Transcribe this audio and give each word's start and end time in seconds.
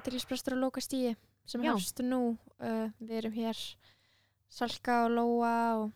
aðteglisbrestur 0.00 0.56
og 0.56 0.64
loka 0.66 0.82
stíi 0.84 1.14
sem 1.48 1.62
Já. 1.64 1.72
hefst 1.74 2.00
nú 2.04 2.20
uh, 2.34 2.88
við 3.00 3.16
erum 3.22 3.36
hér 3.36 3.60
Salka 4.50 5.04
og 5.06 5.12
Lóa 5.14 5.54
og, 5.84 5.90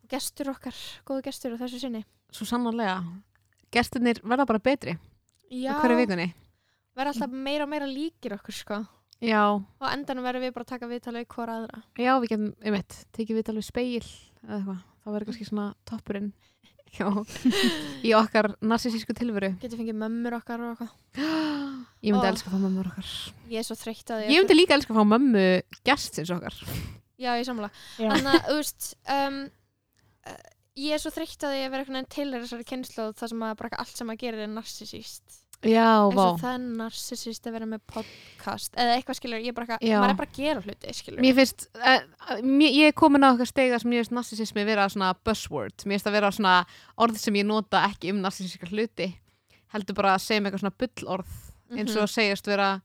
og 0.00 0.08
gestur 0.12 0.48
okkar, 0.54 0.76
góðu 1.04 1.26
gestur 1.28 1.56
á 1.58 1.60
þessu 1.60 1.82
sinni 1.82 2.04
Svo 2.34 2.46
sannarlega. 2.48 2.96
Gestirnir 3.74 4.18
verða 4.24 4.46
bara 4.48 4.62
betri 4.62 4.96
Já, 5.52 5.74
hverju 5.78 5.98
vikunni. 6.00 6.30
verða 6.96 7.12
alltaf 7.12 7.34
meira 7.34 7.66
og 7.66 7.70
meira 7.74 7.86
líkir 7.90 8.34
okkur 8.38 8.56
sko 8.56 8.80
Já, 9.24 9.42
og 9.56 9.84
endanum 9.88 10.24
verðum 10.26 10.42
við 10.44 10.54
bara 10.56 10.64
að 10.66 10.72
taka 10.72 10.88
viðtala 10.90 11.20
við 11.22 11.28
hvora 11.34 11.54
aðra 11.60 11.82
já, 11.96 12.10
við 12.20 12.32
getum, 12.32 12.48
einmitt, 12.64 12.96
tekið 13.14 13.38
við 13.38 13.50
alveg 13.52 13.64
speil 13.64 14.02
eða 14.02 14.56
eitthvað. 14.58 14.80
Það 15.04 15.14
verður 15.14 15.28
kannski 15.30 15.46
svona 15.48 15.66
toppurinn 15.88 16.32
já, 16.98 17.08
í 18.04 18.12
okkar 18.18 18.50
narsisísku 18.62 19.14
tilveru. 19.16 19.52
getur 19.62 19.80
fengið 19.80 19.96
mömmur 20.02 20.36
okkar 20.40 20.64
og 20.66 20.74
eitthvað 20.74 20.92
Ég 22.04 22.12
myndi 22.12 22.28
Ó. 22.28 22.30
elska 22.34 22.50
að 22.50 22.54
fá 22.54 22.60
mömmur 22.60 22.88
okkar. 22.90 23.12
ég 23.48 23.58
er 23.58 23.64
svo 23.64 23.76
þreytt 23.80 24.10
að 24.12 24.24
Ég 24.28 24.42
myndi 24.42 24.56
líka 24.58 24.74
elska 24.76 24.92
að 24.92 24.98
fá 25.00 25.04
mömmu 25.08 25.44
gestsins 25.88 26.30
okkar. 26.34 26.54
já, 27.16 27.30
ég 27.38 27.46
samla. 27.48 27.70
Þannig 27.96 28.28
að, 28.34 28.42
þú 28.48 28.56
veist, 28.58 28.88
um, 29.14 29.38
uh, 30.28 30.42
ég 30.76 30.92
er 30.92 30.98
svo 31.00 31.10
þreytt 31.14 31.42
að 31.48 31.56
ég 31.62 31.70
vera 31.72 31.80
einhvern 31.84 31.96
veginn 32.02 32.12
til 32.12 32.28
þessari 32.34 32.64
kynslu 32.68 33.06
það 33.16 33.28
sem 33.32 33.42
að 33.48 33.56
bara 33.62 33.80
allt 33.80 33.96
sem 33.96 34.10
að 34.12 34.20
gera 34.20 34.36
er 34.44 34.48
narsisíst. 34.52 35.40
Já, 35.64 36.04
vá. 36.12 36.34
og 36.34 36.40
það 36.42 36.54
er 36.58 36.64
narsisíst 36.76 37.46
að 37.48 37.52
vera 37.56 37.64
með 37.64 37.80
podcast 37.88 38.74
eða 38.76 38.98
eitthvað 38.98 39.16
skilur, 39.16 39.40
ég 39.40 39.48
er 39.48 39.54
bara 39.56 39.64
eitthvað, 39.64 39.94
maður 39.96 40.12
er 40.12 40.18
bara 40.18 40.28
að 40.28 40.36
gera 40.36 40.60
hluti, 40.60 40.92
skilur. 40.92 41.20
Mér 41.24 41.34
finnst, 41.38 41.68
uh, 41.80 42.02
mér, 42.44 42.68
ég 42.68 42.86
er 42.90 42.92
komin 42.92 43.24
á 43.24 43.32
okkar 43.32 43.48
steiga 43.48 43.78
sem 43.80 43.94
ég 43.96 44.04
finnst 44.04 44.12
narsisismi 44.12 44.66
vera 44.68 44.84
svona 44.92 45.14
buzzword. 45.24 45.72
Mér 45.86 45.96
finnst 45.96 46.10
að 46.10 46.20
vera 46.20 46.28
eins 51.78 51.96
og 51.96 52.08
segjast 52.08 52.46
vera 52.46 52.80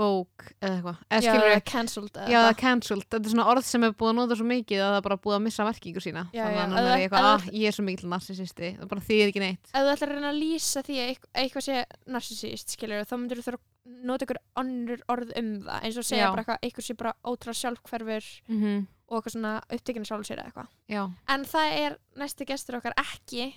vogue 0.00 0.46
eða 0.62 0.76
eitthvað. 0.78 0.98
Eða 1.10 1.20
Mhm. 1.20 1.24
já, 1.26 1.50
eða 1.50 1.64
cancelled 1.64 2.12
eða 2.14 2.28
Já, 2.30 2.38
er 2.40 2.52
eitthvað. 2.54 2.56
cancelled. 2.60 3.04
Þetta 3.10 3.26
er 3.26 3.30
svona 3.30 3.46
orð 3.52 3.64
sem 3.64 3.84
er 3.84 3.90
búið 3.92 4.10
að 4.10 4.14
nota 4.14 4.36
svo 4.36 4.46
mikið 4.46 4.78
að 4.80 4.90
það 4.90 4.96
er 4.96 5.02
bara 5.02 5.16
búið 5.16 5.36
að 5.36 5.42
missa 5.42 5.64
verkingu 5.64 6.00
sína. 6.00 6.22
Já, 6.32 6.44
Þannig 6.46 6.56
að 6.56 6.78
er 6.78 6.86
það- 6.86 7.00
ef 7.04 7.10
eitthvað, 7.10 7.26
að 7.34 7.52
ég 7.60 7.66
er 7.68 7.72
svo 7.72 7.84
mikil 7.84 8.08
narsisisti. 8.08 8.78
Það 8.78 8.88
bara 8.88 9.00
þýðir 9.00 9.28
ekki 9.28 9.40
neitt. 9.40 9.64
Ef 9.74 9.80
þú 9.82 9.92
ætlar 9.92 10.08
að 10.08 10.14
reyna 10.14 10.30
að 10.32 10.40
lýsa 10.40 10.82
því 10.86 10.96
að 10.96 11.18
eitthvað, 11.34 11.62
sé 11.68 11.84
narsisíst, 12.08 12.68
skilur, 12.76 13.04
þá 13.04 13.14
myndir 13.18 13.36
þú 13.36 13.44
þurfa 13.44 13.58
að 13.60 14.04
nota 14.04 14.24
ykkur 14.26 14.40
önnur 14.56 15.00
orð 15.08 15.32
um 15.36 15.62
það, 15.64 15.82
eins 15.84 15.96
og 15.98 16.04
segja 16.04 16.30
bara 16.32 16.44
eitthvað, 16.44 16.58
eitthvað 16.62 16.84
sé 16.86 16.96
bara 16.96 17.12
ótrúlega 17.24 17.60
sjálfhverfur 17.60 18.24
Mm 18.48 18.60
-hmm. 18.62 18.86
og 19.08 19.22
eitthvað 19.24 19.32
svona 19.36 19.62
upptekinu 19.70 20.06
sjálf 20.06 20.24
sér 20.26 20.38
eða 20.38 20.52
eitthvað. 20.52 21.10
En 21.28 21.44
það 21.44 21.72
er 21.76 21.98
næsti 22.16 22.46
gestur 22.46 22.76
okkar 22.80 22.92
ekki 22.96 23.52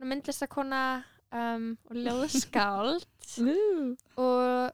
er 0.00 0.06
myndlistakona 0.06 1.04
um, 1.32 1.68
og 1.90 1.96
ljóðskáld 1.96 3.06
og 4.24 4.72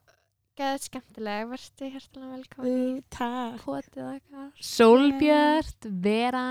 geðið 0.61 0.83
skemmtileg 0.84 1.47
verði 1.48 1.91
hjertilega 1.95 2.33
velkomin 2.34 2.98
Takk. 3.15 3.61
potið 3.65 4.03
okkar 4.09 4.48
Sólbjört, 4.71 5.89
Vera, 6.05 6.45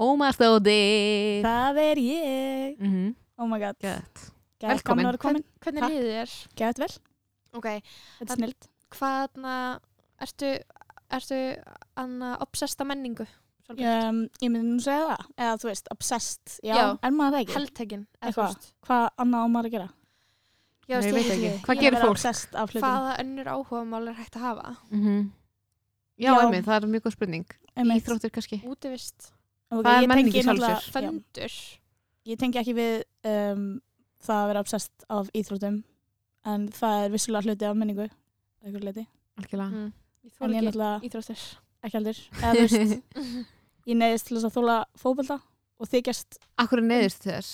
Ómarstóði. 0.00 1.42
Það 1.44 1.80
er 1.82 2.02
ég. 2.04 2.76
Mm 2.78 2.92
-hmm. 2.92 3.14
Oh 3.38 3.48
my 3.48 3.58
god. 3.58 3.76
Gett. 3.80 4.30
Gæt 4.60 4.70
Velkomin. 4.70 5.16
komin. 5.18 5.44
hvernig 5.60 5.82
líður 5.88 6.10
þér? 6.12 6.32
Gæt 6.56 6.78
vel. 6.78 6.92
ok, 7.52 7.66
Þetta 8.18 8.32
er 8.32 8.36
snilt. 8.36 8.68
hvaðna 8.90 9.80
ertu, 10.20 10.58
ertu 11.10 11.56
anna 11.96 12.36
obsesta 12.40 12.84
menningu? 12.84 13.26
Um, 13.70 14.28
ég 14.42 14.50
myndi 14.50 14.66
nú 14.74 14.80
segja 14.82 15.06
það. 15.06 15.26
Eða 15.38 15.56
þú 15.62 15.68
veist, 15.70 15.88
obsessed. 15.94 16.54
Já, 16.66 16.74
Já. 16.74 16.86
er 17.02 17.10
maður 17.14 17.32
það 17.36 17.40
ekki? 17.44 17.54
heldtegin 17.54 18.06
eða 18.06 18.20
þú 18.20 18.26
Eitthvað. 18.30 18.46
veist. 18.54 18.72
Hvað 18.86 19.08
annað 19.24 19.40
á 19.40 19.48
maður 19.54 19.68
að 19.68 19.74
gera? 19.76 19.88
Já, 20.90 20.96
Nei, 21.00 21.06
ég 21.06 21.14
veit 21.14 21.30
ekki. 21.34 21.50
Hvað 21.66 21.80
gerir 21.84 22.00
fólk? 22.00 22.10
obsessed 22.10 22.54
af 22.54 22.70
hlutum. 22.72 22.82
hvaða 22.88 23.12
önnur 23.22 23.46
áhugamál 23.54 24.08
er 24.08 24.14
hægt 24.14 24.34
að 24.36 24.40
hafa 24.40 24.76
Mm 24.90 25.00
-hmm. 25.04 25.30
Já, 26.18 26.30
Já. 26.34 26.40
einmitt, 26.40 26.64
það 26.66 26.82
er 26.82 26.86
mjög 26.88 27.02
góð 27.02 27.12
spurning. 27.12 27.46
Íþróttir 27.76 28.30
kannski. 28.30 28.62
útivist, 28.66 29.32
Ok, 29.70 29.84
Það 29.84 29.96
er 29.98 30.02
ég 30.02 30.08
menning 30.08 30.26
tengi 30.32 30.38
í 30.38 30.42
sjálfu 30.42 30.60
náttúrulega- 30.60 30.80
sér. 30.80 31.02
já. 31.02 31.10
föndur 31.10 31.52
Ég 32.26 32.38
tengi 32.38 32.58
ekki 32.58 32.74
við 32.74 33.04
um, 33.24 33.80
það 34.20 34.36
að 34.42 34.46
vera 34.48 34.60
obsessed 34.60 35.04
af 35.08 35.30
íþrótum. 35.32 35.84
En 36.44 36.68
það 36.68 37.04
er 37.04 37.10
vissulega 37.10 37.42
hluti 37.42 37.64
af 37.64 37.76
menningu. 37.76 38.08
Eitthvað 38.64 38.82
leiti. 38.84 39.06
Algjörlega. 39.38 39.70
mm. 39.70 39.92
ég 40.24 40.32
þóla 40.32 40.54
er 40.56 40.98
ekki 40.98 41.08
íþróttir 41.08 41.56
ekki 41.82 41.96
heldur. 41.96 43.42
Ég 43.88 43.96
neyðist 43.96 44.26
til 44.28 44.36
þess 44.36 44.48
að 44.50 44.56
þóla 44.58 44.76
fótbolta 45.00 45.38
og 45.80 45.88
þykjast 45.88 46.38
Akkur 46.60 46.82
er 46.82 46.86
neðist 46.90 47.22
til 47.24 47.32
þess. 47.32 47.52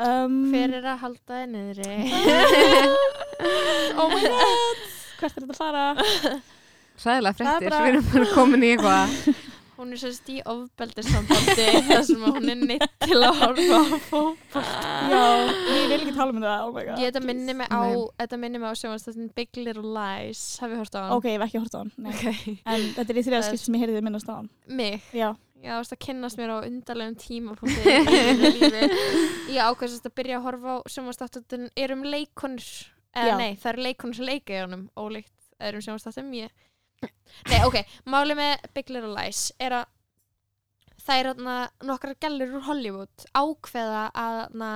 um, 0.00 0.36
hver 0.52 0.76
er 0.78 0.86
að 0.92 1.00
halda 1.02 1.40
þið 1.40 1.48
niðri 1.56 1.94
oh 4.00 4.08
my 4.12 4.20
god 4.24 4.82
hvert 5.20 5.36
er 5.36 5.44
þetta 5.44 5.52
að 5.52 5.60
fara 5.60 5.84
Sæðilega 7.00 7.36
bara- 7.40 7.60
við 7.80 7.90
erum 7.90 8.08
bara 8.12 8.26
komin 8.34 8.64
í 8.66 8.70
eitthvað. 8.74 9.08
Hún 9.80 9.94
er 9.96 10.00
sérst 10.02 10.28
í 10.32 10.38
ofbeldissambandi 10.48 11.66
þar 11.88 12.02
sem 12.06 12.24
hún 12.24 12.52
er 12.52 12.58
neitt 12.60 12.96
til 13.00 13.18
að 13.18 13.40
horfa 13.40 13.80
á 13.80 13.84
fótboll 14.06 14.64
já, 15.10 15.20
ég 15.48 15.92
vil 15.92 15.98
ekki 15.98 16.16
tala 16.16 16.34
um 16.34 16.40
það 16.44 16.64
oh 16.66 16.72
my 16.74 16.86
god. 16.88 17.00
Ég 17.00 17.10
þetta 17.10 17.22
minni 17.24 17.56
mig 17.56 17.72
á 17.72 17.82
minni 18.36 18.60
mig 18.60 18.68
á 18.68 18.74
sjónvastættin 18.76 19.30
Big 19.36 19.60
Little 19.60 19.94
Lies. 19.96 20.42
Hafið 20.60 20.82
hort 20.82 20.98
á 20.98 21.00
hann? 21.00 21.14
Ok, 21.16 21.30
ég 21.30 21.38
hef 21.38 21.46
ekki 21.48 21.62
hort 21.64 21.76
á 21.76 21.80
hann 21.80 22.10
okay. 22.12 22.58
en 22.64 22.88
þetta 22.98 23.06
er 23.08 23.22
í 23.22 23.24
þriða 23.28 23.44
skipt 23.48 23.64
sem 23.64 23.78
ég 23.78 23.86
heyrði 23.86 24.04
minnast 24.04 24.28
á 24.28 24.34
hann. 24.36 24.50
Mig? 24.68 25.08
Já, 25.16 25.32
Já, 25.60 25.74
þú 25.74 25.80
veist 25.82 25.92
að 25.92 26.00
kynnast 26.06 26.38
mér 26.40 26.54
á 26.56 26.58
undarlegum 26.64 27.16
lífi. 27.68 28.86
Ég 29.52 29.60
ákvæmst 29.60 30.06
að 30.08 30.14
byrja 30.16 30.38
að 30.38 30.46
horfa 30.46 30.72
á 30.72 30.76
sjónvastáttin 30.88 31.68
er 31.76 31.92
um 31.92 32.04
leikonur 32.06 32.68
eða 33.12 33.36
nei, 33.36 33.58
það 33.60 33.72
eru 33.74 33.84
leikonur 33.84 34.16
sem 34.16 34.28
leika 34.28 34.56
í 34.56 34.62
honum 34.62 34.86
ólíkt 34.96 35.50
öðrum 35.60 35.84
sjónvastáttum 35.84 36.32
ég 36.38 36.54
Nei, 37.50 37.60
ok, 37.64 37.78
máli 38.12 38.36
með 38.36 38.66
Big 38.76 38.90
Little 38.92 39.14
Lies 39.14 39.48
er 39.62 39.78
að 39.80 39.86
það 41.00 41.20
er 41.20 41.28
þarna 41.30 41.54
nokkrar 41.88 42.18
gælur 42.20 42.58
úr 42.58 42.66
Hollywood 42.66 43.24
ákveða 43.32 44.02
að 44.10 44.36
þarna 44.40 44.72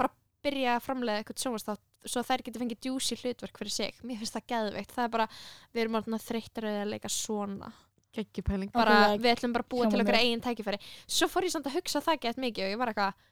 bara 0.00 0.12
byrja 0.44 0.74
að 0.76 0.84
framleiða 0.88 1.22
eitthvað 1.22 1.42
sjónvastátt 1.46 1.88
svo 2.02 2.22
þær 2.26 2.42
getur 2.42 2.62
fengið 2.64 2.82
djúsi 2.82 3.16
hlutverk 3.20 3.58
fyrir 3.60 3.72
sig. 3.72 3.98
Mér 4.02 4.18
finnst 4.20 4.34
það 4.34 4.48
geðveikt, 4.52 4.94
það 4.96 5.04
er 5.06 5.12
bara 5.12 5.26
við 5.70 5.82
erum 5.84 5.98
þarna 6.00 6.20
þreyttar 6.22 6.68
að 6.68 6.90
leika 6.90 7.10
svona. 7.12 7.70
Ok, 8.12 9.22
við 9.22 9.30
ætlum 9.30 9.54
bara 9.54 9.64
að 9.64 9.70
búa 9.72 9.88
til 9.88 10.02
vel. 10.02 10.16
eigin 10.18 10.42
tækifæri. 10.44 10.80
Svo 11.06 11.28
fór 11.32 11.46
ég 11.46 11.54
samt 11.54 11.68
að 11.70 11.78
hugsa 11.78 12.02
það 12.04 12.24
gett 12.26 12.42
mikið 12.42 12.66
og 12.66 12.74
ég 12.74 12.80
var 12.82 12.92
eitthvað 12.92 13.22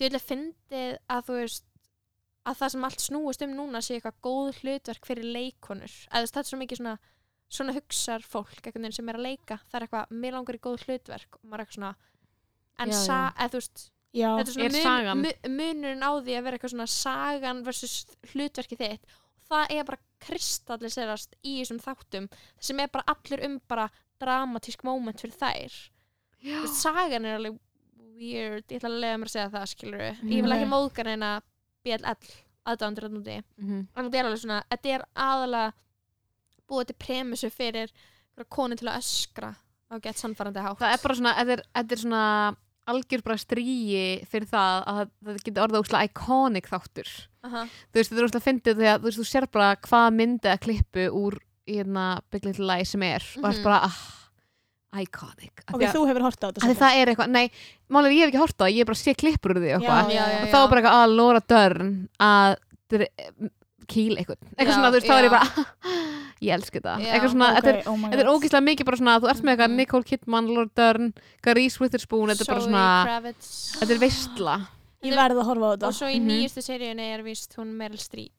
ég 0.00 0.04
vil 0.06 0.20
að 0.20 0.26
fyndið 0.28 0.92
að 1.10 1.24
þú 1.26 1.38
veist 1.40 1.66
að 2.48 2.60
það 2.60 2.72
sem 2.74 2.84
allt 2.88 3.04
snúist 3.04 3.42
um 3.44 3.56
núna 3.56 3.82
sé 3.84 3.96
eitthvað 3.96 4.20
góð 4.24 4.60
hlutverk 4.60 5.08
fyrir 5.08 5.26
leikonur 5.34 5.96
eða 6.08 6.28
þetta 6.28 6.40
er 6.40 6.48
svo 6.48 6.60
mikið 6.60 6.80
svona 6.80 6.94
svona 7.50 7.74
hugsar 7.76 8.22
fólk 8.22 8.60
einhvern 8.62 8.84
veginn 8.86 8.96
sem 8.96 9.08
er 9.10 9.18
að 9.18 9.26
leika 9.26 9.56
það 9.70 9.78
er 9.80 9.86
eitthvað, 9.86 10.12
mér 10.22 10.36
langar 10.38 10.58
í 10.58 10.62
góð 10.64 10.84
hlutverk. 10.86 11.38
Og 11.40 11.44
maður 11.50 11.60
er 11.60 11.64
eitthvað 11.66 11.78
svona 11.80 11.94
en 12.80 12.92
Já, 12.94 12.98
sa, 13.04 13.16
já. 13.16 13.32
eða 13.44 13.50
þú 13.50 13.60
veist 13.60 13.82
já, 14.12 14.28
þetta 14.38 14.50
er 14.66 14.76
svona 14.80 15.14
mun, 15.14 15.24
mu, 15.24 15.32
munurinn 15.58 16.06
á 16.06 16.10
því 16.20 16.36
að 16.38 16.44
vera 16.46 16.56
eitthvað 16.58 16.74
svona 16.74 16.86
sagan 16.94 17.64
versus 17.66 17.96
hlutverki 18.32 18.78
þitt 18.80 19.16
það 19.50 19.74
er 19.74 19.84
bara 19.90 20.00
kristalliserast 20.54 21.34
í 21.42 21.56
þessum 21.60 21.80
þáttum 21.82 22.28
sem 22.62 22.80
er 22.84 22.90
bara 22.92 23.04
allur 23.14 23.42
um 23.46 23.58
bara 23.70 23.88
dramatísk 24.20 24.82
moment 24.84 25.20
fyrir 25.22 25.36
þær. 25.40 25.76
Veist, 26.44 26.78
sagan 26.82 27.24
er 27.26 27.38
alveg 27.38 27.58
weird 28.20 28.68
ég 28.70 28.78
ætla 28.80 28.90
að 28.92 29.00
lega 29.00 29.18
mér 29.20 29.30
að 29.30 29.34
segja 29.34 29.50
það 29.54 29.68
skilur 29.72 30.02
ég 30.06 30.44
vil 30.44 30.52
ekki 30.54 30.66
Nei. 30.66 30.72
móðga 30.74 31.04
neina 31.08 31.30
BLL 31.84 32.16
aðdándur 32.70 33.06
að 33.08 33.14
núti 33.16 33.36
Mhm. 33.58 33.78
en 33.96 34.04
þetta 34.10 34.18
er 34.20 34.26
alveg 34.28 34.40
svona, 34.42 34.58
þetta 34.70 34.94
er 34.94 35.04
aðalega 35.16 35.72
búið 36.70 36.86
til 36.92 36.98
premissu 37.02 37.50
fyrir 37.52 37.90
konu 38.48 38.76
til 38.78 38.88
að 38.88 39.00
öskra 39.02 39.50
á 39.90 39.94
gett 40.00 40.16
sannfærandi 40.22 40.62
hátt 40.64 40.78
Það 40.80 40.92
er 40.94 41.02
bara 41.02 41.14
svona, 41.18 41.34
þetta 41.40 41.52
er, 41.58 41.62
þetta 41.74 41.96
er 41.96 42.02
svona 42.04 42.24
algjör 42.90 43.22
bara 43.26 43.36
stríi 43.38 44.04
fyrir 44.30 44.46
það 44.50 44.78
að 44.86 44.96
það- 45.00 45.10
það 45.26 45.42
getur 45.44 45.64
orðið 45.66 45.80
óslega 45.82 46.06
iconic 46.08 46.66
þáttur. 46.70 47.10
Aha. 47.44 47.60
Þú 47.92 47.98
veist, 48.00 48.10
þetta 48.10 48.20
er 48.22 48.26
óslega 48.28 48.46
fyndið 48.46 48.78
því 48.80 48.88
að 48.90 48.98
þú 49.00 49.04
veist, 49.10 49.18
þú 49.20 49.26
sér 49.30 49.46
bara 49.52 49.68
hvað 49.76 50.08
myndi 50.16 50.48
að 50.50 50.62
klippu 50.64 51.04
úr 51.20 51.36
hérna 51.70 52.06
Big 52.32 52.44
Little 52.48 52.66
Lies 52.66 52.88
sem 52.90 53.02
er 53.02 53.22
og 53.36 53.44
það 53.44 53.50
Mhm. 53.52 53.58
er 53.60 53.62
bara, 53.64 53.80
ah, 53.84 53.98
iconic. 55.00 55.52
Af 55.68 55.74
ok, 55.74 55.82
þú 55.92 56.06
hefur 56.08 56.22
hort 56.22 56.40
á 56.42 56.46
þetta 56.50 56.60
samt. 56.66 56.78
það 56.80 56.96
er 56.98 57.06
eitthvað, 57.14 57.30
nei, 57.30 57.50
málega 57.90 58.10
ég 58.16 58.24
hef 58.24 58.32
ekki 58.32 58.42
hort 58.42 58.56
á 58.58 58.62
það, 58.64 58.72
ég 58.74 58.78
hef 58.82 58.86
bara 58.90 59.02
sé 59.04 59.14
klippur 59.14 59.50
úr 59.54 59.60
því 59.62 59.74
og 59.76 59.82
þá 60.50 60.58
er 60.58 60.68
bara 60.70 60.80
eitthvað 60.80 60.98
að 61.04 61.16
Laura 61.16 61.40
Dern 61.46 62.08
að 62.18 62.56
kýl 63.86 64.16
eitthvað. 64.18 64.38
Eitthvað 64.58 64.66
Já, 64.66 64.74
svona, 64.74 64.90
þú 64.90 64.96
veist, 64.98 65.06
þá 65.06 65.14
er 65.18 65.24
ég 65.24 65.30
bara, 65.30 65.46
ég 66.40 66.52
þetta. 66.80 66.94
Já, 67.04 67.12
Eitthvað 67.14 67.32
svona, 67.34 67.48
þetta 67.56 67.68
er 67.74 67.80
oh 67.86 67.96
er 68.12 68.24
god. 68.24 68.30
ógeðslega 68.34 68.64
mikið 68.70 68.84
bara 68.90 68.96
svona, 69.00 69.16
þú 69.20 69.28
ert 69.30 69.42
með 69.44 69.52
eitthvað 69.56 69.70
Mhm. 69.70 69.76
Nicole 69.76 70.04
Kidman, 70.10 70.46
Laura 70.54 70.70
Dern, 70.74 71.12
Reese 71.60 71.78
Witherspoon, 71.80 72.28
þetta 72.30 72.40
er 72.46 72.52
bara 72.54 72.60
svona, 72.66 72.84
Kravitz. 73.06 73.50
þetta 73.80 73.90
er 73.90 73.98
veistla. 73.98 74.56
ég 75.02 75.14
verð 75.16 75.36
að 75.40 75.44
horfa 75.50 75.64
á 75.64 75.70
og 75.72 75.78
þetta 75.78 75.92
svo 76.00 76.06
í 76.08 76.18
Mhm. 76.20 76.28
nýjustu 76.28 76.62
seríunni 76.64 77.06
er 77.14 77.22
vist 77.22 77.54
hún 77.56 77.72
Meryl 77.76 77.98
Streep 77.98 78.32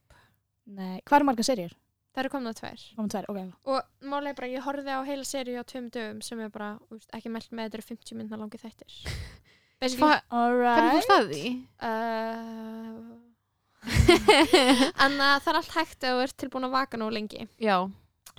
nei, 0.68 1.02
hvað 1.06 1.16
eru 1.20 1.26
marga 1.26 1.44
serjur? 1.44 1.72
það 2.16 2.20
eru 2.26 2.30
komna 2.30 2.54
tvær 2.54 2.80
tvær, 3.10 3.26
ok 3.30 3.54
og 3.66 3.82
málega 4.04 4.30
er 4.30 4.34
bara, 4.34 4.48
ég 4.48 4.62
horfði 4.62 4.92
á 4.92 5.02
heila 5.06 5.24
seríu 5.24 5.60
á 5.60 5.64
tveim 5.64 5.90
dögum 5.90 6.22
sem 6.22 6.40
er 6.40 6.50
bara, 6.50 6.78
úst, 6.92 7.08
ekki 7.14 7.30
meld 7.32 7.48
með 7.52 7.70
þetta 7.70 7.74
eru 7.80 7.88
50 7.96 8.16
minna 8.18 8.38
langi 8.38 8.58
þættir 8.60 8.92
hvernig 10.76 10.92
fórst 10.92 11.10
það 11.10 11.32
því? 11.32 11.66
uh, 11.82 13.31
en 15.06 15.16
uh, 15.18 15.40
það 15.42 15.50
er 15.52 15.58
allt 15.60 15.74
hægt 15.76 16.04
ef 16.06 16.12
þú 16.14 16.22
ert 16.26 16.38
tilbúin 16.42 16.68
að 16.68 16.76
vaka 16.76 16.98
nú 17.02 17.10
lengi. 17.14 17.48
Já, 17.62 17.80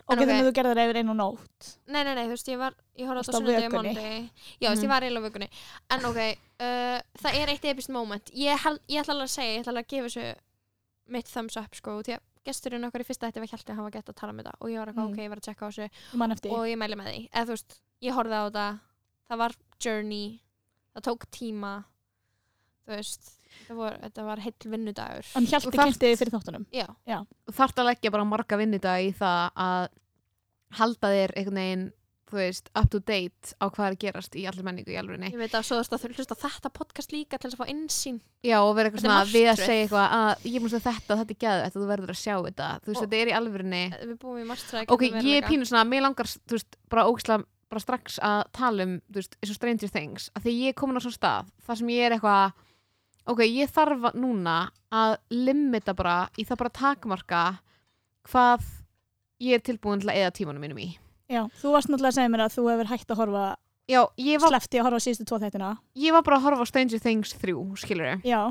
Ok, 0.02 0.18
þannig 0.18 0.32
að 0.34 0.46
þú 0.48 0.52
gerðir 0.56 0.78
það 0.78 0.88
yfir 0.88 0.98
einu 0.98 1.14
nótt. 1.14 1.66
nei, 1.86 2.00
nei, 2.04 2.14
nei, 2.18 2.24
þú 2.26 2.32
veist, 2.34 2.48
ég 2.50 2.58
var 2.58 2.74
ég 2.98 3.06
horfði 3.06 3.22
á 3.22 3.22
Varstu 3.22 3.32
á 3.32 3.38
sunnudegi 3.38 3.66
og 3.68 3.72
vökunni? 3.72 3.92
mánuði 3.94 4.30
já, 4.58 4.66
þú 4.66 4.72
veist, 4.72 4.82
Mhm. 4.82 4.84
ég 4.86 4.90
var 4.92 5.02
eiginlega 5.06 5.22
á 5.22 5.26
vökunni. 5.28 5.48
En 5.94 6.04
ok, 6.08 6.20
uh, 6.58 6.98
það 7.22 7.36
er 7.42 7.48
eitt 7.52 7.64
epist 7.70 7.88
moment. 7.94 8.30
Ég, 8.34 8.58
hel, 8.64 8.78
ég 8.88 9.00
ætla 9.02 9.14
alveg 9.14 9.28
að 9.30 9.34
segja, 9.36 9.52
ég 9.54 9.60
ætla 9.62 9.72
alveg 9.72 9.86
að 9.86 9.92
gefa 9.94 10.08
þessu 10.10 10.34
mitt 11.08 11.26
thumbs 11.32 11.56
up, 11.56 11.74
sko, 11.74 11.90
því 12.02 12.16
að 12.16 12.20
gesturinn 12.44 12.84
okkar 12.90 13.00
í 13.02 13.06
fyrsta 13.06 13.30
þetta 13.30 13.40
var 13.44 13.52
hjalti 13.52 13.70
að 13.72 13.76
hafa 13.78 13.90
gett 13.94 14.08
að 14.10 14.14
tala 14.18 14.32
um 14.32 14.38
þetta. 14.42 14.54
Og 14.60 14.68
ég 14.70 14.78
var 14.78 14.86
eitthvað, 14.90 15.06
Mm. 15.08 15.12
ok, 15.12 15.18
ég 15.22 15.28
var 15.30 15.38
að 15.38 15.46
checka 15.46 15.62
á 15.62 15.68
þessu. 15.70 15.88
Ég 16.12 16.14
man 16.18 16.32
eftir. 16.32 16.50
og 16.50 16.66
ég 16.66 16.76
mæli 16.82 16.96
með 16.98 17.06
því. 17.12 17.30
Eða 17.30 17.44
þú 17.46 17.54
veist, 17.54 17.80
ég 18.02 18.12
horfði 18.12 18.36
á 18.38 18.44
þetta. 18.50 18.80
Það 19.30 19.38
var 19.38 19.52
journey. 19.80 20.40
Það 20.96 21.02
tók 21.06 21.22
tíma. 21.30 21.84
Þú 22.86 22.96
veist, 22.96 23.30
þetta 23.60 23.78
var, 23.78 23.98
þetta 24.02 24.24
var 24.28 24.42
heill 24.44 24.70
vinnudagur. 24.74 25.30
Hann 25.34 25.46
kynnti 25.46 26.12
þig 26.12 26.18
fyrir 26.22 26.34
þáttunum. 26.36 26.66
já, 26.72 26.86
þú 27.48 27.56
þarft 27.60 27.78
að 27.82 27.90
leggja 27.92 28.10
bara 28.14 28.24
marga 28.28 28.56
vinnudag 28.60 29.08
í 29.08 29.12
það 29.18 29.50
að 29.66 29.88
halda 30.78 31.10
þér 31.12 31.34
einhvern 31.36 31.60
veginn 31.60 31.90
þú 32.32 32.38
veist, 32.40 32.70
up 32.80 32.86
to 32.88 32.96
date 33.04 33.50
á 33.60 33.68
hvað 33.68 33.86
er 33.90 33.92
að 33.92 33.98
gerast 34.06 34.36
í 34.40 34.46
allir 34.48 34.64
menningu 34.64 34.88
í 34.88 34.96
alvörinni 34.96 35.28
ég 35.28 35.36
veit 35.36 35.52
að 35.52 35.66
svo 35.68 35.76
þú 35.76 35.82
veist 35.82 35.92
að 35.92 36.00
þú 36.06 36.10
hlusta 36.16 36.32
á 36.32 36.42
þetta 36.46 36.70
podcast 36.78 37.12
líka 37.12 37.36
til 37.36 37.50
þess 37.50 37.58
að 37.58 37.60
fá 37.60 37.72
insýn 37.74 38.20
Já, 38.40 38.56
og 38.64 38.72
vera 38.78 38.88
eitthvað 38.88 39.02
Þetta 39.04 39.12
er 39.12 39.26
svona 39.28 39.34
við 39.34 39.42
að 39.42 39.50
martröð. 39.52 39.66
segja 39.68 39.82
eitthvað 39.84 40.14
að 40.16 40.46
ég 40.48 40.64
múst 40.64 40.78
að 40.78 40.86
þetta, 40.86 41.18
þetta 41.20 41.34
er 41.36 41.40
gæðu 41.44 41.60
þetta, 41.66 41.76
þú 41.82 41.90
verður 41.92 42.12
að 42.14 42.20
sjá 42.22 42.34
þetta. 42.46 42.68
Þú 42.80 42.88
veist, 42.88 42.96
Og- 42.96 43.04
þetta 43.04 43.20
er 43.20 43.28
í 43.28 43.36
alvörinni 43.36 43.82
við 44.00 44.16
búum 44.24 44.40
í 44.40 44.46
marstræði 44.48 44.88
ok, 44.96 45.04
ég 45.28 45.36
er 45.42 45.48
pínu 45.50 45.68
svona, 45.68 45.84
mér 45.92 46.02
langar 46.08 46.26
þú 46.32 46.56
veist, 46.56 46.78
bara 46.88 47.04
ógislega, 47.12 47.44
bara 47.68 47.84
strax 47.84 48.16
að 48.24 48.40
tala 48.56 48.82
um 48.88 48.96
þú 49.12 49.20
veist, 49.20 49.36
eins 49.42 49.52
og 49.52 49.60
Stranger 49.60 49.92
Things. 49.92 50.30
Að 50.32 50.48
því 50.48 50.56
ég 50.56 50.68
er 50.72 50.78
komin 50.80 50.96
á 50.96 51.04
svona 51.04 51.20
stað, 51.20 51.52
þar 51.68 51.76
sem 51.82 51.92
ég 51.92 52.08
er 52.08 52.16
eitthvað 52.16 52.52
ok, 53.26 53.38
ég 53.46 53.70
þarf 53.70 54.08
að- 54.10 54.14
núna 54.18 54.70
að 54.92 55.16
limita 55.30 55.94
bara, 55.94 56.28
ég 56.38 56.46
þarf 56.46 56.58
bara 56.58 56.70
að 56.70 56.80
takmarka 56.80 57.42
hvað 58.28 58.62
ég 59.42 59.54
er 59.58 59.60
tilbúin 59.66 60.00
til 60.02 60.10
að 60.10 60.16
eða 60.22 60.32
tímanum 60.36 60.62
mínum 60.62 60.78
í 60.82 60.90
Já, 61.32 61.46
þú 61.62 61.72
varst 61.72 61.88
náttúrulega 61.88 62.12
að 62.12 62.18
segja 62.18 62.28
mér 62.34 62.44
að 62.44 62.54
þú 62.56 62.64
hefur 62.70 62.90
hægt 62.92 63.08
að 63.14 63.16
horfa, 63.22 63.44
Já, 63.88 64.02
ég 64.18 64.40
var, 64.40 64.50
slefti 64.52 64.78
að 64.78 64.84
horfa 64.86 64.98
á 65.00 65.04
síðustu 65.06 65.24
tvo 65.26 65.38
þættina. 65.42 65.70
ég 65.96 66.12
var 66.12 66.22
bara 66.22 66.36
að 66.38 66.42
horfa 66.42 66.62
á 66.62 66.66
Stranger 66.68 66.98
Things 67.00 67.32
3, 67.32 67.54
skilur 67.76 68.20
Já. 68.24 68.42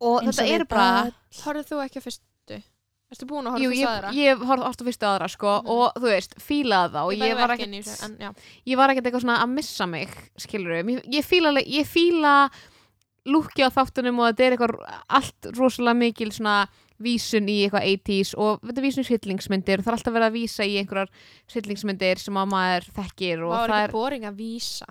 og 0.00 0.22
eins 0.22 0.36
þetta 0.36 0.44
og 0.44 0.50
er 0.54 0.60
við 0.64 0.68
bara 0.68 1.12
horfðu 1.44 1.64
þú 1.70 1.80
ekki 1.86 1.98
á 1.98 2.06
fyrstu 2.06 2.26
Erstu 3.10 3.26
búin 3.26 3.42
að 3.42 3.56
horfa 3.56 3.62
Jú, 3.64 3.70
fyrstu 3.70 3.82
ég, 3.82 3.88
aðra? 3.90 4.10
ég 4.14 4.42
horfði 4.46 4.66
á 4.70 4.86
fyrstu 4.86 5.06
aðra 5.10 5.28
sko, 5.32 5.52
Mhm. 5.62 5.66
og 5.74 5.94
þú 5.98 6.06
veist, 6.14 6.34
fílaði 6.38 6.92
það 6.94 7.02
og 7.06 7.12
Ég 7.12 7.26
ég, 7.26 7.36
var 7.40 7.48
ekki 7.50 8.04
en 8.04 8.16
já. 8.20 8.34
ég 8.66 8.76
var 8.76 8.88
ekkert 8.90 9.06
eitthvað 9.10 9.22
svona 9.24 9.38
að 9.42 9.48
missa 9.50 9.86
mig 9.88 10.08
skilur 10.38 10.70
ég, 10.78 11.04
ég 11.10 11.24
fíla, 11.26 11.48
alveg- 11.50 11.66
ég 11.66 11.86
fíla 11.90 12.50
lúki 13.30 13.62
á 13.64 13.70
þáttunum 13.72 14.18
og 14.22 14.30
þetta 14.30 14.46
er 14.46 14.56
eitthvað 14.56 14.76
allt 15.20 15.50
rosalega 15.58 15.98
mikil 16.02 16.30
svona 16.34 16.56
vísun 17.00 17.46
í 17.48 17.58
eitthvað 17.64 17.86
80s 17.94 18.34
og 18.36 18.60
þetta 18.60 18.80
er 18.82 18.84
vísun 18.86 19.04
í 19.04 19.08
hryllingsmyndir 19.08 19.80
og 19.80 19.84
það 19.86 19.92
er 19.92 19.96
alltaf 19.98 20.14
verið 20.16 20.28
að 20.28 20.36
vísa 20.36 20.66
í 20.68 20.74
einhverjar 20.82 21.12
hryllingsmyndir 21.54 22.20
sem 22.20 22.36
að 22.42 22.50
maður 22.52 22.88
þekkir 22.98 23.44
og 23.46 23.54
það 23.54 23.70
ekki 23.76 23.86
er 23.88 23.94
boring 23.94 24.26
að 24.28 24.40
vísa 24.42 24.90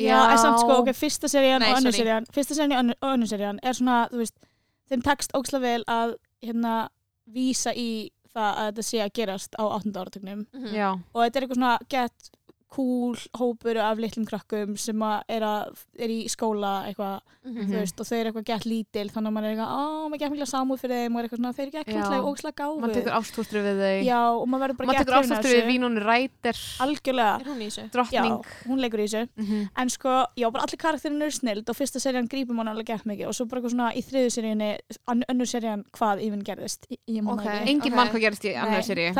Já, 0.00 0.16
en 0.32 0.38
samt 0.40 0.62
sko, 0.62 0.72
Já. 0.72 0.78
ok, 0.80 0.88
fyrsta 0.96 1.28
serían 1.28 1.60
Nei, 1.60 1.68
og 1.74 1.82
sorry. 1.84 1.98
serían, 1.98 2.26
fyrsta 2.32 2.54
serían 2.56 2.94
og 2.94 3.08
önnur 3.10 3.28
serían 3.28 3.58
er 3.60 3.76
svona, 3.76 3.96
þú 4.08 4.22
veist, 4.22 4.38
þeim 4.88 5.02
tekst 5.04 5.34
ókslega 5.36 5.60
vel 5.66 5.82
að, 5.92 6.14
hérna, 6.40 6.76
vísa 7.28 7.74
í 7.76 8.08
það 8.32 8.48
að 8.62 8.70
þetta 8.70 8.84
sé 8.88 9.02
að 9.04 9.12
gerast 9.18 9.58
á 9.60 9.64
8. 9.68 9.92
áratögnum 10.00 10.46
Mhm. 10.48 10.72
já, 10.72 10.88
og 10.96 11.20
þetta 11.26 11.36
er 11.36 11.42
eitthvað 11.44 11.60
svona 11.60 11.74
gett 11.92 12.30
cool 12.72 13.16
hópur 13.36 13.76
af 13.76 13.98
litlum 14.00 14.24
krakkum 14.28 14.76
sem 14.80 14.96
að 15.04 15.22
er, 15.28 15.44
að, 15.44 15.82
er 16.00 16.08
í 16.08 16.22
skóla 16.32 16.86
eitthvað, 16.88 17.20
Mhm. 17.42 17.66
þú 17.66 17.74
veist, 17.74 17.98
og 18.00 18.06
þau 18.06 18.16
eru 18.20 18.30
eitthvað 18.30 18.44
gett 18.46 18.64
lítil 18.70 19.08
þannig 19.10 19.28
að 19.28 19.34
maður 19.34 19.46
er 19.48 19.52
eitthvað, 19.52 19.72
á, 19.74 19.82
maður 20.08 20.20
gett 20.22 20.32
mikla 20.32 20.46
samúð 20.46 20.78
fyrir 20.78 20.98
þeim 21.02 21.12
og 21.16 21.18
er 21.18 21.26
eitthvað 21.26 21.40
svona, 21.42 21.52
þeir 21.56 21.66
eru 21.66 21.72
gett 21.72 21.88
Já. 21.90 22.04
og 22.22 22.28
ókslega 22.30 22.54
gáfu 22.62 22.80
maður 22.82 22.94
tekur 22.98 23.16
ástfóstri 23.18 23.62
við 23.66 23.80
þau 23.82 23.98
Já, 24.06 24.20
og 24.32 24.46
maður 24.46 24.62
verður 24.62 24.76
bara 24.78 24.86
maður 24.86 24.98
gett 24.98 25.06
tekur 25.08 25.18
ástfóstri 25.18 25.52
við 25.58 25.66
Vínónu 25.72 26.02
Ræder 26.06 26.56
algjörlega, 26.86 27.34
Er 27.42 27.48
hún 27.50 27.58
í 27.58 27.66
þessu? 27.66 27.82
já, 27.82 27.90
drottning 27.90 28.44
hún 28.70 28.78
leikur 28.80 29.00
í 29.02 29.06
þessu 29.10 29.28
Mhm. 29.42 29.68
En 29.76 29.88
sko, 29.90 30.12
já, 30.38 30.50
bara 30.52 30.62
allir 30.64 30.78
karakterinn 30.78 31.22
eru 31.22 31.30
snild 31.34 31.68
og 31.68 31.76
fyrsta 31.76 31.98
serían 31.98 32.28
grípum 32.30 32.56
hann 32.62 32.68
alveg 32.68 32.86
gett 32.86 33.04
mikið 33.04 33.26
og 33.26 33.34
svo 33.34 33.48
bara 33.50 33.60
eitthvað 33.60 33.74
svona 33.74 33.90
í 33.92 34.02
þriðu 34.06 34.30
seríunni 34.30 34.70
önnur 35.28 35.48
serían 35.50 35.84
hvað 35.92 36.22
even 36.22 36.42
gerðist 36.46 36.86
Ég- 36.90 36.98
ég 37.18 37.22
man 37.24 37.38
Ok. 37.38 37.44
það 37.44 37.58
ekki 37.58 37.68
engin 37.74 37.92
Ok. 37.92 37.96
mann 37.96 38.08
hvað 38.08 38.20
gerist 38.22 38.44
í 38.46 38.54
annar 38.56 38.82
seri 38.82 39.10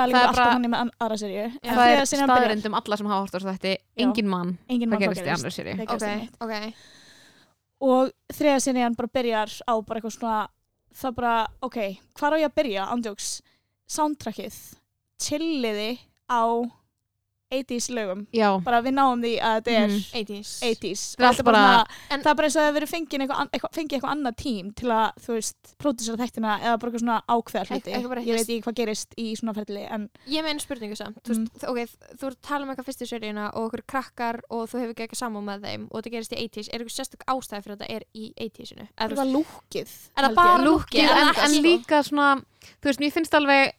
það 3.42 3.52
hann 3.52 3.62
það 3.62 3.76
Já. 3.76 4.02
engin 4.06 4.28
mann 4.32 4.52
engin 4.68 4.88
hvað 4.88 4.98
man 4.98 5.02
gerist 5.06 5.26
í 5.26 5.32
annar 5.36 5.54
seri 5.56 5.74
Það 5.76 5.82
Ok, 5.82 5.88
gerist 5.92 6.06
ekki 6.06 6.20
neitt. 6.20 6.42
ok. 6.42 6.74
Og 7.82 8.12
þriðja 8.36 8.60
serían 8.62 8.94
bara 8.98 9.08
byrjar 9.18 9.50
á 9.66 9.74
bara 9.82 10.00
eitthvað 10.00 10.16
svona 10.18 10.40
það 10.92 11.14
bara, 11.16 11.34
ok, 11.66 11.78
hvað 12.18 12.34
á 12.36 12.36
ég 12.42 12.48
að 12.50 12.56
byrja? 12.60 12.82
Ándjóks, 12.92 13.28
soundtrackið. 13.88 14.56
Chilliði 15.22 15.90
á 16.30 16.42
80s 17.52 17.88
lögum. 17.94 18.26
Já, 18.32 18.48
bara 18.64 18.80
við 18.82 18.94
náum 18.96 19.20
því 19.22 19.32
að 19.40 19.56
þetta 19.60 19.72
er 19.76 19.88
Mhm. 19.88 20.00
80s 20.22 20.52
80s 20.62 21.02
Það 21.16 21.28
er 21.32 21.38
er 21.38 21.42
bara, 21.44 21.86
En- 22.10 22.20
það 22.22 22.30
er 22.30 22.34
bara 22.34 22.46
eins 22.48 22.56
og 22.56 22.62
að 22.62 22.66
það 22.68 22.76
verið 22.78 22.92
fengið 22.92 23.20
eitthvað, 23.22 23.50
eitthvað, 23.52 23.78
eitthvað 23.82 24.12
annað 24.12 24.36
tím 24.36 24.72
til 24.72 24.88
að 24.88 25.12
þú 25.22 25.32
veist, 25.36 25.56
pródusera 25.78 26.16
þættina 26.22 26.60
eða 26.62 26.78
bara 26.80 26.90
eitthvað 26.90 27.02
svona 27.04 27.22
ákveða 27.28 27.66
hluti. 27.68 27.90
ég 27.92 27.96
eitthvað- 27.96 28.24
veit 28.24 28.48
ekki 28.48 28.62
hvað 28.62 28.74
gerist 28.80 29.14
í 29.18 29.26
svona 29.36 29.54
ferli 29.54 29.84
en 29.90 30.08
Ég 30.28 30.42
meina 30.42 30.58
spurningu 30.60 30.96
samt 30.96 31.18
þú, 31.22 31.32
Mm. 31.36 31.48
veist, 31.52 31.64
ok, 31.68 32.16
þú 32.16 32.26
ert 32.26 32.36
að 32.36 32.42
tala 32.42 32.62
um 32.64 32.70
eitthvað 32.70 32.86
fyrstu 32.88 33.06
seríuna 33.06 33.54
og 33.54 33.70
okkur 33.72 33.82
krakkar 33.86 34.40
og 34.50 34.68
þú 34.70 34.80
hefur 34.80 34.94
ekki 34.94 35.08
ekki 35.08 35.16
saman 35.16 35.44
með 35.44 35.60
þeim 35.62 35.88
og 35.90 36.02
þetta 36.02 36.12
gerist 36.12 36.32
í 36.32 36.38
80s 36.48 36.68
er 36.72 36.78
eitthvað 36.80 36.98
sérstök 36.98 37.22
ástæði 37.28 37.62
fyrir 37.64 37.76
að 37.76 37.78
þetta 37.82 37.90
er 37.96 38.02
í 38.14 38.32
80sinu 38.40 38.88
er 38.98 39.08
þú 39.08 39.16
veist, 39.16 39.20
það 39.22 39.32
lúkið 39.36 39.88
Er 40.16 40.24
það 40.24 40.34
bara 40.34 40.64
lúkið? 40.64 41.44
en 41.44 41.62
líka 41.62 42.02
svona 42.02 42.42
þú 42.80 42.84
veist, 42.88 43.00
mér 43.00 43.12
finnst 43.12 43.34
alveg 43.34 43.72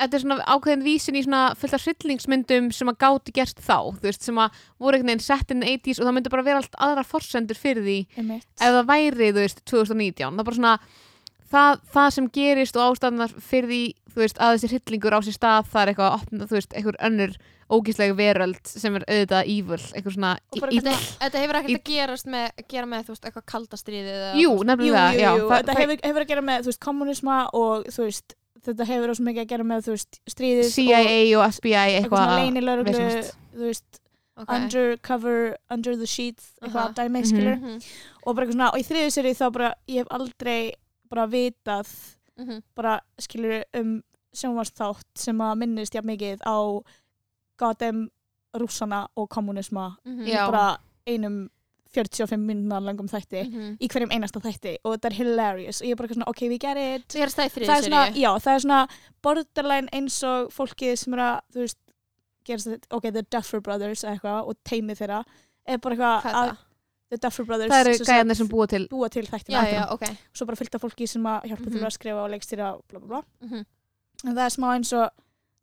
þetta 0.00 0.16
er 0.18 0.22
svona 0.24 0.44
ákveðin 0.50 0.82
vísin 0.84 1.16
í 1.16 1.22
svona 1.24 1.42
fullt 1.58 1.76
af 1.78 1.84
hryllingsmyndum 1.86 2.70
sem 2.74 2.90
að 2.90 2.98
gátu 3.04 3.32
gerst 3.36 3.60
þá 3.62 3.76
þú 3.94 4.02
veist, 4.08 4.22
sem 4.26 4.40
að 4.42 4.60
voru 4.82 4.98
einhvern 4.98 5.12
veginn 5.14 5.24
sett 5.24 5.50
inn 5.54 5.62
80s 5.62 6.00
og 6.02 6.08
það 6.08 6.14
myndi 6.18 6.32
bara 6.34 6.46
vera 6.48 6.60
allt 6.62 6.78
aðra 6.82 7.04
forsendur 7.06 7.56
fyrir 7.60 7.84
því 7.86 7.98
Einmitt. 8.18 8.46
ef 8.58 8.74
það 8.74 8.88
væri, 8.90 9.30
þú 9.32 9.40
veist, 9.44 9.64
2019 9.70 10.34
það 10.34 10.42
er 10.42 10.48
bara 10.50 10.58
svona 10.58 10.74
það, 11.54 11.82
það 11.94 12.08
sem 12.18 12.28
gerist 12.34 12.76
og 12.80 12.86
ástæðanar 12.96 13.34
fyrir 13.38 13.70
því 13.70 13.82
þú 14.14 14.22
veist, 14.24 14.38
að 14.42 14.54
þessi 14.58 14.70
hryllingur 14.74 15.14
á 15.14 15.20
sér 15.26 15.36
stað 15.38 15.68
það 15.72 15.82
er 15.84 15.92
eitthvað 15.92 16.10
að 16.10 16.18
opna, 16.20 16.46
þú 16.50 16.56
veist, 16.58 16.74
einhver 16.78 16.98
önnur 17.08 17.36
ógíslega 17.74 18.14
veröld 18.18 18.60
sem 18.68 18.94
er 18.98 19.04
auðvitað 19.08 19.48
evil 19.54 19.78
eitthvað 19.80 20.14
svona 20.18 20.32
í- 20.52 20.60
þetta, 20.60 20.92
þetta 21.22 21.40
hefur 21.44 21.58
ekkert 21.60 21.72
Í- 21.72 21.78
að 21.78 21.88
gerast 21.88 22.26
með, 22.34 22.50
gera 22.68 22.86
með 22.90 23.06
þú 23.06 23.14
veist, 23.14 23.24
eitthvað 23.30 23.46
kaldastriðið 23.54 24.10
eða, 24.18 24.32
Jú, 24.42 24.50
veist, 24.52 24.66
nefnilega, 24.68 25.04
jú, 25.06 25.16
jú, 25.16 25.22
já 25.24 25.30
jú. 25.38 25.46
það- 25.48 25.56
þetta 25.62 25.72
það- 25.72 25.80
hefur, 25.84 26.00
hefur 26.04 26.24
að 26.26 26.28
gera 26.34 26.44
með 26.50 26.58
þú 26.66 26.70
veist, 26.70 26.80
kommunisma 26.84 27.38
og 27.54 27.84
þú 27.94 28.04
veist 28.04 28.34
þetta 28.64 28.86
hefur 28.88 29.14
svo 29.14 29.24
mikið 29.28 29.42
að 29.44 29.50
gera 29.52 29.64
með 29.64 29.90
veist, 29.92 30.20
stríðið 30.30 30.64
og 30.64 30.72
CIA 30.74 31.38
og 31.38 31.44
FBI 31.58 31.74
eitthvað 31.74 32.08
svona 32.08 32.24
eitthvað 32.24 32.40
leynilörglu 32.44 32.92
vesenast. 32.92 33.36
þú 33.54 33.68
veist, 33.68 34.00
ok. 34.36 34.50
undercover 34.56 35.56
under 35.70 35.96
the 35.96 36.06
sheets 36.06 36.52
eitthvað 36.62 36.88
Aha. 36.88 36.92
dæmi, 36.98 37.18
Mhm. 37.20 37.28
skilur 37.30 37.56
Mhm, 37.56 37.82
og 38.26 38.34
bara 38.36 38.46
eitthvað 38.46 38.52
svona, 38.56 38.72
og 38.72 38.78
í 38.80 38.84
þriðu 38.88 39.10
séri 39.14 39.34
þá 39.34 39.52
bara 39.52 39.74
ég 39.88 39.98
hef 39.98 40.06
aldrei 40.10 40.72
bara 41.10 41.26
vitað 41.26 41.88
mhm. 42.38 42.62
bara 42.74 43.00
skilur 43.20 43.62
um 43.74 44.02
sjónvarsþátt 44.34 45.04
sem 45.14 45.38
að 45.38 45.58
minnist 45.58 45.94
jafn 45.94 46.08
mikið 46.10 46.40
á 46.42 46.82
goddamn 47.58 48.08
rússana 48.56 49.06
og 49.16 49.28
kommunisma 49.30 49.96
Mhm, 50.06 50.26
Já. 50.26 50.50
bara 50.50 50.78
einum 51.06 51.48
45 51.94 52.40
minna 52.40 52.80
langum 52.82 53.08
þætti 53.10 53.44
mhm. 53.44 53.72
í 53.78 53.88
hverjum 53.92 54.12
einasta 54.14 54.42
þætti 54.42 54.76
og 54.82 54.96
þetta 54.96 55.10
er 55.10 55.18
hilarious. 55.20 55.80
Og 55.80 55.88
ég 55.88 55.96
er 55.96 56.00
bara 56.00 56.14
svona, 56.14 56.28
ok, 56.32 56.42
we 56.50 56.58
get 56.58 56.80
it. 56.80 57.08
Það 57.14 57.76
er 57.78 57.88
svona, 57.88 58.04
já, 58.12 58.30
það 58.42 58.52
er 58.54 58.66
svona 58.66 58.82
borderline 59.22 59.88
eins 59.94 60.20
og 60.26 60.52
fólkið 60.54 60.94
sem 61.00 61.16
er 61.16 61.24
að, 61.28 61.40
þú 61.54 61.64
veist 61.64 61.80
gerast 62.44 62.70
þetta, 62.70 62.90
ok, 62.98 63.10
the 63.10 63.24
Duffer 63.32 63.64
Brothers 63.64 64.04
eitthvað 64.04 64.50
og 64.50 64.58
teimið 64.68 65.02
þeirra 65.02 65.24
er 65.64 65.80
bara 65.80 65.96
eitthvað 65.96 66.24
Hvað 66.26 66.40
að 66.40 66.54
the 67.14 67.20
Duffer 67.20 67.46
Brothers 67.48 67.72
það 67.72 67.90
eru 67.90 68.08
gæjarnir 68.08 68.38
sem 68.38 68.50
búa 68.50 68.66
til 68.70 68.82
búa 68.90 69.10
til 69.12 69.24
Já, 69.24 69.30
þættina. 69.32 69.64
Já, 69.70 69.84
ok. 69.94 70.06
Svo 70.34 70.48
bara 70.48 70.60
fylgta 70.60 70.80
fólki 70.82 71.08
sem 71.08 71.28
að 71.30 71.48
hjálpa 71.50 71.68
til 71.68 71.80
Mhm. 71.80 71.86
að 71.88 71.96
skrifa 71.96 72.24
og 72.24 72.30
leikstýra 72.32 72.72
og 72.74 72.84
bla 72.88 72.98
bla 73.00 73.08
bla. 73.08 73.22
Mhm. 73.42 73.64
en 74.24 74.34
það 74.34 74.46
er 74.46 74.54
smá 74.56 74.68
eins 74.74 74.92
og 74.92 75.10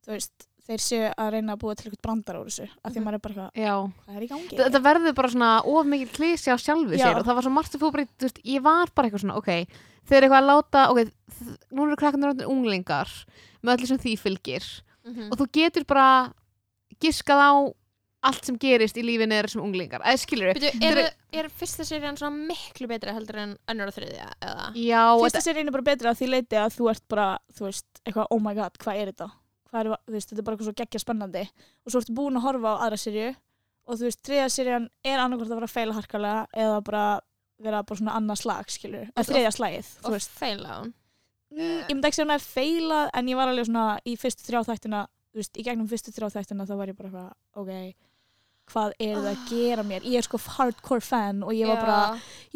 þú 0.05 0.11
veist, 0.13 0.47
þeir 0.71 0.83
séu 0.87 1.11
að 1.13 1.29
reyna 1.35 1.55
að 1.55 1.61
búa 1.65 1.75
til 1.75 1.85
eitthvað 1.91 2.01
brandar 2.07 2.39
úr 2.41 2.47
þessu 2.49 2.67
af 2.71 2.91
því 2.93 2.97
Mhm. 2.97 3.05
maður 3.05 3.13
er 3.19 3.23
bara 3.27 3.33
eitthvað, 3.33 3.93
hvað 4.07 4.17
er 4.17 4.23
í 4.25 4.31
gangi? 4.31 4.57
þetta 4.61 4.81
verður 4.87 5.15
bara 5.15 5.27
svona 5.35 5.51
of 5.65 5.85
mikil 5.85 6.11
klísi 6.15 6.47
á 6.51 6.57
sjálfu 6.57 6.95
Já. 6.97 7.05
sér 7.05 7.19
og 7.19 7.25
það 7.25 7.35
var 7.35 7.43
svo 7.43 7.51
margt 7.51 7.75
að 7.75 7.83
fóra 7.83 8.07
ég 8.45 8.61
var 8.63 8.87
bara 8.95 9.09
eitthvað 9.09 9.23
svona, 9.25 9.37
ok 9.37 9.51
þeir 10.07 10.17
eru 10.17 10.27
eitthvað 10.27 10.41
að 10.41 10.49
láta, 10.49 10.89
ok, 10.89 11.11
nú 11.71 11.83
eru 11.85 11.95
krakkarnir 11.95 12.47
unglingar 12.47 13.09
með 13.63 13.75
öllu 13.77 13.87
sem 13.87 13.97
því 13.99 14.17
fylgir 14.17 14.81
Mhm. 15.05 15.31
og 15.31 15.37
þú 15.37 15.45
getur 15.51 15.85
bara 15.85 16.33
giskað 17.01 17.39
á 17.41 17.53
allt 18.23 18.45
sem 18.45 18.55
gerist 18.61 18.95
í 18.97 19.01
lífinu 19.01 19.33
er 19.33 19.47
sem 19.49 19.61
unglingar, 19.63 20.01
eða 20.05 20.19
skilur 20.21 20.53
Byrju, 20.53 20.71
Þeir- 20.77 20.97
er, 20.99 21.13
er 21.33 21.47
fyrsta 21.49 21.81
serían 21.83 22.15
svona 22.19 22.37
miklu 22.51 22.87
betri 22.87 23.09
heldur 23.11 23.35
en 23.41 23.57
önnur 23.67 23.87
og 23.89 23.95
þriðja 23.95 24.27
eða? 24.41 24.67
já, 24.77 25.17
Fyrsta 25.23 25.41
seríin 25.41 25.67
er 25.67 25.71
bara 25.71 25.81
betra 25.89 26.11
að 26.11 26.19
því 26.21 26.27
leiti 26.29 26.55
að 26.61 26.75
þú 26.77 26.89
ert 26.91 27.07
bara, 27.09 27.39
þú 27.57 27.65
veist, 27.65 27.85
eitthvað, 28.05 28.27
oh 28.29 28.37
my 28.39 28.53
god, 28.53 28.77
hvað 28.77 28.95
er 29.01 29.11
þetta? 29.11 29.31
Er, 29.71 29.87
veist, 30.11 30.29
þetta 30.31 30.41
er 30.41 30.43
bara 30.47 30.57
eitthvað 30.57 30.67
svo 30.71 30.77
geggja 30.81 30.99
spennandi. 30.99 31.43
Og 31.85 31.93
svo 31.93 32.01
ertu 32.01 32.15
búin 32.17 32.35
að 32.39 32.43
horfa 32.47 32.73
á 32.75 32.81
aðra 32.87 32.97
seríu 32.99 33.29
og 33.87 33.97
þú 33.97 34.07
veist, 34.07 34.19
þriðja 34.27 34.47
serían 34.51 34.87
er 35.07 35.19
annarkvort 35.23 35.51
að 35.51 35.59
vera 35.61 35.69
feila 35.71 35.95
harkalega 35.97 36.41
eða 36.53 36.81
bara 36.85 37.03
vera 37.61 37.83
bara 37.85 37.97
svona 37.99 38.13
annað 38.17 38.39
slag, 38.41 38.69
skilur, 38.73 39.07
Og- 39.07 39.15
eða 39.15 39.27
þriðja 39.29 39.51
slagið, 39.55 39.89
þú 40.01 40.05
og 40.09 40.13
veist, 40.15 40.31
feila 40.37 40.75
hún 40.79 40.93
mm, 41.51 41.81
ég 41.87 41.91
myndi 41.93 42.07
ekki 42.09 42.17
segja 42.17 42.25
hún 42.27 42.35
er 42.35 42.45
feilað 42.45 43.09
en 43.19 43.27
ég 43.31 43.39
var 43.39 43.51
alveg 43.51 43.67
svona 43.69 43.85
í 44.07 44.15
fyrstu 44.21 44.45
þrjá 44.47 44.61
þættina 44.69 45.01
þú 45.31 45.41
veist, 45.41 45.57
í 45.57 45.65
gegnum 45.67 45.89
fyrstu 45.91 46.13
þrjá 46.15 46.29
þættina 46.37 46.65
þá 46.69 46.73
var 46.79 46.91
ég 46.93 46.97
bara 47.01 47.23
ok 47.61 47.71
hvað 48.71 48.93
er 49.03 49.15
það 49.17 49.29
að 49.31 49.45
gera 49.51 49.83
mér? 49.83 50.05
Ég 50.07 50.21
er 50.21 50.25
sko 50.25 50.39
hardcore 50.45 51.03
fan 51.03 51.41
og 51.43 51.53
ég 51.57 51.67
var 51.69 51.81
bara 51.81 52.01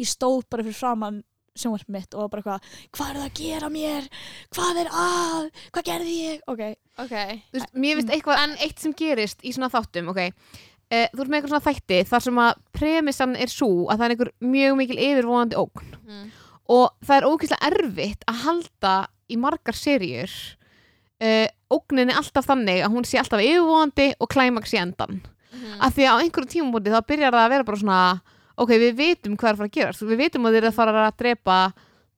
ég 0.00 0.08
stóð 0.08 0.46
bara 0.50 0.64
fyrir 0.66 0.78
framann 0.78 1.22
sjónvarp 1.56 1.88
mitt 1.96 2.14
og 2.14 2.30
bara 2.30 2.42
eitthvað, 2.42 2.70
hvað 2.96 3.10
er 3.10 3.18
það 3.20 3.26
að 3.26 3.40
gera 3.40 3.70
mér? 3.74 4.08
Hvað 4.54 4.80
er 4.84 4.90
að, 4.92 5.50
hvað 5.74 5.86
gerði 5.90 6.14
ég? 6.20 6.40
Ok, 6.52 6.62
ok. 7.04 7.14
Þú 7.50 7.58
veist, 7.58 7.74
mér 7.84 8.00
finnst 8.00 8.14
eitthvað, 8.16 8.42
en 8.44 8.56
eitt 8.66 8.78
sem 8.84 8.94
gerist 8.96 9.44
í 9.46 9.52
svona 9.56 9.70
þáttum, 9.72 10.10
ok. 10.14 10.22
Uh, 10.86 11.06
þú 11.10 11.22
ert 11.24 11.30
með 11.32 11.38
eitthvað 11.40 11.50
svona 11.54 11.66
þætti 11.66 11.96
þar 12.06 12.22
sem 12.28 12.36
að 12.44 12.58
premissan 12.78 13.32
er 13.42 13.50
svo 13.50 13.70
að 13.90 13.96
það 13.98 14.04
er 14.06 14.12
einhver 14.14 14.32
mjög 14.54 14.76
mikil 14.78 14.98
yfirvonandi 15.02 15.56
ógn. 15.58 15.94
Mhm. 16.06 16.26
og 16.68 16.92
það 17.06 17.16
er 17.16 17.26
ógeðslega 17.30 17.66
erfitt 17.70 18.24
að 18.26 18.38
halda 18.42 18.92
í 19.30 19.36
margar 19.38 19.76
serjur 19.78 20.32
uh, 21.22 21.46
ógnin 21.70 22.10
er 22.10 22.18
alltaf 22.18 22.46
þannig 22.48 22.80
að 22.82 22.94
hún 22.94 23.06
sé 23.06 23.18
alltaf 23.20 23.42
yfirvonandi 23.42 24.08
og 24.20 24.30
klæmaks 24.32 24.74
í 24.74 24.80
endan 24.82 25.20
Mhm. 25.56 25.78
af 25.80 25.94
því 25.96 26.04
að 26.04 26.12
á 26.12 26.20
einhverjum 26.20 26.50
tímabúti 26.52 26.90
þá 26.92 27.00
byrjar 27.06 27.32
það 27.32 27.44
að 27.46 27.52
vera 27.54 27.64
bara 27.64 27.78
svona 27.80 28.00
ok, 28.56 28.70
við 28.80 28.94
vitum 28.96 29.36
hvað 29.36 29.48
er 29.50 29.54
að 29.54 29.60
fara 29.60 29.68
að 29.70 29.76
gerast. 29.78 30.02
Við 30.02 30.18
vitum 30.24 30.46
að 30.48 30.56
þeir 30.56 30.62
eru 30.64 30.70
að 30.72 30.78
fara 30.80 31.04
að 31.08 31.16
drepa 31.22 31.58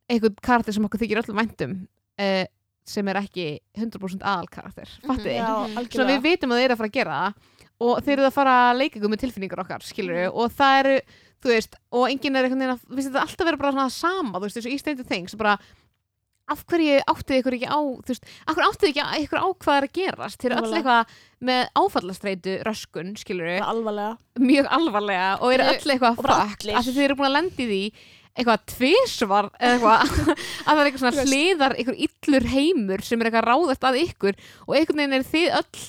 einhvern 0.08 0.38
karakter 0.42 0.72
sem 0.76 0.84
okkur 0.88 1.00
þykir 1.02 1.20
öllum 1.22 1.40
væntum 1.42 1.72
uh, 2.20 2.44
sem 2.88 3.08
er 3.12 3.18
ekki 3.20 3.46
100% 3.76 4.22
aðal 4.24 4.48
karakter, 4.48 4.88
fattið 5.04 5.34
já, 5.36 5.48
Mhm. 5.68 6.08
Við 6.08 6.22
vitum 6.24 6.52
að 6.54 6.60
þeir 6.62 6.64
eru 6.70 6.74
að 6.74 6.80
fara 6.82 6.88
að 6.88 6.98
gera 6.98 7.16
það 7.18 7.34
og 7.80 7.98
þeir 8.06 8.16
eru 8.18 8.26
að 8.30 8.32
fara 8.38 8.54
að 8.72 8.78
leika 8.80 8.98
ykkur 8.98 9.10
með 9.12 9.20
tilfinningar 9.22 9.60
okkar 9.64 9.84
skilur 9.84 10.22
Mhm. 10.24 10.32
og 10.34 10.50
það 10.56 10.78
eru, 10.80 10.94
þú 11.42 11.48
veist 11.52 11.74
og 11.92 12.08
enginn 12.08 12.36
er 12.36 12.44
einhvern 12.48 12.62
veginn 12.64 12.74
að, 12.78 12.86
við 12.96 13.04
þetta 13.10 13.20
alltaf 13.26 13.44
vera 13.46 13.56
bara 13.60 13.72
svona 13.72 13.90
sama, 13.92 14.38
þú 14.38 14.42
veist, 14.48 14.56
þessu 14.56 14.72
í 14.72 14.78
Stranger 14.80 15.04
Things 15.04 15.34
bara, 15.36 15.58
af 16.48 16.64
hverju 16.64 16.96
áttið 17.12 17.38
ykkur 17.42 17.54
ekki 17.58 17.68
á 17.68 17.78
þú 17.78 18.08
veist, 18.08 18.24
af 18.48 18.56
hverju 18.56 18.70
áttið 18.72 18.88
ykkur 19.28 19.42
á 19.44 19.46
hvað 19.52 19.76
er 19.76 19.84
að 19.86 19.92
gerast? 19.92 20.40
Þeir 20.40 20.52
eru 20.56 20.64
öll 20.64 20.74
eitthvað 20.80 21.06
með 21.44 21.68
áfallastreitu 21.78 22.54
röskun, 22.66 23.12
skilur 23.20 23.46
Bara 23.60 23.70
alvarlega 23.72 24.16
mjög 24.42 24.66
alvarlega 24.74 25.28
og 25.40 25.52
eru 25.54 25.66
öll 25.70 25.92
eitthvað 25.94 26.22
allir. 26.26 26.74
af 26.76 26.84
því 26.86 26.94
þeir 26.96 27.04
eru 27.08 27.18
búin 27.20 27.28
að 27.30 27.36
lendi 27.38 27.66
því 27.68 27.82
eitthvað 28.38 28.64
tvisvar 28.70 29.48
eða 29.58 29.72
eitthvað 29.74 30.02
að 30.68 30.72
það 30.72 30.80
er 30.82 30.88
eitthvað 30.88 31.02
svona 31.04 31.24
hliðar 31.28 31.76
eitthvað 31.78 32.02
illur 32.08 32.48
heimur 32.52 33.02
sem 33.06 33.20
er 33.22 33.30
eitthvað 33.30 33.48
ráðast 33.48 33.86
að 33.88 34.00
ykkur 34.04 34.36
og 34.66 34.76
einhvern 34.78 35.02
veginn 35.02 35.16
er 35.18 35.26
þið 35.32 35.48
öll 35.58 35.82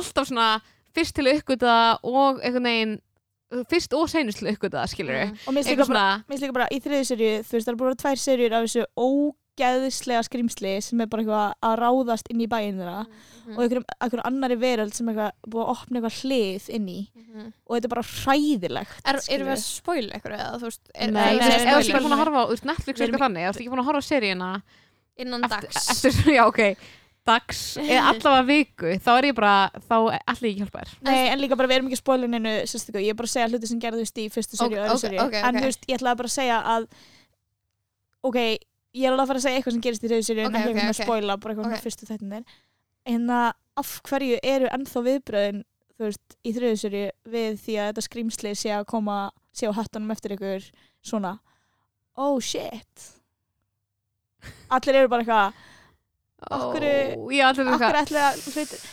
alltaf 0.00 0.28
svona 0.30 0.48
fyrst 0.96 1.14
til 1.18 1.26
að 1.26 1.40
uppgöta 1.40 1.74
og 2.02 2.38
einhvern 2.42 2.68
veginn 2.70 2.94
fyrst 3.70 3.92
og 3.94 4.08
seinust 4.10 4.40
til 4.42 4.48
að 4.50 4.56
uppgöta 4.56 4.86
skilur 4.90 5.14
við 5.14 5.26
Mhm. 5.30 5.38
og 5.46 5.54
mér 5.54 5.62
finnst 5.62 5.76
líka 5.76 5.86
bara, 5.86 6.06
bara 6.52 6.68
í 6.74 6.80
þriði 6.82 7.04
serju 7.10 7.32
þú 7.46 7.52
veist 7.54 7.66
það 7.68 7.72
er 7.74 7.82
bara 7.82 7.94
tvær 8.02 8.18
serjur 8.26 8.52
af 8.58 8.64
þessu 8.66 8.84
ógeðslega 9.56 10.22
skrimsli 10.26 10.72
sem 10.84 11.00
er 11.00 11.08
bara 11.10 11.22
eitthvað 11.22 11.54
að 11.64 11.76
ráðast 11.80 12.28
inn 12.32 12.40
í 12.44 12.48
bæinn 12.50 12.76
þeirra 12.80 13.06
Mhm. 13.46 13.54
og 13.56 13.60
einhverjum, 13.62 13.84
einhverjum 14.02 14.26
annari 14.26 14.56
veröld 14.58 14.92
sem 14.94 15.08
er 15.08 15.14
eitthvað 15.14 15.50
búið 15.52 15.62
að 15.64 15.70
opna 15.76 16.00
eitthvað 16.00 16.16
hlið 16.22 16.68
inn 16.76 16.88
í. 16.88 16.96
Mhm. 17.14 17.52
og 17.66 17.76
þetta 17.76 17.84
er 17.84 17.92
bara 17.94 18.02
hræðilegt 18.02 19.00
Er, 19.06 19.16
erum 19.30 19.46
við 19.46 19.54
að 19.54 19.62
spoila 19.62 20.12
eitthvað 20.16 20.36
eða 20.36 20.58
þú 20.60 20.66
veist 20.66 20.80
er, 20.94 21.10
Nei, 21.10 21.22
er, 21.22 21.40
ert 21.40 21.60
spoiler. 21.60 21.80
ekki 21.80 22.04
búin 22.04 22.16
að 22.16 22.22
horfa 22.24 22.42
veist, 22.50 22.64
Netflix 22.64 23.00
er 23.00 23.06
eitthvað 23.06 23.24
þannig, 23.26 23.48
ert 23.48 23.56
ekki 23.60 23.70
búin 23.72 23.82
að 23.84 23.88
horfa 23.90 24.02
á 24.02 24.10
seríuna? 24.10 24.62
Innan 25.18 25.44
eftir, 25.44 25.60
dags. 25.70 25.90
eftir, 25.90 26.12
já 26.36 26.46
ok. 26.46 26.60
Dags, 27.26 27.60
eða 27.76 28.02
allavega 28.12 28.46
viku 28.46 28.92
þá 29.02 29.10
er 29.18 29.24
ég 29.30 29.34
bara, 29.34 29.70
þá 29.88 29.94
allir 30.26 30.50
ekki 30.50 30.60
hjálpa 30.62 30.82
þér. 30.84 30.90
Nei, 31.02 31.28
en 31.32 31.38
líka 31.40 31.56
bara 31.56 31.68
við 31.68 31.76
erum 31.80 31.88
ekki 31.90 31.98
spoilininu 32.02 32.52
sérstöku, 32.66 33.00
ég 33.02 33.10
er 33.10 33.14
bara 33.18 33.26
að 33.26 33.34
segja 33.34 33.48
hluti 33.50 33.66
sem 33.68 33.80
gerðust 33.80 34.16
í 34.18 34.26
fyrstu 34.30 34.56
serju 34.56 34.78
og 34.78 34.84
Ok, 34.84 34.86
öðru 34.86 34.94
ok, 34.94 35.00
serju 35.06 35.20
ok, 35.26 35.34
en 35.42 35.54
þú 35.60 35.64
veist, 35.66 35.86
ég 35.88 35.98
ætlaði 35.98 36.16
bara 36.16 36.28
að 36.30 36.36
segja 36.36 36.58
að 36.62 36.86
ok, 38.22 38.38
ég 38.96 39.04
er 39.06 39.12
alveg 39.12 39.24
að 39.24 39.30
fara 39.30 39.40
að 39.40 39.46
segja 39.46 39.60
eitthvað 39.60 39.76
sem 39.76 39.84
gerist 39.86 40.04
í 40.04 40.08
þriðu 40.10 40.26
serju 40.30 40.44
Ok, 40.46 40.48
en 40.48 40.56
ekki 40.56 40.62
ok, 40.62 40.76
eitthvað 40.76 40.84
ok. 40.84 40.90
með 40.90 41.00
spoila, 41.04 41.36
bara 41.42 41.54
eitthvað 41.54 41.66
Ok. 41.66 41.74
með 41.76 41.84
fyrstu 41.86 42.08
þættinir 42.10 42.44
en 43.14 43.26
að 43.36 43.48
af 43.82 43.90
hverju 44.08 44.38
eru 44.42 44.70
ennþá 44.72 45.02
viðbröðin 45.10 45.60
veist, 46.00 46.36
í 46.44 46.52
þriðu 46.56 46.78
serju 46.80 47.04
við 47.36 47.60
því 47.64 47.76
að 47.80 47.90
þetta 47.90 48.06
skrýmsli 48.08 48.54
sé 48.56 48.72
að 48.76 48.86
koma 48.90 49.18
sé 49.56 49.68
á 49.68 49.72
hattunum 49.76 50.10
eftir 50.12 50.34
ykkur 50.36 50.66
svona? 51.04 51.38
Oh 52.16 52.40
shit. 52.40 53.06
Allir 54.72 54.98
eru 55.02 55.08
bara 55.12 55.24
eitthvað 55.24 55.62
eru 56.36 56.52
af 56.52 56.64
hverju 56.74 56.90
eitthvað 57.72 57.96
að 57.96 58.40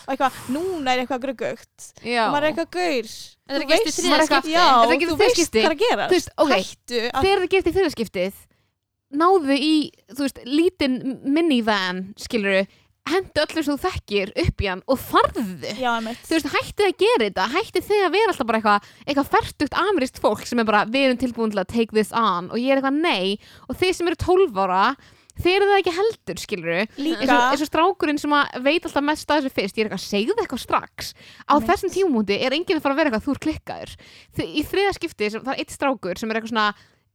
og 0.08 0.14
eitthvað, 0.14 0.38
núna 0.56 0.94
er 0.94 1.02
eitthvað 1.04 1.24
gruggugt. 1.26 1.90
Já. 2.08 2.24
og 2.28 2.34
maður 2.34 2.46
er 2.46 2.50
eitthvað 2.54 2.70
gaur 2.78 3.04
er 3.04 3.10
Þú 3.44 3.68
veist- 3.74 4.00
er 4.00 4.14
er 4.14 4.24
hvað 4.24 4.48
er 5.64 5.74
að 5.74 5.84
gera 5.84 6.08
að 6.08 7.28
þegar 7.28 7.44
það 7.44 7.50
gerist 7.54 7.68
í 7.68 7.76
fyrirskiptið 7.78 8.34
náðu 9.18 9.58
í, 9.58 9.74
þú 10.14 10.26
veist, 10.26 10.42
lítinn 10.48 10.98
minivan, 11.26 12.08
skilur 12.20 12.64
hendu 13.10 13.42
öllu 13.44 13.64
sem 13.64 13.76
þú 13.76 13.82
þekkir 13.84 14.30
upp 14.46 14.62
í 14.64 14.70
hann 14.70 14.84
og 14.88 15.00
farðu. 15.02 15.74
Já, 15.76 15.98
þú 16.24 16.38
veist, 16.38 16.54
hættið 16.54 16.86
að 16.88 17.02
gera 17.02 17.26
þetta 17.26 17.48
hættið 17.58 17.90
þið 17.90 18.04
að 18.06 18.14
vera 18.16 18.32
alltaf 18.34 18.48
bara 18.52 18.62
eitthvað 18.62 18.94
eitthvað 19.08 19.34
fertugt 19.34 19.82
amirist 19.82 20.22
fólk 20.24 20.46
sem 20.48 20.64
er 20.64 20.70
bara 20.70 20.86
við 20.88 21.10
erum 21.10 21.20
tilbúin 21.24 21.52
til 21.52 21.64
að 21.64 21.74
take 21.74 21.92
this 21.92 22.14
on. 22.16 22.48
Og 22.54 22.62
ég 22.62 22.72
er 22.72 22.80
eitthvað 22.80 23.02
nei. 23.04 23.36
Og 23.68 23.76
þið 23.82 23.98
sem 23.98 24.12
eru 24.12 24.22
12 24.24 24.64
ára 24.64 24.86
þið 25.42 25.56
eru 25.56 25.68
það 25.70 25.80
ekki 25.80 25.94
heldur, 25.98 26.40
skilur 26.42 26.72
eins 26.78 27.64
og, 27.64 27.66
strákurinn 27.66 28.20
sem 28.22 28.34
veit 28.62 28.86
alltaf 28.86 29.06
mest 29.06 29.32
að 29.32 29.42
þessu 29.42 29.54
fyrst, 29.58 29.78
ég 29.80 29.88
er 29.88 29.90
eitthvað, 29.90 30.04
segðu 30.06 30.36
eitthvað 30.38 30.62
strax. 30.62 31.14
Á 31.50 31.58
Einmitt. 31.58 31.70
þessum 31.72 31.94
tímumúti 31.96 32.38
er 32.38 32.54
enginn 32.54 32.78
að 32.78 32.86
fara 32.86 32.94
að 32.94 33.02
vera 33.02 33.12
eitthvað 33.12 33.26
þú 33.26 33.34
er 33.34 33.42
klikkaður. 33.48 33.96
Þi, 34.38 34.46
í 34.46 34.66
þriða 34.70 34.96
skipti, 35.00 35.32
sem, 35.34 35.44
það 35.44 35.56
er 35.56 35.64
eitt 35.64 35.74
strákur 35.74 36.22
sem 36.22 36.30
er 36.30 36.40
eitthvað 36.40 36.54
svona 36.54 36.68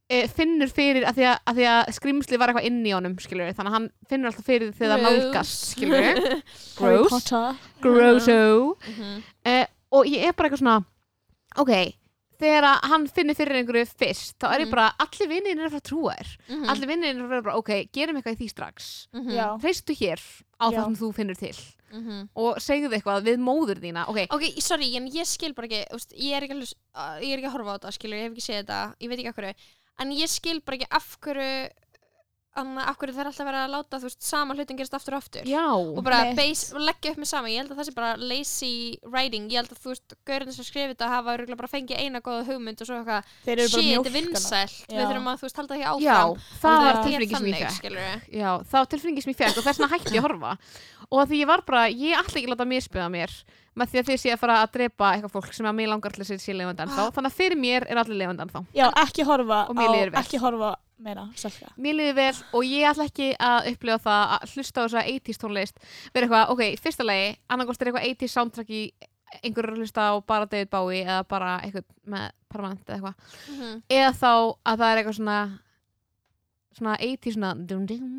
finnur 0.09 0.71
fyrir 0.73 1.05
að 1.05 1.19
því 1.19 1.25
að, 1.29 1.37
að 1.45 1.55
því 1.59 1.65
að 1.69 1.89
skrimsli 1.93 2.37
var 2.41 2.49
eitthvað 2.49 2.65
inn 2.69 2.79
í 2.85 2.93
honum 2.95 3.15
skilur 3.21 3.51
þannig 3.53 3.69
að 3.69 3.75
hann 3.77 3.89
finnur 4.09 4.31
alltaf 4.31 4.45
fyrir 4.49 4.71
þegar 4.73 5.03
það 5.03 5.03
Gross. 5.05 5.21
nálgast 5.21 5.75
gross, 6.79 7.29
grosso 7.81 8.39
Mhm. 8.89 9.23
uh, 9.45 9.65
og 9.91 10.05
ég 10.09 10.25
er 10.27 10.33
bara 10.33 10.49
eitthvað 10.49 10.63
svona 10.63 10.85
ok, 11.57 11.73
þegar 12.39 12.63
að 12.69 12.89
hann 12.89 13.07
finnir 13.07 13.35
fyrir 13.37 13.57
einhverju 13.59 13.85
fyrst, 13.99 14.35
þá 14.39 14.45
er 14.53 14.59
ég 14.63 14.67
Mhm. 14.67 14.71
bara 14.71 14.93
allir 14.99 15.27
vinnir 15.29 15.57
er 15.59 15.65
að 15.67 15.71
fara 15.71 15.81
að 15.81 15.89
trúa 15.89 16.13
þér 16.17 16.37
Mhm. 16.49 16.69
allir 16.73 16.87
vinnir 16.87 17.09
er 17.09 17.21
að 17.23 17.29
vera 17.29 17.41
bara, 17.41 17.57
ok, 17.57 17.89
gerum 17.93 18.15
eitthvað 18.17 18.35
í 18.37 18.39
því 18.43 18.49
strax 18.49 19.07
Mhm. 19.13 19.31
Já, 19.35 19.47
hreistu 19.61 19.93
hér 19.93 20.19
á 20.61 20.65
Já. 20.71 20.77
það 20.77 20.83
sem 20.85 20.95
þú 20.95 21.13
finnur 21.15 21.37
til 21.37 21.55
Mhm. 21.91 22.29
og 22.35 22.57
segðu 22.57 22.93
eitthvað 22.93 23.23
við 23.25 23.37
móður 23.41 23.79
þína 23.81 24.07
ok, 24.09 24.27
Ok, 24.31 24.61
sorry, 24.61 24.95
en 24.95 25.07
ég 25.07 25.25
skil 25.25 25.53
bara 25.53 25.67
ekki 25.67 25.85
úst, 25.93 26.13
ég, 26.17 26.33
er 26.33 26.41
ekki 26.47 26.53
að, 26.95 27.21
ég 27.21 27.33
er 27.33 27.37
ekki 27.39 27.47
að 27.49 27.51
horfa 27.57 27.73
á 27.73 27.77
þetta 27.79 27.93
skilur, 27.93 28.17
ég 28.17 28.23
hef 28.23 28.31
ekki 28.33 28.45
séð 28.45 28.65
þetta, 28.65 28.95
ég 29.01 29.09
veit 29.09 29.19
ekki 29.19 29.29
af 29.29 29.35
hverju 29.35 29.53
en 29.99 30.13
ég 30.15 30.31
skil 30.31 30.61
bara 30.65 30.79
ekki 30.79 30.89
af 30.99 31.09
hverju 31.23 31.51
anna, 32.57 32.85
af 32.89 32.97
hverju 32.97 33.13
það 33.13 33.21
er 33.23 33.29
alltaf 33.29 33.47
verið 33.47 33.61
að 33.63 33.73
láta 33.75 33.99
þú 34.01 34.07
veist, 34.09 34.23
sama 34.25 34.55
hlutin 34.57 34.77
gerist 34.79 34.95
aftur 34.97 35.15
og 35.15 35.21
aftur? 35.23 35.45
Já 35.49 35.65
og 35.69 35.99
bara 36.05 36.21
base, 36.37 36.73
leggja 36.79 37.11
upp 37.13 37.19
með 37.21 37.29
sama. 37.29 37.51
Ég 37.53 37.61
held 37.61 37.73
að 37.73 37.79
það 37.81 37.87
sé 37.89 37.93
bara 37.95 38.11
lazy 38.17 38.71
writing. 39.05 39.45
Ég 39.53 39.61
held 39.61 39.73
að 39.75 39.81
þú 39.83 39.93
veist, 39.93 40.15
gaurinn 40.29 40.55
sem 40.55 40.67
skrifið 40.67 40.93
þetta 40.95 41.11
hafa 41.13 41.35
örugglega 41.37 41.61
bara 41.61 41.71
fengið 41.71 42.01
eina 42.03 42.23
góða 42.25 42.47
hugmynd 42.49 42.81
og 42.81 42.89
svo 42.89 42.97
eitthvað 42.99 43.29
þeir 43.45 43.53
eru 43.53 43.69
bara 43.69 43.69
shit, 43.69 43.79
þetta 43.79 43.85
er 43.85 43.93
mjólkana 43.93 44.17
vinsælt, 44.17 44.77
við 44.89 44.99
Já. 44.99 45.05
þurfum 45.09 45.29
að 45.33 45.39
þú 45.39 45.47
veist, 45.49 45.61
halda 45.61 45.79
já, 45.79 45.89
áfram 45.93 46.35
það 46.65 46.83
var 46.85 46.93
Já. 46.95 47.03
tilfringin 47.05 47.37
sem 47.37 47.49
ég 47.49 47.63
fekk. 47.69 48.27
já, 48.39 48.49
það 48.65 48.79
var 48.79 48.91
tilfringin 48.95 49.25
sem 49.27 49.33
ég 49.33 49.39
fekk 49.43 49.57
og 49.61 49.67
þess 49.69 49.79
vegna 49.79 49.93
hætti 49.93 50.15
ég 50.15 50.19
að 50.23 50.27
horfa. 50.29 50.57
Og 51.09 51.25
því 51.29 51.39
ég 51.41 51.49
var 51.49 51.63
bara, 51.65 51.87
ég 51.89 52.17
ætla 52.19 52.37
ekki 52.39 52.49
að 52.49 52.53
láta 52.53 52.69
misbyða 52.69 53.09
mér 53.13 53.33
með 53.79 53.91
því 53.93 54.01
að 54.01 54.09
þið 54.09 54.19
sé 54.19 54.33
að 54.33 54.41
fara 54.41 54.57
að 54.63 54.71
drepa 54.75 55.13
eitthvað 55.13 55.33
fólk 55.37 55.53
sem 55.55 55.67
að 55.69 55.77
mér 55.79 55.91
langar 55.93 56.15
til 56.15 56.23
að 56.25 56.41
sé 56.41 56.55
lefandi 56.57 56.83
ennþá 56.85 57.05
þannig 57.15 57.31
að 57.31 57.37
fyrir 57.37 57.59
mér 57.61 57.85
er 57.87 58.01
allir 58.01 58.19
lefandi 58.19 58.45
ennþá 58.45 58.61
Já, 58.75 58.85
ekki 59.05 59.25
horfa 59.29 59.59
mér 59.77 60.11
á, 60.11 60.19
ekki 60.19 60.41
horfa 60.41 60.71
meira, 60.99 61.27
selka 61.39 61.71
Mér 61.79 61.95
líður 61.97 62.17
vel 62.19 62.33
og 62.59 62.65
ég 62.67 62.89
ætla 62.89 63.05
ekki 63.09 63.29
að 63.39 63.69
upplifa 63.73 64.01
það 64.07 64.33
að 64.35 64.55
hlusta 64.55 64.81
á 64.81 64.83
þessa 64.85 65.05
80s 65.13 65.41
tónlist 65.41 65.79
vera 66.13 66.27
eitthvað, 66.27 66.51
ok, 66.55 66.81
fyrsta 66.83 67.07
lagi 67.07 67.31
annarkost 67.47 67.81
er 67.81 67.91
eitthvað 67.91 68.09
80s 68.09 68.35
soundtrack 68.35 68.73
í 68.75 68.83
einhverju 69.45 69.75
að 69.75 69.81
hlusta 69.83 70.09
á 70.09 70.13
bara 70.25 70.49
David 70.49 70.69
Bowie 70.73 71.05
eða 71.05 71.23
bara 71.29 71.55
eitthvað 71.63 71.85
með 72.09 72.29
permanent 72.49 72.87
eða 72.89 72.97
eitthvað. 72.97 73.33
Mhm. 73.53 73.81
eða 73.99 74.13
þá 74.17 74.31
að 74.33 74.79
það 74.81 74.89
er 74.91 75.01
eitthvað 75.01 75.19
svona 75.19 75.39
svona 76.79 76.95
80s 77.03 77.35
svona 77.35 77.53
dum, 77.69 77.85
dum, 77.89 78.09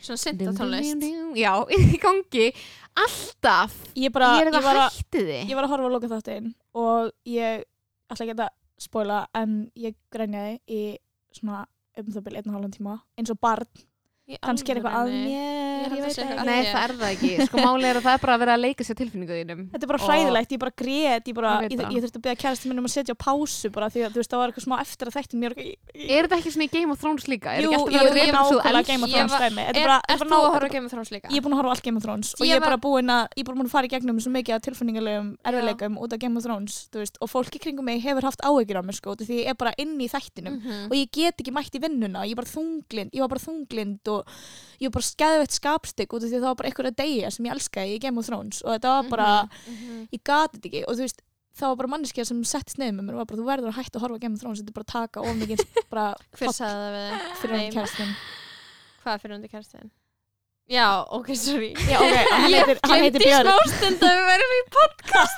svona 0.00 0.16
dum, 0.16 0.22
synda 0.24 0.44
dum, 0.44 0.56
tónlist 0.58 1.00
dum, 1.00 1.30
já, 1.38 1.52
í 1.78 2.00
gangi. 2.02 2.48
Alltaf, 2.94 3.74
Ég 3.98 4.12
bara, 4.14 4.34
ég 4.38 4.46
er 4.46 4.52
eitthvað 4.52 4.82
hættið 4.84 5.30
þið 5.30 5.48
ég 5.50 5.56
var 5.58 5.66
að 5.66 5.72
horfa 5.74 5.88
á 5.90 5.94
loka 5.94 6.10
þáttinn 6.12 6.50
og 6.78 7.10
ég 7.26 7.64
ætla 8.12 8.26
ekki 8.26 8.36
að 8.38 8.52
spóla 8.84 9.24
en 9.34 9.56
ég 9.78 9.96
grænjaði 10.14 10.60
í 10.70 10.82
svona 11.34 11.64
um 12.00 12.12
það 12.14 12.24
byrja 12.26 12.42
einn 12.42 12.50
og 12.50 12.56
halvan 12.58 12.74
tíma 12.74 12.94
eins 13.18 13.30
og 13.30 13.40
barn, 13.40 13.68
Í 13.74 13.93
kannski 14.40 14.72
er 14.72 14.78
eitthvað 14.80 14.94
að 14.96 15.10
mér 15.12 15.74
Ég 15.84 15.92
ég 15.92 16.00
að 16.00 16.06
veit 16.06 16.18
ekki. 16.24 16.44
Nei, 16.48 16.60
það 16.64 16.84
er 16.84 16.92
það 16.96 17.10
ekki, 17.10 17.30
sko 17.44 17.56
máli 17.60 17.84
er 17.84 17.98
að 17.98 18.04
það 18.06 18.14
er 18.16 18.20
bara 18.22 18.34
að 18.34 18.40
vera 18.40 18.54
að 18.56 18.62
leika 18.64 18.82
sér 18.88 18.96
tilfinningu 18.96 19.34
þínum 19.36 19.60
Þetta 19.74 19.84
er 19.84 19.90
bara 19.90 20.00
hræðilegt, 20.04 20.50
ég 20.54 20.60
bara 20.62 20.74
grét, 20.80 21.24
ég, 21.28 21.34
bara, 21.36 21.50
Ég 21.60 21.68
ég, 21.74 21.80
ég 21.84 22.00
þurfti 22.06 22.18
að 22.20 22.24
beða 22.24 22.38
kærasti 22.40 22.64
minn 22.70 22.80
um 22.80 22.88
að 22.88 22.94
setja 22.94 23.12
á 23.12 23.18
pásu 23.20 23.68
bara 23.74 23.86
því 23.92 24.00
að 24.06 24.12
þú 24.14 24.18
veist 24.22 24.32
það 24.32 24.40
var 24.40 24.48
eitthvað 24.48 24.64
smá 24.64 24.76
eftir 24.80 25.06
að 25.10 25.16
þættin 25.18 25.40
mér 25.44 25.52
Er 25.60 26.24
þetta 26.24 26.36
ekki 26.40 26.50
svona 26.54 26.64
í 26.64 26.72
Game 26.72 26.90
of 26.94 26.98
Thrones 27.04 27.24
líka? 27.28 27.48
Er 27.52 27.60
Jú, 27.64 27.70
að 27.76 27.76
ég 27.92 28.00
er 28.00 28.32
nákvæmlega 28.32 28.72
elst? 28.72 28.88
Game 28.88 29.04
of 29.04 29.08
Ég 29.12 29.16
Thrones 29.20 29.36
dæmi. 29.44 29.62
Þetta 29.68 29.84
Er, 29.84 30.18
þú 30.24 30.38
að 30.40 30.48
horfa 30.54 30.68
Game 30.72 30.86
of 30.88 30.92
Thrones 30.94 31.10
líka? 31.12 31.28
Ég 31.28 31.36
er 31.36 31.44
búin 31.44 31.54
að 31.54 31.60
horfa 31.60 31.68
á 31.68 31.74
allt 31.76 31.84
Game 31.84 31.98
of 32.00 32.04
Thrones 32.08 32.28
og 32.34 32.44
Ég 32.44 32.48
ég 32.48 32.56
er 32.56 32.64
bara 32.64 32.80
búin 32.80 33.08
að, 33.12 33.22
ég 33.36 33.42
er 33.44 33.48
bara 33.50 33.58
búin 33.60 33.68
að 33.68 33.74
fara 33.76 33.84
í 33.84 33.92
gegnum 33.92 34.16
svo 34.24 34.32
mikið 34.32 34.56
af 34.56 34.62
tilfinningarlegum 34.64 35.28
erfiðleikum 35.44 35.94
og 44.14 44.24
í 44.24 44.30
ég 44.30 44.34
í 44.34 44.34
Mhm. 44.34 44.80
ég 44.80 44.84
í 44.84 44.84
ég 44.84 44.84
ég 44.84 44.90
var 44.90 44.96
bara 44.98 45.04
ég 45.04 45.10
skæðveitt 45.10 45.54
skapstygg 45.60 46.14
út 46.16 46.24
af 46.24 46.28
því 46.30 46.36
að 46.38 46.42
það 46.44 46.50
var 46.50 46.58
bara 46.60 46.68
einhverja 46.70 46.96
degja 46.98 47.30
sem 47.32 47.46
ég 47.46 47.54
elskaði 47.54 47.94
í 47.94 48.00
Game 48.02 48.18
of 48.18 48.26
Thrones 48.26 48.62
og 48.64 48.70
þetta 48.74 48.90
var 48.94 49.08
bara, 49.10 49.48
Mhm. 49.68 50.08
ég 50.12 50.20
gati 50.24 50.58
þetta 50.58 50.68
ekki 50.70 50.82
og 50.88 50.94
þú 50.96 51.02
veist, 51.06 51.20
það 51.54 51.68
var 51.70 51.76
bara 51.76 51.88
manneskja 51.94 52.26
sem 52.26 52.42
settist 52.44 52.78
nefn 52.78 52.96
með 52.98 53.04
mér 53.06 53.14
og 53.14 53.20
var 53.22 53.28
bara, 53.30 53.38
þú 53.38 53.46
verður 53.46 53.70
að 53.70 53.78
hætta 53.78 53.98
að 53.98 54.02
horfa 54.02 54.20
Game 54.20 54.34
of 54.34 54.40
Thrones 54.40 54.58
þetta 54.60 54.72
er 54.72 54.78
bara 54.78 54.84
að 54.84 54.94
taka 54.94 55.20
of 55.20 55.36
mikið 55.36 55.60
bara 55.92 56.06
Hver 56.36 56.48
sagði 56.52 56.74
það 56.82 56.94
við 56.94 57.36
fyrir 57.42 57.56
hann 57.58 57.72
kæristin 57.78 58.16
Hvað 59.04 59.20
fyrir 59.22 59.34
hundi 59.36 59.48
kæristin? 59.52 59.90
Já, 60.64 61.04
ok, 61.12 61.28
sorry 61.36 61.74
Já, 61.76 61.98
ok, 62.00 62.16
hann 62.32 62.52
heitir, 62.56 62.78
hann 62.88 63.00
heitir 63.04 63.20
Glemdi 63.20 63.24
í 63.24 63.28
Björn 63.28 63.48
smástund 63.52 64.00
að 64.00 64.14
við 64.16 64.26
verðum 64.32 64.54
í 64.56 64.62
podcast 64.74 65.36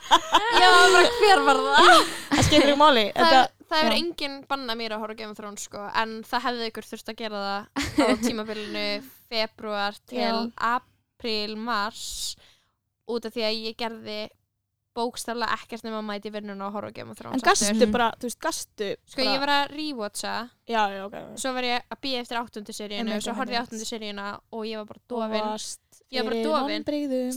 Já, 0.60 0.68
bara 0.94 1.08
hver 1.20 1.40
var 1.48 1.56
það? 1.66 2.04
Það 2.30 2.44
skiptir 2.46 2.70
ekki 2.70 2.78
máli 2.78 3.04
Það, 3.10 3.32
þetta, 3.32 3.59
það 3.70 3.80
hefur 3.84 3.96
enginn 4.00 4.36
bannað 4.50 4.80
mér 4.80 4.94
að 4.96 5.02
horfa 5.04 5.18
Game 5.20 5.34
of 5.34 5.38
Thrones 5.40 5.64
sko, 5.68 5.84
en 6.02 6.16
það 6.26 6.44
hefði 6.48 6.68
ykkur 6.72 6.88
þurft 6.90 7.12
að 7.14 7.20
gera 7.22 7.44
það 7.46 7.86
á 8.02 8.08
tímabilinu 8.26 8.84
februar 9.30 9.98
til 10.10 10.20
Já. 10.26 10.34
april, 10.74 11.56
mars 11.56 12.04
út 13.10 13.26
af 13.26 13.34
því 13.34 13.46
að 13.48 13.58
ég 13.70 13.78
gerði 13.80 14.20
bókstaflega 14.94 15.54
ekkert 15.54 15.84
nema 15.86 16.00
að 16.00 16.06
mæti 16.08 16.30
vinnuna 16.34 16.66
og 16.66 16.74
horfa 16.74 16.90
Game 16.96 17.12
of 17.14 17.18
Thrones 17.20 17.38
En 17.38 17.44
gastu 17.46 17.68
aftur. 17.70 17.90
bara, 17.94 18.08
þú 18.18 18.26
veist, 18.26 18.40
gastu 18.42 18.88
Sko 19.12 19.22
ég 19.22 19.38
var 19.38 19.52
að 19.54 19.74
rewatcha 19.76 20.32
Já, 20.66 20.80
já, 20.90 21.04
ok 21.06 21.14
svo 21.38 21.52
var 21.54 21.68
ég 21.68 21.84
að 21.94 22.00
býja 22.02 22.22
eftir 22.24 22.40
áttundu 22.40 22.74
seríunu 22.74 23.04
Einmitt, 23.06 23.22
svo 23.24 23.34
horfði 23.38 23.54
ég 23.54 23.60
einmitt. 23.60 23.70
áttundu 23.70 23.86
seríuna 23.86 24.26
og 24.50 24.64
ég 24.66 24.80
var 24.82 24.88
bara 24.90 25.00
Og 25.04 25.12
dofin 25.14 25.46
varst 25.46 25.80
Ég 26.10 26.24
var 26.26 26.32
bara 26.32 26.42
dofin. 26.42 26.84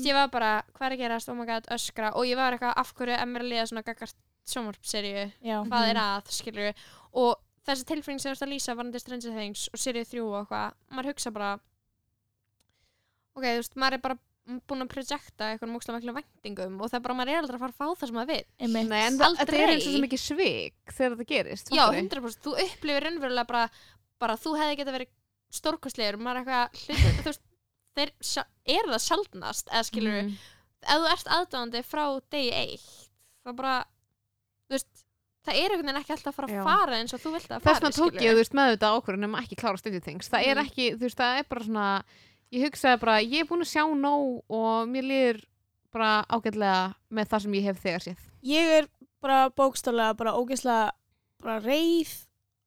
ég 0.10 0.18
var 0.18 0.30
bara, 0.34 0.52
hvað 0.74 0.88
er 0.88 0.96
að 0.96 1.02
gerast, 1.04 1.30
oh 1.30 1.38
my 1.38 1.46
god, 1.46 1.68
öskra. 1.76 2.14
Og 2.18 2.26
ég 2.26 2.40
var 2.40 2.56
eitthvað, 2.56 2.74
af 2.82 2.94
hverju 2.98 3.18
er 3.20 3.30
mér 3.30 3.46
að 3.46 3.52
liða 3.52 3.66
svona 3.70 3.84
gagart 3.86 4.18
sjónvarpseríu, 4.50 5.28
Já, 5.46 5.58
hvað 5.70 5.90
er 5.92 6.00
að, 6.02 6.32
skilur 6.36 6.86
og 7.14 7.38
þessi 7.68 7.88
tilfinning 7.88 8.20
sem 8.20 8.34
þú 8.34 8.36
ert 8.36 8.46
að 8.46 8.52
lýsa 8.52 8.76
varandi 8.76 9.00
Stranger 9.00 9.38
Things 9.38 9.70
og 9.72 9.80
seríu 9.80 10.08
þrjú 10.08 10.26
og 10.28 10.38
eitthvað 10.42 10.74
maður 10.98 11.10
hugsa 11.14 11.32
bara 11.36 11.52
ok, 13.34 13.46
þú 13.46 13.56
veist, 13.62 13.78
maður 13.80 13.98
er 13.98 14.04
bara 14.04 14.20
búin 14.68 14.84
að 14.84 14.92
projekta 14.92 15.50
eitthvað 15.54 15.72
múkslega 15.72 16.00
miklu 16.02 16.16
væntingum 16.18 16.76
og 16.84 16.92
það 16.92 16.98
er 17.00 17.06
bara, 17.06 17.16
maður 17.22 17.32
er 17.32 17.40
aldrei 17.40 17.56
að 17.56 17.64
fara 17.64 17.72
að 17.72 17.80
fá 17.80 18.02
það 18.02 18.10
sem 18.10 18.18
maður 18.18 18.34
vil 18.34 18.74
Nei, 18.74 19.00
en 19.00 19.20
það, 19.22 19.38
þetta 19.40 19.56
er 19.56 19.72
eins 19.72 19.88
og 19.88 19.94
svo 19.96 20.04
mikið 20.04 20.24
svik 20.26 20.94
þegar 20.98 21.16
þetta 21.16 21.30
gerist 21.30 21.72
já, 21.72 21.84
fattarðu? 21.86 22.02
100% 22.10 22.44
þú 22.44 22.56
upplifir 22.66 23.08
raunverulega 23.08 23.50
bara, 23.54 23.64
bara 24.20 24.36
þú 24.44 24.56
hefði 24.60 24.80
geta 24.82 24.96
verið 24.98 25.14
stórkostlegur, 25.54 26.20
maður 26.20 26.42
er 26.42 26.44
eitthvað 26.44 26.84
hluti, 26.84 27.16
þú 27.24 27.30
veist, 27.32 27.44
þeir 27.96 28.12
eru 28.66 28.94
það 28.94 29.04
sjaldnast, 29.08 29.68
eða 29.70 29.84
skilur 29.90 30.20
Mm. 30.24 30.36
ef 30.84 31.00
þú 31.00 31.12
ert 31.14 31.32
aðdáðandi 31.38 31.84
frá 31.88 32.06
degi 32.32 32.52
eitt 32.52 32.90
það 33.46 33.56
bara, 33.60 33.76
þú 34.68 34.76
veist 34.78 35.04
það 35.44 35.56
er 35.60 35.72
einhvern 35.74 35.86
veginn 35.92 36.02
ekki 36.02 36.14
alltaf 36.16 36.34
að 36.34 36.36
fara 36.40 36.48
að 36.48 36.68
fara 36.70 36.98
eins 37.00 37.14
og 37.14 37.20
þú 37.24 37.32
vilt 37.36 37.50
að 37.52 37.62
Þess 37.62 37.64
fara 37.64 37.80
vegna 37.84 37.98
tók 38.00 38.22
ég, 38.24 38.32
þú 38.32 38.40
veist, 38.42 38.54
með 38.60 38.70
þetta 38.74 38.92
ákvörðun 38.98 39.26
um 39.28 39.36
að 39.36 39.44
ekki 39.44 39.56
klára 39.60 39.78
Stranger 39.82 40.00
Things. 40.06 40.30
Það 40.30 40.46
er 40.48 40.56
Mm. 40.58 40.66
ekki, 40.66 40.86
þú 40.96 41.04
veist, 41.04 41.18
það 41.20 41.38
er 41.40 41.44
bara 41.50 41.64
svona, 41.64 42.04
ég 42.54 42.64
hugsaði 42.68 43.00
bara, 43.00 43.16
ég 43.22 43.40
er 43.40 43.46
búin 43.50 43.62
að 43.66 43.74
sjá 43.74 43.84
nóg 43.96 44.44
og 44.50 44.88
mér 44.88 45.04
líður 45.04 45.42
bara 45.92 46.26
ágætlega 46.30 46.96
með 47.12 47.28
það 47.30 47.42
sem 47.42 47.54
ég 47.54 47.64
hef 47.64 47.82
þegar 47.84 48.04
séð. 48.08 48.18
Ég 48.44 48.66
er 48.80 48.88
bara 49.22 49.50
bókstaflega 49.50 50.16
bara 50.18 50.34
ógeðslega 50.34 50.92
bara 51.44 51.60
reið 51.60 52.14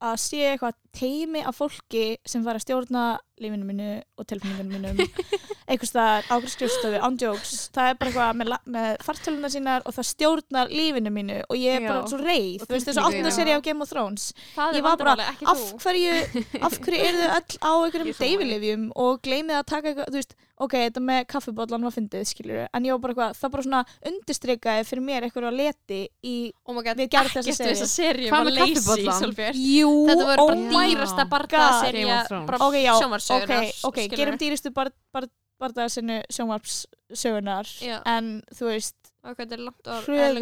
að 0.03 0.17
sé 0.21 0.41
eitthvað 0.53 0.75
teimi 0.97 1.45
af 1.47 1.59
fólki 1.61 2.07
sem 2.27 2.45
fara 2.47 2.61
að 2.61 2.67
stjórna 2.67 3.07
lífinu 3.37 3.67
mínu 3.69 3.89
og 4.17 4.25
tilfinningunum 4.31 4.97
mínum 4.97 5.01
einhvers 5.69 5.91
staðar 5.91 6.29
ákveð 6.31 6.53
skrifstofu, 6.55 7.01
on 7.05 7.19
jokes 7.21 7.67
það 7.75 7.91
er 7.91 7.99
bara 8.01 8.11
eitthvað 8.13 8.39
með, 8.41 8.53
með 8.77 8.89
fartölunar 9.05 9.53
sínar 9.53 9.85
og 9.85 9.97
það 9.97 10.09
stjórnar 10.11 10.73
lífinu 10.73 11.13
mínu 11.13 11.39
og 11.45 11.61
ég 11.61 11.77
er 11.77 11.85
bara 11.89 12.07
svo 12.09 12.21
reið, 12.23 12.65
þú 12.65 12.73
veist 12.73 12.89
þessu 12.89 13.03
tilfinningunum. 13.03 13.29
8. 13.29 13.37
seri 13.37 13.57
af 13.57 13.65
Game 13.67 13.85
of 13.85 13.93
Thrones 13.93 14.29
það 14.55 14.79
ég 14.79 14.87
var 14.87 14.99
bara, 15.03 15.29
af 15.53 15.65
hverju, 15.85 16.17
af 16.67 16.79
hverju 16.87 17.03
eru 17.11 17.23
þau 17.23 17.37
öll 17.37 17.61
á 17.61 17.73
einhverjum 17.75 18.13
er 18.13 18.17
sammála. 18.17 18.25
deyfilifjum 18.25 18.89
og 19.05 19.23
gleymið 19.27 19.61
að 19.61 19.69
taka 19.75 19.93
eitthvað, 19.93 20.11
þú 20.15 20.21
veist, 20.23 20.37
ok, 20.57 20.79
þetta 20.87 21.05
með 21.11 21.21
kaffibóllan 21.35 21.87
var 21.91 21.97
fyndið, 21.99 22.25
skilur 22.31 22.63
en 22.65 22.89
ég 22.89 22.97
var 22.97 23.03
bara 23.03 23.17
eitthvað, 23.17 23.37
það 23.43 23.55
bara 23.57 23.67
svona 23.67 23.83
undirstrykaði 24.13 24.89
fyrir 24.89 25.07
mér 25.11 25.27
eitthvað 25.27 25.51
að 25.51 25.61
leti 25.61 26.01
í, 26.25 26.37
oh 26.65 26.79
my 26.79 26.87
god, 26.87 26.97
Við 27.03 27.11
gerðum 27.13 27.45
þessa 27.45 27.91
serju 27.91 28.31
Hvað 28.33 28.49
var 28.49 28.57
með? 28.57 29.11
Sólbjörn 29.21 29.61
jú, 29.61 29.91
oh 30.15 30.25
bara 30.31 30.57
my 30.73 30.86
dýrasta 30.91 31.23
God. 31.25 31.31
bardaserja 31.35 32.07
Game 32.07 32.21
of 32.21 32.29
Thrones. 32.29 32.47
bara 32.47 32.59
ok, 32.69 32.75
já, 32.83 32.93
ok, 32.95 33.03
sjónvarssögunar 33.03 33.67
ok, 33.91 33.99
gerum 34.17 34.39
dýristu 34.43 34.73
bar, 34.77 34.91
bar, 35.13 35.27
bardaðsinu 35.61 36.21
sjónvarpssögunar 36.31 37.67
Já. 37.81 38.01
en 38.07 38.43
þú 38.55 38.67
veist, 38.71 38.97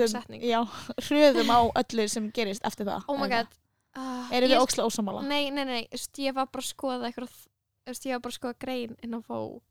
er 0.05 0.09
setning 0.15 0.43
já, 0.45 0.61
hröðum 1.09 1.51
á 1.55 1.61
öllu 1.83 2.09
sem 2.11 2.31
gerist 2.35 2.65
eftir 2.67 2.87
það 2.89 3.05
oh 3.09 3.19
my 3.21 3.29
god 3.31 3.47
uh, 3.97 4.27
eru 4.35 4.47
ég- 4.49 4.55
þið 4.57 4.63
óksla 4.65 4.87
ósamála? 4.89 5.23
Nei, 5.29 5.51
nei, 5.55 5.65
nei, 5.65 5.83
ég 6.19 6.35
var 6.35 6.47
bara 6.51 6.65
að 6.65 6.71
skoða 6.73 7.11
eitthvað, 7.11 7.37
ég 8.11 8.17
var 8.19 8.25
bara 8.27 8.35
að 8.35 8.39
skoða 8.41 8.59
grein 8.65 8.97
inn 9.03 9.15
á 9.15 9.21
Vogue 9.23 9.63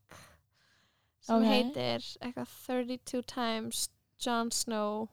sem 1.24 1.36
Ok. 1.36 1.44
heitir 1.48 2.08
eitthvað 2.20 2.48
32 2.66 3.22
times 3.28 3.88
Jon 4.20 4.50
Snow 4.52 5.08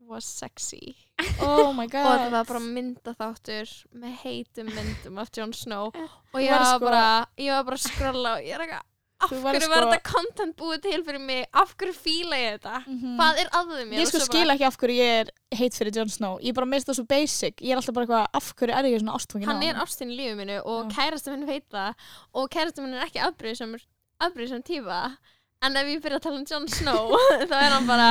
was 0.00 0.24
sexy 0.24 0.94
oh 1.42 1.72
my 1.76 1.86
og 1.86 1.90
þetta 1.94 2.28
var 2.34 2.44
bara 2.48 2.60
myndaþáttur 2.64 3.72
með 3.98 4.14
heitum 4.24 4.68
myndum 4.74 5.18
af 5.22 5.32
Jon 5.36 5.52
Snow. 5.56 5.90
Og 6.34 6.38
ég 6.42 6.52
var 6.52 6.78
bara, 6.82 7.08
ég 7.40 7.50
var 7.54 7.66
bara 7.68 7.80
að 7.80 7.88
skrolla 7.88 8.36
og 8.38 8.46
ég 8.46 8.54
er 8.54 8.64
eitthvað, 8.66 8.84
af 9.18 9.32
hverju 9.34 9.68
var 9.72 9.86
þetta 9.88 10.02
content 10.06 10.54
búið 10.60 10.82
til 10.84 11.00
fyrir 11.02 11.22
mig, 11.26 11.46
af 11.52 11.72
hverju 11.74 11.94
fíla 11.96 12.38
ég 12.38 12.58
þetta? 12.58 12.76
Mhm. 12.86 13.16
hvað 13.18 13.40
er 13.42 13.48
að 13.58 13.72
þeim 13.72 13.88
mér? 13.90 13.98
Ég 13.98 14.10
sko 14.12 14.20
svo 14.20 14.28
skil 14.28 14.44
bara- 14.44 14.54
ekki 14.54 14.66
af 14.68 14.76
hverju 14.78 14.98
ég 14.98 15.14
er 15.24 15.32
heit 15.58 15.78
fyrir 15.80 15.96
Jon 15.98 16.12
Snow. 16.14 16.38
Ég 16.38 16.54
bara 16.54 16.66
mist 16.70 16.86
það 16.86 17.00
svo 17.00 17.06
basic. 17.10 17.56
Ég 17.58 17.72
er 17.74 17.80
alltaf 17.82 17.94
bara 17.98 18.06
eitthvað 18.06 18.26
af 18.42 18.52
hverju 18.54 18.76
er 18.78 18.84
ég 18.92 19.00
svona 19.02 19.16
ástfangin 19.18 19.50
hann 19.50 19.62
er 19.66 19.74
ástin 19.82 20.12
í 20.14 20.18
lífið 20.20 20.38
mínu 20.44 20.60
og 20.64 20.86
Já. 20.86 20.94
kærasta 21.00 21.34
minn 21.34 21.46
veit 21.50 21.66
það. 21.74 21.94
Og 22.34 22.48
kærasta 22.50 22.82
minn 22.84 22.94
er 22.94 23.06
ekki 23.08 23.18
afbrýðisum 23.26 24.62
tífa 24.62 25.16
en 25.66 25.76
ef 25.80 25.88
ég 25.90 26.02
byrja 26.04 26.18
að 26.20 26.24
tala 26.28 26.38
um 26.38 26.44
Jon 26.46 26.68
Snow 26.70 27.14
þá 27.50 27.56
er 27.58 27.72
hann 27.74 27.88
bara 27.88 28.08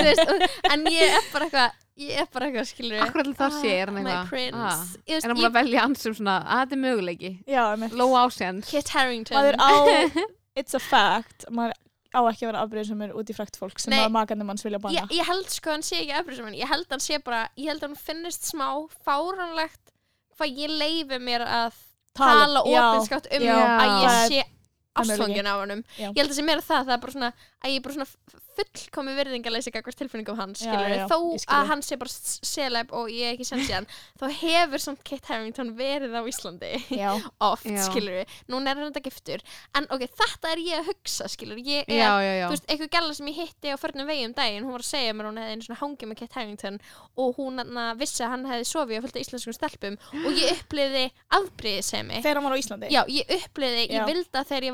veist, 0.00 0.32
en 0.72 0.86
ég 0.90 1.14
er 1.18 1.26
bara 1.32 1.46
eitthvað 1.48 1.78
ég 2.00 2.16
er 2.22 2.28
bara 2.32 2.48
eitthvað 2.48 2.68
skilur 2.70 3.02
Akkur 3.04 3.22
allir 3.24 3.36
það 3.36 3.56
sé 3.60 3.72
er 3.76 3.90
hann 3.92 3.98
my 3.98 4.04
eitthvað. 4.06 4.30
prince. 4.30 4.56
Ah. 4.56 4.84
Ég 5.04 5.18
veist, 5.18 5.26
Er 5.26 5.28
hann 5.28 5.36
búin 5.36 5.44
ég, 5.44 5.50
að 5.50 5.58
velja 5.58 5.82
hans 5.84 6.04
sem 6.06 6.14
svona, 6.16 6.36
að 6.46 6.62
þetta 6.62 6.76
er 6.76 6.80
möguleiki. 6.86 7.30
Já, 7.50 7.62
með 7.82 7.96
Low 8.00 8.14
ásjans. 8.16 8.70
Kit 8.70 8.92
Harington 8.94 9.36
Maður 9.36 9.58
á 9.60 9.70
It's 10.60 10.74
a 10.74 10.80
fact. 10.80 11.44
Maður 11.52 11.76
á 12.10 12.20
ekki 12.26 12.46
að 12.46 12.48
vera 12.50 12.62
afbreyðisumur 12.64 13.12
út 13.20 13.28
í 13.30 13.36
frækt 13.36 13.58
fólk 13.60 13.78
sem 13.84 13.92
Nei. 13.92 14.00
að 14.06 14.14
makandi 14.16 14.46
manns 14.48 14.64
vilja 14.66 14.80
banna. 14.82 14.96
Ég, 15.04 15.12
ég 15.20 15.28
held 15.28 15.52
sko 15.52 15.74
hann 15.76 15.84
sé 15.86 16.00
ekki 16.00 16.16
afbrýðisum 16.22 16.56
ég 16.58 16.72
held 16.72 16.88
að 16.88 16.96
hann 16.96 17.04
sé 17.04 17.20
bara, 17.22 17.42
ég 17.60 17.68
held 17.70 17.84
að 17.84 17.90
hann 17.92 18.00
finnist 18.00 18.48
smá 18.48 18.66
fáránlegt 19.06 19.92
hvað 20.40 20.56
ég 20.64 20.72
leifi 20.80 21.20
mér 21.22 21.44
að 21.46 21.76
tala 22.18 22.64
já, 22.66 22.80
opinskátt 22.88 23.28
um 23.30 23.44
já, 23.44 23.54
að 23.60 23.92
ég 23.92 24.08
það 24.08 24.16
er- 24.24 24.32
sé 24.32 24.42
er 24.90 25.02
ástfangin 25.04 25.46
af 25.46 25.60
honum. 25.62 25.82
Já. 25.96 26.08
ég 26.10 26.20
held 26.22 26.30
að 26.30 26.38
sé 26.40 26.44
meira 26.46 26.60
það, 26.66 26.86
það 26.88 26.94
er 26.96 27.02
bara 27.06 27.12
svona 27.16 27.32
að 27.60 27.70
ég 27.70 27.76
er 27.76 27.84
bara 27.84 27.94
svona 27.94 28.40
fullkomi 28.60 29.12
virðingarleysi 29.16 29.70
gagvart 29.72 29.96
tilfinningum 30.00 30.36
hans, 30.36 30.60
Já, 30.60 30.72
skilur 30.74 30.90
já, 30.92 31.04
þó 31.08 31.16
ég 31.32 31.40
skil. 31.40 31.54
að 31.56 31.68
hann 31.70 31.82
sé 31.86 31.96
bara 32.00 32.12
seleb 32.50 32.90
og 32.98 33.08
ég 33.12 33.34
ekki 33.36 33.46
sem 33.46 33.60
síðan 33.64 33.86
þá 34.20 34.24
hefur 34.40 34.82
samt 34.82 35.04
Kit 35.06 35.24
Harington 35.30 35.70
verið 35.78 36.12
á 36.18 36.22
Íslandi. 36.28 36.72
Já. 36.92 37.12
oft, 37.50 37.64
Já. 37.64 37.78
skilur 37.86 38.34
núna 38.50 38.72
er 38.74 38.80
hann 38.82 38.90
þetta 38.90 39.04
giftur, 39.06 39.44
en 39.78 39.86
ok, 39.94 40.04
þetta 40.18 40.50
er 40.52 40.62
ég 40.66 40.80
að 40.82 40.90
hugsa, 40.90 41.28
skilur, 41.30 41.60
ég 41.62 41.86
er 41.88 42.00
Já, 42.00 42.10
já, 42.20 42.32
já. 42.40 42.46
þú 42.50 42.56
veist, 42.56 42.66
eitthvað 42.74 42.92
gæla 42.96 43.16
sem 43.20 43.30
ég 43.30 43.38
hitti 43.44 43.72
á 43.72 43.76
förnum 43.80 44.10
vegi 44.10 44.26
um 44.28 44.34
daginn 44.36 44.66
hún 44.66 44.74
var 44.76 44.84
að 44.84 44.90
segja 44.90 45.14
mér 45.16 45.30
hún 45.30 45.40
hefði 45.40 45.54
einu 45.56 45.68
svona 45.68 45.80
hangið 45.84 46.10
með 46.12 46.20
Kit 46.20 46.36
Harington 46.40 46.80
og 47.16 47.38
hún 47.40 47.62
hana, 47.62 47.86
vissi 48.00 48.24
að 48.26 48.34
hann 48.34 48.48
hefði 48.50 48.68
sofið 48.74 49.00
á 49.00 49.02
fullt 49.06 49.16
af 49.16 49.24
íslenskum 49.24 49.56
stelpum 49.56 49.98
og 50.26 50.30
ég 50.36 50.58
uppliði 50.58 51.06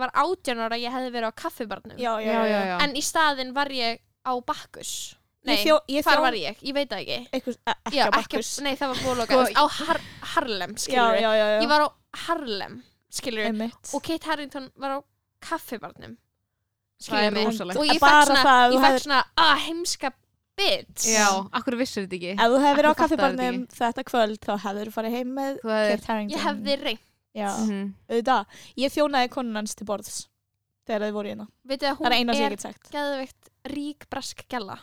var 0.07 0.15
á 0.15 0.25
Íslandi 0.27 0.67
Já, 0.67 0.67
ég 0.67 0.67
uppliði, 0.67 0.67
Já. 0.67 0.67
ég 0.67 0.67
vildi 0.67 0.67
að 0.67 0.67
þegar 0.67 0.67
ég 0.67 0.67
var 0.67 0.67
18 0.67 0.67
ára 0.67 0.77
ég 0.81 0.93
hefði 0.97 1.11
verið 1.17 1.29
á 1.29 1.41
kaffibarnum 1.43 1.99
já, 1.99 2.13
já, 2.21 2.33
Já, 2.33 2.43
já, 2.47 2.61
já. 2.67 2.77
en 2.87 2.97
í 2.97 3.03
staðinn 3.03 3.53
var 3.57 3.69
ég 3.69 4.01
á 4.27 4.33
Bakkus 4.47 4.93
Nei, 5.47 5.55
Ég 5.55 5.63
þjó, 5.63 5.75
ég 5.95 6.03
hvar 6.03 6.17
þjó, 6.19 6.23
var 6.27 6.35
ég? 6.35 6.57
Ég 6.67 6.75
veit 6.75 6.89
það 6.91 7.01
ekki 7.05 7.19
Eitthvað, 7.31 7.57
e- 7.57 7.75
ekki 7.87 7.97
Já, 7.97 8.03
á 8.03 8.09
ekki, 8.09 8.17
Bakkus 8.17 8.49
nei, 8.67 8.73
það 8.77 8.89
var 8.89 9.21
að 9.23 9.27
Sko, 9.27 9.43
á 9.55 9.65
Har 9.77 10.01
Harlem, 10.35 10.73
já, 10.75 10.83
skilur 10.83 11.15
já, 11.23 11.31
já, 11.39 11.47
já. 11.47 11.61
Ég 11.63 11.69
var 11.71 11.81
á 11.87 11.89
Harlem, 12.27 12.83
skilur 13.15 13.45
Einmitt. 13.47 13.93
og 13.95 14.03
Kate 14.03 14.27
Harrington 14.27 14.67
var 14.83 14.91
á 14.91 14.99
kaffibarnum 15.47 16.17
Það 16.17 17.07
skilur 17.07 17.23
er 17.23 17.31
mig 17.37 17.47
rosalegt. 17.47 17.79
og 17.79 17.87
ég 17.87 18.01
Bara 18.01 18.25
fekk 18.25 18.27
svona, 18.33 18.43
það 18.43 18.59
að 18.59 18.67
þú 18.67 18.75
ég 18.75 18.81
fekk 18.83 18.91
hefðir- 18.91 19.05
svona 19.07 19.23
að 19.47 19.57
heimska 19.69 20.11
bitch 20.57 21.07
Já, 21.13 21.29
akkur 21.61 21.77
vissir 21.79 22.07
þetta 22.07 22.17
ekki. 22.17 22.31
Ef 22.35 22.47
þú 22.51 22.61
hefði 22.65 22.77
verið 22.81 22.91
á 22.91 22.95
Akkur 22.97 23.03
fattaði 23.07 23.19
kaffibarnum 23.21 23.67
þetta 23.77 24.05
kvöld 24.11 24.39
þá 24.47 24.53
hefður 24.67 24.87
þú 24.91 24.95
farið 24.99 25.17
heim 25.21 25.31
með 25.37 25.53
Þú 25.63 25.71
hefðir- 25.77 25.95
Kate 26.01 26.07
Harington 26.11 26.35
ég 26.39 26.45
hefði 26.49 26.77
reynd 26.83 27.05
Já, 27.37 27.51
Mhm. 27.61 27.95
auðvitað 28.09 28.47
Ég 28.81 28.93
þjónaði 28.97 29.29
konun 29.31 29.57
hans 29.61 29.75
til 29.77 29.87
borðs 29.87 30.27
þegar 30.89 31.03
þið 31.09 31.13
voru 31.13 31.29
hérna. 31.35 31.49
Veitu 31.69 31.87
að 31.91 31.97
Það 31.99 32.07
er 32.07 32.17
eina 32.17 32.33
hún 32.33 32.37
sem 32.37 32.43
ég 32.43 32.47
er 32.47 32.57
get 32.57 32.61
sagt. 32.65 32.91
geðveikt 32.93 33.51
rík 33.77 34.09
brask 34.11 34.47
gæla 34.49 34.79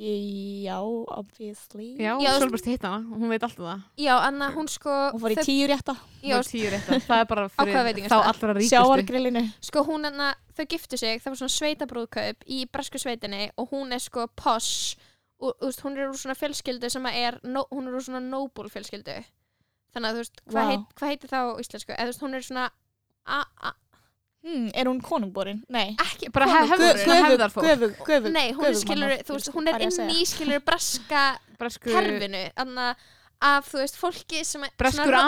Já, 0.00 0.80
obviously. 0.80 1.96
Já, 2.00 2.16
Já, 2.24 2.38
Solbjörn 2.40 2.64
hitt 2.70 2.82
hana, 2.88 3.04
hún 3.04 3.28
veit 3.28 3.42
alltaf 3.44 3.58
það. 3.66 3.82
já, 4.00 4.14
en 4.28 4.40
hún 4.54 4.68
sko 4.72 4.88
Hún 5.12 5.20
fór 5.20 5.34
í 5.34 5.36
tíu 5.44 5.66
rétta. 5.68 5.94
Já, 6.24 6.38
tíu 6.40 6.70
réttar. 6.72 7.00
Það 7.04 7.20
er 7.20 7.26
bara 7.28 7.48
fyrir 7.52 8.08
þá 8.08 8.16
allra 8.24 8.54
ríkustu. 8.54 8.70
Sjáargrillinu 8.70 9.42
sko 9.60 9.84
hún 9.84 10.06
en 10.08 10.14
að 10.14 10.34
þau 10.56 10.66
giftu 10.72 10.96
sig 10.98 11.20
það 11.20 11.34
var 11.34 11.36
svona 11.42 11.56
sveitabrúðkaup 11.58 12.48
í 12.48 12.64
bresku 12.72 12.98
sveitinni 12.98 13.50
og 13.58 13.70
hún 13.74 13.92
er 13.92 13.98
sko 14.00 14.26
posh 14.36 14.96
og 15.40 15.52
þú 15.60 15.68
veist, 15.68 15.80
hún 15.84 15.98
er 15.98 16.08
úr 16.08 16.16
svona 16.16 16.36
fjölskyldu 16.36 16.90
sem 16.90 17.06
er 17.06 17.38
no, 17.44 17.66
hún 17.70 17.88
er 17.88 17.92
úr 18.00 18.04
svona 18.04 18.20
noble 18.24 18.68
fjölskyldu 18.72 19.18
þannig 19.94 20.08
að 20.10 20.16
þú 20.16 20.22
veist, 20.24 20.42
hvað, 20.46 20.64
Vá. 20.64 20.70
heit, 20.70 20.88
hvað 21.00 21.12
heitir 21.14 21.32
það 21.34 21.44
á 21.46 21.52
íslensku? 21.64 21.92
Eða 21.94 22.06
þú 22.08 22.12
veist, 22.12 22.24
hún 22.26 22.34
er 22.40 22.48
svona 22.48 22.66
a, 23.26 23.44
a, 23.60 23.74
Hmm, 24.40 24.70
er 24.72 24.88
hún 24.88 25.02
konungborin? 25.04 25.58
Nei. 25.68 25.90
ekki 26.00 26.30
Bara 26.32 26.46
hefðarfólk. 26.48 27.66
Nei, 28.32 28.52
hún 28.56 28.64
er 28.70 28.76
skilur, 28.80 29.10
þú 29.28 29.34
veist, 29.36 29.50
hún 29.52 29.68
er 29.68 29.82
inn 29.84 30.12
í 30.14 30.22
skilur 30.24 30.62
breska 30.64 31.24
Bresku, 31.60 31.90
kerfinu. 31.92 32.46
Þannig 32.56 33.02
af, 33.50 33.68
þú 33.68 33.78
veist, 33.82 33.98
fólki 34.00 34.40
sem 34.48 34.64
er 34.64 34.72
bara? 35.10 35.20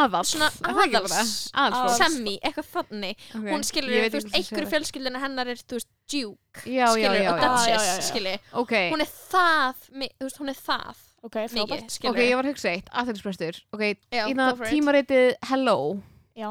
aðals 1.52 1.98
semmi, 2.00 2.34
eitthvað 2.40 2.70
þannig. 2.72 3.20
Ok, 3.36 3.46
hún 3.52 3.64
skilur, 3.68 3.92
þú 4.08 4.16
veist, 4.16 4.32
einhverju 4.40 4.70
fjölskyldina 4.72 5.22
hennar 5.26 5.52
er, 5.52 5.60
þú 5.60 5.76
veist, 5.76 5.90
Duke 6.12 6.64
skilur, 6.96 7.20
og 7.32 7.38
Duchess, 7.44 8.08
skilur. 8.08 8.38
Hún 8.92 9.04
er 9.04 9.12
það, 9.12 9.86
þú 9.92 10.24
veist, 10.24 10.40
hún 10.40 10.48
er 10.56 10.60
það 10.64 11.04
Ok, 11.22 11.36
mikið, 11.38 11.52
frábært. 11.54 11.92
skilur 11.94 12.16
ok, 12.16 12.22
ég 12.26 12.34
var 12.38 12.46
að 12.48 12.50
hugsa 12.52 12.70
eitt, 12.72 12.88
aðeinsprestur 12.98 13.58
Ok, 13.76 13.82
Já, 14.10 14.24
ína 14.26 14.48
go 14.50 14.56
for 14.58 14.66
it. 14.66 14.72
tímaritið 14.74 15.28
Hello 15.50 15.76
Já. 16.34 16.48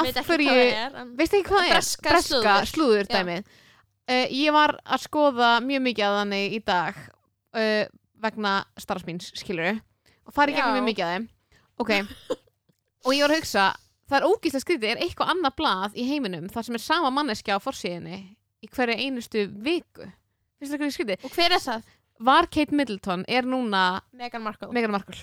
Af 0.00 0.06
veit 0.06 0.16
ekki 0.16 0.28
hverju, 0.30 0.46
hvað 0.48 0.60
það 0.60 0.78
er 0.80 0.96
en... 1.02 1.10
veistu 1.18 1.36
ekki 1.40 1.50
hvað 1.50 1.60
það 1.60 1.66
er? 1.66 1.74
Breska 1.74 2.14
slúður. 2.24 2.70
slúður 2.70 3.04
Já. 3.04 3.12
dæmið 3.18 3.50
uh, 3.50 4.26
Ég 4.40 4.56
var 4.56 4.74
að 4.84 5.04
skoða 5.04 5.50
mjög 5.66 5.84
mikið 5.90 6.06
að 6.06 6.16
þannig 6.20 6.56
í 6.56 6.62
dag 6.70 7.02
uh, 7.60 7.84
vegna 8.24 8.54
starfsmíns, 8.80 9.30
skilur 9.42 9.76
og 9.76 10.34
farið 10.36 10.56
Já. 10.56 10.62
gegnum 10.62 10.80
mjög 10.80 10.88
mikið 10.88 11.06
að 11.06 11.14
þeim 11.16 11.28
Ok, 11.80 11.92
og 13.04 13.14
ég 13.16 13.24
var 13.26 13.34
að 13.34 13.38
hugsa 13.42 13.68
það 14.10 14.18
er 14.18 14.26
ógíslega 14.32 14.64
skrítið, 14.64 14.90
er 14.94 15.04
eitthvað 15.04 15.34
annað 15.34 15.56
blað 15.60 16.00
í 16.00 16.08
heiminum 16.08 16.48
þar 16.52 16.66
sem 16.66 16.76
er 16.80 16.82
sama 16.84 17.12
manneskja 17.14 17.60
á 17.60 17.60
forsíðinni 17.62 18.18
í 18.64 18.68
hverju 18.72 18.96
einustu 18.96 19.44
viku 19.64 20.08
finnst 20.60 20.72
það 20.72 20.76
eitthvað 20.76 20.96
skrítið? 20.96 21.24
og 21.24 21.36
hver 21.36 21.54
er 21.56 21.62
það? 21.64 21.86
Var 22.20 22.46
Kate 22.52 22.74
Middleton 22.76 23.22
er 23.28 23.42
núna 23.48 24.02
Meghan 24.12 24.42
Markle. 24.44 24.68
Meghan 24.76 24.90
Markle. 24.92 25.16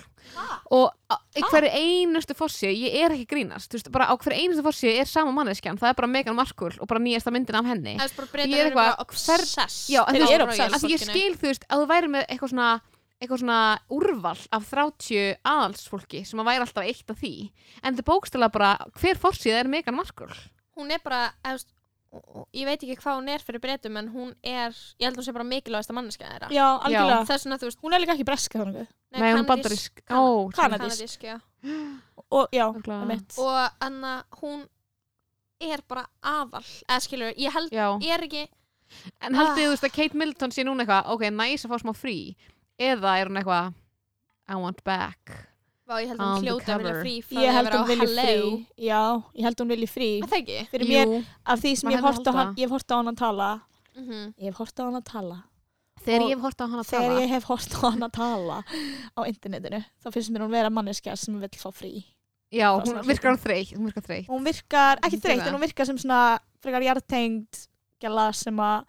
Og 0.74 0.90
á- 1.14 1.20
í 1.38 1.44
hverju 1.46 1.70
einustu 1.78 2.34
fórsíu 2.34 2.72
ég 2.74 2.96
er 3.04 3.12
ekki 3.14 3.28
að 3.28 3.32
grínast, 3.36 3.70
þú 3.70 3.78
veist, 3.78 3.92
bara 3.94 4.08
á 4.10 4.18
hverju 4.18 4.40
einustu 4.42 4.64
fórsíu 4.66 4.90
er 5.00 5.06
sama 5.06 5.32
manneskjan, 5.32 5.78
það 5.78 5.90
er 5.90 5.94
bara 6.02 6.08
Meghan 6.08 6.36
Markle 6.36 6.74
og 6.82 6.88
bara 6.88 7.00
nýjasta 7.00 7.32
myndin 7.32 7.56
af 7.56 7.66
henni. 7.70 7.98
Það 8.00 8.10
er 8.10 8.16
bara 8.18 8.28
Ég 8.28 8.34
breyta 8.34 8.58
er 8.58 8.72
eitthvað, 8.72 8.90
hver- 8.90 9.02
obsessed 9.06 9.94
Já, 9.94 10.02
en 10.08 10.16
Þeir 10.16 10.34
eru 10.34 10.44
á 10.44 10.48
obsessed. 10.50 10.74
að 10.74 10.82
því 10.82 10.94
ég 10.98 11.06
skil, 11.06 11.34
þú 11.38 11.48
veist, 11.52 11.66
að 11.70 11.78
þú 11.84 11.88
væri 11.94 12.08
með 12.18 12.26
eitthvað 12.28 12.50
svona 12.56 12.82
eitthvað 13.22 13.40
svona 13.42 13.80
úrval 13.90 14.38
af 14.54 14.64
30 14.70 15.38
aðalsfólki 15.46 16.20
sem 16.28 16.40
að 16.40 16.46
væri 16.46 16.62
alltaf 16.66 16.84
eitt 16.86 17.10
af 17.10 17.18
því. 17.18 17.52
En 17.84 17.96
þetta 17.96 18.04
er 18.06 18.10
bókstæla 18.12 18.52
bara 18.52 18.78
hver 19.00 19.16
fórsíða 19.18 19.62
er 19.64 19.68
Meghan 19.68 19.96
Markle? 19.96 20.34
Hún 20.78 20.92
er 20.92 21.00
bara, 21.04 21.32
eða, 21.44 21.54
þú 21.54 21.58
veist, 21.58 21.72
ég 22.54 22.66
veit 22.66 22.84
ekki 22.84 22.96
hvað 23.02 23.18
hún 23.20 23.30
er 23.34 23.44
fyrir 23.46 23.62
breytum 23.64 23.98
en 24.02 24.08
hún 24.14 24.34
er, 24.44 24.72
ég 25.00 25.06
held 25.08 25.18
hún 25.20 25.26
sé 25.28 25.34
bara 25.36 25.44
mikilvægasta 25.48 25.94
manneskja 25.98 26.30
þeirra 26.34 26.50
Já, 26.52 26.66
algjörlega. 26.88 27.20
Það 27.28 27.36
er 27.38 27.44
svona, 27.44 27.58
þú 27.62 27.70
veist, 27.70 27.82
Hún 27.84 27.94
er 27.94 28.00
líka 28.04 28.16
ekki 28.18 28.26
breska 28.28 28.60
þannig. 28.64 28.88
Nei, 29.12 29.32
hún 29.34 29.40
er 29.44 29.48
bandarísk 29.52 30.02
Ó, 30.10 30.22
Kanadísk, 30.52 30.58
Kanadísk. 30.58 31.24
Já 31.24 31.38
Og 32.32 32.48
já, 32.52 32.66
Örugglega. 32.68 33.02
einmitt. 33.02 33.38
Og 33.40 33.72
anna, 33.82 34.24
hún 34.42 34.66
er 35.62 35.82
bara 35.88 36.06
aðal 36.22 36.64
eða 36.88 37.00
skilur, 37.02 37.34
ég 37.38 37.52
held, 37.56 37.72
Já, 37.72 37.88
ég 38.04 38.14
er 38.14 38.24
ekki 38.28 38.48
en 39.22 39.34
haldið 39.36 39.52
Ah. 39.52 39.68
þú 39.68 39.72
veist 39.74 39.84
að 39.84 39.96
Kate 39.96 40.16
Middleton 40.18 40.52
sé 40.56 40.64
núna 40.64 40.86
eitthvað 40.86 41.10
ok, 41.12 41.24
næs 41.36 41.66
að 41.66 41.72
fá 41.74 41.80
smá 41.82 41.94
frí 41.98 42.36
eða 42.80 43.18
er 43.20 43.28
hún 43.28 43.40
eitthvað 43.42 43.74
I 44.48 44.56
want 44.56 44.84
back 44.84 45.34
Vá, 45.88 45.98
ég 46.04 46.10
held 46.12 46.20
On 46.20 46.34
hún 46.36 46.44
hljóta 46.44 46.74
að 46.76 46.82
vilja 46.84 46.96
frí 47.00 47.14
frá 47.24 47.38
Ég 47.40 47.48
að 47.48 47.56
held 47.58 47.68
vera 47.70 47.78
á 47.80 47.84
hún 47.88 48.02
Hello. 48.04 48.24
frí. 48.28 48.66
Já, 48.88 49.02
ég 49.40 49.44
held 49.48 49.62
hún 49.62 49.70
vilji 49.72 49.88
frí. 49.88 50.10
Er 50.22 50.28
Það 50.28 50.40
ekki? 50.42 50.58
Fyrir 50.74 50.90
mér, 50.92 51.14
Jú, 51.14 51.20
af 51.46 51.62
því 51.64 51.72
sem 51.80 51.90
ég 51.90 51.96
hef 51.96 52.04
hefði 52.04 52.18
hort 52.18 52.28
á 52.28 52.32
hann, 52.38 52.58
hort 52.74 52.92
á 52.92 52.96
hann 52.98 53.12
að 53.14 53.20
tala. 53.22 53.52
Mm 53.96 54.34
Ég 54.38 54.50
hef 54.52 54.58
hort 54.60 54.80
á 54.80 54.84
hann 54.84 55.00
að 55.00 55.06
tala. 55.14 55.38
þegar 56.08 56.24
ég 56.28 56.36
hef 56.36 56.44
hort 56.44 56.62
á 56.62 56.66
hana 56.68 56.84
að 56.84 56.90
Þegar 56.92 57.08
tala 57.08 57.22
ég 57.24 57.32
hef 57.34 57.48
hort 57.48 57.74
á 57.74 57.80
hann 57.88 58.06
að 58.08 58.14
tala 58.18 58.58
á 59.18 59.22
internetinu, 59.28 59.82
þá 60.04 60.08
finnst 60.14 60.32
mér 60.32 60.44
hún 60.46 60.54
vera 60.56 60.70
manneskja 60.70 61.16
sem 61.20 61.40
vil 61.40 61.50
fá 61.60 61.72
frí. 61.76 62.04
Já, 62.52 62.70
er 62.72 62.86
hún 62.88 63.02
virkar 63.08 63.34
hún 63.34 63.42
þreytt 63.44 63.74
Hún 63.76 63.88
virkar 63.90 64.04
þreytt 64.08 64.28
Hún 64.32 64.46
virkar, 64.48 65.02
ekki 65.04 65.20
gerir 65.20 65.42
en 65.44 65.56
hún 65.58 65.64
virkar 65.66 65.86
sem 65.90 65.98
svona 66.00 66.40
frekar 66.64 66.86
jartengd 66.86 67.66
gæla 68.00 68.30
sem 68.34 68.56
að 68.56 68.86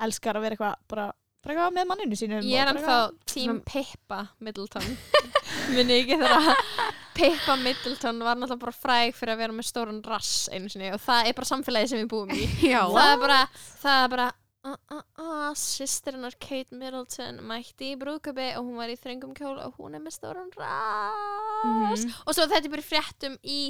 elskar 0.00 0.38
að 0.38 0.46
vera 0.46 0.56
eitthvað 0.56 0.78
bara, 0.88 1.04
bara 1.44 1.66
með 1.70 1.90
manninu 1.90 2.16
sínum. 2.16 2.40
Ég 2.48 2.62
er 2.62 2.72
ennþá 2.72 2.96
tím 3.28 3.60
Pippa 3.68 4.22
Middleton 4.40 4.96
Minni 5.70 5.98
ekki 6.02 6.18
þegar 6.20 6.50
að 6.52 6.92
Pippa 7.12 7.56
Middleton 7.60 8.22
var 8.24 8.38
náttúrulega 8.40 8.62
bara 8.62 8.74
fræg 8.76 9.16
fyrir 9.16 9.34
að 9.34 9.42
vera 9.42 9.56
með 9.56 9.66
stórun 9.68 9.98
rass 10.06 10.46
einu 10.52 10.70
sinni 10.72 10.88
og 10.94 11.02
það 11.04 11.28
er 11.28 11.36
bara 11.38 11.50
samfélagi 11.50 11.90
sem 11.92 12.00
við 12.02 12.08
búum 12.12 12.32
í. 12.32 12.46
Já, 12.72 12.80
það 12.88 13.10
er 13.10 13.20
bara, 13.20 13.38
það 13.82 13.98
er 14.06 14.10
bara 14.14 14.28
uh, 14.32 14.78
uh, 14.96 15.04
uh, 15.20 15.50
sýstirinnar 15.58 16.38
Kate 16.40 16.78
Middleton 16.80 17.42
mætti 17.50 17.92
í 17.92 18.00
brúðköpi 18.00 18.48
og 18.56 18.66
hún 18.66 18.80
var 18.80 18.92
í 18.92 18.98
þröngum 19.00 19.36
kjól 19.36 19.58
og 19.60 19.76
hún 19.78 19.98
er 19.98 20.04
með 20.04 20.16
stórun 20.18 20.50
rass. 20.56 22.06
Mhm. 22.06 22.18
og 22.24 22.34
svo 22.34 22.48
þetta 22.48 22.64
er 22.64 22.74
bara 22.78 22.88
fréttum 22.88 23.38
í 23.44 23.60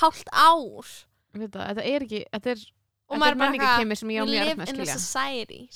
hálft 0.00 0.30
ár. 0.32 0.94
Veit 1.34 1.52
það, 1.52 1.66
þetta 1.68 1.84
er 1.84 2.04
ekki 2.06 2.24
Þetta 2.32 2.54
er, 2.54 2.66
og 3.08 3.16
þetta 3.16 3.20
maður 3.22 3.28
er 3.28 3.32
er 3.32 3.38
bara 3.40 3.50
menningakemi 3.50 3.96
sem 3.96 4.10
ég 4.12 4.18
mjög 4.18 4.28
live 4.28 4.42
erfitt 4.44 4.58
með 4.58 4.90
að 4.92 5.02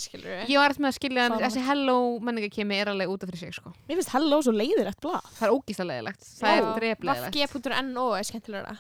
skilja 0.03 0.35
Ég 0.51 0.59
var 0.61 0.73
eftir 0.75 0.85
með 0.85 0.91
að 0.91 0.97
skilja 0.99 1.25
en 1.25 1.37
þessi 1.41 1.65
hello 1.65 1.97
menningakemi 2.29 2.79
er 2.83 2.91
alveg 2.93 3.13
út 3.15 3.25
af 3.25 3.31
fyrir 3.33 3.41
sig 3.41 3.57
sko. 3.57 3.73
Mér 3.89 3.99
finnst 4.01 4.13
Hello 4.13 4.41
svo 4.45 4.53
leiðilegt 4.53 5.01
blað. 5.01 5.29
Það 5.39 5.47
er 5.49 5.55
ógíslega 5.57 5.89
leðilegt 5.93 6.27
Það 6.29 6.59
er 6.59 6.69
drefleðilegt 6.77 7.39
Vafg.no 7.41 8.07
er 8.19 8.29
skemmtilegra 8.29 8.77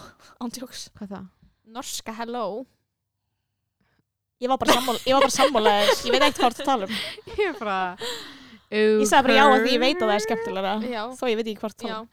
Ándjóks. 0.44 0.86
Hvað 0.96 1.06
er 1.06 1.12
það? 1.14 1.26
Norska 1.76 2.14
hello 2.16 2.44
Ég 4.40 4.48
var 4.48 4.56
bara 4.56 4.72
sammála, 4.72 5.00
ég 5.04 5.12
var 5.12 5.24
bara 5.26 5.34
sammála 5.34 5.72
þess. 5.84 6.06
Ég 6.08 6.14
veit 6.14 6.22
ekkert 6.24 6.40
hvað 6.40 6.54
þú 6.56 6.64
tala 6.64 6.86
um. 6.88 7.00
Ég 7.36 7.42
er 7.44 7.58
bara 7.60 7.80
Ég 8.70 9.02
sagði 9.10 9.26
bara 9.26 9.36
já 9.36 9.42
að 9.44 9.64
því 9.66 9.74
ég 9.74 9.82
veit 9.82 9.98
að 9.98 10.06
það 10.06 10.14
er 10.14 10.24
skemmtilega. 10.24 10.72
Já. 10.88 11.02
Þó 11.18 11.24
ég 11.28 11.36
veit 11.36 11.50
ekki 11.50 11.60
hvað 11.60 11.74
þú 11.74 11.82
tala 11.82 11.92
Já. 11.92 11.98
um. 12.00 12.08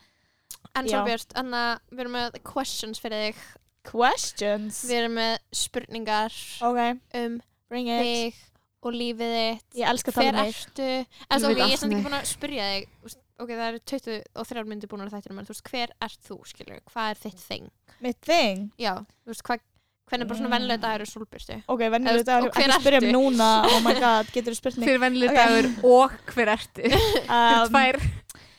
En 0.78 0.90
Já. 0.90 0.92
svo 0.92 1.04
Björn, 1.08 1.32
Anna, 1.40 1.62
við 1.94 2.04
erum 2.04 2.18
með 2.18 2.38
questions 2.52 3.00
fyrir 3.02 3.24
þig 3.30 3.40
Questions. 3.88 4.82
Við 4.90 4.98
erum 5.02 5.16
með 5.18 5.38
spurningar 5.56 6.36
Ok, 6.68 6.82
um 7.22 7.40
bring 7.72 7.88
it. 7.88 8.04
þig 8.04 8.44
og 8.88 8.94
lífið 8.94 9.32
þitt 9.38 9.80
Ég 9.82 9.90
elska 9.92 10.12
að 10.12 10.18
tala 10.20 10.28
Hver 10.28 10.38
um 10.38 10.46
mig. 10.46 10.56
ertu 10.56 10.90
En 11.32 11.40
svo 11.42 11.48
veit 11.48 11.56
ok, 11.56 11.58
ég 11.58 11.64
allt 11.64 11.74
er 11.74 11.78
samt 11.82 11.88
um 11.88 11.98
ekki 11.98 12.04
þig. 12.04 12.08
búin 12.08 12.20
að 12.20 12.28
spyrja 12.34 12.68
þig 12.74 12.86
þú 12.92 13.08
veist, 13.10 13.24
Ok, 13.40 13.50
það 13.54 13.68
eru 13.70 13.80
23 13.86 14.64
myndir 14.66 14.90
búin 14.90 15.02
að 15.06 15.12
þættinum 15.14 15.40
En 15.40 15.46
þú 15.46 15.54
veist, 15.54 15.66
hver 15.72 15.90
ert 16.02 16.22
þú, 16.28 16.38
skilur 16.50 16.80
Hvað 16.92 17.10
er 17.12 17.20
þitt 17.24 17.42
þing? 17.48 17.68
Mitt 18.02 18.22
thing. 18.22 18.72
Já, 18.78 18.94
þú 19.26 19.34
veist, 19.34 19.44
hvað 19.44 19.60
Hvernig 20.08 20.28
bara 20.30 20.40
svona 20.40 20.48
Mm. 20.48 20.56
venlega 20.56 20.80
dagur 20.80 21.02
er 21.02 21.10
súlbyrstu? 21.12 21.56
Ok, 21.68 21.80
venjuleg 21.92 22.20
Og 22.22 22.26
dagur. 22.26 22.50
hver 22.56 22.70
Ekki 22.72 22.80
spyrja 22.82 23.00
ertu? 23.02 23.08
mig 23.08 23.16
núna. 23.18 23.50
Oh 23.76 23.80
my 23.84 23.94
god, 24.00 24.26
getur 24.32 24.54
þú 24.54 24.56
spurt 24.56 24.78
mig? 24.78 24.88
Fyrir 24.88 25.02
vennileg 25.04 25.30
Ok. 25.30 25.36
dagur 25.36 25.68
og 25.84 26.12
hver 26.32 26.48
ertu 26.54 26.86
Um, 27.28 27.68
tvær 27.68 28.00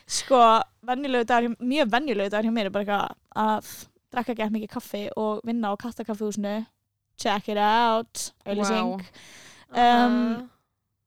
sko, 0.05 0.41
venjulegu 0.85 1.25
dagur, 1.25 1.49
hjá- 1.49 1.57
mjög 1.71 1.89
venjulegu 1.89 2.29
dagur 2.29 2.45
hjá 2.49 2.53
mér 2.53 2.65
er 2.65 2.69
bara 2.69 2.85
eitthvað 2.85 3.15
að 3.35 3.87
drakka 4.13 4.35
gett 4.37 4.51
mikið 4.53 4.71
kaffi 4.73 5.03
og 5.17 5.41
vinna 5.45 5.71
á 5.71 5.75
kattakaffihúsinu. 5.79 6.65
Check 7.19 7.49
it 7.49 7.57
out. 7.59 8.29
Auðlýsing. 8.47 9.01
Um, 9.75 10.49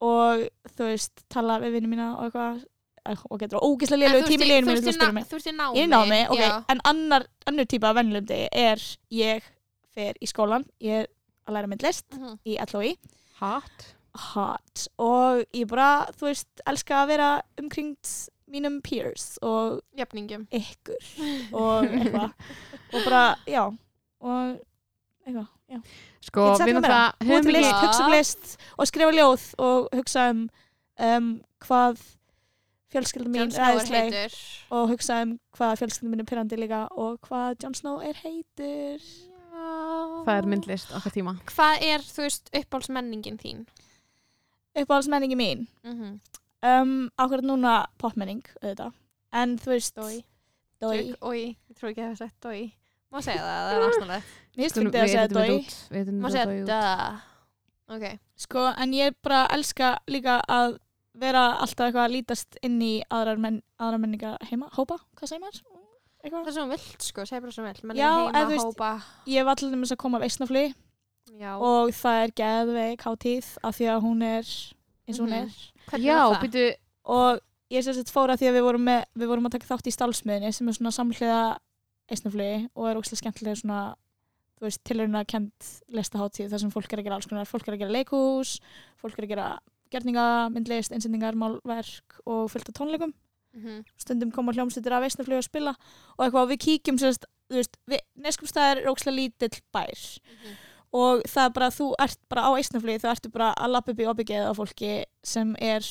og 0.03 0.45
þú 0.77 0.87
veist, 0.91 1.23
tala 1.31 1.57
við 1.63 1.77
vinnu 1.79 1.89
mína 1.91 2.11
og 2.19 2.29
eitthvað 2.29 2.61
og 3.29 3.39
getur 3.41 3.59
ógislega 3.59 3.99
lélegu 4.13 4.29
tími 4.31 4.45
liðinu 4.47 4.69
mínu 4.69 4.79
að 4.79 4.93
spyrja 4.93 5.15
mig. 5.17 5.25
Þú 5.27 5.39
ert 5.39 5.47
í 5.49 5.55
námi 5.57 5.87
námi, 5.91 6.19
ok, 6.31 6.39
já. 6.39 6.53
en 6.71 6.79
annar, 6.87 7.25
annar 7.49 7.65
típa 7.67 7.89
af 7.89 7.97
venjulegum 7.97 8.29
degi 8.29 8.45
er 8.53 8.85
ég 9.11 9.49
fer 9.93 10.13
í 10.23 10.29
skólan, 10.31 10.63
ég 10.79 11.01
er 11.03 11.09
að 11.47 11.57
læra 11.57 11.67
myndlist 11.67 12.05
Mhm. 12.15 12.37
í 12.47 12.55
LOI, 12.71 12.93
Hot 13.41 13.89
hot, 14.15 14.87
og 15.01 15.43
ég 15.57 15.67
bara, 15.67 16.05
þú 16.13 16.29
veist, 16.29 16.47
elska 16.69 17.01
að 17.03 17.07
vera 17.07 17.29
umkringt 17.59 18.29
mínum 18.53 18.79
peers 18.85 19.37
og 19.41 19.81
Jöfningum 19.97 20.45
ykkur 20.53 21.09
og 21.61 21.87
eitthvað. 21.89 22.31
Og 22.93 23.05
bara, 23.07 23.23
já, 23.49 23.63
og 24.23 24.59
eitthvað, 25.25 25.47
já. 25.69 25.79
Sko, 26.23 26.47
sagt 26.55 26.69
við 26.69 26.77
það 26.77 26.85
náttúrulega 26.85 27.13
Búa 27.19 27.29
höfum 27.29 27.47
til 27.47 27.57
list, 27.57 27.69
ekki 27.69 27.87
hugsa 27.87 28.03
um 28.05 28.13
list 28.13 28.57
og 28.77 28.89
skrifa 28.89 29.15
ljóð 29.17 29.47
og 29.67 29.89
hugsa 29.99 30.25
um, 30.31 30.43
um 31.09 31.29
hvað 31.65 32.03
fjölskyldum 32.93 33.33
mín 33.33 33.41
Jon 33.41 33.49
er 33.49 33.55
Snow 33.57 33.65
er 33.65 33.77
æðisleg 33.79 34.09
heitur. 34.13 34.39
og 34.77 34.89
hugsa 34.93 35.21
um 35.25 35.37
hvað 35.57 35.77
fjölskyldum 35.81 36.13
mín 36.13 36.23
er 36.23 36.29
pyrrandi 36.29 36.59
líka 36.61 36.83
og 36.91 37.17
hvað 37.27 37.63
Jon 37.63 37.77
Snow 37.77 38.01
er 38.05 38.19
heitur. 38.23 39.13
Það 39.53 40.35
er 40.37 40.47
myndlist 40.49 40.93
okkar 40.97 41.13
tíma. 41.13 41.33
Hvað 41.49 41.83
er, 41.85 42.05
þú 42.05 42.23
veist, 42.25 42.49
uppáhaldsmenningin 42.57 43.37
þín? 43.41 43.65
uppáhaldsmenningi 44.73 45.35
mín? 45.35 45.67
Mm. 45.83 46.19
Um, 46.63 46.93
ákveður 47.19 47.45
núna 47.49 47.73
popmenning 48.01 48.43
auðvitað. 48.61 48.93
En 49.33 49.57
þú 49.59 49.73
veist 49.73 49.95
Dói. 49.99 50.21
Dói, 50.83 51.13
Oi, 51.23 51.41
ég 51.69 51.75
trú 51.79 51.89
ekki 51.91 52.03
að 52.03 52.09
það 52.13 52.17
sagt 52.23 52.39
dói. 52.43 52.63
Má 53.13 53.21
segja 53.21 53.43
það, 53.43 53.59
það 53.63 53.75
er 53.75 53.83
aðstæðanlegt 53.87 54.31
mér 54.53 54.63
finnst 54.63 54.77
fyndið 54.79 55.01
að 55.03 55.11
segja 55.13 55.27
dói. 55.33 56.15
Má 56.23 56.27
segja 56.33 56.47
út. 56.49 56.65
da 56.67 56.81
Ok, 57.93 58.03
sko, 58.39 58.61
en 58.79 58.93
ég 58.95 59.15
bara 59.21 59.43
elska 59.53 59.97
líka 60.09 60.37
að 60.49 60.77
vera 61.19 61.43
alltaf 61.61 61.89
eitthvað 61.89 62.05
að 62.07 62.13
lítast 62.15 62.55
inn 62.65 62.79
í 62.81 62.93
aðrar, 63.13 63.37
menn, 63.43 63.59
aðrar 63.77 63.99
menningar 64.01 64.37
heima, 64.49 64.69
hópa, 64.73 64.97
hvað 65.19 65.29
segir 65.29 65.43
maður? 65.43 65.59
það 65.61 66.23
Eitthvað? 66.23 66.47
er 66.47 66.55
svo 66.55 66.65
vilt 66.71 67.03
sko, 67.03 67.25
segja 67.27 67.41
bara 67.43 67.51
svo 67.51 67.65
vilt. 67.67 67.83
Menn 67.83 67.99
Já, 67.99 68.07
heima, 68.09 68.31
eða 68.31 68.45
þú 68.47 68.53
veist- 68.53 68.69
hópa. 68.71 68.91
Ég 69.27 69.45
var 69.45 69.55
allir 69.59 69.91
að 69.91 69.97
koma 69.97 70.17
af 70.17 70.23
Eistnafli 70.23 70.63
Já, 71.39 71.51
og 71.59 71.91
það 71.91 72.23
er 72.23 72.31
geðveik 72.41 73.01
hátíð 73.03 73.47
af 73.63 73.77
því 73.77 73.85
að 73.93 74.01
hún 74.07 74.23
er 74.23 74.43
eins 75.07 75.19
og 75.19 75.27
hún 75.27 75.33
Mhm. 75.33 75.43
er 75.43 75.51
hvernig 75.89 76.05
Já, 76.07 76.17
var 76.29 76.35
það? 76.37 76.45
byrju, 76.47 76.69
og 77.05 77.39
ég 77.73 77.83
sem 77.83 77.93
sagt 77.97 78.11
fóra 78.13 78.37
því 78.37 78.49
að 78.49 78.55
við 78.59 78.63
vorum, 78.67 78.83
með, 78.87 79.03
við 79.17 79.27
vorum 79.33 79.45
að 79.49 79.55
taka 79.57 79.69
þátt 79.73 79.87
í 79.89 79.95
stálsmiðinni 79.95 80.53
sem 80.53 80.67
er 80.69 80.77
svona 80.77 80.91
samhliða 80.93 81.41
eisnaflugi 82.11 82.69
og 82.75 82.87
er 82.89 82.99
óslega 82.99 83.21
skemmtilega 83.21 83.59
svona 83.61 83.81
þú 84.59 84.67
veist, 84.67 84.83
tilhöruna 84.87 85.25
kent 85.27 85.69
listaháttíð 85.91 86.49
þar 86.53 86.59
sem 86.63 86.71
fólk 86.71 86.93
er 86.93 86.99
að 87.01 87.07
gera 87.07 87.15
alls 87.19 87.27
konar, 87.27 87.45
fólk 87.49 87.67
er 87.67 87.73
að 87.75 87.81
gera 87.83 87.95
leikhús 87.97 88.57
fólk 89.01 89.17
er 89.19 89.25
að 89.27 89.31
gera 89.33 89.47
gerninga, 89.93 90.49
myndlist, 90.53 90.91
einsendingar, 90.95 91.35
málverk 91.37 92.19
og 92.25 92.49
fullt 92.51 92.69
af 92.69 92.75
tónleikum 92.79 93.13
Mhm. 93.53 93.83
stundum 94.01 94.31
koma 94.33 94.51
hljómsveitir 94.51 94.91
af 94.97 95.03
eisnaflugi 95.05 95.37
að 95.37 95.45
spila 95.45 95.75
og 96.17 96.23
eitthvað 96.25 96.41
og 96.41 96.49
við 96.49 96.57
kíkjum 96.63 96.97
sérst, 96.97 97.25
þú 97.51 97.59
veist, 97.59 97.77
Neskupstæðar 98.17 98.77
er 98.81 98.89
ókslega 98.89 99.13
lítill 99.15 99.59
bær 99.71 99.93
Mhm. 99.93 100.55
Og 100.93 101.23
það 101.27 101.45
er 101.45 101.53
bara, 101.55 101.69
þú 101.73 101.87
ert 101.99 102.19
bara 102.29 102.45
á 102.45 102.51
eisnaflugi 102.57 102.99
þú 103.01 103.09
ertu 103.13 103.31
bara 103.33 103.53
að 103.57 103.71
lappa 103.73 103.91
upp 103.95 103.99
í 104.03 104.09
obbyggeið 104.11 104.45
á 104.45 104.53
fólki 104.53 104.91
sem 105.23 105.55
er 105.59 105.81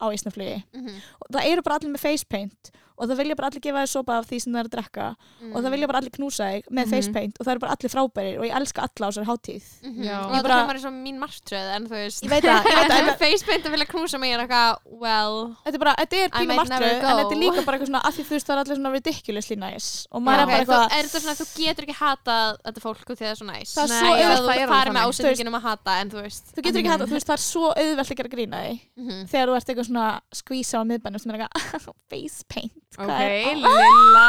á 0.00 0.06
eisnaflugi 0.12 0.62
Mhm. 0.74 0.94
og 1.20 1.26
það 1.32 1.46
eru 1.52 1.62
bara 1.62 1.76
allir 1.78 1.92
með 1.94 2.04
facepaint 2.06 2.70
og 2.98 3.08
það 3.08 3.16
vilja 3.20 3.36
bara 3.36 3.48
allir 3.50 3.60
gefa 3.60 3.82
þér 3.84 3.90
sopa 3.92 4.12
af 4.18 4.26
því 4.30 4.38
sem 4.42 4.52
það 4.52 4.60
er 4.62 4.68
að 4.68 4.74
drekka 4.76 5.06
og 5.52 5.58
það 5.62 5.70
vilja 5.76 5.86
bara 5.90 5.98
allir 6.00 6.14
knúsa 6.16 6.44
þig 6.52 6.62
með 6.70 6.84
Mhm. 6.86 6.90
facepaint 6.96 7.34
og 7.40 7.46
það 7.46 7.52
eru 7.52 7.60
bara 7.66 7.74
allir 7.76 7.92
frábærir 7.92 8.38
og 8.40 8.44
ég 8.46 8.54
elska 8.56 8.80
alla 8.86 9.04
á 9.06 9.10
þessari 9.12 9.26
hátíð. 9.30 9.64
Mhm. 9.82 10.02
Já. 10.06 10.16
og 10.26 10.32
það 10.32 10.42
bara- 10.42 10.56
hljómar 10.56 10.76
eins 10.76 10.84
og 10.86 10.94
mín 10.96 11.18
martröð 11.20 11.68
en 11.76 11.86
þú 11.86 11.94
veist. 11.96 12.22
Ég 12.24 12.30
veit 12.30 12.44
það, 12.44 12.62
ég 12.64 12.76
veit 12.76 12.90
en 12.96 13.18
facepaint 13.20 13.64
að 13.66 13.72
vilja 13.76 13.86
knúsa 13.86 14.18
mig 14.20 14.32
er 14.32 14.40
eitthvað 14.46 14.76
well 14.86 15.56
þetta 15.64 15.74
er 15.74 15.78
bara, 15.78 15.94
þetta 16.00 16.16
er 16.24 16.28
pínu 16.30 16.46
never 16.46 16.84
en 16.86 17.16
þetta 17.20 17.32
er 17.36 17.40
líka 17.44 17.64
bara 17.66 17.76
eitthvað 17.78 17.90
svona 17.90 18.02
að 18.02 18.12
því 18.16 18.22
þú 18.26 18.32
veist 18.36 18.46
það 18.46 18.54
er 18.56 18.60
allir 18.64 18.76
svona 18.76 18.92
ridiculously 18.96 19.56
nice 19.56 20.06
og 20.12 20.22
maður 20.22 20.36
Já, 20.36 20.42
er 20.42 20.46
bara 20.46 20.56
eitthvað 20.56 20.82
þú, 20.86 20.98
er 20.98 21.04
þetta 21.06 21.20
svona 21.20 21.34
að 21.36 21.40
þú 21.42 21.46
getur 21.56 21.84
ekki 21.86 21.96
hata 22.00 22.36
þetta 22.66 22.80
fólk 22.86 23.04
út 23.06 23.16
því 23.16 23.24
það 23.26 23.32
er 23.34 23.38
svo 23.40 23.46
næs 23.46 23.70
Það 23.76 23.84
er 23.84 23.88
svo 23.96 24.06
auðvelt 24.06 25.56
að 25.56 25.62
hata 25.66 25.90
en 26.00 26.10
þú 26.10 26.22
veist 26.22 26.44
þú 26.56 26.62
getur 26.62 26.80
ekki 26.80 26.90
hægt, 26.92 27.06
þú 27.06 27.16
veist 27.16 27.26
það 27.30 27.40
svo 27.46 27.66
auðvelt 27.76 28.10
að 28.10 28.16
gera 28.16 28.32
grína 28.34 28.58
því 28.66 28.80
Mhm. 28.96 29.28
þegar 29.28 29.46
þú 29.48 29.56
ert 29.56 29.66
eitthvað 29.70 29.88
svona 29.90 30.06
skvísa 30.32 30.74
á 30.80 30.82
miðbænum 30.86 31.20
sem 31.20 31.30
er 31.34 31.48
eitthvað 31.48 31.94
face 32.10 32.44
paint 32.48 32.72
Ok, 32.96 33.22
Lilla. 33.60 34.26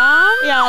Já, 0.48 0.62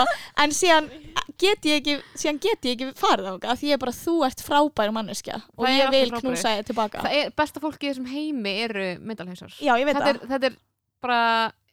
en 0.44 0.54
síðan 0.54 0.90
get 1.38 1.66
ég 1.68 1.80
ekki 1.80 1.96
síðan 2.18 2.40
get 2.42 2.66
ég 2.68 2.74
ekki 2.76 2.90
farið 2.98 3.30
á 3.46 3.52
því 3.58 3.70
ég 3.70 3.76
er 3.78 3.82
bara 3.82 3.94
þú 3.94 4.14
ert 4.26 4.42
frábær 4.44 4.92
manneskja 4.94 5.40
og 5.56 5.66
Það 5.66 5.76
ég 5.78 5.92
vil 5.94 6.12
knúsa 6.16 6.54
þig 6.56 6.68
tilbaka. 6.72 7.04
Það 7.06 7.16
er 7.20 7.32
besta 7.38 7.62
fólki 7.62 7.86
í 7.88 7.92
þessum 7.92 8.10
heimi 8.10 8.54
eru 8.66 8.86
myndalhausar 9.02 9.54
Já, 9.58 9.72
ég 9.78 9.86
veit 9.88 9.96
þetta 9.98 10.06
það. 10.06 10.14
er, 10.14 10.30
þetta 10.34 10.50
er 10.50 10.58
bara 11.04 11.20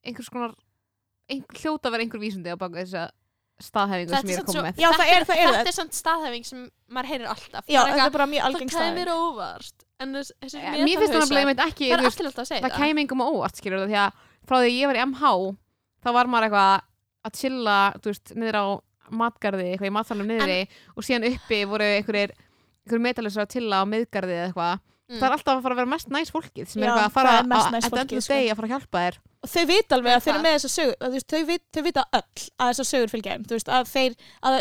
einhvers 0.06 0.30
konar 0.34 0.56
einhver, 1.30 1.62
hljóta 1.62 1.90
að 1.90 1.96
vera 1.96 2.06
einhver 2.06 2.22
vísundi 2.22 2.54
á 2.54 2.58
baka 2.62 2.84
þessa 2.84 3.06
staðhæfingu 3.66 4.12
sem 4.12 4.30
ég 4.30 4.36
er 4.36 4.42
að 4.44 4.50
koma 4.50 4.64
með. 4.66 4.80
Það 4.84 5.02
það 5.26 5.40
þetta 5.48 5.60
það. 5.62 5.70
er 5.72 5.76
samt 5.78 5.96
staðhæfing 5.96 6.46
sem 6.48 6.64
maður 6.92 7.10
heyrir 7.14 7.30
alltaf. 7.32 7.68
Já, 7.72 7.80
Það 7.86 8.02
er 8.06 8.14
bara 8.16 8.26
mjög 8.28 8.42
það 8.42 8.48
algeng 8.50 8.72
óvart. 9.16 9.86
En 10.04 10.12
þess, 10.18 10.34
þessi 10.44 10.60
Eh, 10.60 10.84
Mér 10.84 11.00
finnst 11.00 11.14
það 11.14 11.22
nefnilega 11.24 11.46
einmitt 11.46 11.62
ekki 11.64 11.88
það 11.94 12.02
að 12.36 12.40
það 12.42 12.50
engum 13.06 13.24
á 13.24 13.28
óvart 13.32 13.62
það 13.80 13.86
að 13.86 13.94
frá 14.46 14.56
því 14.60 14.66
að 14.66 14.76
ég 14.76 14.92
var 14.92 15.00
í 15.00 15.04
MH 15.06 15.32
þá 16.06 16.10
var 16.20 16.30
maður 16.32 16.48
eitthvað 16.50 16.74
að 17.26 17.40
chilla 17.42 17.78
þú 18.00 18.12
veist, 18.14 18.36
niður 18.38 18.60
á 18.62 18.66
matgarði 19.16 19.70
eitthvað 19.72 19.92
í 19.92 19.96
matsalum 19.98 20.30
niðri 20.30 20.60
og 20.96 21.06
síðan 21.06 21.28
uppi 21.34 21.62
voru 21.70 21.88
einhverjir 22.00 22.36
metalusar 23.02 23.46
að 23.46 23.56
chilla 23.58 23.82
á 23.82 23.84
miðgarði 23.90 24.38
eða 24.40 24.50
eitthvað. 24.52 24.84
Mm. 25.06 25.20
það 25.22 25.26
er 25.28 25.34
alltaf 25.36 25.52
að 25.54 25.62
fara 25.62 25.76
að 25.76 25.80
vera 25.80 25.90
mest 25.92 26.08
næs 26.10 26.32
fólkið 26.34 26.70
sem 26.72 26.82
Já, 26.82 26.86
er 26.86 26.90
eitthvað 26.90 27.04
að 27.06 27.14
fara 27.14 27.34
að 27.38 27.50
næs 27.52 27.66
at 27.66 27.70
the 27.70 27.78
end 27.78 27.86
fólkið, 27.86 28.02
of 28.02 28.10
the 28.10 28.22
sko. 28.26 28.34
day 28.34 28.48
að 28.50 28.58
fara 28.58 28.66
að 28.66 28.72
hjálpa 28.74 29.02
þér. 29.04 29.18
Og 29.46 29.52
þau 29.52 29.66
vita 29.70 29.98
alveg 30.00 30.16
að 30.16 30.24
þeir 30.26 30.34
eru 30.34 30.42
með 30.46 30.56
þessa 30.56 30.72
sögur 30.74 30.96
að, 31.06 31.18
þau, 31.30 31.42
vit, 31.50 31.64
þau 31.76 31.84
vita 31.86 32.06
öll 32.18 32.24
að 32.58 32.72
þessar 32.72 32.88
sögur 32.90 33.12
fylgja 33.14 33.36
þeim 33.36 33.76
að 33.76 33.92
þeir 33.92 34.16
að 34.50 34.58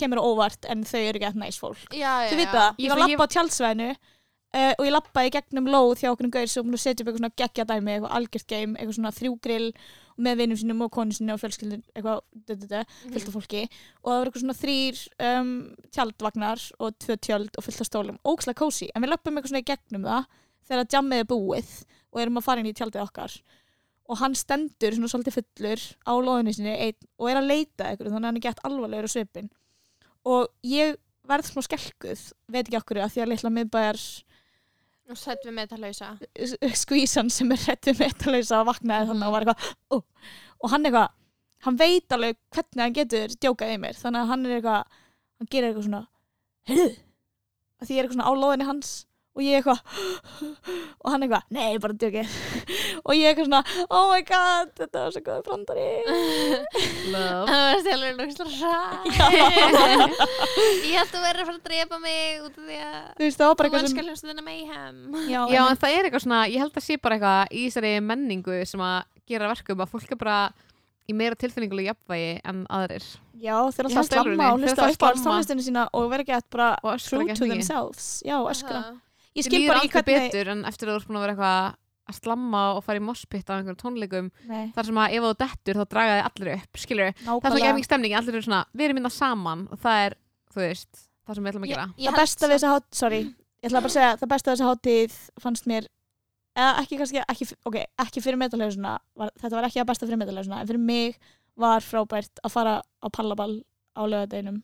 kemur 0.00 0.22
óvart 0.26 0.66
en 0.66 0.82
þau 0.90 0.98
eru 1.04 1.20
ekki 1.20 1.28
að 1.30 1.38
næs 1.44 1.60
fólk. 1.62 1.86
Já, 1.94 2.12
þau 2.26 2.40
vita 2.40 2.56
það, 2.56 2.82
Ég- 2.82 2.90
var 2.90 2.98
að 2.98 3.12
lappa 3.14 3.28
á 3.30 3.34
tjálsvæðinu 3.36 3.88
uh, 3.92 4.72
og 4.74 4.82
ég 4.88 4.94
lappaði 4.96 5.32
gegnum 5.36 5.70
lóð 5.70 6.02
hjá 6.02 6.10
okkur 6.10 6.26
um 6.26 6.34
gaur 6.34 6.50
sem 6.50 6.66
að 6.66 6.82
upp 7.04 7.06
eitthvað 7.06 7.20
svona 7.22 7.36
geggja 7.44 7.68
dæmi 7.70 7.94
eitthvað 7.94 8.16
algjört 8.18 8.50
game, 8.50 8.74
eitthvað 8.74 8.98
svona 8.98 9.14
þrjúgrill 9.14 9.70
með 10.18 10.36
vinum 10.40 10.56
sínum 10.56 10.80
og 10.86 10.90
konu 10.94 11.12
sinni 11.12 11.32
og 11.34 11.40
fjölskyldin 11.42 11.82
eitthvað, 11.94 12.20
dödödö, 12.48 12.84
Mhm. 12.86 13.12
fullt 13.12 13.28
af 13.28 13.34
fólki. 13.34 13.62
Og 14.02 14.10
það 14.10 14.18
var 14.18 14.26
eitthvað 14.30 14.44
svona 14.44 14.60
þrýr 14.62 15.02
um, 15.40 15.50
tjaldvagnar 15.92 16.64
og 16.80 16.98
tvö 16.98 17.16
tjöld 17.20 17.50
og 17.58 17.64
fullt 17.64 17.80
af 17.80 17.86
stólum. 17.90 18.18
Ókslega 18.24 18.54
kósi, 18.62 18.88
en 18.94 19.02
við 19.02 19.12
löpum 19.12 19.36
eitthvað 19.36 19.52
svona 19.52 19.64
í 19.64 19.70
gegnum 19.70 20.02
það 20.08 20.24
þegar 20.68 20.90
jammið 20.96 21.18
er 21.20 21.28
búið 21.30 21.84
og 22.12 22.20
erum 22.22 22.38
að 22.40 22.44
fara 22.48 22.60
inn 22.60 22.66
í 22.72 22.74
tjaldið 22.74 23.02
okkar. 23.04 23.40
Og 24.08 24.18
hann 24.18 24.34
stendur 24.34 24.94
svona 24.94 25.10
svolítið 25.10 25.34
fullur 25.36 25.80
á 26.06 26.12
loðinu 26.16 26.54
sinni 26.54 26.76
einn 26.78 27.08
og 27.18 27.28
er 27.28 27.36
að 27.40 27.48
leita 27.50 27.84
eitthvað 27.90 28.12
þannig 28.14 28.22
að 28.22 28.30
hann 28.30 28.36
er 28.36 28.46
gett 28.46 28.60
alvarlegur 28.64 29.08
á 29.10 29.14
svipin 29.16 29.50
og 30.24 30.48
ég 30.64 30.96
verð 31.26 31.44
smá 31.50 31.62
skelkuð 31.66 32.32
veit 32.48 32.66
ekki 32.68 32.78
okkur 32.78 33.00
að 33.02 33.10
því 33.16 33.22
að 33.24 33.28
litla 33.32 33.50
miðbæjar 33.50 33.98
og 35.10 35.18
sætt 35.20 35.44
við 35.46 35.54
metalausa 35.54 36.12
skvísan 36.82 37.30
sem 37.32 37.52
er 37.54 37.62
réttu 37.68 37.94
metalausa 37.98 38.62
vaknaði 38.66 39.10
þannig 39.12 39.28
og 39.28 39.34
var 39.34 39.46
eitthvað 39.46 39.68
ó. 39.94 39.96
og 40.62 40.72
hann 40.72 40.88
eitthvað, 40.88 41.14
hann 41.66 41.80
veit 41.80 42.16
alveg 42.16 42.38
hvernig 42.54 42.84
hann 42.84 42.96
getur 42.96 43.34
djókað 43.36 43.74
í 43.74 43.80
mér. 43.82 43.98
Þannig 44.00 44.22
að 44.22 44.32
hann 44.32 44.46
er 44.46 44.56
eitthvað, 44.56 44.96
hann 45.38 45.50
gerir 45.52 45.68
eitthvað 45.70 45.88
svona 45.88 46.02
heyrðu, 46.70 46.88
því 47.84 47.94
ég 47.94 48.00
er 48.00 48.08
eitthvað 48.08 48.18
svona 48.18 48.30
á 48.30 48.32
loðinni 48.42 48.68
hans 48.70 48.92
og 49.36 49.42
ég 49.44 49.58
eitthvað 49.58 49.80
og 51.04 51.10
hann 51.12 51.24
eitthvað, 51.26 51.44
nei, 51.52 51.78
bara 51.82 51.96
djókið 52.00 52.36
og 53.06 53.12
ég 53.16 53.28
eitthvað 53.30 53.48
svona, 53.50 53.62
oh 53.90 54.06
my 54.12 54.22
god 54.30 54.72
þetta 54.80 55.02
var 55.04 55.14
svo 55.14 55.22
góð 55.26 55.42
brandari 55.46 55.88
Love. 57.12 57.44
það 57.50 57.62
var 57.66 57.82
stjálfur 57.84 58.14
náttúrulega 58.20 58.72
ræð 58.72 60.16
ég 60.86 60.96
held 60.96 61.12
að 61.12 61.26
vera 61.26 61.44
að 61.44 61.50
fara 61.50 61.56
að 61.58 61.64
drepa 61.68 62.00
mig 62.02 62.46
út 62.46 62.56
af 62.56 62.62
því 62.64 62.78
að 62.80 63.00
þú 63.16 63.26
veist, 63.26 63.40
það 63.40 63.50
var 63.52 63.58
bara 63.60 63.68
eitthvað 63.70 63.86
sem 63.86 63.98
já, 65.28 65.40
Já, 65.52 65.60
en- 65.66 65.80
það 65.82 65.96
er 65.98 66.08
eitthvað 66.08 66.24
svona, 66.26 66.40
ég 66.52 66.64
held 66.64 66.80
að 66.80 66.86
sé 66.88 66.98
bara 67.02 67.18
eitthvað 67.18 67.52
í 67.52 67.66
þessari 67.68 67.92
menningu 68.08 68.60
sem 68.72 68.86
að 68.88 68.98
gera 69.26 69.50
verkum 69.52 69.82
að 69.84 69.92
fólk 69.92 70.16
er 70.16 70.20
bara 70.20 70.38
í 71.06 71.14
meira 71.14 71.38
tilfinningulega 71.38 71.92
jafnvægi 71.92 72.30
en 72.50 72.62
aðrir. 72.72 73.04
Já, 73.38 73.54
þeir 73.70 73.88
alltaf 73.90 74.08
slamma 74.10 74.48
og 74.52 74.62
hlusta 74.64 74.86
á 74.90 74.90
tónlistinu 74.98 75.62
sína 75.62 75.84
og 75.94 76.08
vera 76.10 76.24
að 76.26 76.48
bara 76.50 76.70
og 76.82 77.02
true 77.02 77.26
to 77.30 77.46
themselves. 77.46 78.08
Já, 78.26 78.38
öskra. 78.42 78.80
Ég 79.36 79.46
skil 79.48 79.66
bara 79.68 79.82
ekki 79.82 79.92
hvernig 80.00 80.30
betur 80.30 80.48
en 80.54 80.64
eftir 80.70 80.88
að 80.88 80.94
þú 80.96 81.00
ert 81.00 81.08
búin 81.10 81.18
að 81.20 81.24
vera 81.26 81.34
eitthvað 81.36 81.74
að 82.06 82.18
slamma 82.20 82.60
og 82.76 82.84
fara 82.86 83.00
í 83.00 83.02
mospitt 83.02 83.48
á 83.50 83.52
einhverjum 83.56 83.80
tónleikum 83.82 84.28
Nei, 84.46 84.68
þar 84.76 84.86
sem 84.86 85.00
að 85.02 85.14
ef 85.16 85.24
þú 85.26 85.32
dettur 85.42 85.80
þá 85.80 85.86
draga 85.90 86.12
þið 86.16 86.26
allir 86.28 86.52
upp 86.54 86.78
skilur, 86.78 87.08
það 87.10 87.18
er 87.18 87.26
svo 87.26 87.40
nákvæmlega. 87.40 87.66
gefning 87.66 87.86
stemning 87.88 88.14
allir 88.14 88.36
eru 88.38 88.46
svona, 88.46 88.60
við 88.78 88.84
erum 88.86 88.98
minna 89.00 89.10
saman 89.10 89.64
og 89.74 89.80
það 89.82 90.04
er, 90.06 90.16
þú 90.54 90.62
veist, 90.62 91.02
það 91.26 91.34
sem 91.34 91.44
við 91.48 91.50
ætlum 91.52 91.66
að 91.66 91.72
gera. 91.72 91.86
Ég- 91.90 92.04
ég 92.06 92.14
það 92.14 92.20
besta 92.22 92.46
við 92.46 92.54
þessa 92.56 92.70
hátíð, 92.76 92.94
sorry 93.00 93.20
ég 93.26 93.66
ætla 93.66 93.80
bara 93.82 93.90
að 93.90 93.96
segja, 93.96 94.12
það 94.22 94.30
besta 94.36 94.50
við 94.52 94.56
þessa 94.56 94.70
hátíð 94.70 95.18
fannst 95.42 95.66
mér 95.66 95.88
eða 96.56 96.70
ekki 96.84 96.98
kannski, 97.02 97.22
ekki, 97.34 97.50
ok, 97.66 97.76
ekki 98.06 98.22
fyrir 98.22 98.38
metalhausuna 98.40 98.94
þetta 99.42 99.54
var 99.58 99.66
ekki 99.66 99.80
það 99.82 99.90
besta 99.90 100.06
fyrir 100.06 100.22
metalhausuna 100.22 100.60
en 100.62 100.70
fyrir 100.70 100.84
mig 100.86 101.18
var 101.58 101.80
frábært 101.82 102.38
að 102.46 102.54
fara 102.54 102.76
á 103.02 103.06
pallaball 103.10 103.58
á 103.98 104.02
lögadeginum 104.06 104.62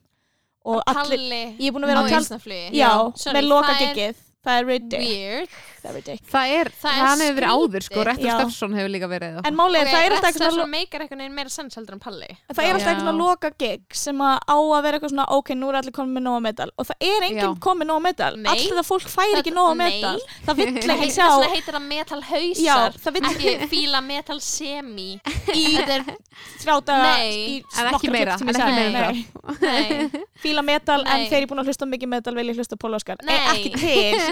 og 0.64 0.78
allir, 0.86 1.58
ég 1.58 1.66
er 1.68 1.74
búin 1.74 1.82
að 1.82 1.90
vera 1.90 2.06
á 2.06 2.06
Sorry, 3.18 3.40
með 3.40 3.48
loka 3.50 3.74
giggið 3.82 4.22
það 4.42 4.58
er 4.58 4.64
weird. 4.66 4.94
Það 5.82 5.90
er 5.90 5.94
ridic 5.98 6.20
það 6.30 6.52
er, 6.54 6.68
Það 6.70 6.82
það, 6.82 6.92
er 6.92 7.06
hann 7.06 7.20
hefur 7.22 7.36
verið 7.38 7.52
áður 7.52 7.82
sko, 7.82 7.92
skrítið. 7.92 8.06
Rettur 8.08 8.26
Já. 8.28 8.34
Steffsson 8.38 8.72
hefur 8.78 8.90
líka 8.94 9.08
verið 9.10 9.32
og- 9.40 9.46
en 9.48 9.54
málið, 9.58 9.78
er, 9.82 9.86
það 9.92 10.02
er 10.02 10.12
alltaf 10.12 10.22
það 10.22 10.28
eitthvað 10.28 10.42
svona 10.42 10.52
svona 10.52 10.72
meikar 10.72 11.00
einhvern 11.02 11.22
veginn 11.22 11.34
meira 11.38 11.50
sens 11.50 11.74
heldur 11.78 11.94
en 11.96 12.02
Palli. 12.02 12.28
En 12.30 12.54
það 12.54 12.62
er 12.62 12.72
alltaf 12.72 12.86
eitthvað 12.86 13.02
Já. 13.02 13.02
svona 13.02 13.18
loka 13.18 13.50
gig 13.58 13.82
sem 14.02 14.18
að 14.22 14.36
á 14.46 14.56
að 14.62 14.82
vera 14.86 14.94
eitthvað 14.98 15.12
svona 15.12 15.26
ok, 15.38 15.48
nú 15.58 15.66
er 15.72 15.74
allir 15.80 15.94
komið 15.98 16.12
með 16.18 16.22
nóga 16.28 16.40
metal 16.46 16.70
og 16.78 16.86
það 16.86 16.96
er 17.10 17.20
enginn 17.26 17.42
Já. 17.42 17.58
komið 17.66 17.86
nóga 17.90 18.02
metal 18.06 18.32
Nei. 18.38 18.50
allir 18.52 18.74
það 18.78 18.86
fólk 18.92 19.06
fær 19.10 19.34
ekki 19.42 19.50
Það- 19.50 19.58
nóga 19.58 19.74
nei. 19.74 19.84
metal 19.90 20.18
það 20.46 20.54
vill 20.62 20.70
Það 20.82 20.94
ekki 21.02 21.10
sjá 21.12 21.26
vegna 21.32 21.50
heitir 21.56 21.74
það 21.74 21.86
metal 21.92 22.20
Já, 22.22 22.26
hausar 22.30 22.92
það 23.02 23.12
vill 23.12 23.26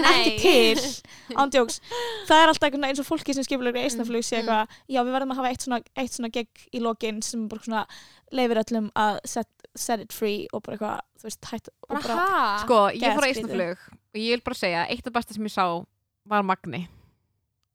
En 0.01 0.09
ekki 0.11 0.31
að 0.31 0.41
til, 0.41 1.35
ándjóks, 1.43 1.79
það 2.27 2.41
er 2.43 2.51
alltaf 2.51 2.77
eins 2.89 3.01
og 3.03 3.07
fólki 3.07 3.35
sem 3.37 3.45
skipur 3.47 3.69
í 3.71 3.83
eisnaflug 3.85 4.25
sé 4.25 4.41
Mm, 4.41 4.49
eitthvað, 4.49 4.75
já 4.89 4.99
við 5.01 5.15
verðum 5.15 5.33
að 5.33 5.39
hafa 5.41 5.51
eitt 5.53 5.65
svona, 5.65 5.79
eitt 6.01 6.15
svona 6.15 6.31
gig 6.33 6.65
í 6.73 6.81
lokin 6.83 7.21
sem 7.25 7.47
bara 7.51 7.65
svona 7.65 7.83
leifir 8.31 8.61
öllum 8.63 8.89
að 8.95 9.19
set, 9.25 9.49
set 9.75 10.03
it 10.05 10.13
free 10.15 10.47
og 10.51 10.63
bara 10.65 10.77
eitthvað, 10.77 10.99
þú 11.21 11.29
veist, 11.29 11.49
hætt 11.51 11.69
og 11.71 11.89
bara 11.95 12.01
bara, 12.01 12.15
ha? 12.17 12.57
Sko, 12.65 12.79
ég 12.95 13.05
fór 13.15 13.27
að 13.27 13.31
Geðskrítið. 13.31 13.45
Ísnaflug 13.45 13.85
og 13.91 14.19
ég 14.21 14.35
vil 14.35 14.45
bara 14.49 14.61
segja, 14.63 14.85
eitt 14.89 15.07
af 15.07 15.13
besta 15.13 15.37
sem 15.37 15.47
ég 15.47 15.53
sá 15.55 15.65
var 16.31 16.43
Magni, 16.45 16.85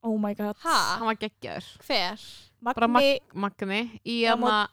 oh 0.07 0.19
my 0.21 0.35
god. 0.39 0.57
Ha, 0.63 0.77
hann 1.01 1.09
var 1.11 1.19
geggjaður. 1.21 1.71
Hver? 1.87 2.29
Bara 2.67 2.89
Magni, 2.89 3.19
Magni 3.35 3.81
í 4.05 4.23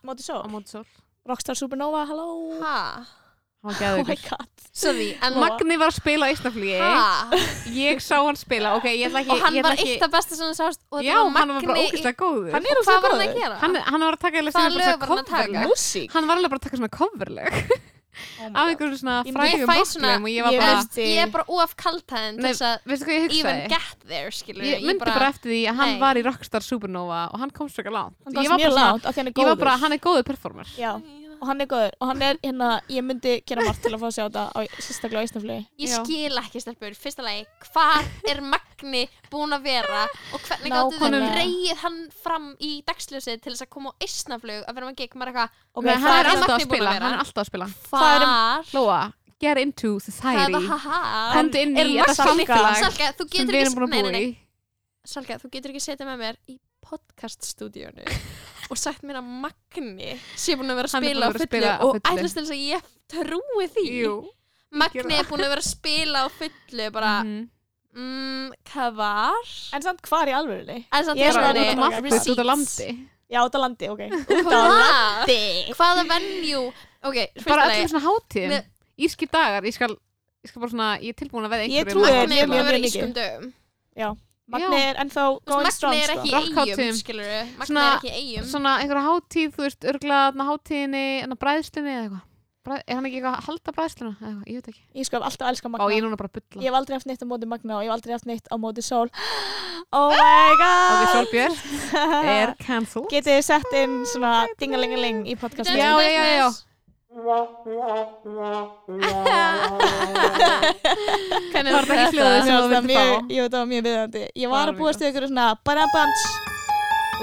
móti 0.03 0.23
sól 0.23 0.85
Rockstar 1.23 1.55
Supernova, 1.55 2.03
hello 2.09 2.59
var 2.59 3.22
oh 3.63 4.03
my 4.07 4.17
god. 4.29 4.47
Sorry 4.73 5.11
Magni 5.37 5.75
var 5.77 5.91
að 5.91 5.97
spila 5.99 6.25
á 6.25 6.33
Ísnaflugi. 6.33 6.73
Ha? 6.81 7.39
Ég 7.77 8.01
sá 8.01 8.17
hann 8.25 8.35
spila, 8.39 8.73
ok, 8.79 8.87
ég 8.89 9.13
ekki 9.21 9.35
og 9.35 9.43
hann 9.45 9.55
ég 9.59 9.63
var 9.67 9.77
ekki, 9.77 9.93
eitt 9.95 10.03
af 10.07 10.11
besta 10.15 10.35
sem 10.39 10.49
þú 10.49 10.57
sást 10.57 10.81
og 10.89 11.03
já, 11.05 11.13
þetta 11.13 11.23
var 11.29 11.39
hann 11.39 11.53
var 11.53 11.61
bara 11.61 11.67
Magni 11.69 11.85
ógeðslega 11.87 12.17
góður. 12.23 12.51
Hann 12.57 12.65
er 12.65 12.81
ógeðslega 12.81 13.01
var 13.05 13.13
hann 13.13 13.21
að 13.21 13.29
góður. 13.29 13.39
gera? 13.43 13.57
hann, 13.63 13.75
hann 13.93 14.01
var 14.07 14.17
að 14.17 14.23
taka 14.25 14.37
bara 14.43 14.63
hann 14.63 14.71
hann 16.13 16.27
var 16.27 16.37
alveg 16.37 16.49
bara 16.53 16.61
að 16.61 16.67
taka 16.67 16.77
svona 16.81 16.93
coverleg 16.99 17.59
Oh 18.13 18.45
af 18.53 18.67
einhverjum 18.69 18.97
svona 18.99 19.23
Ég- 19.25 19.33
ég 19.33 19.63
rocklum 19.65 20.25
og 20.27 20.29
ég 20.29 20.35
ég 20.37 20.59
bara, 20.59 20.81
ég 21.01 21.21
er 21.23 21.29
bara 21.33 21.45
of 21.49 21.71
kaltæðin 21.79 22.35
til 22.37 22.43
Nei, 22.43 22.51
þess 22.51 22.65
að 22.67 22.91
veistu 22.91 23.07
hvað 23.07 23.15
ég 23.17 23.33
even 23.39 23.61
get 23.71 24.03
there 24.11 24.29
skilur 24.37 24.67
Ég 24.69 24.83
myndi 24.85 25.01
bara, 25.01 25.29
eftir 25.33 25.49
því 25.49 25.61
að 25.71 25.79
hann 25.81 25.95
var 26.03 26.19
í 26.19 26.23
Rockstar 26.27 26.61
Supernova 26.65 27.23
og 27.33 27.41
hann 27.41 27.49
kom 27.57 27.71
svo 27.73 27.81
ekki 27.81 27.93
langt. 27.95 28.13
hann 28.27 28.37
Ég 28.37 28.51
var 28.53 28.61
mjög 28.61 28.69
bara 28.69 28.75
svona- 28.75 28.91
langt 28.93 29.05
af 29.09 29.15
því 29.15 29.23
hann 29.23 29.27
er 29.27 29.33
Ég 29.33 29.47
var 29.47 29.55
góður. 29.55 29.63
bara, 29.65 29.77
hann 29.81 29.93
er 29.97 30.01
góður 30.05 30.25
performer. 30.29 30.67
Já, 30.77 30.91
og 31.43 31.49
hann 31.49 31.63
er 31.63 31.67
góður. 31.69 31.95
Og 31.99 32.09
hann 32.09 32.21
er 32.23 32.37
hérna, 32.43 32.69
ég 32.91 33.03
myndi 33.03 33.33
gera 33.47 33.65
margt 33.67 33.81
til 33.83 33.91
að 33.91 33.99
fá 34.01 34.07
að 34.07 34.15
sjá 34.15 34.23
þetta 34.23 34.43
á, 34.55 34.59
sérstaklega 34.79 35.23
á 35.23 35.27
Ísnaflögi 35.27 35.65
Ég 35.83 35.95
skil 35.97 36.39
ekki 36.39 36.61
stelpur, 36.63 36.95
fyrsta 36.95 37.25
lagi, 37.25 37.43
hvar 37.73 38.07
er 38.31 38.39
Magni 38.53 39.03
búin 39.33 39.55
að 39.57 39.67
vera 39.67 40.05
og 40.33 40.45
hvernig 40.47 40.73
gáttu 40.73 41.01
þau 41.01 41.19
reyið 41.35 41.81
hann 41.83 41.99
fram 42.23 42.47
í 42.63 42.71
dagsljósið 42.87 43.41
til 43.43 43.51
þess 43.53 43.65
að 43.67 43.73
koma 43.75 43.91
á 43.91 43.95
Ísnaflug 44.07 44.63
að 44.63 44.79
vera 44.79 44.89
með 44.89 45.01
gig, 45.03 45.17
maður 45.19 45.33
eitthvað, 45.33 45.59
Ok, 45.73 45.85
Nei, 45.89 45.93
það 45.97 46.07
hann 46.07 46.19
er 46.23 46.31
alltaf 46.31 46.55
að 46.55 46.65
spila, 46.67 46.93
hann 46.93 47.09
er 47.11 47.21
alltaf 47.25 47.43
að 47.43 47.49
spila. 47.49 47.67
Það 47.89 48.25
er-? 48.27 48.73
Lóa, 48.77 48.99
get 49.43 49.59
into 49.59 49.95
society. 49.99 50.67
Komdu 51.33 51.63
inn 51.63 51.79
er 51.81 51.89
í 51.89 51.97
þetta 51.97 52.17
samfélag 52.19 52.77
sem 52.79 52.99
getur 53.01 53.31
við 53.33 53.63
erum 53.63 53.73
ekki, 53.73 53.89
búin 53.89 54.13
að 54.13 54.19
í. 54.21 54.29
Salka, 55.03 55.35
þú 55.41 55.49
getur 55.51 55.73
ekki 55.73 55.83
setja 55.83 56.05
með 56.07 56.21
mér 56.21 56.37
í 56.47 56.59
podcaststúdíónu 56.83 58.05
og 58.73 58.79
sagt 58.81 59.03
mér 59.05 59.19
að 59.21 59.27
Magni 59.43 60.11
sé 60.35 60.55
búin 60.57 60.73
að 60.73 60.79
vera 60.81 60.89
að 60.89 60.97
er 60.97 61.13
spila 61.13 61.23
á 61.23 61.29
að 61.29 61.33
að 61.33 61.37
fullu 61.37 61.49
spila 61.49 61.71
á 61.73 61.83
og 61.85 61.99
ætlast 62.11 62.37
til 62.37 62.43
þess 62.43 62.55
að 62.55 62.63
ég 62.67 62.81
trúi 63.13 63.65
því 63.77 63.85
Jú. 64.01 64.13
Magni 64.73 65.17
er 65.19 65.27
búin 65.29 65.43
að 65.45 65.51
vera 65.53 65.61
að 65.63 65.69
spila 65.69 66.23
á 66.25 66.27
fullu 66.33 66.87
bara, 66.95 67.13
Mhm. 67.23 67.49
mm, 67.93 68.51
hvað 68.73 68.95
var? 68.97 69.45
En 69.73 69.81
samt 69.85 70.01
hvar 70.09 70.27
í 70.27 70.33
alvörunni? 70.33 70.79
En 70.91 71.05
samt 71.05 71.19
Ég 71.21 71.29
er 71.29 71.33
bara 71.33 71.53
Bara 71.53 71.53
að 71.53 71.61
út 71.61 71.65
taka 71.69 71.77
um 71.77 71.83
allt, 71.83 72.03
receipts. 72.03 72.29
út 72.33 72.41
á 72.41 72.45
landi. 72.49 72.89
Já, 73.33 73.39
út 73.45 73.53
á 73.53 73.59
landi, 73.61 73.89
ok 73.89 74.01
Hvað? 74.43 75.29
Hvaða 75.77 76.03
venue? 76.09 76.73
Ok, 77.03 77.15
fyrsta 77.35 77.49
Bara 77.49 77.67
lagi, 77.67 77.81
öllum 77.83 77.91
svona 77.93 78.05
hátíðum. 78.07 78.65
Írskir 79.03 79.29
dagar, 79.33 79.63
ég 79.65 79.73
skal, 79.73 79.89
ég 80.43 80.49
skal 80.51 80.61
bara 80.61 80.71
svona, 80.71 80.89
ég 81.01 81.09
er 81.13 81.17
tilbúin 81.21 81.45
að 81.47 81.53
veða 81.53 81.65
Ég 81.67 81.81
einhverjum. 81.81 81.93
trúi 81.93 82.09
þér. 82.09 82.19
Magni 82.23 82.39
er 82.39 82.47
búin 82.47 82.53
mjög, 82.53 82.61
að 82.61 82.69
vera 82.69 82.77
mjög 82.77 82.83
í 82.83 82.89
ískum 82.89 83.13
dögum 83.13 83.53
Magni 84.51 84.75
er 84.89 84.97
ennþá 84.99 85.23
veist, 85.47 85.77
strong 85.77 85.93
Magni 85.93 86.03
er 86.03 86.11
sko. 86.11 86.19
ekki 86.19 86.33
eigum, 86.33 86.99
Svona- 87.63 87.85
er 87.87 87.97
ekki 87.97 88.09
í 88.11 88.15
eigum 88.19 88.49
Svona 88.51 88.73
einhverja 88.81 89.03
hátíð, 89.07 89.49
þú 89.55 89.63
veist, 89.63 89.87
örgla 89.93 90.19
hátíðinni, 90.35 91.05
enna 91.23 91.35
bræðslunni 91.39 91.93
eða 91.93 92.03
eitthvað. 92.09 92.23
Bræð, 92.63 92.81
er 92.87 92.95
hann 92.95 93.05
ekki 93.09 93.17
eitthvað 93.19 93.37
að 93.39 93.47
halda 93.47 93.71
bræðsluna? 93.75 94.11
Eða 94.19 94.27
eitthvað, 94.29 94.47
ég 94.47 94.55
veit 94.59 94.67
ekki. 94.71 94.81
Ég 94.95 95.05
sko 95.07 95.17
hef 95.19 95.25
alltaf 95.27 95.47
elskað 95.51 95.67
Á, 95.67 95.71
Magna 95.73 95.87
ég 95.91 95.97
er 95.99 96.03
núna 96.07 96.17
bara 96.19 96.29
að 96.31 96.35
bulla. 96.37 96.61
Ég 96.63 96.67
hef 96.69 96.77
aldrei 96.79 96.95
haft 96.95 97.07
neitt 97.09 97.23
á 97.23 97.27
móti 97.27 97.47
Magna 97.53 97.75
og 97.75 97.81
ég 97.83 97.89
hef 97.89 97.95
aldrei 97.97 98.13
haft 98.15 98.25
neitt 98.29 98.47
á 98.47 98.55
móti 98.55 98.83
Sól 98.83 99.09
Oh 99.91 100.09
my 100.15 100.51
god 100.59 101.03
Ok, 101.03 101.09
Solbjörn 101.11 101.57
er 102.39 102.53
cancelled. 102.63 103.09
Getið 103.11 103.35
þið 103.35 103.43
sett 103.49 103.75
inn 103.81 103.97
svona 104.07 104.31
dingalingaling 104.59 105.25
í 105.27 105.35
podcastin 105.39 105.75
Já, 105.75 105.91
já, 105.99 106.07
já, 106.07 106.23
já. 106.39 106.47
Hvernig 111.53 111.73
Var 111.73 111.85
það 111.85 111.99
ekki 111.99 112.17
þetta? 112.17 112.17
hljóðið 112.17 112.47
sem 112.47 112.55
þú 112.57 112.69
vildi 112.73 112.95
fá? 112.97 113.05
jú, 113.35 113.43
það 113.43 113.57
var 113.59 113.67
mjög 113.71 113.83
viðandi 113.87 114.23
Ég 114.43 114.53
var 114.53 114.71
að 114.71 114.79
búast 114.79 115.03
við 115.03 115.09
ykkur 115.11 115.27
svona 115.29 115.45
Badabans 115.67 116.23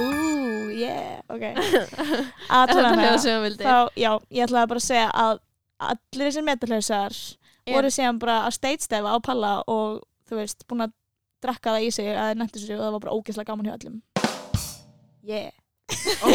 Ooh, 0.00 0.70
yeah, 0.70 1.18
ok. 1.28 1.42
Er 1.50 1.58
þetta 1.58 2.60
Allavega, 2.60 3.02
hljóð 3.02 3.18
sem 3.24 3.34
þú 3.34 3.42
vildi? 3.48 3.64
þá, 3.66 3.76
já, 3.98 4.10
ég 4.38 4.46
ætlaði 4.46 4.70
bara 4.70 4.82
að 4.82 4.86
segja 4.86 5.08
að 5.24 5.34
allir 5.90 6.26
þessir 6.28 6.46
metalhausar 6.46 7.18
voru 7.70 7.90
síðan 7.94 8.20
bara 8.22 8.36
að 8.46 8.56
stage-stefa 8.56 9.10
á 9.10 9.18
palla 9.24 9.52
og 9.70 10.00
þú 10.30 10.38
veist, 10.40 10.64
búin 10.70 10.86
að 10.86 10.94
drakka 11.42 11.74
það 11.74 11.86
í 11.86 11.90
sig 11.98 12.06
að 12.12 12.20
það 12.20 12.38
nættu 12.44 12.62
sig 12.62 12.76
og 12.78 12.82
það 12.84 12.94
var 12.96 13.04
bara 13.04 13.16
ógeðslega 13.18 13.48
gaman 13.50 13.66
hjá 13.68 13.74
öllum. 13.78 13.98
Yeah 15.26 15.50
Ok, 16.24 16.34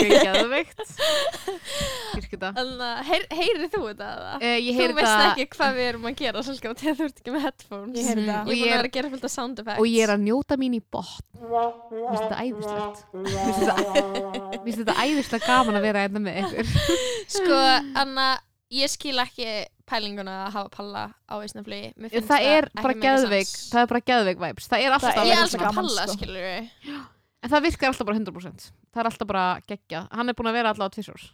að 2.45 3.01
heyr, 3.09 3.25
heyrið 3.35 3.69
þú 3.73 3.81
þetta? 3.89 4.09
Uh, 4.39 4.55
ég 4.61 4.77
Þú 4.79 4.97
veist 4.97 5.11
það 5.11 5.25
ekki 5.31 5.45
hvað 5.55 5.77
við 5.77 5.87
erum 5.89 6.07
að 6.09 6.15
gera 6.21 6.43
Salka, 6.45 6.73
þegar 6.81 6.97
þú 6.99 7.07
ert 7.09 7.21
ekki 7.21 7.33
með 7.35 7.45
headphones 7.45 7.99
Ég 7.99 8.05
það. 8.25 8.49
Ég 8.49 8.55
er 8.55 8.55
ég 8.55 8.65
að 8.65 8.65
er- 8.65 8.75
vera 8.75 8.89
að 8.89 8.95
gera 8.97 9.11
fullt 9.13 9.27
af 9.29 9.33
sound 9.35 9.61
effects 9.63 9.81
og 9.83 9.87
ég 9.91 10.05
er 10.05 10.13
að 10.15 10.25
njóta 10.25 10.57
mín 10.61 10.75
í 10.77 10.81
botn. 10.95 11.23
Mér 11.45 12.07
finnst 12.09 12.25
þetta 12.25 12.41
æðislegt. 12.45 12.99
Mér 13.15 14.65
finnst 14.65 14.81
þetta- 14.81 14.99
æðislega 15.05 15.45
gaman 15.49 15.79
að 15.79 15.87
vera 15.89 16.03
einna 16.05 16.23
með 16.25 16.41
ykkur. 16.43 16.75
Sko, 17.35 17.61
Anna, 18.03 18.27
ég 18.75 18.91
skil 18.93 19.17
ekki 19.23 19.49
pælinguna 19.85 20.37
að 20.47 20.55
hafa 20.55 20.69
palla 20.73 21.01
á 21.29 21.35
Ísnaflugi 21.45 22.09
Það 22.25 22.47
er 22.49 22.67
bara 22.81 22.95
geðveik, 22.97 23.51
það 23.69 23.83
er 23.83 23.91
bara 23.91 24.05
geðveik 24.11 24.39
vibes. 24.41 24.69
Það 24.71 24.85
er 24.87 24.95
alltaf 24.95 25.11
Það 25.13 25.21
er 25.21 25.29
Ég 25.29 25.43
elskar 25.43 25.75
palla, 25.77 26.07
sko. 26.09 26.17
skilur 26.17 26.47
við 26.49 27.05
En 27.45 27.51
það 27.53 27.65
virkar 27.69 27.91
alltaf 27.91 28.07
bara 28.09 28.17
100%. 28.19 28.69
Það 28.91 29.01
er 29.03 29.09
alltaf 29.11 29.29
bara 29.29 29.47
geggjað. 29.69 30.07
Hann 30.17 30.31
er 30.31 30.37
búin 30.37 30.49
að 30.49 30.57
vera 30.59 30.71
alltaf 30.73 30.89
á 30.89 30.93
tvisvors. 30.95 31.27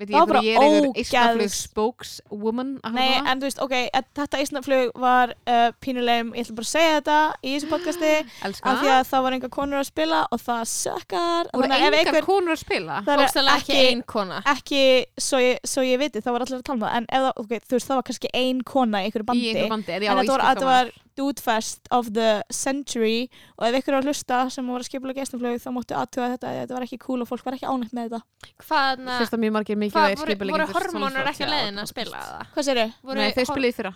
Veit 0.00 0.08
ég 0.14 0.30
ég 0.46 0.54
er 0.56 0.64
einhver 0.64 1.00
Ísnaflug 1.02 1.52
spokeswoman 1.52 2.70
Nei, 2.94 3.18
en 3.20 3.40
þú 3.40 3.44
veist, 3.44 3.58
ok, 3.60 3.74
þetta 4.16 4.38
Íslandflug 4.40 4.94
var 5.00 5.34
uh, 5.44 5.66
pínulegum, 5.84 6.30
ég 6.38 6.46
ætla 6.46 6.56
bara 6.56 6.64
að 6.64 6.70
segja 6.70 6.94
þetta 6.94 7.16
í 7.44 7.52
þessu 7.52 7.68
podcasti, 7.68 8.12
af 8.48 8.80
því 8.80 8.92
að 8.94 9.02
það 9.10 9.26
var 9.26 9.36
einhver 9.36 9.52
konur 9.58 9.80
að 9.82 9.88
spila 9.90 10.22
og 10.32 10.40
það 10.40 10.62
sökkar 10.72 11.50
ef 11.52 11.66
engar 11.68 11.98
einhver- 11.98 12.28
konur 12.30 12.56
að 12.56 12.62
spila? 12.62 13.02
það 13.10 13.24
er 13.26 13.52
ekki 13.58 13.76
ein 13.90 14.02
kona 14.14 14.40
ekki 14.54 14.82
svo 15.20 15.42
ég, 15.44 15.60
svo 15.68 15.84
ég 15.84 16.00
viti, 16.00 16.24
það 16.24 16.38
var 16.38 16.46
allir 16.46 16.62
að 16.62 16.66
tala 16.70 16.78
um 16.80 16.86
það 16.86 16.96
en 17.02 17.10
ef 17.10 17.26
það, 17.26 17.44
ok, 17.44 17.54
þú 17.68 17.76
veist, 17.76 17.90
það 17.92 18.00
var 18.00 18.08
kannski 18.08 18.32
ein 18.40 18.64
kona 18.72 19.04
í 19.04 19.10
einhverju 19.10 19.26
Í 19.26 19.32
bandi, 19.34 19.52
einhver 19.52 19.72
bandi, 19.76 19.96
er 19.98 20.08
já, 20.08 20.14
en 20.16 20.24
þetta 20.24 20.64
var, 20.64 20.64
var 20.72 20.94
Dudefest 21.20 21.90
of 21.94 22.10
the 22.16 22.40
Century. 22.54 23.28
Og 23.58 23.68
ef 23.68 23.78
ykkur 23.80 23.94
er 23.94 24.00
að 24.00 24.10
hlusta 24.10 24.40
sem 24.54 24.70
var 24.72 24.80
að 24.82 24.88
skipla 24.88 25.14
gestumflug 25.16 25.60
þá 25.60 25.70
máttu 25.76 25.96
aðtuga 25.98 26.32
þetta, 26.34 26.54
þetta 26.62 26.76
var 26.78 26.86
ekki 26.88 27.00
cool 27.04 27.20
og 27.24 27.30
fólk 27.30 27.46
var 27.46 27.58
ekki 27.58 27.68
ánægt 27.68 27.96
með 27.96 28.08
þetta. 28.08 28.52
Hvað, 28.64 29.04
Fyrst 29.20 29.36
að 29.36 29.42
mjög 29.44 29.56
margir 29.58 29.80
mikilvægir 29.80 30.20
voru, 30.20 30.34
skipuleggjendur 30.34 30.74
voru 30.74 30.90
hormónur 30.90 31.32
ekki 31.34 31.46
að 31.46 31.54
leiðin 31.54 31.82
að 31.84 31.90
spila 31.92 32.26
það? 32.26 32.44
Hvað 32.54 32.68
sér 32.70 32.82
þau? 32.82 32.98
Voru 33.10 33.24
Nei, 33.24 33.32
þeir 33.36 33.70
í 33.70 33.72
fyrra. 33.80 33.94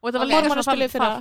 Og 0.00 0.08
þetta 0.10 0.20
var 0.20 0.26
Ok. 0.26 0.80
líka 0.80 0.90
fyrra. 0.94 1.12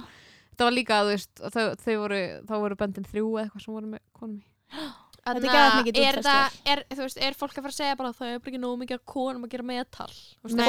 Það 0.60 0.68
var 0.68 0.76
líka, 0.76 0.96
þú 1.00 1.12
veist, 1.14 1.44
þau, 1.56 1.66
þau 1.80 1.94
voru, 2.04 2.24
þá 2.50 2.56
voru 2.60 2.76
böndin 2.80 3.08
þrjú 3.08 3.28
eða 3.30 3.46
eitthvað 3.46 3.64
sem 3.64 3.78
voru 3.78 3.92
með 3.94 4.02
konum 4.12 4.40
í. 4.40 4.48
Þetta 5.20 5.40
er 5.40 5.54
geðveikt 5.54 5.80
mikið 5.80 6.00
er, 6.04 6.18
það, 6.26 6.58
er, 6.74 6.82
þú 6.90 7.04
veist, 7.04 7.20
er 7.28 7.36
fólk 7.38 7.54
að 7.58 7.66
fara 7.66 7.74
að 7.74 7.78
segja 7.80 7.98
bara 8.00 8.12
það 8.16 8.30
er 8.30 8.40
ekki 8.40 8.62
nógu 8.62 8.80
mikið 8.82 8.98
að 8.98 9.04
konum 9.14 9.46
að 9.46 9.52
gera 9.54 9.66
er 9.70 9.88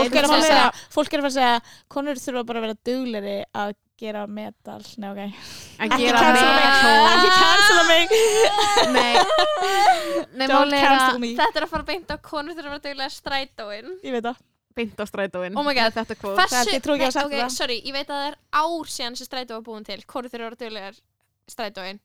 fólk, 0.00 0.16
er 0.16 0.20
að 0.20 0.26
að 0.26 0.30
fara 0.30 0.40
að 0.40 0.44
segja 0.44 0.58
segja, 0.60 0.88
fólk 0.96 1.14
er 1.14 1.20
að 1.20 1.26
fara 1.26 1.30
að 1.30 1.36
segja 1.38 1.60
konur 1.94 2.20
þurfa 2.24 2.42
bara 2.48 2.60
að 2.60 2.66
vera 2.66 2.78
dugleri 2.90 3.36
að 3.62 3.74
gera 4.00 4.22
metal. 4.26 4.82
Nei, 5.00 5.08
ok. 5.10 5.20
Ekki 5.86 5.98
gera 6.02 6.20
cancela 6.24 6.52
mig. 6.56 6.68
Metal 6.70 7.08
Ekki 7.14 7.30
cancela 7.40 7.84
mig. 7.90 8.14
Nei, 8.94 9.14
nei 10.34 10.46
Don't 10.48 10.70
máli 10.70 10.78
er 10.80 10.86
cancel 10.88 11.18
me. 11.22 11.30
Þetta 11.40 11.60
er 11.60 11.66
að 11.66 11.72
fara 11.74 11.84
að 11.84 11.90
beinta 11.92 12.16
á 12.16 12.18
konur 12.30 12.54
þegar 12.56 12.68
að 12.68 12.72
vera 12.74 12.84
duglega 12.88 13.10
strætóin. 13.14 13.90
Ég 14.06 14.16
veit 14.16 14.24
það. 14.30 14.40
Beint 14.80 15.00
á 15.02 15.04
strætóin. 15.10 15.56
Oh 15.58 15.64
my 15.66 15.74
god. 15.76 15.92
Þetta 15.96 16.16
kvót 16.20 16.38
Hversu- 16.38 16.74
ég 16.74 16.82
trúi 16.84 16.96
ekki 16.96 17.08
að 17.08 17.10
Nei, 17.10 17.16
sagt 17.18 17.26
ok, 17.26 17.36
það. 17.40 17.50
sorry, 17.58 17.78
ég 17.84 17.92
veit 17.96 18.08
að 18.08 18.20
það 18.20 18.28
er 18.30 18.36
ár 18.62 18.86
síðan 18.96 19.16
sem 19.18 19.26
strætó 19.28 19.58
var 19.58 19.64
búin 19.66 19.84
til. 19.88 19.98
Konur 20.06 20.30
þegar 20.30 20.46
að 20.46 20.50
vera 20.50 20.60
duglegar 20.64 21.00
strætóin 21.50 22.00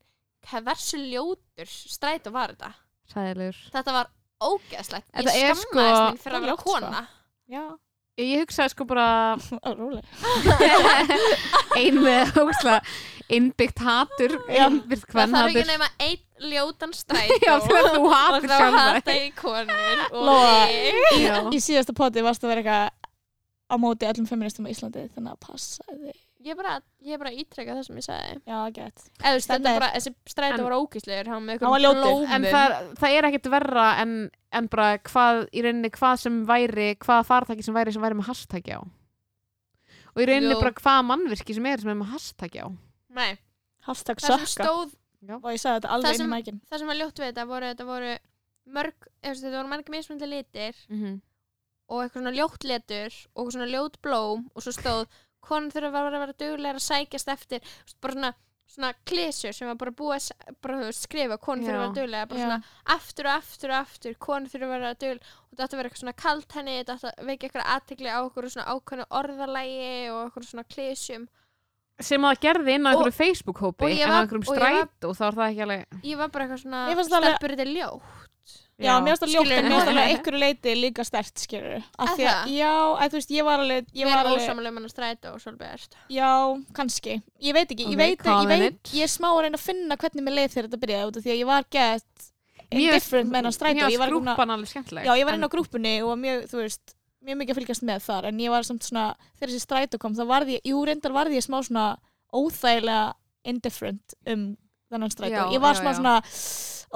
Hversu 0.49 0.97
ljótur 1.01 1.69
strætó 1.69 2.31
var 2.33 2.53
þetta? 2.55 2.71
Sæðilegur 3.13 3.59
Þetta 3.73 3.93
var 3.95 4.09
ógeðslegt. 4.45 5.07
Ég 5.13 5.25
er 5.25 5.55
skammaðist 5.55 5.61
sko- 5.61 6.09
mín 6.09 6.19
fyrir 6.21 6.35
að 6.35 6.35
Það 6.35 6.35
er 6.35 6.45
vera 6.45 6.57
sko. 6.57 6.73
kona. 6.73 7.07
Já, 7.49 7.63
Ég 8.15 8.45
hugsaði 8.45 8.71
sko 8.71 8.85
bara 8.87 9.05
Ó, 9.35 9.69
róleg. 9.75 10.05
Ein 11.79 11.97
með 11.99 12.37
ógæslega 12.39 12.77
innbyggt 13.35 13.81
hatur 13.83 14.35
Já. 14.47 14.67
innbyggt 14.69 15.09
Það 15.09 15.33
þarf 15.33 15.49
ekki 15.49 15.63
kvennhatur 15.65 15.67
nema 15.71 15.89
einn 16.05 16.51
ljótan 16.53 16.93
strætó 16.95 17.39
Já, 17.47 17.53
þú 17.65 17.75
og 17.81 18.07
hatur 18.13 18.47
þá 18.47 18.55
sjálfa 18.55 18.83
hata 18.85 19.15
ég 19.17 19.33
konur 19.39 20.05
og 20.11 20.29
Lóa. 20.29 21.49
Í 21.51 21.59
síðasta 21.63 21.95
poti 21.97 22.23
varst 22.23 22.45
að 22.45 22.53
vera 22.53 22.63
eitthvað 22.63 23.11
á 23.65 23.75
móti 23.81 24.07
öllum 24.07 24.29
feministum 24.29 24.67
á 24.67 24.71
Íslandi 24.71 25.07
þannig 25.15 25.33
að 25.35 25.41
passa 25.49 25.83
þig 25.89 26.15
Ég 26.45 26.55
bara, 26.59 26.75
ég 27.01 27.17
bara 27.17 27.31
að 27.31 27.39
ítreka 27.41 27.73
það 27.73 27.85
sem 27.87 27.95
ég 27.97 28.05
sagði. 28.05 28.33
Já, 28.45 28.57
gett. 28.75 29.05
Eða 29.17 29.39
Þetta 29.41 29.69
er- 29.71 29.79
bara, 29.79 29.87
þessi 29.95 30.11
strætó 30.29 30.59
En- 30.59 30.63
var 30.67 30.75
ógíslegur 30.77 31.27
hann 31.33 31.45
með 31.47 31.59
Hann 31.61 31.71
var 31.71 31.79
einhverjum 31.79 31.95
ljótur. 31.95 32.03
blómum 32.05 32.35
En 32.35 32.43
það 32.43 32.65
er, 32.75 32.91
það 33.01 33.15
er 33.17 33.27
ekkert 33.29 33.49
verra 33.55 33.85
en, 34.03 34.11
en 34.51 34.67
bara 34.67 34.97
hvað 34.99 35.39
í 35.51 35.63
rauninni 35.65 35.89
hvað 35.89 36.19
sem 36.21 36.45
væri 36.45 36.95
hvaða 37.01 37.25
fartæki 37.25 37.63
sem 37.65 37.73
væri 37.73 37.93
sem 37.93 38.01
væri 38.05 38.13
með 38.19 38.29
hashtaggi 38.29 38.77
á. 38.77 38.81
Og 40.15 40.21
í 40.21 40.27
rauninni 40.29 40.53
Jú. 40.53 40.61
bara 40.61 40.71
hvaða 40.77 41.05
mannvirki 41.09 41.55
sem 41.57 41.65
er 41.65 41.81
sem 41.81 41.89
er 41.89 41.97
með 41.99 42.11
hashtaggi 42.13 42.61
á. 42.61 42.67
Nei, 43.09 43.37
Hashtag 43.85 44.17
það 44.21 44.27
sem 44.27 44.39
sökka 44.45 44.65
stóð 44.65 44.95
Og 45.25 45.49
ég 45.49 45.57
sagði 45.61 45.79
þetta 45.81 45.89
Það 45.89 45.93
alveg 45.97 46.11
inn 46.13 46.17
sem- 46.21 46.27
í 46.29 46.35
mækin. 46.35 46.61
það 46.69 46.77
sem 46.79 46.87
var 46.87 46.95
ljótt 46.99 47.19
við 47.19 47.27
þetta 47.33 47.45
voru, 47.49 47.65
þetta 47.73 47.85
voru 47.85 48.11
mörg, 48.69 48.93
eða, 49.23 49.35
þetta 49.41 49.57
voru 49.57 49.69
mörg 49.73 49.89
mismunandi 49.89 50.27
litir 50.29 50.75
mm 50.89 50.99
-hmm. 51.01 51.21
og 51.89 52.03
eitthvað 52.03 52.21
svona 52.21 52.35
ljótt 52.37 52.63
letur 52.63 53.11
og 53.35 53.45
eitthvað 53.45 53.51
svona 53.55 53.71
ljótt 53.73 53.97
blóm 54.01 54.45
og 54.55 54.61
svo 54.61 54.71
stóð 54.71 55.07
konur 55.47 55.71
þurfa 55.75 55.91
að 56.01 56.09
vera, 56.09 56.19
vera 56.25 56.39
duglegar 56.43 56.79
að 56.81 56.85
sækjast 56.89 57.31
eftir 57.35 57.61
bara 58.01 58.13
svona, 58.17 58.33
svona 58.75 58.91
klísjur 59.05 59.53
sem 59.53 59.67
var 59.69 59.77
bara 59.81 59.91
búið 59.91 60.31
að 60.65 60.91
skrifa 60.97 61.37
konur 61.37 61.67
þurfa 61.67 61.75
að 61.75 61.81
vera 61.81 61.91
Já. 61.91 61.97
duglegar 61.99 62.27
bara 62.31 62.39
Já. 62.39 62.45
svona 62.45 62.97
aftur 62.97 63.29
og 63.29 63.33
aftur 63.39 63.69
og 63.75 63.77
aftur 63.79 64.17
konur 64.27 64.49
þurfa 64.51 64.65
að 64.65 64.75
vera 64.75 64.93
duglegar 64.93 65.21
og 65.21 65.55
þetta 65.55 65.63
átti 65.65 65.75
að 65.75 65.79
vera 65.81 65.89
eitthvað 65.89 66.03
svona 66.03 66.17
kalt 66.25 66.57
henni 66.59 66.77
þetta 66.81 66.95
átti 66.97 67.09
að 67.13 67.25
veikja 67.31 67.49
eitthvað 67.49 67.71
aðtekli 67.75 68.09
á 68.11 68.19
okkur 68.25 68.49
svona 68.55 68.69
ákveðnu 68.75 69.05
orðalægi 69.21 69.89
og 70.11 70.21
eitthvað 70.25 70.47
svona 70.51 70.67
klísjum 70.75 71.27
sem 72.03 72.25
að 72.27 72.39
gerði 72.43 72.73
inn 72.75 72.83
á 72.83 72.91
Og- 72.91 72.97
einhverju 73.05 73.15
Facebook-hópi 73.21 73.85
og 73.85 73.91
en 73.95 74.11
á 74.11 74.19
einhverjum 74.19 74.43
og 74.43 74.57
ég 74.57 74.59
var- 74.59 74.89
strætó 74.89 75.13
þá 75.15 75.23
er 75.29 75.35
það 75.39 75.47
ekki 75.51 75.63
alveg 75.63 76.03
ég 76.09 76.17
var 76.19 76.27
bara 76.33 76.43
eitthvað 76.45 76.63
svona 76.65 76.81
Ljótt 78.75 78.89
Já, 78.89 78.95
mér 78.99 79.15
finnst 79.15 79.23
það 79.23 79.31
ljótt, 79.31 79.51
en 79.55 79.65
mér 79.65 79.71
finnst 79.71 79.89
alveg 79.89 80.07
einhverju 80.11 80.39
leiti 80.41 80.71
líka 80.75 81.03
stert, 81.07 81.31
skilur. 81.39 81.83
Af 81.95 82.09
því 82.17 82.25
að, 82.27 82.33
það? 82.35 82.49
já, 82.51 82.71
að 82.75 83.07
þú 83.13 83.15
veist, 83.19 83.29
ég 83.31 83.43
var 83.47 83.61
alveg, 83.63 83.85
ég 83.87 84.01
Ég 84.01 84.09
var 84.09 84.17
var 84.17 84.25
alveg, 84.27 84.41
ósamlega 84.43 84.71
um 84.73 84.75
hann 84.75 84.87
að 84.89 84.91
stræta 84.91 85.31
og 85.31 85.39
svolítið 85.39 85.85
já, 86.11 86.31
kannski. 86.75 87.13
Ég 87.39 87.55
veit 87.55 87.71
ekki, 87.71 87.85
Ok, 87.85 87.91
ég 87.93 87.99
veit, 88.01 88.19
ég 88.27 88.49
veit, 88.51 88.65
it. 88.67 88.91
ég 88.97 89.07
er 89.07 89.11
smá 89.13 89.29
að 89.31 89.39
reyna 89.45 89.55
að 89.55 89.63
finna 89.63 89.95
hvernig 90.01 90.25
mér 90.27 90.35
leið 90.41 90.51
þegar 90.51 90.67
þetta 90.67 90.81
byrjaði 90.83 91.07
út 91.07 91.15
af 91.15 91.23
því 91.23 91.31
að 91.31 91.39
ég 91.39 91.49
var 91.53 91.63
gett 91.71 92.27
indifferent 92.75 93.31
með 93.31 93.39
hennar 93.39 93.55
strætó. 93.55 93.79
Mér 93.79 93.95
Ég 93.95 94.01
var 94.03 94.11
grúpan 94.11 94.51
alveg 94.57 94.69
skemmtileg 94.73 95.07
Já, 95.07 95.13
ég 95.15 95.25
var 95.29 95.39
inn 95.39 95.47
á 95.47 95.53
grúpunni 95.55 95.95
og 96.03 96.11
var 96.11 96.19
mjög, 96.19 96.39
þú 96.51 96.57
veist, 96.59 96.95
mjög 97.23 97.37
mikið 97.39 97.53
að 97.55 97.59
fylgjast 97.61 97.85
með 97.87 97.99
þar 98.09 98.27
en 98.27 98.43
ég 98.43 98.51
var 98.51 98.67
samt 98.67 98.83
svona, 98.83 99.05
þegar 99.39 99.53
þessi 99.53 99.63
strætó 99.63 99.95
kom 100.01 100.17
þá 100.17 100.25
varði 100.27 100.57
ég, 100.57 100.67
jú, 100.67 100.83
reyndar 100.83 101.15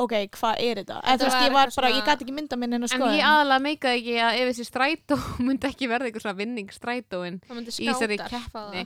ok, 0.03 0.15
hvað 0.37 0.63
er 0.63 0.81
þetta? 0.81 0.97
Eða 1.03 1.19
þú 1.19 1.27
veist, 1.27 1.43
ég 1.43 1.53
var 1.57 1.73
bara, 1.75 1.91
ég 1.93 2.07
gæti 2.07 2.25
ekki 2.25 2.35
mynda 2.39 2.59
minn 2.61 2.77
inn 2.77 2.87
að 2.87 2.89
En 2.89 3.01
skoða. 3.01 3.13
ég 3.19 3.27
aðalega 3.29 3.65
meikaði 3.67 3.99
ekki 4.01 4.17
að 4.25 4.39
ef 4.39 4.49
þessi 4.51 4.67
strætó 4.69 5.19
myndi 5.47 5.69
ekki 5.69 5.91
verða 5.91 6.09
eitthvað 6.09 6.25
svona 6.25 6.39
vinning 6.39 6.73
strætóin 6.75 7.39
í 7.43 7.87
þessari 7.89 8.19
keppni 8.23 8.83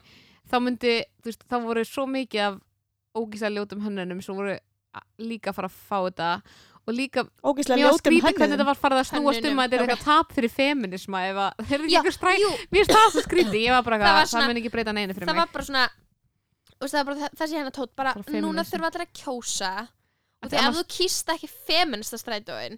þá 0.51 0.59
myndi, 0.65 0.97
þú 1.23 1.31
veist, 1.31 1.47
þá 1.49 1.57
voru 1.69 1.85
svo 1.87 2.05
mikið 2.09 2.45
af 2.49 2.59
ógíslega 3.13 3.55
ljótum 3.59 3.83
hönnunum 3.85 4.21
sem 4.25 4.35
voru 4.37 4.57
líka 5.21 5.49
að 5.53 5.57
fara 5.61 5.69
að 5.71 5.77
fá 5.89 5.97
þetta 6.09 6.29
og 6.83 6.91
líka, 6.97 7.23
Ógeðslega 7.47 7.79
mér 7.79 7.87
var 7.87 7.99
skrítið 8.01 8.35
hvernig 8.35 8.53
þetta 8.57 8.65
var 8.67 8.79
farið 8.79 8.99
að 8.99 9.05
snúast 9.07 9.45
um 9.47 9.59
að 9.61 9.69
þetta 9.71 9.77
er 9.77 9.83
eitthvað 9.85 10.03
tap 10.03 10.33
fyrir 10.35 10.51
feminisma 10.51 11.21
ef 11.29 11.37
að 11.39 11.61
þeir 11.69 11.77
eru 11.77 11.91
eitthvað 11.93 12.15
stræt 12.17 12.43
mér 12.43 12.79
finnst 12.81 12.95
það 12.97 13.27
skrítið, 13.27 13.59
ég 13.63 13.75
var 13.77 13.85
bara 13.87 13.99
Það 14.33 14.47
mun 14.49 14.59
ekki 14.59 14.71
breyta 14.73 14.95
neinu 14.95 15.15
fyrir 15.15 15.29
það 15.29 15.37
mig. 15.37 15.43
var 15.45 15.53
bara 15.53 15.67
svona 15.69 15.85
þú 15.87 16.83
veist, 16.83 16.93
það, 16.93 16.99
var 16.99 17.07
bara, 17.07 17.19
það, 17.21 17.37
það 17.39 17.51
sé 17.53 17.59
hennar 17.61 17.75
tótt 17.77 17.93
bara, 17.95 18.13
Bara 18.19 18.41
núna 18.43 18.65
þurfa 18.67 18.89
allir 18.91 19.05
að 19.05 19.13
kjósa 19.21 19.71
og 20.43 20.49
Af 20.49 20.51
því 20.51 20.59
ef 20.67 20.75
þú 20.77 20.83
kýst 20.97 21.31
ekki 21.33 21.49
feminista 21.67 22.17
strætóin 22.19 22.77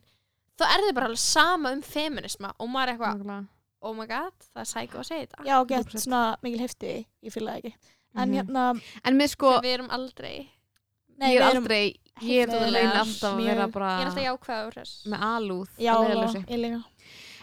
þá 0.60 0.64
er 0.70 0.86
þið 0.86 0.94
bara 0.96 1.10
alveg 1.10 1.20
sama 1.26 1.72
um 1.76 1.82
feminisma 1.82 2.54
og 2.60 2.70
maður 2.70 2.94
er 2.94 2.94
eitthvað, 2.96 3.48
oh 3.82 3.94
my 3.98 4.06
god 4.08 4.34
það 4.54 4.62
er 4.64 4.70
sæk 4.72 4.96
að 4.96 5.08
segja 5.10 5.26
þetta 5.28 5.46
Já, 5.50 5.58
gett 5.68 5.86
100%. 5.92 6.04
svona 6.06 6.24
mikil 6.46 6.60
hefti, 6.64 6.94
ég 7.26 7.34
fylgði 7.34 7.52
það 7.52 7.58
ekki. 7.60 7.74
En 8.16 8.30
Mhm. 8.30 8.36
hérna, 8.38 8.82
en 9.04 9.18
mér 9.20 9.28
sko, 9.30 9.60
við 9.62 9.74
erum 9.74 9.90
aldrei, 9.92 10.50
nei, 11.20 11.34
ég 11.36 11.42
er 11.42 11.42
við 11.42 11.50
erum, 11.52 11.64
aldrei 11.64 11.96
ég 12.22 12.44
er 12.44 12.48
mjög- 12.48 12.96
alltaf 12.96 13.34
að 13.34 13.38
vera 13.44 13.56
ég 13.56 13.64
er 13.66 13.68
bara 13.68 13.90
alltaf 14.06 14.74
þess 14.76 15.06
með 15.06 15.20
alúð 15.20 15.68
já, 15.78 15.94
að 15.96 16.46
ég 16.48 16.60
líka. 16.64 16.84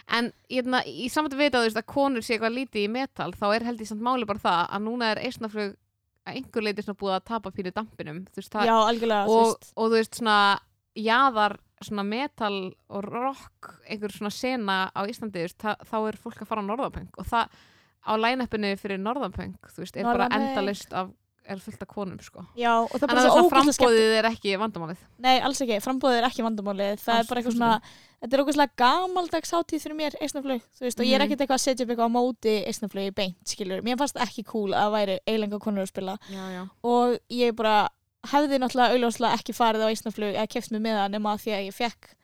En 0.08 0.32
hérna, 0.50 0.82
í 0.86 1.08
samt 1.10 1.32
að 1.32 1.38
vita 1.38 1.58
þú 1.58 1.66
veist, 1.68 1.76
að 1.76 1.86
konur 1.86 2.22
sé 2.22 2.34
eitthvað 2.38 2.56
lítið 2.56 2.84
í 2.84 2.90
metal 2.90 3.32
þá 3.32 3.54
er 3.56 3.64
held 3.64 3.78
ég 3.80 3.86
samt 3.86 4.00
máli 4.02 4.26
bara 4.26 4.38
það 4.38 4.70
að 4.70 4.82
núna 4.82 5.04
er 5.12 5.20
eisnaflug 5.22 5.70
að 5.72 5.76
einhver 6.26 6.62
leiti 6.66 6.84
svona 6.84 7.00
búið 7.00 7.16
að 7.16 7.24
tapa 7.32 7.50
fyrir 7.54 7.74
dampinum 7.74 8.22
veist, 8.36 8.52
það, 8.52 8.68
Já, 8.70 8.76
algjörlega, 8.86 9.26
og, 9.26 9.44
veist. 9.48 9.72
og 9.76 9.90
þú 9.90 9.98
veist 9.98 10.18
svona 10.20 10.38
jaðar 11.02 11.56
svona 11.82 12.04
metal 12.06 12.56
og 12.94 13.08
rock 13.08 13.72
einhver 13.90 14.14
svona 14.14 14.30
sena 14.30 14.76
á 14.94 15.00
Íslandi 15.10 15.42
veist, 15.42 15.58
það, 15.62 15.82
þá 15.90 15.96
er 16.12 16.20
fólk 16.22 16.44
að 16.44 16.50
fara 16.52 16.62
á 16.62 16.68
Norðapunk 16.68 17.18
og 17.18 17.26
það 17.32 17.56
á 18.02 18.12
line-upinu 18.18 18.70
fyrir 18.78 19.02
Norðapunk 19.02 19.72
þú 19.72 19.82
veist, 19.84 19.96
er 19.96 20.06
bara 20.06 20.28
Norðanpunk. 20.28 20.48
endalist 20.52 20.94
af 20.94 21.10
er 21.48 21.58
fullt 21.58 21.82
af 21.82 21.88
konum 21.88 22.18
sko 22.22 22.44
Já, 22.56 22.72
og 22.82 22.90
það 22.92 23.02
er 23.02 23.06
bara 23.10 23.20
er 23.22 23.28
svo 23.28 23.42
svona 23.42 23.48
ógeðslega 23.48 23.72
skemmt. 23.72 23.90
frambóðið 23.90 24.16
er 24.18 24.28
ekki 24.30 24.52
vandamálið 24.62 25.00
Nei, 25.18 25.40
alls 25.40 25.60
ekki, 25.64 25.78
frambóðið 25.82 26.18
er 26.20 26.26
ekki 26.28 26.42
vandamálið. 26.46 27.00
Það 27.02 27.14
er 27.14 27.18
Alls- 27.22 27.28
bara 27.28 27.40
eitthvað 27.42 27.56
svona, 27.56 27.80
þetta 28.22 28.32
er 28.38 28.42
ógeðslega 28.44 28.76
gamaldags 28.82 29.50
hátíð 29.52 29.82
fyrir 29.82 29.96
mér, 29.98 30.16
eisnaflug, 30.22 30.62
þú 30.78 30.80
veist, 30.86 31.00
og 31.00 31.06
ég 31.06 31.14
er 31.14 31.18
Mhm. 31.18 31.26
ekkert 31.32 31.40
eitthvað 31.42 31.58
að 31.58 31.64
setja 31.66 31.82
upp 31.82 31.90
eitthvað 31.90 32.10
á 32.10 32.16
móti 32.18 32.54
eisnaflugi 32.66 33.14
beint, 33.14 33.36
skilur. 33.44 33.82
Mér 33.82 33.98
fannst 33.98 34.16
ekki 34.16 34.44
cool 34.46 34.70
að 34.72 34.92
væri 34.94 35.18
eilenga 35.26 35.58
konur 35.58 35.82
að 35.82 35.88
spila 35.88 36.18
já, 36.30 36.44
já. 36.52 36.68
og 36.84 37.18
ég 37.30 37.52
bara 37.56 37.88
hefði 38.22 38.58
náttúrulega 38.62 38.94
auðvitað 38.94 39.34
ekki 39.34 39.52
farið 39.52 39.82
á 39.82 39.88
eisnaflug 39.90 40.34
eða 40.36 40.48
keft 40.48 40.70
mig 40.70 40.80
með 40.82 40.94
það 41.00 41.10
nema 41.10 41.34
því 41.42 41.50
að 41.58 41.66
ég 41.66 41.74
fekk 41.74 42.14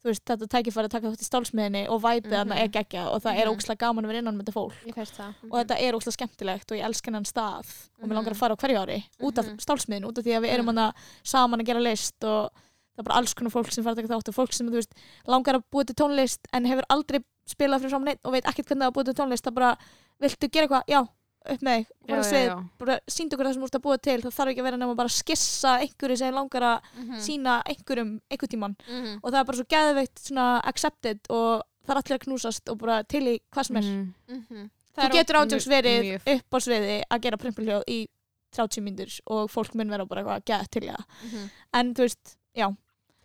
þú 0.00 0.08
veist, 0.08 0.24
þetta 0.24 0.46
tækifæri 0.48 0.88
að 0.88 0.92
taka 0.94 1.10
þátt 1.10 1.20
í 1.24 1.28
stálsmiðinni 1.28 1.82
og 1.92 2.00
væpið 2.00 2.30
þarna 2.32 2.54
Mhm. 2.56 2.62
er 2.64 2.68
geggja 2.68 3.02
og 3.12 3.22
það 3.22 3.36
er 3.36 3.46
Mhm. 3.46 3.52
ógeðslega 3.54 3.78
gaman 3.78 4.04
að 4.04 4.08
vera 4.08 4.18
innan 4.18 4.36
með 4.38 4.44
þetta 4.44 4.56
fólk 4.56 4.94
fyrst 4.94 5.16
það 5.20 5.34
og 5.50 5.56
þetta 5.60 5.76
er 5.80 5.92
ógeðslega 5.94 6.16
skemmtilegt 6.18 6.72
og 6.72 6.76
ég 6.78 6.84
elska 6.88 7.06
hennan 7.10 7.24
stað 7.24 7.66
og 8.00 8.08
mér 8.08 8.14
langar 8.16 8.32
Mhm. 8.32 8.36
að 8.36 8.40
fara 8.40 8.54
á 8.56 8.60
hverju 8.60 8.78
ári 8.80 9.04
út 9.20 9.38
af 9.38 9.44
Mhm. 9.46 9.56
stálsmiðin, 9.60 10.04
út 10.08 10.18
af 10.18 10.24
því 10.24 10.32
að 10.38 10.42
við 10.44 10.52
erum 10.54 10.64
Mhm. 10.66 10.76
hana 10.78 10.94
saman 11.22 11.60
að 11.60 11.66
gera 11.66 11.80
list 11.80 12.24
og 12.24 12.50
það 12.50 12.98
er 12.98 13.02
bara 13.04 13.16
alls 13.18 13.34
konar 13.34 13.50
fólk 13.52 13.72
sem 13.72 13.84
fara 13.84 13.94
að 13.94 14.02
taka 14.02 14.14
þátt 14.14 14.28
og 14.28 14.34
fólk 14.34 14.52
sem 14.54 14.66
þú 14.68 14.72
veist, 14.80 14.92
langar 15.26 15.54
að 15.54 15.62
búa 15.70 15.84
til 15.84 15.94
tónlist 15.94 16.38
en 16.52 16.64
hefur 16.64 16.82
aldrei 16.90 17.20
spilað 17.46 17.80
fyrir 17.80 17.90
saman 17.90 18.04
neitt 18.06 18.20
og 18.24 18.32
veit 18.32 18.44
ekkert 18.44 18.66
hvernig 18.68 18.82
það 18.82 18.90
að 18.90 18.94
búa 18.94 19.04
til 19.04 19.14
tónlist 19.14 19.42
það 19.44 19.54
bara, 19.54 19.76
viltu 20.20 20.48
gera 20.50 20.66
eitthvað, 20.66 20.84
já, 20.88 21.08
upp 21.48 21.62
með 21.64 21.86
þig 22.06 22.68
bara 22.78 22.98
síndu 23.08 23.34
okkur 23.36 23.46
það 23.46 23.54
sem 23.54 23.62
þú 23.62 23.68
ert 23.70 23.78
að 23.78 23.82
búa 23.86 23.98
til 24.02 24.20
það 24.22 24.34
þarf 24.36 24.50
ekki 24.52 24.60
að 24.60 24.68
vera 24.68 24.76
nema 24.76 24.94
bara 24.98 25.08
að 25.08 25.16
skissa 25.16 25.72
einhverju 25.80 26.16
sem 26.18 26.34
langar 26.34 26.62
að 26.62 26.80
Mhm. 26.96 27.20
sína 27.24 27.62
einhverjum 27.64 28.20
einhver 28.30 28.48
tíman 28.48 28.76
Mhm. 28.88 29.20
og 29.22 29.32
það 29.32 29.40
er 29.40 29.44
bara 29.44 29.56
svo 29.56 29.64
geðveikt 29.64 30.18
svona 30.20 30.60
accepted 30.64 31.20
og 31.30 31.62
það 31.86 31.90
er 31.90 31.96
allir 32.02 32.18
að 32.18 32.24
knúsast 32.26 32.68
og 32.70 32.78
bara 32.78 33.02
til 33.04 33.22
í 33.24 33.40
hvað 33.52 33.66
sem 33.66 33.76
er 33.76 33.82
Mhm. 33.82 34.14
Mhm. 34.28 34.70
þú 34.96 35.04
er 35.04 35.10
getur 35.10 35.34
mjög- 35.34 35.68
verið 35.68 36.02
mjög- 36.04 36.36
upp 36.36 36.50
á 36.50 36.58
sviði 36.60 37.02
að 37.10 37.20
gera 37.22 37.36
primpulhljóð 37.36 37.84
í 37.88 38.06
30 38.52 38.82
mínútur 38.82 39.20
og 39.26 39.48
fólk 39.50 39.74
mun 39.74 39.88
vera 39.90 40.04
bara 40.04 40.24
að 40.24 40.44
geða 40.44 40.68
til 40.70 40.82
það 40.82 41.04
Mhm. 41.24 41.50
en 41.74 41.94
þú 41.94 42.02
veist, 42.02 42.36
já 42.56 42.76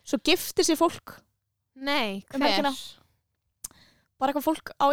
svo 0.04 0.18
giftir 0.22 0.64
sér 0.64 0.76
fólk, 0.78 1.20
Nei, 1.78 2.24
Um 2.32 2.40
hver? 2.40 2.48
helgina. 2.48 2.72
Bara 4.16 4.32
eitthvað 4.32 4.46
fólk 4.46 4.72
á 4.80 4.86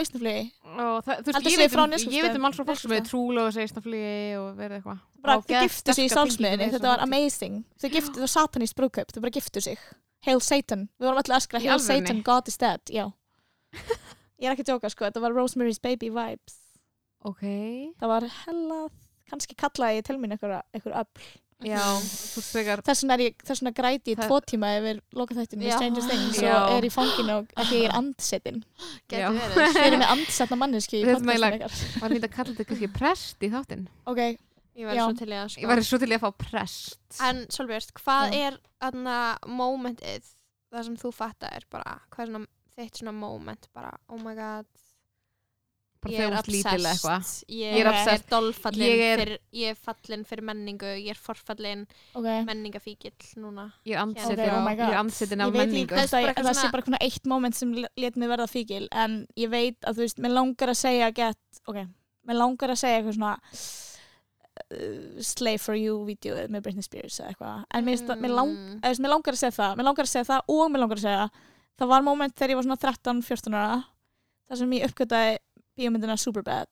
ég 1.47 1.55
sig 1.55 1.61
veit, 1.61 1.73
frá 1.73 1.83
um, 1.85 1.93
ég 2.13 2.25
veit 2.25 2.37
um 2.37 2.47
alls 2.47 2.59
frá 2.59 2.65
fólk 2.67 2.81
sem 2.81 2.95
er 2.97 3.05
trúlega 3.07 3.51
að 3.79 3.85
flygi 3.85 4.15
og 4.39 4.47
verið 4.57 4.79
eitthvað. 4.79 5.03
Bara 5.23 5.37
þau 5.39 5.53
giftu 5.63 5.95
sig 5.95 6.09
í 6.09 6.13
við 6.13 6.73
þetta 6.75 6.89
var 6.89 7.03
amazing. 7.05 7.61
Þau 7.79 7.89
giftu, 7.89 8.15
það 8.17 8.25
var 8.25 8.33
satanist 8.33 8.77
brúðkaup, 8.79 9.13
þau 9.13 9.21
bara 9.23 9.35
giftu 9.37 9.63
sig. 9.63 9.85
Hail 10.23 10.39
Satan, 10.43 10.87
við 10.99 11.09
vorum 11.09 11.21
allir 11.21 11.35
að 11.35 11.41
öskra 11.41 11.59
Í 11.63 11.69
Hail? 11.69 11.79
Satan, 11.83 12.19
God 12.23 12.51
is 12.51 12.59
dead, 12.59 12.83
já. 12.91 13.05
Ég 14.43 14.49
er 14.49 14.53
ekki 14.55 14.65
að 14.65 14.73
djóka 14.73 14.91
sko, 14.91 15.07
þetta 15.07 15.23
var 15.23 15.35
Rosemary's 15.35 15.79
Baby 15.83 16.11
vibes. 16.11 16.59
Ok, 17.23 17.43
það 17.99 18.11
var 18.11 18.27
hella, 18.43 18.79
kannski 19.31 19.55
kallaði 19.59 20.01
ég 20.01 20.07
til 20.07 20.17
mín 20.19 20.35
einhver, 20.35 20.57
einhver 20.75 20.95
öll 20.99 21.27
þess 21.63 23.03
vegna, 23.03 23.17
er 23.17 23.23
ég, 23.25 23.43
græti 23.79 24.15
ég 24.15 24.21
tvo 24.23 24.39
tíma 24.43 24.71
yfir 24.79 25.01
lokaþættinu 25.17 25.65
í 25.65 25.69
Já. 25.71 25.75
Stranger 25.79 26.07
Things 26.09 26.39
og 26.43 26.77
er 26.77 26.87
í 26.87 26.93
fanginu 26.93 27.35
og 27.39 27.53
ekki 27.63 27.81
ég 27.81 27.89
er 27.89 27.97
andsetin. 27.97 28.63
Já. 29.09 29.27
Gæti 29.31 29.35
verið. 29.39 29.59
Við 29.77 29.83
erum 29.87 30.03
með 30.03 30.15
andsetna 30.15 30.59
manneski 30.63 31.01
í 31.01 31.05
Við 31.07 31.27
var 31.27 32.15
fínt 32.15 32.27
að 32.27 32.35
kalla 32.37 32.55
þetta 32.55 32.69
kannski 32.71 32.91
prest 32.95 33.45
í 33.45 33.51
þáttinn? 33.53 33.87
Ok, 34.09 34.25
Ég 34.73 34.87
var 34.89 34.97
Já. 34.97 35.03
svo 35.05 35.17
til 35.19 35.29
í 35.29 35.37
að 35.37 35.49
sko. 35.53 35.61
Ég 35.61 35.69
var 35.69 35.81
svo 35.85 35.97
til 36.01 36.09
í 36.09 36.15
að 36.17 36.23
fá 36.23 36.31
prest. 36.47 36.95
En 37.21 37.43
Solbjörn, 37.53 37.91
hvað 37.99 38.31
Já. 38.33 38.39
er 38.47 38.55
aðna 38.81 39.17
momentið 39.45 40.31
það 40.73 40.87
sem 40.87 40.95
þú 40.97 41.11
fattar 41.13 41.67
bara, 41.69 41.99
hvað 42.09 42.23
er 42.25 42.31
svona 42.31 42.47
þitt 42.73 43.01
svona 43.01 43.13
moment 43.13 43.67
bara, 43.77 43.91
oh 44.09 44.17
my 44.17 44.33
god 44.37 44.65
ég 46.11 46.19
þegar 46.19 46.33
er 46.33 46.37
obsessed. 46.39 47.45
Ég, 47.53 47.77
er 47.79 47.89
er, 47.91 48.23
dolfallin 48.29 48.83
Ég 48.83 49.03
er- 49.05 49.19
fyrir, 49.21 49.39
ég 49.53 49.69
er 49.73 49.75
fallin 49.75 50.25
fyrir 50.25 50.43
menningu 50.49 50.89
ég 50.99 51.09
er 51.13 51.19
forfallin 51.19 51.85
ok. 52.13 52.27
menningafíkill 52.49 53.13
núna. 53.39 53.69
Ég 53.85 53.95
er 53.95 54.01
Ok, 54.01 54.07
andsetin, 54.07 54.49
oh 54.49 54.57
er 55.41 55.47
af 55.47 55.53
menningu. 55.53 55.95
Það 55.95 56.03
að 56.03 56.11
bara 56.11 56.33
eitthvað 56.33 56.49
það 56.49 56.59
sé 56.61 56.71
bara 56.71 56.83
eitt 57.01 57.25
moment 57.25 57.55
sem 57.55 57.73
let 57.97 58.15
mig 58.17 58.29
verða 58.29 58.47
fíkil 58.51 58.87
en 58.91 59.27
ég 59.37 59.49
veit 59.49 59.79
að 59.87 59.95
þú 59.95 60.05
veist, 60.07 60.19
mér 60.19 60.35
langar 60.35 60.69
að 60.73 60.79
segja 60.83 61.11
get, 61.13 61.61
ok, 61.67 61.79
mér 62.27 62.35
langar 62.39 62.69
að 62.75 62.81
segja 62.83 62.99
eitthvað 63.01 63.17
svona 63.19 63.37
uh, 64.73 65.21
Slay 65.23 65.57
for 65.61 65.75
you 65.77 65.97
vídeoið 66.07 66.51
með 66.53 66.65
Britney 66.67 66.85
Spears 66.85 67.19
eða 67.21 67.31
eitthvað, 67.33 67.63
en 67.73 67.87
mér, 67.87 68.01
mm. 68.03 68.21
mér, 68.21 68.35
lang, 68.37 68.53
Mm. 68.53 68.79
veist, 68.83 69.01
mér 69.03 69.13
langar 69.15 69.33
að 69.33 69.41
segja 69.41 69.57
það 69.57 69.75
mér 69.79 69.87
langar 69.89 70.05
að 70.07 70.13
segja 70.13 70.29
það 70.29 70.53
og 70.55 70.71
mér 70.71 70.83
langar 70.83 70.97
að 70.97 71.05
segja 71.07 71.23
það. 71.27 71.49
Var 71.83 72.03
moment 72.05 72.35
þegar 72.37 72.49
ég 72.53 72.55
var 72.59 72.63
svona 72.63 72.77
13-14 72.79 73.55
ára 73.57 73.83
þar 74.47 74.57
sem 74.57 74.71
ég 74.77 74.85
uppgötaði 74.87 75.37
bíómyndina 75.77 76.17
Superbad. 76.17 76.67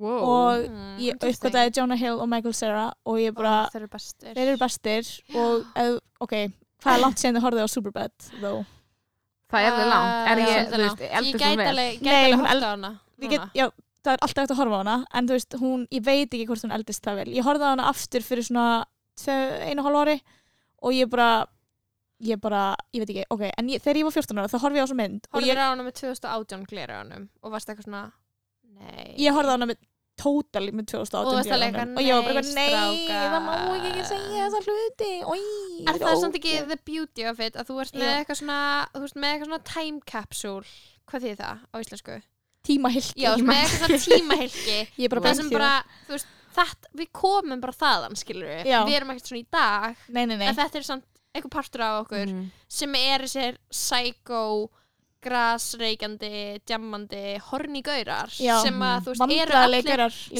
Wow. 0.00 0.22
og 0.22 0.68
Mm, 0.70 0.98
ég 1.02 1.16
uppgötaði 1.18 1.72
Jonah 1.76 1.98
Hill 1.98 2.20
og 2.22 2.28
Michael 2.30 2.54
Cera 2.54 2.92
og 3.04 3.16
ég 3.18 3.34
bara, 3.34 3.66
Ó, 3.66 3.70
þeir 3.72 3.80
eru 3.82 3.88
bestir. 3.90 4.34
þeir 4.36 4.48
eru 4.52 4.58
bestir 4.60 5.08
og, 5.34 5.64
eð, 5.76 5.96
ok, 6.20 6.34
hvað 6.80 6.94
er 6.94 7.00
langt 7.02 7.18
síðan 7.18 7.36
þið 7.36 7.44
horfið 7.44 7.64
á 7.66 7.68
Superbad 7.74 8.14
þó? 8.40 8.52
það 9.50 9.60
er 9.66 9.72
alveg 9.72 9.88
langt. 9.90 10.30
Er 10.30 10.38
Uh, 10.38 10.46
ég, 10.46 10.68
þú 10.70 10.78
veist, 10.84 11.00
ég 11.02 11.16
eldur 11.18 11.40
svo 11.40 11.56
vel? 11.56 11.66
alveg, 11.72 11.98
gæti 11.98 12.04
Nei, 12.06 12.32
alveg 12.32 12.50
eld- 12.54 12.62
á 12.64 12.70
hana 12.70 12.92
Við 13.20 13.30
get, 13.34 13.40
já, 13.58 13.66
það 14.04 14.12
er 14.14 14.18
alltaf 14.24 14.42
hægt 14.44 14.50
að 14.54 14.60
horfa 14.62 14.76
á 14.78 14.80
hana 14.84 14.96
en 15.12 15.26
þú 15.28 15.32
veist, 15.36 15.54
hún, 15.60 15.86
ég 15.90 16.04
veit 16.06 16.30
ekki 16.30 16.46
hvort 16.46 16.62
hún 16.64 16.72
eldist 16.78 17.02
það 17.04 17.16
vel. 17.20 17.28
Ég 17.34 17.44
horfði 17.44 17.66
á 17.66 17.72
hana 17.74 17.88
aftur 17.90 18.20
fyrir 18.24 18.46
svona 18.46 18.84
einu 19.68 19.82
hálf 19.84 19.98
ári 20.06 20.20
og 20.82 20.92
ég 20.96 21.10
bara 21.10 21.46
ég 22.20 22.40
bara, 22.40 22.62
ég 22.92 23.02
veit 23.04 23.12
ekki, 23.14 23.26
ok 23.32 23.44
en 23.50 23.68
ég, 23.72 23.80
þegar 23.82 24.00
ég 24.02 24.08
var 24.08 24.16
14 24.18 24.40
ára 24.42 24.50
þá 24.52 24.58
horfði 24.64 24.80
ég 24.80 24.84
á 24.84 24.86
þessu 24.88 24.98
mynd 25.00 25.28
og 25.30 25.38
Horfðir 25.38 25.52
ég, 25.54 25.60
á 25.60 25.70
hana 25.72 25.86
með 25.86 25.94
2018 26.00 26.66
glera 26.70 26.96
á 26.96 27.00
hannum 27.00 27.28
og 27.42 27.54
varst 27.54 27.70
eitthvað 27.72 27.86
svona 27.88 28.02
Nei. 28.80 29.14
Ég 29.20 29.34
horfði 29.36 29.52
á 29.52 29.56
hana 29.56 29.68
með 29.70 29.80
totally 30.20 30.72
með 30.76 30.86
2018 30.92 31.20
Og 31.20 31.30
þú 31.30 31.36
varst 31.38 31.52
alveg 31.54 31.72
gleraunum. 31.74 31.80
eitthvað, 31.80 32.00
og 32.00 32.08
ég 32.08 32.16
var 32.16 32.26
bara, 32.28 32.42
nei, 32.44 32.54
nei, 32.54 33.04
strákar." 33.04 33.30
það 33.32 33.44
má 33.46 33.54
ekki 33.90 34.04
segja 34.10 34.46
þessa 34.46 34.60
hluti. 34.66 35.12
Oj, 35.32 35.44
Er 35.88 36.00
það 36.00 36.16
samt 36.20 36.36
ekki 36.40 36.52
the 36.68 36.78
beauty 36.90 37.24
of 37.30 37.40
it 37.40 37.56
að 37.56 37.70
þú 37.70 37.78
ert 37.84 37.94
með 37.96 38.08
Já. 38.10 38.16
eitthvað 38.20 38.40
svona 38.40 38.58
þú 38.94 39.02
ert 39.08 39.16
með 39.20 39.30
eitthvað 39.32 39.48
svona 39.50 39.64
time 39.70 40.00
capsule. 40.12 40.74
Hvað 41.10 41.24
þýð 41.26 41.40
það 41.40 41.64
á 41.72 41.76
íslensku? 41.80 42.18
tímahylki. 42.60 43.16
Já, 43.16 43.30
þú 43.32 43.40
ert 43.40 43.48
með 43.48 43.62
eitthvað 43.64 43.94
svona 44.04 44.18
tímahylki. 44.20 44.78
ég 45.00 45.04
er 45.06 45.14
bara 45.14 45.24
það 45.24 45.38
sem 45.40 45.50
bara, 45.54 45.70
þú 46.08 46.16
veist 46.16 46.34
þetta, 46.60 46.90
við 47.00 47.08
komum 47.16 47.60
bara 47.62 47.76
þaðan 47.80 48.18
skilur 48.20 48.50
við, 48.50 48.64
Já. 48.68 48.78
við 48.84 48.96
erum 48.98 49.12
ekkert 49.14 49.30
svona 49.30 49.40
í 49.40 49.46
dag. 49.56 50.02
Nei, 50.12 50.24
nei, 50.26 50.36
nei, 50.36 50.46
en 50.50 50.58
þetta 50.58 50.80
er 50.82 50.86
samt 50.90 51.06
eitthvað 51.34 51.50
partur 51.50 51.80
af 51.86 52.04
okkur 52.06 52.26
Mhm. 52.26 52.50
sem 52.68 52.94
er 52.94 53.20
þessir 53.26 53.56
psycho 53.70 54.70
grasreikandi, 55.22 56.60
djammandi 56.66 57.38
horny 57.50 57.82
gaurar 57.84 58.30
Já. 58.40 58.60
sem 58.64 58.78
að 58.80 59.02
þú 59.04 59.12
veist 59.14 59.34
eru 59.42 59.58
allir 59.58 59.82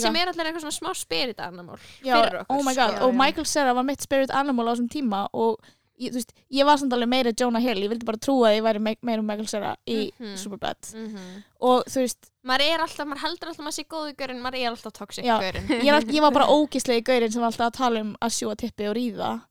sem 0.01 0.17
er 0.17 0.31
allir 0.33 0.47
eitthvað 0.49 0.65
svona 0.65 0.79
smá 0.79 0.95
spirit 0.97 1.41
animal 1.45 1.77
Já, 2.03 2.15
fyrir 2.17 2.41
okkur, 2.43 2.57
oh 2.57 2.63
my 2.65 2.75
god, 2.75 2.97
sko. 2.97 3.05
og 3.09 3.15
Michael 3.15 3.47
Cera 3.47 3.75
var 3.75 3.85
mitt 3.85 4.01
spirit 4.03 4.31
animal 4.31 4.67
á 4.67 4.73
þessum 4.75 4.89
tíma 4.89 5.29
og 5.35 5.61
ég, 6.01 6.11
þú 6.15 6.17
veist, 6.23 6.33
ég 6.51 6.65
var 6.65 6.79
samt 6.81 6.93
alveg 6.97 7.09
meira 7.13 7.33
Jonah 7.37 7.61
Hill, 7.61 7.77
ég 7.85 7.91
vildi 7.93 8.07
bara 8.09 8.17
trúa 8.17 8.49
að 8.49 8.57
ég 8.57 8.65
væri 8.65 8.81
me 8.81 8.97
meira 9.03 9.23
Michael 9.23 9.47
Cera 9.53 9.77
í 9.87 10.11
Mhm. 10.19 10.37
Superbad 10.39 10.81
mm 10.95 11.45
og 11.61 11.85
þú 11.85 12.01
veist, 12.01 12.31
maður 12.43 12.63
er 12.73 12.81
alltaf, 12.81 13.05
maður 13.07 13.21
heldur 13.27 13.49
alltaf 13.51 13.61
að 13.61 13.67
maður 13.69 13.77
sé 13.77 13.85
góðu 13.85 14.17
gaurinn 14.17 14.41
maður 14.41 14.61
er 14.65 14.71
alltaf 14.73 14.93
toxic 14.97 15.25
Já. 15.27 15.39
gaurinn 15.41 15.69
ég, 15.85 16.09
ég 16.15 16.21
var 16.23 16.31
bara 16.33 16.47
ógislegi 16.57 17.03
gaurinn 17.05 17.31
sem 17.33 17.43
var 17.43 17.51
alltaf 17.53 17.69
að 17.69 17.77
tala 17.77 18.01
um 18.01 18.17
að 18.23 18.31
sjúa 18.33 18.57
tippi 18.57 18.89
og 18.89 18.97
ríða 18.97 19.43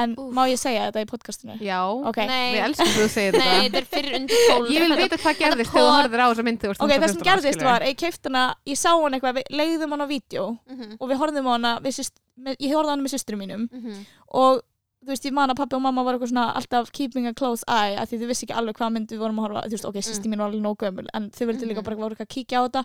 en 0.00 0.14
Úff. 0.18 0.32
má 0.36 0.42
ég 0.50 0.58
segja 0.60 0.88
þetta 0.90 1.02
í 1.04 1.08
podcastinu? 1.10 1.54
Já, 1.62 1.78
Ok, 2.10 2.18
Nei. 2.26 2.52
við 2.54 2.60
elskum 2.66 2.90
þú 2.96 3.04
að 3.06 3.12
segja 3.14 3.32
Nei, 3.38 3.40
þetta. 3.44 3.62
þetta 3.64 3.78
er 3.80 3.88
fyrir 3.94 4.18
undir 4.18 4.42
12 4.50 4.74
Ég 4.74 4.84
vil 4.84 4.98
vita 5.00 5.18
hvað 5.22 5.40
gerðist 5.40 5.70
Þetta 5.70 5.78
þegar 5.78 5.88
þú 5.88 5.94
horfður 5.96 6.24
á 6.24 6.26
þessa 6.30 6.46
myndi 6.48 6.70
ok, 6.74 6.92
það 6.94 7.08
sem 7.14 7.24
gerðist 7.30 7.64
var, 7.68 7.86
ég 7.88 7.96
keipt 8.04 8.28
hana 8.30 8.44
ég 8.72 8.78
sá 8.80 8.90
hana 8.92 9.16
eitthvað, 9.18 9.40
við 9.40 9.58
leiðum 9.62 9.96
hana 9.96 10.04
á 10.04 10.12
vídeo 10.14 10.44
Mhm, 10.68 10.94
og 11.00 11.10
við 11.10 11.20
horfðum 11.24 11.50
hana 11.54 11.74
við 11.84 11.98
syst, 12.00 12.14
með, 12.38 12.56
ég 12.60 12.74
horfði 12.74 12.94
hana 12.96 13.02
með 13.06 13.14
systrum 13.18 13.38
mínum 13.44 13.68
mhm. 13.70 14.06
og 14.34 14.62
þú 15.04 15.12
veist, 15.12 15.24
ég 15.28 15.34
man 15.36 15.50
að 15.52 15.58
pappi 15.60 15.76
og 15.76 15.82
mamma 15.84 16.00
var 16.02 16.16
eitthvað 16.16 16.30
svona 16.32 16.44
alltaf 16.56 16.88
keeping 16.96 17.26
a 17.28 17.34
close 17.36 17.60
eye 17.68 17.92
að 18.00 18.08
því 18.08 18.18
þau 18.22 18.28
vissi 18.30 18.46
ekki 18.46 18.54
alveg 18.56 18.78
hvað 18.78 18.92
mynd 18.94 19.10
við 19.12 19.20
vorum 19.20 19.36
að 19.42 19.44
horfa 19.50 19.62
þú 19.68 19.74
veist, 19.76 19.84
ok, 19.90 19.98
sýsti 20.00 20.30
mín 20.32 20.40
var 20.40 20.48
alveg 20.48 20.62
nóg 20.64 20.78
gömul 20.80 21.04
en 21.12 21.26
þau 21.30 21.44
vildi 21.50 21.68
líka 21.68 21.82
Mhm. 21.82 21.84
bara 21.84 21.96
voru 22.00 22.16
eitthvað 22.16 22.24
að 22.24 22.34
kíkja 22.34 22.56
á 22.56 22.62
þetta 22.64 22.82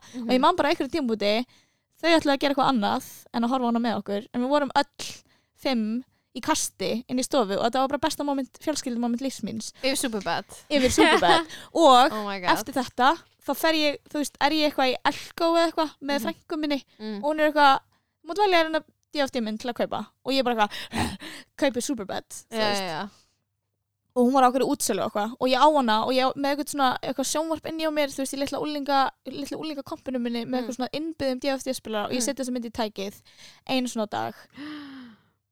Í 6.38 6.42
kasti 6.46 7.04
inn 7.10 7.18
í 7.20 7.24
stofu 7.26 7.56
og 7.58 7.64
þetta 7.66 7.80
var 7.82 7.88
bara 7.90 8.04
besta 8.06 8.24
moment, 8.24 8.60
fjölskyldum 8.62 9.02
moment 9.02 9.22
lífsmins 9.26 9.72
Yfir 9.82 9.98
Superbad 9.98 10.46
yfir 10.70 10.92
Superbad 10.98 11.48
og 11.74 12.14
Oh 12.14 12.30
eftir 12.54 12.74
þetta 12.78 13.16
þá 13.50 13.54
fer 13.58 13.74
ég, 13.80 13.98
þú 14.12 14.20
veist, 14.22 14.36
er 14.46 14.52
ég 14.54 14.70
eitthvað 14.70 14.92
í 14.92 14.98
Elko 15.10 15.48
eða 15.56 15.64
eitthvað 15.72 15.96
með 16.06 16.20
Mhm. 16.20 16.26
frængu 16.28 16.60
minni 16.62 16.78
mm. 17.00 17.16
og 17.24 17.32
hún 17.32 17.40
er 17.42 17.50
eitthvað, 17.50 17.80
þú 18.22 18.30
mátt 18.30 18.44
velja 18.46 18.60
hérna 18.64 19.42
mynd 19.42 19.60
til 19.60 19.70
að 19.72 19.80
kaupa 19.82 20.04
og 20.26 20.32
ég 20.36 20.44
bara 20.46 20.68
eitthvað 20.70 21.18
kaupi 21.58 21.82
Superbad 21.82 22.24
veist. 22.30 22.54
já, 22.54 22.78
já 22.94 23.10
og 24.20 24.26
hún 24.26 24.34
var 24.34 24.44
á 24.46 24.50
okkur 24.52 24.66
útsölu 24.70 25.02
og 25.02 25.10
eitthvað 25.14 25.34
og 25.40 25.48
ég 25.50 25.58
á 25.58 25.68
hana 25.74 25.98
og 26.06 26.12
ég 26.14 26.34
með 26.38 26.52
eitthvað 26.54 26.70
svona 26.76 26.90
eitthvað 27.02 27.30
sjónvarp 27.32 27.66
inni 27.72 27.88
á 27.90 27.92
mér 27.94 28.10
þú 28.14 28.22
veist, 28.22 28.34
í 28.36 28.40
litla 28.42 28.60
úlinga 28.62 29.00
litla 29.26 29.58
úlinga 29.58 29.84
kompinu 29.84 30.20
minni 30.22 30.46
með 30.46 30.50
Mm. 30.50 30.56
eitthvað 30.62 30.78
svona 30.78 30.94
innbyggðum 30.94 31.40
DFD 31.42 31.74
spilar 31.74 32.06
og 32.06 32.12
ég 32.14 32.22
Mm. 32.22 32.26
setja 32.26 32.44
þessa 32.44 32.54
mynd 32.54 32.66
í 32.66 32.72
tækið 32.72 33.22
einu 33.70 33.88
svona 33.88 34.10
dag 34.10 34.34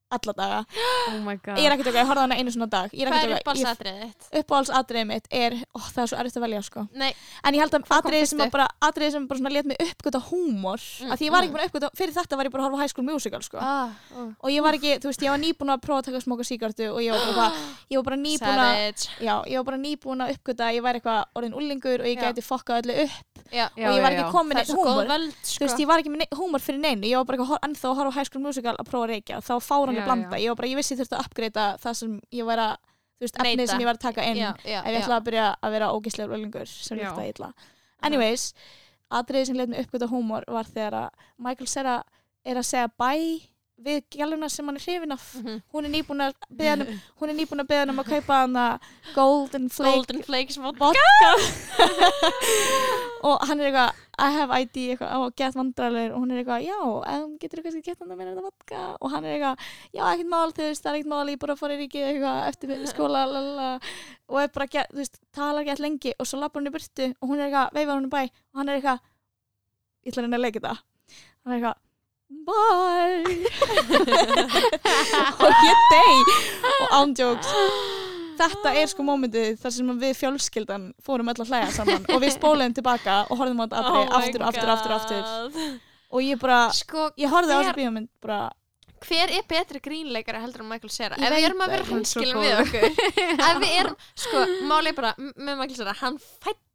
alla 0.08 0.36
daga, 0.38 0.60
Oh 1.08 1.32
ég 1.58 1.66
er 1.68 1.76
ekki 1.76 1.88
að 1.88 1.99
ég 2.01 2.10
horfði 2.10 2.26
hana 2.26 2.38
einu 2.39 2.53
svona 2.53 2.70
dag 2.72 2.91
Hvað 2.91 3.18
er 3.18 3.32
að 3.32 3.38
uppáhaldsatriðið 3.39 4.03
þitt? 4.03 4.30
uppáhaldsatriðið 4.41 5.10
mitt 5.12 5.28
er, 5.32 5.58
ó, 5.72 5.80
það 5.80 6.03
er 6.03 6.12
svo 6.12 6.22
erfitt 6.22 6.39
að 6.39 6.45
velja 6.47 6.64
sko 6.68 6.86
en 6.97 7.58
ég 7.58 7.64
held 7.64 7.78
að 7.78 7.91
atriðið 7.97 8.30
sem, 8.32 8.43
bara, 8.53 8.68
atriðið 8.88 9.18
sem 9.18 9.28
bara 9.32 9.53
let 9.58 9.72
mig 9.72 9.84
uppgöta 9.88 10.24
húmor 10.30 10.84
Mm, 10.97 11.14
að 11.14 11.20
því 11.20 11.28
ég 11.28 11.34
var 11.34 11.43
mm. 11.43 11.47
ekki 11.47 11.53
búin 11.53 11.64
að 11.64 11.70
uppgöta, 11.70 11.89
fyrir 11.97 12.16
þetta 12.16 12.38
var 12.38 12.47
ég 12.47 12.53
bara 12.53 12.64
að 12.64 12.68
horfa 12.68 12.82
High 12.82 12.91
School 12.91 13.05
Musical 13.08 13.43
sko. 13.45 13.60
ah, 13.62 13.93
oh. 14.18 14.30
og 14.43 14.53
ég 14.53 14.66
var 14.66 14.78
ekki, 14.78 14.93
þú 15.03 15.12
veist, 15.12 15.26
ég 15.26 15.34
var 15.34 15.41
nýbúin 15.41 15.74
að 15.74 15.84
prófa 15.86 16.01
að 16.01 16.08
taka 16.10 16.22
smóka 16.24 16.47
síkartu 16.47 16.88
og 16.91 16.99
ég 17.03 17.14
var 17.16 17.38
bara, 17.38 17.64
ég 17.91 17.99
var 17.99 18.08
bara 18.10 18.20
nýbúin 18.22 18.64
að 18.64 19.05
já, 19.24 19.34
ég 19.47 19.60
var 19.60 19.68
bara 19.70 19.82
nýbúin 19.82 20.26
að 20.26 20.34
uppgöta 20.36 20.72
ég 20.76 20.86
væri 20.86 21.01
eitthvað 21.01 21.39
orðin 21.39 21.58
ullingur 21.62 22.03
og 22.03 22.10
ég 22.12 22.24
gæti 22.24 22.45
fokkað 22.45 22.82
öllu 22.84 22.97
upp 23.05 23.37
Já, 23.52 23.66
Já, 23.78 23.88
og 23.90 23.96
ég 23.98 24.02
var 24.04 24.16
ekki 24.16 24.32
komin 24.34 24.58
góð 24.58 24.72
húmor 24.78 25.08
þú 25.12 25.30
sko. 25.44 25.64
veist, 25.66 25.80
ég 25.84 25.88
var 25.90 26.02
ekki 26.04 26.12
með 26.14 26.36
húmor 26.40 26.64
fyrir 26.64 26.80
neinu. 26.84 27.08
Ég 27.10 27.18
var 27.20 27.26
bara 27.30 27.38
eitthvað 27.42 27.66
ennþá 27.68 27.88
að 27.92 27.96
horfa 28.02 28.12
á 28.12 28.16
High 28.18 28.30
School 28.30 28.44
Musical 28.44 28.76
að 28.76 28.90
prófa 28.90 29.06
að 29.08 29.12
reykja. 29.14 29.40
Þá 29.48 29.54
fáranlega 29.68 30.04
Já, 30.04 30.08
blanda, 30.10 30.38
já. 30.38 30.44
ég 30.44 30.50
var 30.54 30.60
bara, 30.62 30.70
ég 30.72 30.80
vissi 30.82 30.94
ég 30.96 31.00
þurfti 31.02 31.18
að 31.18 31.26
uppgreita 31.28 31.66
það 31.84 31.98
sem 32.02 32.14
ég 32.40 32.50
væri 32.50 32.66
að, 32.68 32.76
þú 33.18 33.26
veist, 33.28 33.40
efnið 33.44 33.70
sem 33.72 33.84
ég 33.84 33.90
var 33.92 33.98
að 34.00 34.06
taka 34.08 34.28
inn. 34.32 34.38
Já, 34.42 34.50
já, 34.64 34.80
ef 34.84 34.92
ég 34.94 35.00
ætlaði 35.02 35.18
að 35.20 35.28
byrja 35.30 35.48
að 35.62 35.76
vera 35.78 35.92
ógíslegur 35.98 36.38
öllingur 36.38 36.68
sem 36.74 36.98
Já. 36.98 37.04
líktaði 37.08 37.34
illa. 37.36 37.52
Anyways, 38.08 38.48
atriðið 39.10 39.46
sem 39.52 39.58
let 39.58 39.70
mig 39.70 39.86
uppgöta 39.86 40.10
húmor 40.12 40.44
var 40.48 40.66
þegar 40.70 40.98
að 41.04 41.10
Michael 41.38 41.68
Cera 41.72 41.96
er 42.46 42.60
að 42.62 42.68
segja 42.68 42.90
bye 43.00 43.40
við 43.86 44.00
gæluna 44.10 44.48
sem 44.50 44.66
hann 44.66 44.80
er 44.80 44.84
hrifin 44.84 45.14
af. 45.14 45.26
Mhm. 45.38 45.60
hún 45.74 45.86
er 45.86 45.92
nýbúin 45.94 46.24
að 46.26 46.34
beða 46.50 46.70
hann 46.74 46.82
um- 46.88 47.00
hún 47.22 47.30
er 47.30 47.36
nýbúin 47.38 47.62
að 47.62 47.68
beða 47.70 47.80
hann 47.84 47.94
um 47.94 48.02
að 48.04 48.10
kaupa 48.14 48.40
hann 48.42 48.56
að 48.58 48.80
Golden 49.16 49.70
Flake 49.70 49.96
Golden 49.96 50.24
Flakes 50.24 50.58
vodka. 50.58 50.88
Og 53.28 53.42
hann 53.50 53.62
er 53.62 53.70
eitthvað 53.72 54.04
I 54.18 54.28
have 54.34 54.56
ID 54.64 54.78
eitthvað 54.96 55.12
og 55.22 55.34
gett 55.38 55.56
vandræðilegur 55.58 56.14
og 56.16 56.22
hún 56.24 56.32
er 56.34 56.40
eitthvað 56.42 56.64
já, 56.66 56.78
um, 56.82 57.34
getur 57.42 57.60
þú 57.60 57.66
kannski 57.68 57.84
gett 57.86 58.00
hann 58.02 58.14
að 58.14 58.18
mér 58.22 58.30
þetta 58.32 58.46
vodka. 58.48 58.80
Og 59.02 59.12
hann 59.14 59.28
er 59.28 59.36
eitthvað, 59.36 59.66
já 59.94 60.04
ekkert 60.14 60.32
mál 60.32 60.54
þú 60.58 60.64
veist, 60.66 60.84
það 60.86 60.92
er 60.92 60.98
ekkert 61.00 61.12
mál, 61.14 61.32
ég 61.34 61.42
bara 61.44 61.54
að 61.54 61.62
fara 61.62 61.76
í 61.78 61.82
ríkið 61.84 62.06
eitthvað 62.08 62.40
eftir 62.50 62.74
skóla 62.90 63.22
lalala. 63.30 63.68
og 64.28 64.40
er 64.42 64.50
bara, 64.58 64.70
get, 64.74 64.90
þú 64.94 65.02
veist, 65.04 65.20
talar 65.38 65.68
gett 65.70 65.84
lengi 65.86 66.16
og 66.18 66.30
svo 66.30 66.42
lappar 66.42 66.64
hún 66.64 66.72
í 66.72 66.74
burtu 66.74 67.10
og 67.14 67.30
hún 67.30 67.42
er 67.42 67.46
eitthvað 67.50 67.78
veifar 67.78 68.00
hún 68.00 68.10
í 68.10 68.14
bæ 68.16 68.22
og 68.26 68.62
hann 68.62 68.72
er 68.74 68.80
eitthvað 68.80 69.04
ég 70.08 70.14
ætla 70.14 70.24
að 70.24 70.28
reyna 70.28 70.40
að 70.40 70.46
leika 70.48 70.64
þetta. 70.64 70.74
Hann 71.44 71.54
er 71.54 71.60
eitthvað 71.60 71.84
bye. 72.30 73.24
Og 75.44 75.64
ég 75.68 75.88
dey 75.94 76.20
og 76.68 76.94
ándjóks 77.02 77.54
þetta 78.38 78.74
er 78.78 78.92
sko 78.92 79.06
mómentið 79.06 79.58
þar 79.62 79.74
sem 79.74 79.90
við 80.02 80.14
fjölskyldan 80.20 80.88
fórum 81.04 81.32
öll 81.32 81.42
að 81.42 81.52
hlæja 81.52 81.72
saman 81.80 82.06
og 82.14 82.22
við 82.22 82.36
spóluðum 82.36 82.76
tilbaka 82.78 83.24
og 83.32 83.42
horfðum 83.42 83.64
á 83.64 83.66
þetta 83.66 83.82
Oh 83.88 84.16
aftur, 84.20 84.46
aftur, 84.46 84.72
aftur, 84.76 84.96
aftur. 84.98 85.66
Og 86.14 86.24
ég 86.24 86.40
bara, 86.40 86.68
Sko, 86.76 87.10
ég 87.20 87.32
horfði 87.32 87.58
á 87.58 87.60
þessu 87.60 87.76
bíómynd 87.80 88.10
bara, 88.24 88.52
hver 89.04 89.34
er 89.34 89.44
betri 89.50 89.82
grínleikari 89.84 90.40
heldur 90.42 90.64
en 90.64 90.70
Michael 90.72 90.94
Cera? 90.94 91.18
Ef 91.20 91.34
við 91.34 91.50
erum 91.50 91.66
að 91.66 91.74
vera 91.74 91.84
er 91.84 91.90
hreinskilin 91.92 92.40
við 92.42 92.56
okkur. 92.62 92.88
Ef 93.50 93.60
við 93.64 93.74
erum, 93.82 93.98
sko, 94.24 94.46
máli 94.70 94.94
bara 94.98 95.14
með 95.20 95.60
Michael 95.60 95.78
Cera, 95.82 95.98
hann 96.02 96.22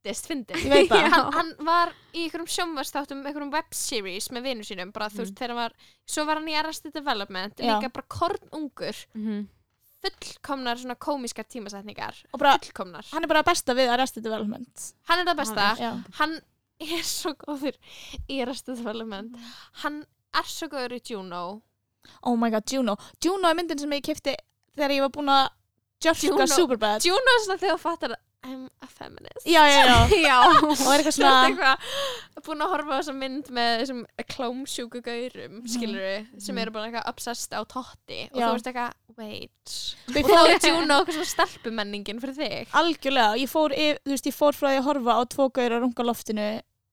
fættist 0.02 0.26
fyndin 0.26 0.56
ég 0.58 0.70
veit 0.72 0.90
það. 0.90 1.08
Hann, 1.14 1.32
hann 1.36 1.50
var 1.66 1.92
í 2.12 2.24
einhverjum 2.26 2.48
sjónvastáttum 2.50 3.20
einhverjum 3.22 3.52
webseries 3.54 4.26
með 4.34 4.42
vinnu 4.48 4.64
sínum 4.66 4.90
bara 4.92 5.08
þú 5.12 5.22
veist, 5.22 5.34
þegar 5.38 5.52
hann 5.54 5.60
var, 5.62 5.74
svo 6.10 6.24
var 6.26 6.40
hann 6.40 6.48
í 6.50 6.56
Arrested 6.58 6.92
Development 6.96 7.54
Já. 7.62 7.76
líka 7.78 7.92
bara 7.94 8.06
kornungur 8.10 9.02
Mhm. 9.14 9.44
fullkomnar 10.02 10.76
svona 10.82 10.96
komískar 10.98 11.46
tímasetningar 11.46 12.16
og 12.32 12.40
bara, 12.42 12.56
fullkomnar, 12.58 13.06
hann 13.12 13.22
er 13.22 13.28
bara 13.30 13.42
besta 13.46 13.74
við 13.78 13.92
Arrested 13.94 14.24
Development. 14.26 14.88
Hann 15.06 15.20
er 15.22 15.28
það 15.30 15.36
besta. 15.38 15.66
Hann 15.78 15.78
já, 15.78 15.92
hann 16.18 16.40
er 16.80 17.04
svo 17.06 17.34
góður 17.38 17.76
í 18.28 18.40
Arrested 18.42 18.76
Development. 18.82 19.36
Hann 19.84 20.00
er 20.34 20.42
svo 20.50 20.66
góður 20.72 20.96
í 20.98 21.00
Juno. 21.12 21.62
Oh 22.26 22.34
my 22.34 22.50
god, 22.50 22.66
Juno. 22.66 22.96
Juno 23.22 23.48
er 23.48 23.54
myndin 23.54 23.78
sem 23.78 23.90
ég 23.94 24.02
kefti 24.02 24.34
þegar 24.74 24.90
ég 24.96 25.04
var 25.06 25.10
búin 25.14 25.30
að 25.30 25.50
Juno. 26.02 26.46
Superbad. 26.50 27.04
Juno 27.06 27.36
er 27.36 27.44
svona 27.46 27.60
þegar 27.62 27.78
þú 27.78 27.82
fattar 27.86 28.16
I'm 28.42 28.64
a 28.82 28.88
feminist. 28.90 29.44
Já, 29.46 29.62
já, 29.70 29.82
já, 29.86 29.98
Já 30.28 30.38
og 30.42 30.88
er 30.90 31.02
eitthvað 31.02 31.14
svona 31.14 31.34
eitthvað 31.46 32.42
búin 32.46 32.64
að 32.64 32.72
horfa 32.74 32.90
á 32.90 32.98
þessa 32.98 33.14
mynd 33.14 33.50
með 33.54 33.70
þessum 33.82 34.00
klómsjúku 34.34 35.02
gaurum 35.06 35.60
skilur 35.70 36.26
sem 36.42 36.58
eru 36.58 36.74
bara 36.74 36.88
eitthvað 36.90 37.12
obsessed 37.12 37.54
á 37.54 37.62
totti 37.70 38.24
og 38.32 38.40
Já. 38.40 38.46
þú 38.48 38.50
veist 38.56 38.70
eitthvað, 38.72 38.98
wait. 39.20 39.76
Ég 40.16 40.26
og 40.26 40.32
þá 40.32 40.40
er 40.42 40.68
Juno 40.72 40.98
eitthvað 40.98 41.18
svona 41.20 41.30
stelpumenningin 41.36 42.22
fyrir 42.24 42.38
þig. 42.40 42.74
Algjörlega, 42.82 43.38
ég 43.44 43.52
fór, 43.54 43.76
yf, 43.78 44.02
veist, 44.10 44.28
ég 44.32 44.38
fór 44.40 44.58
frá 44.58 44.72
því 44.72 44.82
að 44.82 44.88
horfa 44.90 45.18
á 45.18 45.22
tvo 45.36 45.48
gauður 45.54 45.78
að 45.78 45.84
runga 45.86 46.08
loftinu 46.10 46.50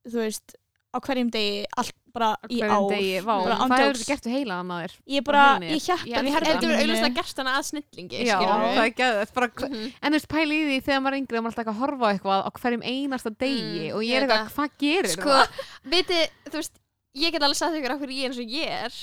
þú 0.09 0.21
veist, 0.23 0.55
á 0.89 0.97
hverjum 1.05 1.29
degi 1.29 1.65
allt 1.77 1.93
bara 2.09 2.29
í 2.49 2.57
ár. 2.65 2.87
degi, 2.89 3.19
vá, 3.21 3.33
bara 3.45 3.55
það 3.69 3.81
hefur 3.83 3.99
gert 4.09 4.23
við 4.25 4.33
heilaðan 4.39 4.71
á 4.73 4.77
þér 4.81 4.93
ég 5.13 5.23
bara, 5.27 5.43
Á 5.45 5.59
ég 5.61 5.83
hjapp 5.85 6.05
Ég 6.09 6.15
herberginu 6.33 6.71
verður 6.73 6.79
mínu. 6.79 6.95
auðvitað 6.95 7.15
gerst 7.19 7.37
hana 7.43 7.53
að 7.59 7.67
snillingi 7.69 8.23
Já, 8.25 8.37
það 8.41 8.79
er 8.85 8.93
gæðið 8.97 9.33
bara, 9.37 9.47
Mhm. 9.69 9.93
En 10.01 10.11
þú 10.11 10.15
veist, 10.17 10.27
pæli 10.33 10.55
í 10.57 10.65
því 10.69 10.77
þegar 10.87 11.01
maður 11.05 11.13
er 11.13 11.19
yngri 11.21 11.37
og 11.37 11.43
maður 11.45 11.53
er 11.53 11.59
alltaf 11.59 11.73
að 11.73 11.79
horfa 11.83 12.05
á 12.05 12.11
eitthvað 12.13 12.41
á 12.41 12.49
hverjum 12.59 12.83
einasta 12.89 13.29
degi 13.37 13.61
Mm, 13.89 13.95
og 13.95 14.01
ég 14.01 14.13
er 14.17 14.21
eitthvað, 14.25 14.53
hvað 14.57 14.69
gerir 14.79 15.09
Sko, 15.13 15.29
það? 15.29 15.47
viti, 15.93 16.19
þú 16.49 16.57
veist 16.57 16.73
ég 17.15 17.31
get 17.31 17.41
alveg 17.45 17.55
sagt 17.61 17.75
ykkur 17.77 17.91
af 17.93 17.99
hverju 17.99 18.17
ég 18.17 18.25
er 18.25 18.29
eins 18.29 18.39
og 18.39 18.49
ég 18.49 18.67
er 18.85 18.93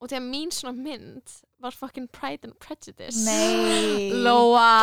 og 0.00 0.08
að 0.08 0.24
mín 0.30 0.50
svona 0.52 0.76
mynd 0.76 1.22
var 1.60 1.70
fucking 1.72 2.08
Pride 2.12 2.44
and 2.44 2.58
Prejudice. 2.60 3.24
Nei. 3.24 4.10
Lóa. 4.12 4.82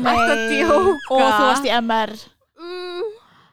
Nei. 0.00 0.12
Að 0.12 0.50
og 0.68 0.98
þú 1.08 1.44
varst 1.46 1.64
í 1.64 1.72
MR 1.72 2.12
mm, 2.60 3.02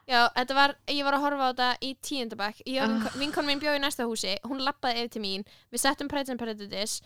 Já, 0.08 0.28
þetta 0.36 0.56
var, 0.58 0.76
ég 0.92 1.04
var 1.08 1.16
að 1.16 1.22
horfa 1.24 1.46
á 1.48 1.52
þetta 1.54 1.68
í 1.88 1.92
tíundabæk 2.04 2.58
Ah. 2.84 2.88
vinkon, 2.90 3.20
vinkon 3.22 3.46
mín 3.48 3.60
bjóð 3.62 3.78
í 3.78 3.84
næsta 3.84 4.04
húsi. 4.04 4.34
Hún 4.44 4.60
lappaði 4.66 5.00
yfir 5.06 5.12
til 5.16 5.22
mín. 5.24 5.46
Við 5.72 5.80
settum 5.80 6.10
Pride 6.12 6.30
and 6.34 6.40
Prejudice 6.42 7.02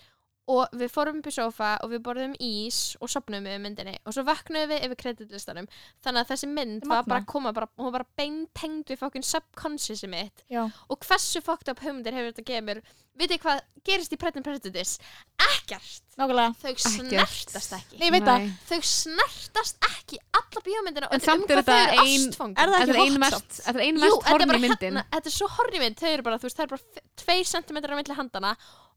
og 0.48 0.70
við 0.80 0.92
fórum 0.94 1.18
upp 1.20 1.28
í 1.28 1.34
sofa 1.36 1.74
og 1.84 1.92
við 1.92 2.04
borðum 2.06 2.36
ís 2.40 2.78
og 3.04 3.10
sopnum 3.12 3.44
við 3.44 3.58
myndinni. 3.66 3.98
Og 4.08 4.16
svo 4.16 4.24
vaknaðum 4.28 4.70
við 4.72 4.86
yfir 4.88 5.00
kreditlistanum. 5.02 5.68
Þannig 6.06 6.22
að 6.24 6.30
þessi 6.32 6.48
mynd 6.54 6.78
Þetta 6.86 6.94
var 6.94 7.10
bara 7.12 7.20
að 7.24 7.28
koma 7.34 7.52
bara, 7.58 7.68
hún 7.76 7.90
var 7.90 7.98
bara 8.00 8.08
beintengd 8.22 8.94
við 8.94 9.02
fokkin 9.02 9.28
subconsciousi 9.28 10.08
mitt. 10.12 10.46
Já, 10.48 10.64
og 10.88 11.04
hversu 11.04 11.42
fucked 11.44 11.74
up 11.74 11.84
hugmyndir 11.84 12.16
hefur 12.16 12.32
þetta 12.32 12.48
gefið 12.48 12.68
mér? 12.70 12.82
Vitið 13.18 13.40
hvað 13.42 13.60
gerist 13.88 14.12
í 14.14 14.18
and 14.22 14.46
Prejudice? 14.46 15.00
Ekkert, 15.42 16.04
nákvæmlega. 16.20 16.54
Þau 16.62 16.74
snertast 16.86 17.74
ekki. 17.74 17.98
Nei, 17.98 18.06
ég 18.08 18.14
veit 18.14 18.28
það. 18.28 18.44
Nei. 18.44 18.52
þau 18.70 18.82
snertast 18.86 19.88
ekki 19.90 20.20
alla 20.38 20.62
bíómyndina. 20.68 21.10
En 21.12 21.18
og 21.18 21.26
samt 21.26 21.50
um 21.50 21.58
er 21.58 21.64
hvað 21.64 21.66
þau 21.66 21.74
þetta 21.74 21.88
eru 21.88 22.04
ein- 22.06 22.28
ástfangin 22.30 22.58
Er 22.62 22.68
það 22.70 22.78
Þetta 22.78 22.84
ekki 22.84 22.98
er 22.98 23.02
einu 23.02 23.14
hot 23.18 23.24
mest, 23.26 23.34
samt? 23.34 23.58
þetta 23.66 23.80
er 23.82 23.86
einu 23.88 23.98
Jú, 23.98 24.04
mest 24.06 24.18
þetta 24.18 24.28
er 24.28 24.38
horni 24.38 24.48
bara 24.54 24.64
myndin? 24.68 24.86
hérna, 24.88 25.04
þetta 25.18 25.32
er 25.32 25.36
svo 25.40 25.48
horni 25.58 25.80
mynd. 25.82 25.98
Þau 25.98 26.10
eru 26.14 26.24
bara, 26.30 26.38
þú 26.38 26.48
veist, 26.48 26.58
það 26.58 26.68
er 26.68 26.74
bara 26.76 26.84
2 27.26 27.44
cm 27.52 27.78
á 27.78 27.98
milli 27.98 28.18
handana 28.22 28.54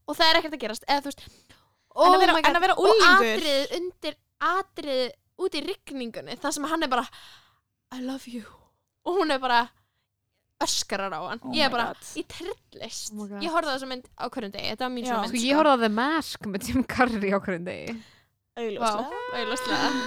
og 0.07 0.17
það 0.17 0.29
er 0.31 0.39
ekkert 0.41 0.57
að 0.57 0.63
gerast 0.65 0.87
eða 0.87 1.05
veist, 1.09 1.25
oh 1.95 2.07
en, 2.07 2.15
að 2.15 2.23
vera, 2.25 2.37
en 2.41 2.57
að 2.59 2.65
vera 2.65 2.77
og 2.77 2.87
úlingur 2.87 3.27
atrið 3.35 3.75
undir 3.79 4.17
atrið 4.51 5.03
út 5.41 5.57
í 5.57 5.61
rigningunni 5.67 6.39
það 6.41 6.57
sem 6.57 6.67
hann 6.71 6.87
er 6.87 6.91
bara 6.91 7.05
I 7.91 8.01
love 8.05 8.29
you 8.31 8.43
og 9.05 9.17
hún 9.21 9.33
er 9.33 9.41
bara 9.41 9.61
öskarar 10.61 11.13
á 11.13 11.21
hann 11.25 11.41
Oh 11.41 11.53
ég 11.57 11.65
er 11.65 11.71
bara, 11.73 11.87
God. 11.95 12.09
ég 12.21 12.27
trillist 12.29 13.13
Oh 13.17 13.29
ég 13.41 13.49
horfði 13.53 13.71
á 13.71 13.75
þessa 13.75 13.89
mynd 13.89 14.09
á 14.13 14.25
hverjum 14.29 14.53
degi 14.53 14.69
þetta 14.73 14.85
var 14.85 14.93
mín 14.93 15.05
Já. 15.07 15.11
svo 15.11 15.21
mynd 15.23 15.33
Sko, 15.33 15.45
ég 15.49 15.57
horfði 15.57 15.73
á 15.73 15.81
The 15.81 15.91
Mask 15.97 16.49
með 16.53 16.67
Jim 16.69 16.83
Carrey 16.85 17.33
á 17.33 17.39
hverjum 17.41 17.65
degi. 17.65 17.95
Auðvitað 18.59 19.13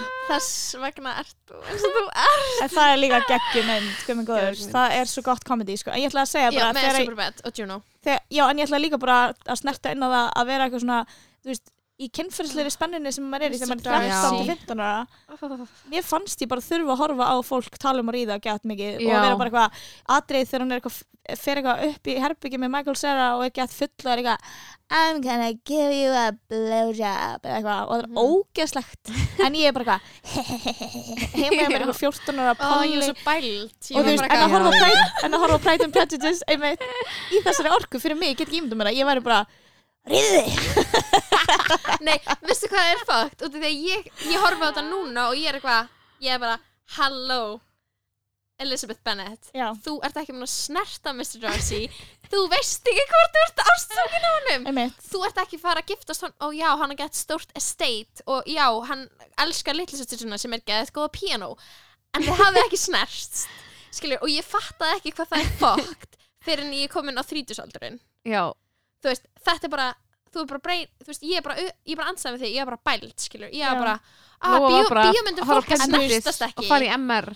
þess 0.28 0.74
vegna 0.82 1.14
ert 1.22 1.36
þú 1.48 1.60
eins 1.64 1.84
og 1.88 1.94
þú 1.96 2.02
ert 2.24 2.62
En 2.64 2.72
það 2.74 2.90
er 2.90 2.98
líka. 3.00 3.20
Geggjuð 3.30 3.68
mynd. 3.70 3.92
Það 4.74 4.96
er 4.98 5.10
svo 5.10 5.24
gott 5.24 5.46
komedi, 5.48 5.76
sko. 5.80 5.92
En 5.94 6.02
ég 6.02 6.12
ætla 6.12 6.24
að 6.26 6.32
segja 6.34 6.50
já, 6.50 6.58
bara, 6.58 6.74
með 6.76 6.84
þegar, 6.84 6.98
Superbad 7.00 7.40
og 7.48 7.60
Juno 7.62 7.78
þegar, 8.04 8.20
já, 8.36 8.42
en 8.50 8.60
ég 8.60 8.68
ætla 8.68 8.82
líka 8.84 9.00
bara 9.00 9.18
að 9.32 9.60
snerta 9.62 9.94
inn 9.96 10.04
á 10.04 10.08
það 10.08 10.26
að 10.42 10.50
vera 10.52 10.66
eitthvað 10.68 10.84
svona, 10.84 10.98
þú 11.40 11.52
veist, 11.54 11.73
í 12.02 12.08
kynferðsleiri 12.10 12.72
spennunni 12.74 13.12
sem 13.14 13.22
maður 13.30 13.46
er 13.46 13.52
í 13.54 13.58
þegar 13.60 13.70
maður 13.70 13.92
er 13.94 14.06
Já. 14.08 14.14
13 14.18 14.38
til 14.38 14.46
15 14.50 14.80
ára. 14.82 15.66
Mér 15.92 16.02
fannst 16.08 16.40
ég 16.42 16.48
bara 16.50 16.64
þurfa 16.66 16.90
að 16.96 17.02
horfa 17.04 17.28
á 17.30 17.36
fólk 17.46 17.78
tala 17.78 18.02
um 18.02 18.10
að 18.10 18.16
ríða 18.18 18.38
gett 18.42 18.64
mikið 18.66 18.96
og 18.98 19.10
vera 19.14 19.36
bara 19.38 19.50
eitthvað 19.50 19.82
atrið 20.16 20.48
þegar 20.50 20.64
hann 20.64 20.72
er 20.74 20.80
eitthvað, 20.80 20.96
fer 21.40 21.60
eitthvað 21.60 21.84
upp 21.92 22.10
í 22.10 22.16
herbyggi 22.24 22.58
með 22.64 22.72
Michael 22.74 22.98
Cera 22.98 23.28
og 23.38 23.44
er 23.46 23.54
gett 23.60 23.76
full 23.78 23.92
og 23.94 24.10
er 24.10 24.22
eitthvað 24.24 24.56
I'm 24.94 25.22
gonna 25.24 25.52
give 25.64 25.94
you 25.96 26.10
a 26.12 26.26
blowjob 26.50 27.46
eitthvað 27.46 27.86
og 27.86 27.94
það 27.94 28.02
er 28.02 28.08
Mhm. 28.10 28.18
ógeðslegt. 28.26 29.12
En 29.46 29.54
ég 29.54 29.70
er 29.70 29.72
bara 29.78 29.96
eitthvað 29.96 30.74
heima 31.38 31.62
hjá 31.62 31.68
mér 31.70 31.80
eitthvað 31.86 32.00
14 32.02 32.42
ára 32.42 32.52
ég 32.52 32.58
pæli 32.60 33.02
svo 33.06 33.14
bælt. 33.24 33.90
Og 33.94 34.02
þú 34.02 34.08
veist, 34.10 34.26
en 35.24 35.32
að 35.34 35.44
horfa 35.46 35.58
Pride, 35.64 35.84
and 35.86 35.94
Prejudice 35.94 36.42
í 36.50 37.40
þessari 37.46 37.70
orku 37.78 38.02
fyrir 38.02 38.18
mig, 38.18 38.34
ég 38.34 38.42
get 38.42 38.48
ekki 38.50 38.60
ímyndum 38.60 38.82
mér 38.82 38.90
að 38.92 38.98
ég 39.00 39.08
væri 39.08 39.22
bara 39.24 39.44
riði 40.10 40.42
Nei, 42.06 42.16
veistu 42.44 42.68
hvað 42.72 42.90
er 42.92 43.04
fakt? 43.08 43.44
Því 43.44 43.60
að 43.64 43.84
ég, 43.88 44.08
ég 44.28 44.42
horfi 44.42 44.60
á 44.60 44.68
þetta 44.68 44.84
núna 44.88 45.28
og 45.30 45.38
ég 45.38 45.48
er 45.50 45.58
eitthvað, 45.58 45.92
ég 46.24 46.34
er 46.36 46.42
bara, 46.42 46.58
hello, 46.98 47.40
Elizabeth 48.60 49.00
Bennet. 49.02 49.48
Já, 49.56 49.72
Þú 49.82 49.96
ert 50.06 50.18
ekki 50.20 50.34
mun 50.34 50.46
að 50.46 50.52
snerta 50.52 51.14
Mr. 51.14 51.40
Darcy. 51.42 51.80
Þú 52.30 52.42
veist 52.52 52.86
ekki 52.90 53.06
hvort 53.10 53.34
þú 53.34 53.42
ert 53.46 53.62
ástökin 53.64 54.26
á 54.26 54.30
honum. 54.30 54.66
einmitt 54.70 55.08
Þú 55.08 55.22
ert 55.26 55.40
ekki 55.42 55.58
fara 55.62 55.82
að 55.82 55.90
giftast 55.90 56.26
hann 56.26 56.34
og 56.46 56.54
já, 56.54 56.68
hann 56.70 56.92
har 56.94 57.00
gett 57.00 57.18
stórt 57.18 57.54
estate 57.58 58.24
og 58.30 58.46
já, 58.50 58.66
hann 58.90 59.06
elskar 59.42 59.74
litlisöstur 59.78 60.22
svona 60.22 60.38
sem 60.40 60.54
er 60.54 60.62
gett 60.66 60.94
góða 60.94 61.10
piano. 61.16 61.54
En 62.14 62.22
þið 62.22 62.38
hafið 62.44 62.62
ekki 62.68 62.78
snerst. 62.78 63.46
Skilur, 63.94 64.22
og 64.22 64.30
ég 64.30 64.46
fattaði 64.46 65.00
ekki 65.00 65.14
hvað 65.18 65.32
það 65.32 65.42
er 65.44 65.56
fakt 65.60 66.18
fyrir 66.44 66.66
en 66.66 66.76
ég 66.76 66.86
er 66.88 66.92
komin 66.94 67.18
á 67.18 67.22
þrítusaldurinn. 67.26 67.98
Já, 68.26 68.52
þú 69.04 69.12
veist, 69.12 69.28
þetta 69.44 69.68
er 69.68 69.74
bara 69.76 69.90
þú 70.34 70.40
er 70.42 70.46
bara 70.50 70.62
breyn, 70.66 70.88
þú 71.04 71.10
veist, 71.12 71.22
ég 71.22 71.38
er 71.38 71.44
bara 71.46 71.56
ég 71.62 71.92
er 71.94 71.98
bara 72.00 72.08
ansæð 72.10 72.32
með 72.34 72.40
því, 72.42 72.48
ég 72.56 72.62
er 72.64 72.70
bara 72.72 72.80
bælt, 72.90 73.18
skilur 73.22 73.52
ég 73.54 73.62
er 73.62 73.76
Já. 73.76 73.82
bara, 73.84 73.98
að 74.44 74.64
bíómyndum 74.64 75.44
að 75.44 75.52
fólk 75.52 75.68
að 75.70 75.84
Prentice 75.84 76.08
snertast 76.16 76.42
og 76.42 76.48
ekki 76.50 76.66
fara 76.72 76.88
í 76.88 76.90
MR. 76.98 77.28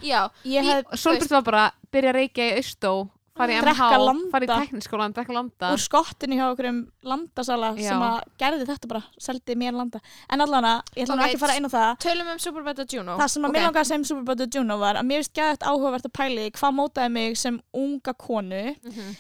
Solbjörn 0.99 1.37
var 1.39 1.47
bara 1.47 1.63
að 1.69 1.79
byrja 1.95 2.11
að 2.11 2.19
reykja 2.19 2.49
í 2.49 2.57
Austó, 2.59 2.93
fara 3.39 3.55
í 3.55 3.59
MH, 3.63 3.85
fara 4.33 4.45
í 4.45 4.51
tekniskólan, 4.51 5.15
drekka 5.15 5.33
landa. 5.37 5.71
úr 5.71 5.79
skottinu 5.79 6.35
hjá 6.41 6.49
okkur 6.51 6.69
um 6.73 6.81
landasala 7.07 7.71
Já. 7.79 7.93
sem 7.93 8.03
að 8.09 8.19
gerði 8.43 8.67
þetta 8.73 8.91
bara, 8.91 9.03
seldi 9.29 9.55
mér 9.63 9.79
landa 9.79 10.01
en 10.29 10.41
allan 10.43 10.67
ég 10.97 11.07
ætla 11.07 11.15
nú 11.15 11.23
Ok, 11.23 11.29
ekki 11.31 11.39
að 11.39 11.45
fara 11.47 11.57
inn 11.61 11.71
á 11.71 11.73
það 11.77 11.99
tölum 12.03 12.33
um 12.35 12.39
Superbad 12.43 12.83
og 12.83 12.93
Juno 12.99 13.17
það 13.23 13.29
sem 13.37 13.43
að 13.47 13.49
Ok. 13.49 13.55
mér 13.55 13.67
langaði 13.69 13.85
að 13.85 13.91
segja 13.93 14.01
um 14.03 14.09
Superbad 14.11 14.41
og 14.43 14.55
Juno 14.59 14.79
var 14.83 14.99
að 14.99 15.07
mér 15.07 15.23
finnst 15.23 15.39
gæðið 15.39 15.67
áhugavert 15.71 16.11
að 16.11 16.17
pæli 16.19 16.51
hvað 16.59 16.77
mótaði 16.83 17.13
mig 17.15 17.37
sem 17.39 17.61
unga 17.73 18.13
konu 18.15 18.65
Mhm. 18.83 19.17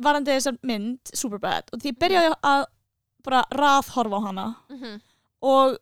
Varandi 0.00 0.30
þessar 0.36 0.58
mynd 0.62 1.12
Superbad 1.14 1.68
og 1.72 1.80
því 1.82 1.92
ég 1.92 1.98
byrjaði 1.98 2.34
að 2.42 2.64
bara 3.24 3.42
raðhorfa 3.52 4.18
á 4.18 4.26
hana 4.26 4.46
Mhm. 4.70 5.00
og 5.42 5.76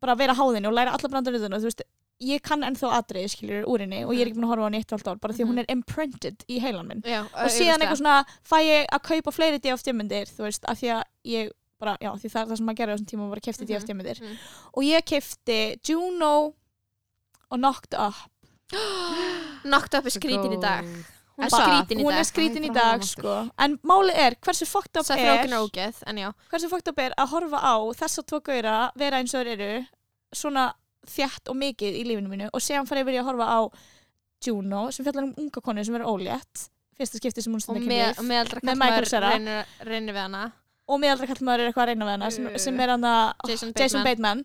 bara 0.00 0.14
vera 0.16 0.34
háðinni 0.34 0.66
og 0.66 0.74
læra 0.74 0.92
alla 0.96 1.08
brandaröðuna 1.08 1.58
þú 1.60 1.68
veist, 1.68 1.82
ég 2.22 2.40
kann 2.42 2.62
ennþá 2.62 2.90
atriði 2.98 3.28
skiljur 3.30 3.64
úr 3.66 3.80
henni 3.80 4.04
og 4.04 4.12
ég 4.14 4.20
er 4.22 4.26
ekki 4.30 4.38
búin 4.38 4.44
að 4.46 4.52
horfa 4.54 4.62
á 4.62 4.68
henni 4.68 4.78
eitt 4.78 4.92
og 4.92 4.98
allt 4.98 5.08
ár 5.12 5.20
bara 5.20 5.34
því 5.34 5.46
hún 5.46 5.58
er 5.58 5.66
imprinted 5.68 6.44
í 6.48 6.58
heilan 6.60 6.86
minn. 6.86 7.02
Já, 7.02 7.22
og 7.22 7.50
síðan 7.50 7.78
eitthvað 7.82 7.98
svona 7.98 8.24
fæ 8.42 8.56
ég 8.62 8.86
að 8.92 9.02
kaupa 9.02 9.30
fleiri 9.32 9.58
DFT-myndir 9.58 10.26
þú 10.30 10.42
veist, 10.46 10.64
af 10.68 10.78
því 10.78 10.88
að 10.96 11.02
ég 11.24 11.50
bara, 11.80 11.96
já, 12.00 12.10
því 12.14 12.30
það 12.30 12.40
er 12.42 12.46
það 12.46 12.56
sem 12.56 12.66
maður 12.66 12.78
gerði 12.78 12.92
á 12.92 12.96
þessum 12.96 13.10
tíma 13.12 13.28
var 13.28 13.38
að 13.38 13.46
kefti 13.48 13.64
Mhm, 13.66 13.70
DFT-myndir 13.74 14.20
mhm. 14.22 14.36
og 14.74 14.82
ég 14.82 15.02
kefti 15.04 15.58
Juno 15.88 16.54
og 17.50 17.58
Knocked 17.58 17.94
Up. 17.98 18.14
Knocked 19.66 19.94
Up 19.98 20.06
er 20.06 20.14
skrítin 20.18 20.54
í 20.56 20.60
dag 20.62 20.84
hún 21.38 21.46
er 21.46 21.52
skrítin 21.54 22.00
í 22.00 22.04
hún 22.04 22.12
er 22.12 22.18
dag. 22.22 22.28
skrítin 22.28 22.66
í 22.68 22.72
dag 22.74 23.04
sko. 23.08 23.36
en 23.58 23.78
málið 23.88 24.20
er, 24.26 24.36
hversu 24.44 24.66
fucked 24.68 24.96
up 25.00 25.06
Seth 25.06 25.20
er 25.22 25.56
ógeð, 25.58 26.02
en 26.06 26.16
já. 26.20 26.28
hversu 26.50 26.68
fucked 26.68 26.88
up 26.92 26.98
er 26.98 27.14
að 27.16 27.32
horfa 27.32 27.58
á 27.62 27.74
þessa 28.02 28.22
tvo 28.28 28.40
gauðra 28.40 28.76
vera 29.00 29.18
eins 29.22 29.34
og 29.34 29.42
þeir 29.46 29.52
eru 29.56 29.86
svona 30.32 30.68
þjætt 31.08 31.48
og 31.50 31.56
mikið 31.58 31.96
í 31.98 32.04
lífinu 32.06 32.30
mínu 32.30 32.50
og 32.52 32.60
séðan 32.62 32.86
fara 32.86 33.02
yfir 33.02 33.16
í 33.16 33.22
að 33.22 33.28
horfa 33.32 33.48
á 33.48 33.60
Juno 34.42 34.90
sem 34.90 35.04
fjallar 35.06 35.28
um 35.28 35.34
unga 35.38 35.60
konu 35.62 35.84
sem 35.86 35.94
er 35.94 36.02
ólétt. 36.06 36.68
Fyrsta 36.98 37.18
skipti 37.20 37.42
sem 37.42 37.52
hún 37.52 37.60
og 37.60 37.64
stundir 37.64 37.86
með, 37.86 38.00
kynlíf. 38.16 38.26
meðaldra 38.28 38.60
Með 38.62 38.78
Michael 38.80 38.90
kallmaður 38.90 39.08
Cera. 39.12 39.28
reynir, 39.32 39.68
reynir 39.86 40.14
við 40.16 40.22
hana. 40.26 40.40
Og 40.90 40.98
meðaldra 41.00 41.28
kallmaður 41.30 41.62
er 41.62 41.70
eitthvað 41.70 41.84
að 41.84 41.90
reyna 41.92 42.08
við 42.08 42.14
hana 42.16 42.30
sem, 42.34 42.46
Uh, 42.50 42.58
sem 42.58 42.80
er 42.80 42.88
hann 42.90 43.06
að 43.06 43.48
Jason 43.48 43.72
Jason 43.78 44.02
Bateman. 44.02 44.42
Bateman. 44.42 44.44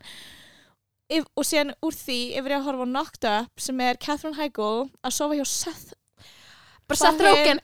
If, 1.09 1.25
og 1.39 1.47
síðan 1.47 1.73
úr 1.81 1.95
því 1.97 2.17
yfir 2.37 2.51
ég 2.53 2.59
að 2.61 2.65
horfa 2.67 2.85
á 2.85 2.91
Knocked 2.93 3.27
Up 3.31 3.59
sem 3.63 3.81
er 3.81 3.97
Catherine 3.97 4.37
Heigl 4.37 4.89
að 5.01 5.15
sofa 5.17 5.37
hjá 5.39 5.45
Seth 5.47 5.93
bara 6.87 7.11
Rogen 7.17 7.59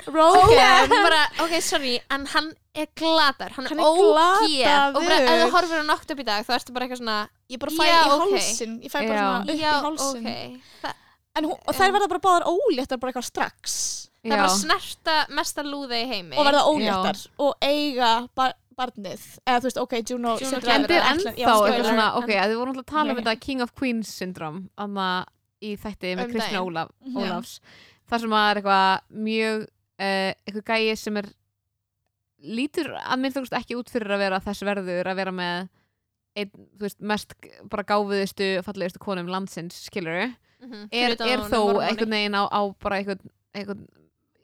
bara, 0.90 1.22
ok, 1.46 1.54
sorry, 1.64 1.94
en 2.12 2.26
hann 2.34 2.52
er 2.76 2.88
glatar 2.98 3.54
hann, 3.56 3.68
Hann 3.70 3.80
er 3.80 3.86
ógeð. 3.86 4.96
Og 4.98 5.04
bara, 5.06 5.20
ef 5.22 5.44
þú 5.44 5.52
horfir 5.54 5.84
á 5.84 5.94
Up 5.94 6.20
í 6.20 6.26
dag 6.28 6.46
þá 6.48 6.54
ertu 6.58 6.74
bara 6.76 6.88
eitthvað 6.88 7.02
svona 7.04 7.18
ég 7.50 7.62
bara 7.62 7.72
fæ 7.72 7.84
Já, 7.88 8.00
í 8.04 8.10
hálsin 8.14 8.74
ég 8.84 8.92
fæ 8.92 8.98
bara 9.08 9.20
Já. 9.20 9.28
svona 9.28 9.44
upp 9.44 9.62
já, 9.62 9.72
í 9.74 9.84
hálsin 9.86 10.26
ok. 10.28 10.58
Þa, 10.82 10.94
en 11.40 11.48
hún, 11.50 11.62
og 11.68 11.78
þær 11.78 11.94
verða 11.96 12.10
bara 12.14 12.24
báðar 12.26 12.50
óléttar 12.52 13.00
bara 13.00 13.14
eitthvað 13.14 13.30
strax. 13.30 13.78
Það 14.24 14.34
er 14.34 14.42
bara 14.44 14.58
snerta 14.58 15.16
mesta 15.36 15.64
lúða 15.68 15.98
í 16.00 16.10
heimi. 16.10 16.36
Og 16.38 16.46
verða 16.48 16.66
óléttar 16.70 17.24
og 17.44 17.56
eiga 17.64 18.12
bar, 18.36 18.54
barnið. 18.78 19.24
Eða 19.46 19.60
þú 19.64 19.70
veist, 19.70 19.80
ok, 19.84 19.96
Juno, 20.10 20.36
En 20.40 20.52
þetta 20.60 20.76
er 21.00 21.08
ennþá 21.14 21.34
eitthvað 21.38 21.88
svona, 21.88 22.10
ok, 22.20 22.30
þið 22.34 22.58
vorum 22.60 22.74
alltaf 22.76 22.86
að 22.86 22.94
tala 22.98 23.16
um 23.16 23.22
þetta 23.22 23.40
King 23.48 23.64
of 23.66 23.74
Queens 23.78 24.14
syndrom 24.20 24.62
anna 24.78 25.08
í 25.64 25.76
þætti 25.80 26.16
með 26.18 26.26
Um 26.26 26.32
Kristján 26.34 26.88
Mhm. 27.04 27.18
Ólafs 27.24 27.60
þar 28.14 28.24
sem 28.24 28.36
að 28.38 28.50
er 28.50 28.60
eitthvað 28.62 29.24
mjög 29.28 29.64
uh, 29.64 30.32
eitthvað 30.46 30.68
gæi 30.70 30.98
sem 31.02 31.22
er 31.22 31.30
lítur 32.44 32.92
að 33.00 33.22
mér 33.24 33.36
þókst 33.38 33.56
ekki 33.58 33.78
út 33.80 33.90
fyrir 33.92 34.14
að 34.14 34.24
vera 34.26 34.42
þess 34.44 34.66
verður 34.68 35.10
að 35.10 35.20
vera 35.22 35.34
með 35.36 35.68
einn, 36.34 36.50
þú 36.52 36.86
veist, 36.86 37.02
mest 37.14 37.36
bara 37.72 37.86
gáfiðustu 37.88 38.48
fallegustu 38.66 39.02
konum 39.02 39.30
landsins, 39.32 39.78
skilur 39.88 40.24
er, 40.26 40.34
Fyrir 40.64 41.16
utan 41.18 41.30
er 41.30 41.44
hún 41.44 41.52
þó 41.52 41.84
einhvern 41.84 42.16
veginn 42.16 42.38
á, 42.38 42.44
á 42.50 42.62
bara 42.82 43.00
einhvern, 43.00 43.34
einhvern 43.54 43.86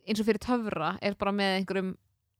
eins 0.10 0.22
og 0.22 0.28
fyrir 0.28 0.42
töfra 0.44 0.94
er 1.06 1.18
bara 1.20 1.34
með 1.36 1.58
einhverjum 1.60 1.92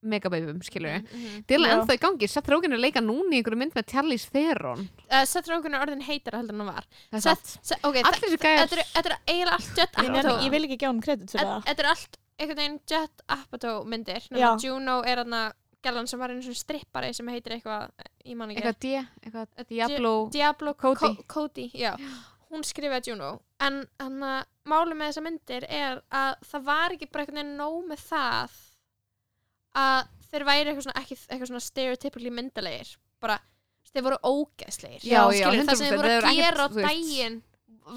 megabaubum, 0.04 0.62
skilur 0.64 1.00
Mhm, 1.00 1.06
mhm. 1.12 1.46
Til 1.48 1.60
Já. 1.62 1.68
ennþá 1.76 1.94
í 1.96 2.00
gangi, 2.00 2.28
Seth 2.30 2.50
Rogen 2.50 2.72
er 2.74 2.78
að 2.78 2.82
leika 2.86 3.02
núna 3.02 3.34
í 3.36 3.40
einhverju 3.42 3.58
mynd 3.58 3.74
með 3.76 3.86
Charlize 3.92 4.30
Theron. 4.32 4.90
Uh, 5.12 5.26
Seth 5.26 5.50
Rogen 5.50 5.74
er 5.76 5.82
orðin 5.86 6.02
heitara 6.08 6.40
heldur 6.40 6.54
en 6.56 6.60
hann 6.64 6.74
var. 6.76 6.86
Seth, 7.20 7.58
ok, 7.84 7.96
þetta 8.04 9.06
er, 9.06 9.18
eiginlega 9.28 9.54
allt 9.54 9.76
Judd 9.76 9.98
ég, 10.00 10.10
Apatow. 10.10 10.40
ég 10.46 10.52
vil 10.52 10.64
ekki 10.66 10.78
gefa 10.80 10.92
hann 10.94 11.02
kredit 11.02 11.30
fyrir 11.32 11.46
það. 11.46 11.64
Þetta 11.66 11.80
er 11.86 11.90
allt 11.94 12.18
einhvern 12.40 12.62
veginn 12.64 12.80
Judd 12.88 13.26
Apatow 13.28 13.84
myndir. 13.86 14.30
Juno 14.64 15.02
er 15.04 15.18
hann 15.26 15.54
gælan 15.84 16.08
sem 16.08 16.20
var 16.20 16.30
einu 16.30 16.42
svona 16.44 16.56
strippari 16.60 17.14
sem 17.16 17.28
heitir 17.28 17.54
eitthvað 17.56 17.92
ég 18.26 18.36
man 18.36 18.50
ekki. 18.52 18.64
Eitthvað 18.64 18.80
D, 18.80 19.06
eitthvað 19.24 19.48
Eh, 19.58 19.64
Diablo 19.70 20.30
Diablo 20.30 20.74
Cody. 20.74 21.00
Cody, 21.00 21.24
Cody 21.28 21.72
já. 21.74 21.94
hún 22.52 22.64
skrifaði 22.64 23.12
Juno. 23.14 23.42
En 23.62 23.86
hann 24.00 24.20
að 24.24 24.46
máli 24.66 24.96
með 24.96 25.12
þessa 25.14 25.24
myndir 25.24 25.66
er 25.70 26.02
að 26.12 26.36
það 26.52 26.64
var 26.64 26.90
ekki 26.96 27.08
bara 27.12 27.26
einhvern 27.26 27.36
veginn 27.44 27.58
nóg 27.58 27.88
með 27.88 28.04
það 28.10 28.50
að 29.76 30.08
þeir 30.32 30.46
væri 30.46 30.70
eitthvað 30.70 30.86
svona, 30.88 31.02
ekki, 31.04 31.18
eitthvað 31.30 31.48
svona 31.52 31.66
stereotypically 31.66 32.32
myndalegir 32.32 32.96
bara 33.22 33.40
þeir 33.90 34.04
voru 34.06 34.18
ógeðslegir 34.24 35.02
Já, 35.04 35.22
já, 35.34 35.50
skilur, 35.50 35.66
það 35.66 35.76
sem 35.76 35.86
100%, 35.86 35.90
þeir 35.90 35.98
voru 35.98 36.08
þeir 36.10 36.16
að 36.16 36.24
eru 36.24 36.30
ekkert, 36.30 36.46
gera 36.46 36.64
á 36.64 36.68
þú 36.70 36.76
veist. 36.80 36.90
daginn 36.90 37.42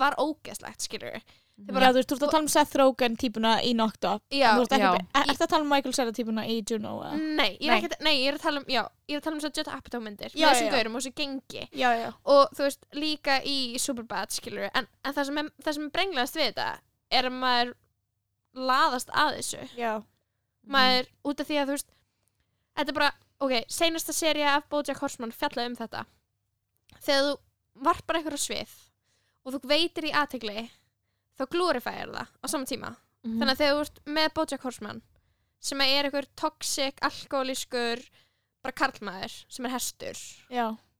var 0.02 0.14
ógeðslegt 0.18 0.80
skilur 0.88 1.22
Mhm. 1.62 1.76
já, 1.78 1.88
þú 1.92 1.94
veist, 1.94 2.08
þú 2.08 2.14
ert 2.16 2.22
að 2.24 2.30
tala 2.32 2.42
um 2.42 2.48
Seth 2.48 2.74
Rogen 2.80 3.16
típuna 3.20 3.50
í 3.62 3.72
Knocked 3.76 4.04
Up 4.08 4.22
já, 4.32 4.56
þú 4.56 4.62
ert 4.64 4.72
ekki, 4.72 4.80
Já. 4.82 5.20
er, 5.20 5.26
ert 5.30 5.42
að 5.44 5.48
tala 5.52 5.62
um 5.62 5.68
Michael 5.68 5.92
Cera 5.92 6.12
típuna 6.16 6.44
í 6.48 6.54
Juno 6.64 6.92
eða? 7.04 7.18
nei, 7.36 7.58
ég 7.60 7.68
er 7.68 7.74
Nei. 7.74 7.82
ekki 7.82 8.00
nei, 8.02 8.14
ég 8.22 8.28
er 8.32 8.38
að 8.38 8.40
tala 8.42 8.58
um, 8.58 8.64
já, 8.72 8.82
ég 9.06 9.14
er 9.14 9.20
að 9.20 9.22
tala 9.26 9.36
um 9.36 9.42
að 9.44 9.58
Judd 9.60 9.68
Apatow 9.68 10.00
myndir 10.00 10.32
Já, 10.32 10.46
með 10.48 10.54
þessum 10.54 10.64
já, 10.64 10.70
já. 10.72 10.76
gaurum 10.78 10.96
og 10.96 11.02
þessu 11.02 11.14
gengi 11.14 11.68
já, 11.76 11.90
já, 12.00 12.08
og 12.24 12.48
þú 12.56 12.64
veist, 12.64 12.86
líka 12.94 13.36
í 13.44 13.58
Superbad 13.78 14.32
skilur, 14.32 14.70
en, 14.74 14.88
en 15.04 15.12
það 15.12 15.24
sem 15.28 15.38
er, 15.38 15.50
það 15.62 15.74
sem 15.76 15.84
er 15.84 15.90
brenglaðast 15.98 16.36
við 16.40 16.48
þetta 16.48 16.68
er 17.20 17.28
að 17.28 17.36
maður 17.44 17.74
laðast 18.72 19.10
að 19.14 19.36
þessu 19.38 19.62
já 19.78 19.92
maður, 20.66 21.08
út 21.24 21.40
af 21.42 21.46
því 21.48 21.58
að 21.60 21.66
þú 21.70 21.76
veist 21.76 21.90
þetta 22.78 22.90
er 22.92 22.98
bara, 22.98 23.10
ok, 23.42 23.54
seinasta 23.68 24.12
seria 24.16 24.56
af 24.56 24.68
Bojack 24.70 25.00
Horseman 25.02 25.32
fjallaði 25.34 25.72
um 25.72 25.76
þetta. 25.80 26.04
Þegar 27.02 27.24
þú 27.26 27.32
varpar 27.88 28.18
eitthvað 28.18 28.42
svið 28.42 28.74
og 29.42 29.54
þú 29.56 29.60
veitir 29.72 30.06
í 30.06 30.12
aðtegli 30.14 30.68
þá 31.38 31.46
glorifæðir 31.50 32.12
það 32.14 32.28
á 32.42 32.46
sama 32.48 32.68
tíma. 32.68 32.92
Mhm. 33.22 33.38
þannig 33.38 33.52
að 33.52 33.60
þegar 33.62 33.74
þú 33.76 33.82
ert 33.86 33.98
með 34.18 34.32
Bojack 34.34 34.62
Horseman 34.66 35.02
sem 35.62 35.80
er 35.80 36.04
eitthvað 36.08 36.26
toxic, 36.36 36.96
alkoholískur 37.06 38.00
bara 38.62 38.72
karlmaður 38.74 39.34
sem 39.48 39.66
er 39.66 39.70
hestur. 39.76 40.18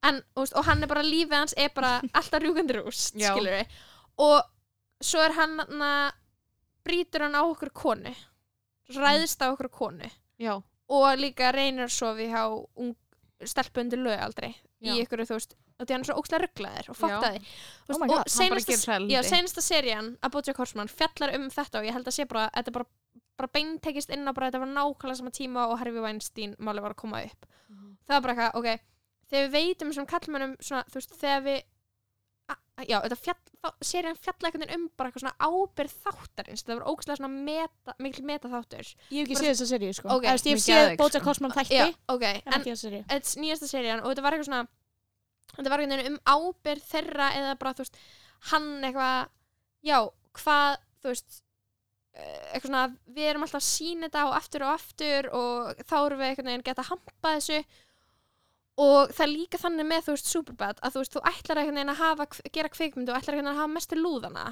En, 0.03 0.23
veist, 0.35 0.55
og 0.59 0.65
hann 0.67 0.83
er 0.83 0.91
bara 0.91 1.03
lífið 1.03 1.35
hans 1.37 1.55
er 1.57 1.71
bara 1.75 2.01
alltaf 2.19 2.43
rjúkandi 2.43 2.75
rúst 2.79 3.15
Já. 3.15 3.33
skilur 3.35 3.55
við 3.55 3.67
og 4.19 4.43
svo 5.03 5.23
er 5.23 5.35
hann 5.37 5.57
na, 5.79 6.13
brýtur 6.87 7.23
hann 7.27 7.35
á 7.39 7.43
okkur 7.43 7.71
konu 7.75 8.11
ræðist 8.99 9.43
á 9.43 9.47
okkur 9.53 9.69
konu 9.73 10.11
já, 10.39 10.55
og 10.89 11.19
líka 11.19 11.53
reynir 11.55 11.87
að 11.89 11.95
sofi 11.97 12.29
hjá 12.33 12.43
ung, 12.77 12.95
stelpu 13.45 13.81
undir 13.85 13.99
lög 14.03 14.21
aldrei 14.21 14.53
Já. 14.83 14.93
í 14.95 15.03
ykkur 15.05 15.23
þú 15.27 15.37
veist 15.39 15.57
og 15.79 15.87
því 15.87 15.95
hann 15.95 16.03
er 16.03 16.09
svo 16.11 16.17
ókslega 16.21 16.43
rugglaðir 16.45 16.91
og 16.91 16.97
foktaði 16.99 17.39
Oh 17.43 17.95
og 18.03 18.09
God, 18.09 18.27
gerir 18.69 18.83
það 18.83 18.99
já, 19.11 19.21
lítið. 19.21 19.29
seinasta 19.31 19.63
serían 19.63 20.11
að 20.23 20.33
Bojack 20.37 20.59
Horseman 20.59 20.89
fjallar 20.91 21.35
um 21.39 21.49
þetta 21.51 21.79
og 21.81 21.87
ég 21.89 21.93
held 21.97 22.07
að 22.07 22.17
sé 22.19 22.27
bara 22.31 22.45
þetta 22.55 22.71
er 22.71 22.77
bara, 22.77 22.87
bara 23.39 23.51
beintekist 23.57 24.11
inn 24.15 24.27
á 24.29 24.33
bara 24.35 24.51
þetta 24.51 24.61
var 24.63 24.73
nákvæmlega 24.77 25.19
sama 25.19 25.31
tíma 25.35 25.67
og 25.71 25.79
Harvey 25.79 26.03
Weinstein 26.03 26.55
máli 26.59 26.83
var 26.85 26.95
að 26.95 27.01
koma 27.03 27.23
upp. 27.25 27.47
Það 28.07 28.15
var 28.15 28.23
bara 28.23 28.35
eitthvað, 28.35 28.59
ok 28.59 28.89
þegar 29.33 29.47
við 29.49 29.53
veitum 29.57 29.93
sem 29.97 30.07
kallmennum 30.07 30.57
svona, 30.61 30.85
þú 30.93 30.99
veist, 31.01 31.15
þegar 31.23 31.43
við 31.47 31.61
já, 32.81 32.97
þetta 33.05 33.19
fjall, 33.21 33.73
serían 33.85 34.19
fjalla 34.19 34.51
veginn 34.53 34.75
um 34.77 34.85
bara 34.97 35.11
eitthvað 35.11 35.25
svona 35.27 35.49
ábyrð 35.49 35.97
þáttarins. 36.07 36.65
Það 36.67 36.79
var 36.79 36.87
ógæslega 36.89 37.19
svona 37.21 37.33
meta, 37.49 37.97
mikil 38.03 38.25
meta 38.29 38.51
þáttur 38.53 38.87
Ég 39.13 39.19
hef 39.21 39.27
ekki 39.27 39.41
séð 39.41 39.51
þessa 39.53 39.69
seríu 39.71 39.97
sko. 39.97 40.09
Ok, 40.17 40.25
Eða, 40.25 40.33
þú 40.33 40.33
veist, 40.33 40.49
Ég 40.49 40.57
hef 40.57 40.65
séð 40.67 40.97
Bojack 41.03 41.21
sko. 41.21 41.29
Horseman 41.29 41.55
þætti. 41.57 41.79
Já, 41.79 41.87
ok, 42.15 42.25
En 42.33 42.57
þetta 42.57 43.19
er 43.19 43.29
nýjasta 43.45 43.69
serían 43.71 44.03
og 44.03 44.09
þetta 44.13 44.25
var 44.25 44.37
eitthvað 44.39 44.51
svona 44.51 44.65
þetta 45.53 45.73
var 45.73 45.85
veginn 45.85 46.11
um 46.13 46.19
ábyrð 46.33 46.89
þeirra 46.89 47.29
eða 47.39 47.55
bara, 47.61 47.75
þú 47.77 47.85
veist, 47.85 48.03
hann 48.51 48.69
eitthvað 48.89 49.17
já, 49.87 49.99
hvað, 50.41 50.77
þú 51.03 51.13
veist 51.13 51.39
eh, 52.17 52.43
eitthvað 52.55 52.69
svona, 52.71 52.85
við 53.19 53.31
erum 53.31 53.47
alltaf 53.47 53.61
að 53.61 53.69
sína 53.69 54.09
þetta 54.09 54.27
og 54.29 54.37
aftur 54.39 54.67
og 54.67 54.75
aftur 54.77 55.31
og 55.37 55.83
þá 55.85 55.97
erum 56.01 56.23
við 56.23 56.31
einhvern 56.31 56.53
veginn 56.53 56.67
geta 56.71 56.85
að 56.87 56.93
hampa 56.95 57.35
þessu 57.37 57.61
og 58.81 59.13
það 59.13 59.25
er 59.27 59.33
líka 59.33 59.61
þannig 59.61 59.89
með, 59.89 60.05
þú 60.07 60.17
veist, 60.17 60.33
Superbad 60.33 60.81
að 60.81 60.95
þú 60.95 61.03
veist, 61.03 61.17
þú 61.17 61.25
ætlar 61.33 61.63
að 61.63 61.95
hafa, 62.01 62.29
gera 62.53 62.73
kvikmyndu 62.73 63.13
og 63.13 63.19
ætlar 63.21 63.41
að 63.43 63.61
hafa 63.61 63.73
mestu 63.73 63.99
lúðana 63.99 64.47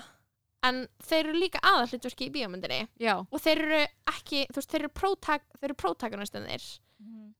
en 0.69 0.83
þeir 1.01 1.23
eru 1.23 1.39
líka 1.41 1.61
aðallutverki 1.65 2.27
í 2.29 2.33
bíómyndinni. 2.35 2.83
Já, 3.01 3.15
og 3.25 3.41
þeir 3.41 3.63
eru 3.65 3.81
ekki, 4.13 4.43
þú 4.51 4.59
veist, 4.59 4.71
þeir 4.75 4.83
eru, 4.83 4.91
protag, 5.01 5.47
þeir 5.57 5.71
eru 5.71 5.79
protagonistanir 5.81 6.67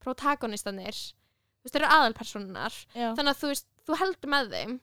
protagonistanir 0.01 0.95
þú 0.97 1.67
veist, 1.67 1.75
þeir 1.75 1.83
eru 1.83 1.91
aðalpersonunar 1.97 2.77
þannig 2.95 3.31
að 3.31 3.41
þú 3.41 3.51
veist, 3.51 3.67
þú 3.85 3.97
heldur 4.01 4.33
með 4.33 4.55
þeim. 4.55 4.73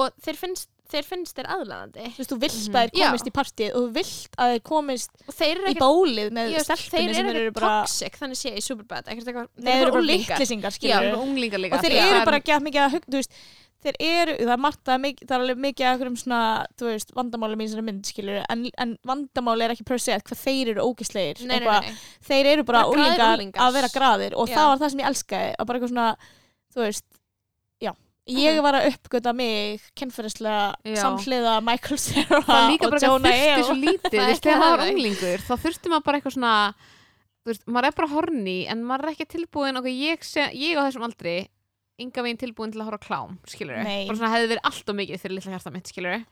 Og 0.00 0.20
þeir 0.22 0.38
finnst 0.38 0.70
þeir, 0.94 1.06
finnst 1.10 1.36
þeir 1.38 1.48
aðlaðandi 1.54 2.04
Þú 2.10 2.20
veist, 2.20 2.32
þú 2.32 2.38
vilt 2.44 2.58
Mhm. 2.60 2.74
að 2.74 2.82
þeir 2.82 3.00
Já. 3.00 3.06
komist 3.10 3.30
í 3.30 3.34
partíð 3.38 3.70
og 3.70 3.80
þú 3.86 3.92
vilt 4.00 4.36
að 4.38 4.52
þeir 4.54 4.62
komist 4.70 5.10
þeir 5.40 5.62
í 5.70 5.74
bólið 5.80 6.30
með 6.36 6.52
ég 6.54 6.66
stelpunni 6.66 7.14
sem 7.14 7.26
eru 7.34 7.50
bara 7.52 7.72
toxic 7.84 8.18
þannig 8.20 8.36
sé 8.42 8.50
í 8.56 8.60
Superbad 8.64 9.04
þeir 9.06 9.80
eru 9.80 9.92
bara 9.92 10.06
litlisingar 10.10 10.72
já, 10.80 11.00
og 11.72 11.82
þeir 11.84 11.96
Já. 11.96 12.04
eru 12.10 12.24
bara 12.24 12.40
gett 12.40 12.62
mikið 12.62 12.84
að 12.86 12.94
hugna, 12.98 13.22
þeir 13.80 13.96
eru, 14.04 14.32
það 14.44 14.50
er 14.52 14.60
margt 14.60 14.84
að 14.92 14.98
það 15.24 15.30
er 15.36 15.40
alveg 15.40 15.60
mikið 15.64 15.84
að 15.86 15.92
einhverjum 15.94 16.16
svona, 16.20 16.40
þú 16.76 16.84
veist, 16.90 17.12
vandamáli 17.16 17.56
mín 17.56 17.68
sem 17.72 17.84
mynd, 17.86 18.02
skilur, 18.04 18.42
en, 18.52 18.66
en 18.76 18.90
vandamáli 19.08 19.64
er 19.64 19.70
ekki 19.72 19.86
se 20.04 20.12
að 20.12 20.22
hvað 20.28 20.42
þeir 20.44 20.68
eru 20.74 20.82
nei. 21.80 21.94
þeir 22.28 22.46
eru 22.52 22.62
bara, 22.68 22.82
úlingar 22.92 23.38
að 23.56 23.72
vera 23.78 23.88
graðir 23.94 24.36
og 24.36 24.48
Já. 24.50 24.54
það 24.58 24.68
var 24.68 24.82
það 24.82 24.90
sem 24.90 25.00
ég 25.00 25.08
elskaði, 25.14 25.54
að 25.56 25.66
bara 25.70 25.78
eitthvað 25.80 25.94
svona, 25.94 26.16
þú 26.74 26.84
veist, 26.84 27.04
já, 27.08 27.19
ég 28.38 28.60
var 28.62 28.76
að 28.78 28.86
uppgöta 28.92 29.32
mig 29.36 29.80
kynferðislega 29.98 30.64
Já. 30.86 30.96
samhliða 31.02 31.54
Michael 31.66 31.98
Cera 31.98 32.40
það 32.46 32.56
er 32.60 32.70
líka 32.70 32.86
og 32.88 32.94
bara 32.94 33.02
Jonah 33.06 33.34
eitthvað 33.34 33.56
þurfti 33.56 33.68
svo 33.68 33.76
lítið 33.86 34.18
Það 34.20 34.60
maður 34.60 34.70
var 34.70 34.82
það, 34.84 34.92
unglingur 34.94 35.44
þá 35.48 35.54
þurfti 35.64 35.92
maður 35.94 36.06
bara 36.08 36.20
eitthvað 36.20 36.36
svona 36.36 36.54
veist, 37.50 37.64
maður 37.66 37.88
er 37.90 37.96
bara 38.00 38.12
horny 38.14 38.58
en 38.70 38.84
maður 38.86 39.08
er 39.08 39.14
ekki 39.16 39.28
tilbúin 39.36 39.80
ok, 39.80 39.90
ég, 39.90 40.30
ég 40.60 40.78
á 40.78 40.82
þessum 40.86 41.06
aldri 41.08 41.34
ynga 42.00 42.22
veginn 42.24 42.40
tilbúin 42.40 42.72
til 42.72 42.80
að 42.80 42.88
horfa 42.92 43.04
klám 43.08 43.36
skilur 43.50 43.82
Nei. 43.84 44.06
bara 44.08 44.16
svona 44.20 44.32
hefði 44.36 44.50
verið 44.54 44.66
allt 44.70 44.88
og 44.94 44.98
mikið 45.02 45.20
fyrir 45.24 45.36
litla 45.36 45.52
hjarta 45.56 45.72
mitt 45.74 45.90
skilur 45.90 46.22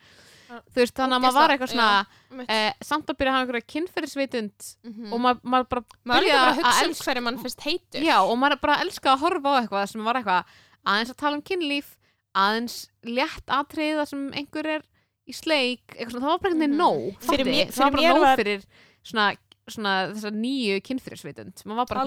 Já. 0.48 0.56
þú 0.72 0.80
veist, 0.80 0.94
þannig 0.96 1.16
að 1.18 1.24
maður 1.26 1.36
var 1.36 1.52
eitthvað 1.52 1.72
svona 1.74 2.46
eh, 2.48 2.70
samt 2.88 3.10
að 3.12 3.18
byrja 3.20 3.32
að 3.32 3.36
hafa 3.36 3.42
einhverja 3.44 3.66
kynferðisvitund 3.74 4.68
Mhm. 4.88 5.10
og 5.12 5.20
maður, 5.20 5.42
maður 5.44 5.66
bara 5.74 5.82
maður 6.08 6.24
byrja 6.24 6.38
bara 6.38 6.52
að 6.54 6.60
hugsa 6.62 6.86
um 6.88 6.94
hverju 7.02 7.24
mann 7.26 7.40
finnst 7.42 7.66
heitur 7.66 8.06
Já, 8.06 8.16
og 8.24 8.38
maður 8.40 8.60
bara 8.62 8.78
elska 8.86 9.12
að 9.12 9.20
horfa 9.26 9.52
á 9.52 9.58
eitthvað 9.60 9.84
sem 9.92 10.06
var 10.08 10.20
eitthvað 10.22 10.56
aðeins 10.88 11.12
að 11.12 11.18
tala 11.22 11.36
um 11.38 11.42
kynlíf 11.50 11.94
aðeins 12.38 12.76
létt 13.04 13.52
atriða 13.58 14.06
sem 14.08 14.26
einhver 14.32 14.66
er 14.78 14.82
í 15.28 15.34
sleik 15.36 15.94
eitthvað 15.96 16.14
svona, 16.16 16.24
það 16.24 16.32
var 16.32 16.38
bara 16.38 16.52
einhvern 16.52 16.62
veginn 16.64 16.76
Mhm. 16.76 16.80
nóg 16.80 17.28
Fyrir 17.28 17.46
mér- 17.52 17.72
það 17.72 17.84
var 17.84 17.90
bara 17.90 18.14
nóg 18.14 18.20
var- 18.24 18.36
fyrir 18.40 18.64
svona, 19.04 19.26
svona 19.68 19.94
þessar 20.14 20.34
nýju 20.40 20.80
kynfyrirsvitund 20.88 21.62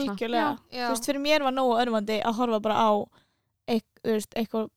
algjörlega. 0.10 0.58
þú 0.72 0.90
veist, 0.96 1.06
fyrir 1.06 1.22
mér 1.22 1.44
var 1.44 1.52
nógu 1.54 1.78
örfandi 1.86 2.22
að 2.24 2.34
horfa 2.40 2.62
bara 2.62 2.76
á 2.82 2.92
eitthvað 4.36 4.70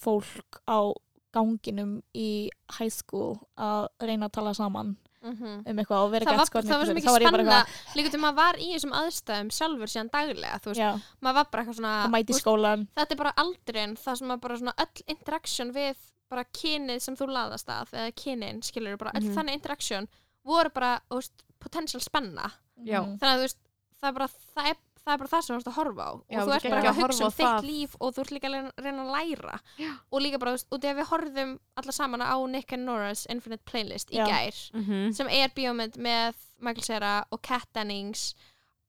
fólk 0.00 0.60
á 0.68 0.92
ganginum 1.32 2.02
í 2.14 2.48
high 2.78 2.90
school 2.92 3.38
að 3.58 3.88
reyna 4.00 4.28
að 4.28 4.32
tala 4.32 4.54
saman 4.54 4.96
Mhm. 5.26 5.52
um 5.66 5.76
eitthvað 5.82 6.02
og 6.06 6.10
vera 6.12 6.24
það 6.24 6.30
gett 6.32 6.38
var, 6.42 6.46
sko 6.50 6.62
það 6.62 6.78
var 6.78 6.86
svo 6.86 6.96
mikið 6.96 7.16
spenna 7.16 7.60
líka 7.98 8.10
til 8.14 8.20
maður 8.22 8.36
var 8.40 8.54
í 8.62 8.68
þessum 8.74 8.94
aðstæðum 9.00 9.50
sjálfur 9.58 9.92
síðan 9.94 10.10
daglega 10.12 10.58
þú 10.62 10.70
veist, 10.72 10.80
já, 10.80 10.90
maður 11.22 11.34
var 11.40 11.46
bara 11.50 11.62
eitthvað 11.64 11.78
svona 11.80 11.94
að 12.04 12.10
mæti 12.16 12.32
í 12.36 12.40
skólan 12.40 12.86
þetta 12.96 13.12
er 13.16 13.20
bara 13.22 13.34
aldurinn 13.44 13.96
það 13.96 14.16
sem 14.22 14.30
að 14.36 14.40
bara 14.46 14.56
svona 14.60 14.74
öll 14.86 15.02
interaction 15.16 15.72
við 15.72 15.96
bara 16.30 16.44
kynið 16.44 17.00
sem 17.00 17.16
þú 17.16 17.26
laðast 17.30 17.68
að 17.70 17.92
eða 17.94 18.12
kynin, 18.18 18.62
skilur 18.62 18.96
bara, 18.98 19.12
öll 19.14 19.22
Mhm. 19.28 19.34
þannig 19.36 19.54
interaction 19.60 20.08
voru 20.44 20.70
bara, 20.74 21.00
þú 21.10 21.16
veist, 21.20 21.32
potential 21.60 22.00
spenna 22.00 22.50
Já. 22.84 23.00
Þannig 23.00 23.22
að 23.32 23.38
þú 23.38 23.44
veist, 23.46 23.58
það 24.02 24.08
er 24.08 24.12
bara 24.12 24.28
það 24.28 24.66
er, 24.70 24.76
það 25.06 25.12
er 25.14 25.18
bara 25.22 25.30
það 25.30 25.42
sem 25.46 25.54
þú 25.54 25.60
ert 25.60 25.68
að 25.70 25.76
horfa 25.78 26.02
á. 26.06 26.12
Já, 26.26 26.38
og 26.40 26.46
þú 26.48 26.54
ert 26.56 26.64
bara 26.70 26.80
að 26.82 26.88
að 26.90 27.00
hugsa 27.02 27.24
um 27.26 27.34
þitt 27.36 27.66
líf 27.70 27.92
og 28.00 28.14
þú 28.16 28.20
ert 28.24 28.32
líka 28.34 28.48
að 28.50 28.56
reyna- 28.82 29.04
að 29.06 29.12
læra. 29.14 29.60
Já. 29.78 29.92
og 30.12 30.20
líka 30.22 30.38
bara, 30.42 30.52
og 30.52 30.80
þegar 30.82 30.96
við 31.00 31.06
horfum 31.12 31.52
alla 31.76 31.92
saman 31.92 32.20
á 32.26 32.36
Nick 32.50 32.72
and 32.72 32.88
Nora's 32.88 33.26
Infinite 33.30 33.64
Playlist 33.64 34.10
í 34.10 34.18
gær 34.18 34.58
Mhm. 34.74 35.14
sem 35.14 35.28
er 35.28 35.48
bíómynd 35.54 35.96
með 35.96 36.34
Michael 36.58 36.82
Cera 36.84 37.24
og 37.30 37.42
Kat 37.42 37.68
Dennings 37.74 38.34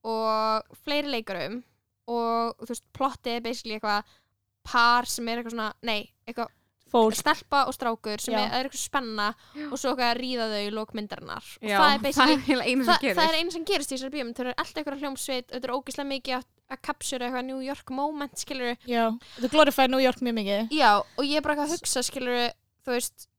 og 0.03 0.63
fleiri 0.86 1.07
leikarum 1.11 1.63
og 2.07 2.57
þú 2.63 2.68
veist, 2.72 2.84
plottið 2.93 3.36
er 3.38 3.41
basically 3.41 3.76
eitthvað 3.80 4.03
par 4.63 5.05
sem 5.05 5.28
er 5.30 5.38
eitthvað 5.43 5.53
svona, 5.55 5.74
nei, 5.84 6.11
eitthvað 6.28 6.47
fólk 6.91 7.17
stelpa 7.17 7.63
og 7.69 7.75
strákur 7.75 8.21
sem 8.23 8.35
Já. 8.35 8.39
er, 8.41 8.53
er 8.57 8.67
eitthvað 8.67 8.83
spenna 8.83 9.27
Já. 9.55 9.65
og 9.67 9.75
svo 9.79 9.91
eitthvað 9.93 10.11
að 10.11 10.19
ríða 10.21 10.47
þau 10.51 10.59
í 10.59 10.69
lók 10.75 10.93
myndarinnar 10.97 11.49
og 11.57 11.73
það 11.81 11.88
er 11.93 12.03
basically 12.05 12.77
það, 12.83 13.07
það 13.07 13.23
er 13.25 13.39
einu 13.39 13.55
sem 13.55 13.65
gerist 13.71 13.91
í 13.91 13.95
þessari 13.95 14.15
bíómynd 14.15 14.38
þau 14.38 14.45
eru 14.45 14.55
alltaf 14.55 14.81
eitthvað 14.81 15.03
hljómsveit, 15.03 15.49
þetta 15.51 15.69
er 15.69 15.75
ógeðslega 15.75 16.11
mikið 16.13 16.38
að, 16.38 16.47
að 16.75 16.81
kapsjura 16.89 17.29
eitthvað 17.29 17.47
New 17.49 17.61
York 17.65 17.93
moment 17.97 18.43
skilur 18.43 18.88
já, 18.88 19.03
þetta 19.38 19.51
glorify 19.55 19.89
New 19.91 20.03
York 20.03 20.23
mjög 20.25 20.39
mikið 20.41 20.77
já, 20.77 20.91
og 21.01 21.27
ég 21.27 21.39
er 21.39 21.45
bara 21.45 21.57
eitthvað 21.57 21.69
að 21.71 21.77
hugsa 21.77 22.05
skilur 22.07 22.41
þú 22.88 22.95
veist, 22.95 23.29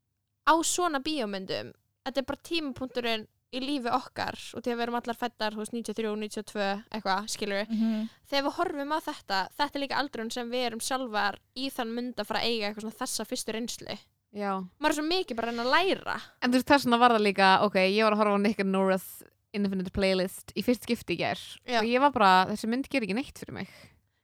á 0.49 0.55
svona 0.65 1.03
bíómyndum 1.05 1.75
þetta 2.09 2.23
er 2.23 2.29
bara 2.29 2.47
tímapunkturinn 2.51 3.29
í 3.53 3.61
lífi 3.65 3.89
okkar 3.89 4.37
og 4.55 4.61
að 4.61 4.75
við 4.77 4.83
erum 4.85 4.99
allar 4.99 5.17
fættar 5.17 5.55
veist, 5.57 5.73
93, 5.73 6.11
92, 6.21 6.67
eitthvað, 6.93 7.29
skilur 7.33 7.65
Mhm. 7.71 8.09
þegar 8.29 8.45
við 8.45 8.57
horfum 8.59 8.93
á 8.93 8.99
þetta, 9.01 9.39
þetta 9.57 9.75
er 9.75 9.81
líka 9.81 9.97
aldrun 10.03 10.31
sem 10.33 10.51
við 10.51 10.67
erum 10.67 10.81
sjálfar 10.85 11.39
í 11.57 11.71
þann 11.73 11.95
mynd 11.95 12.15
að 12.17 12.27
fara 12.27 12.41
að 12.41 12.49
eiga 12.53 12.69
eitthvað 12.69 12.85
svona 12.85 13.01
þessa 13.01 13.25
fyrstu 13.27 13.53
reynslu. 13.57 13.99
Já. 14.37 14.61
maður 14.79 14.91
er 14.93 14.97
svo 15.01 15.07
mikið 15.09 15.37
bara 15.37 15.53
að 15.53 15.73
læra. 15.73 16.21
En 16.43 16.51
þú 16.53 16.59
veist 16.61 16.67
þess 16.69 16.85
vegna 16.85 16.99
var 17.01 17.11
það 17.17 17.25
líka 17.25 17.63
ok, 17.65 17.75
ég 17.89 18.05
var 18.05 18.13
að 18.13 18.19
horfa 18.21 18.37
á 18.37 18.41
Nick 18.45 18.61
and 18.61 18.75
Nora's 18.75 19.23
Infinite 19.55 19.91
Playlist 19.91 20.53
í 20.55 20.63
fyrst 20.63 20.83
skipti 20.85 21.15
í 21.17 21.17
ger 21.17 21.39
Já. 21.65 21.79
og 21.81 21.87
ég 21.89 21.99
var 22.01 22.11
bara, 22.13 22.45
þessi 22.53 22.69
mynd 22.69 22.87
ger 22.91 23.01
ekki 23.01 23.15
neitt 23.17 23.39
fyrir 23.41 23.55
mig. 23.55 23.69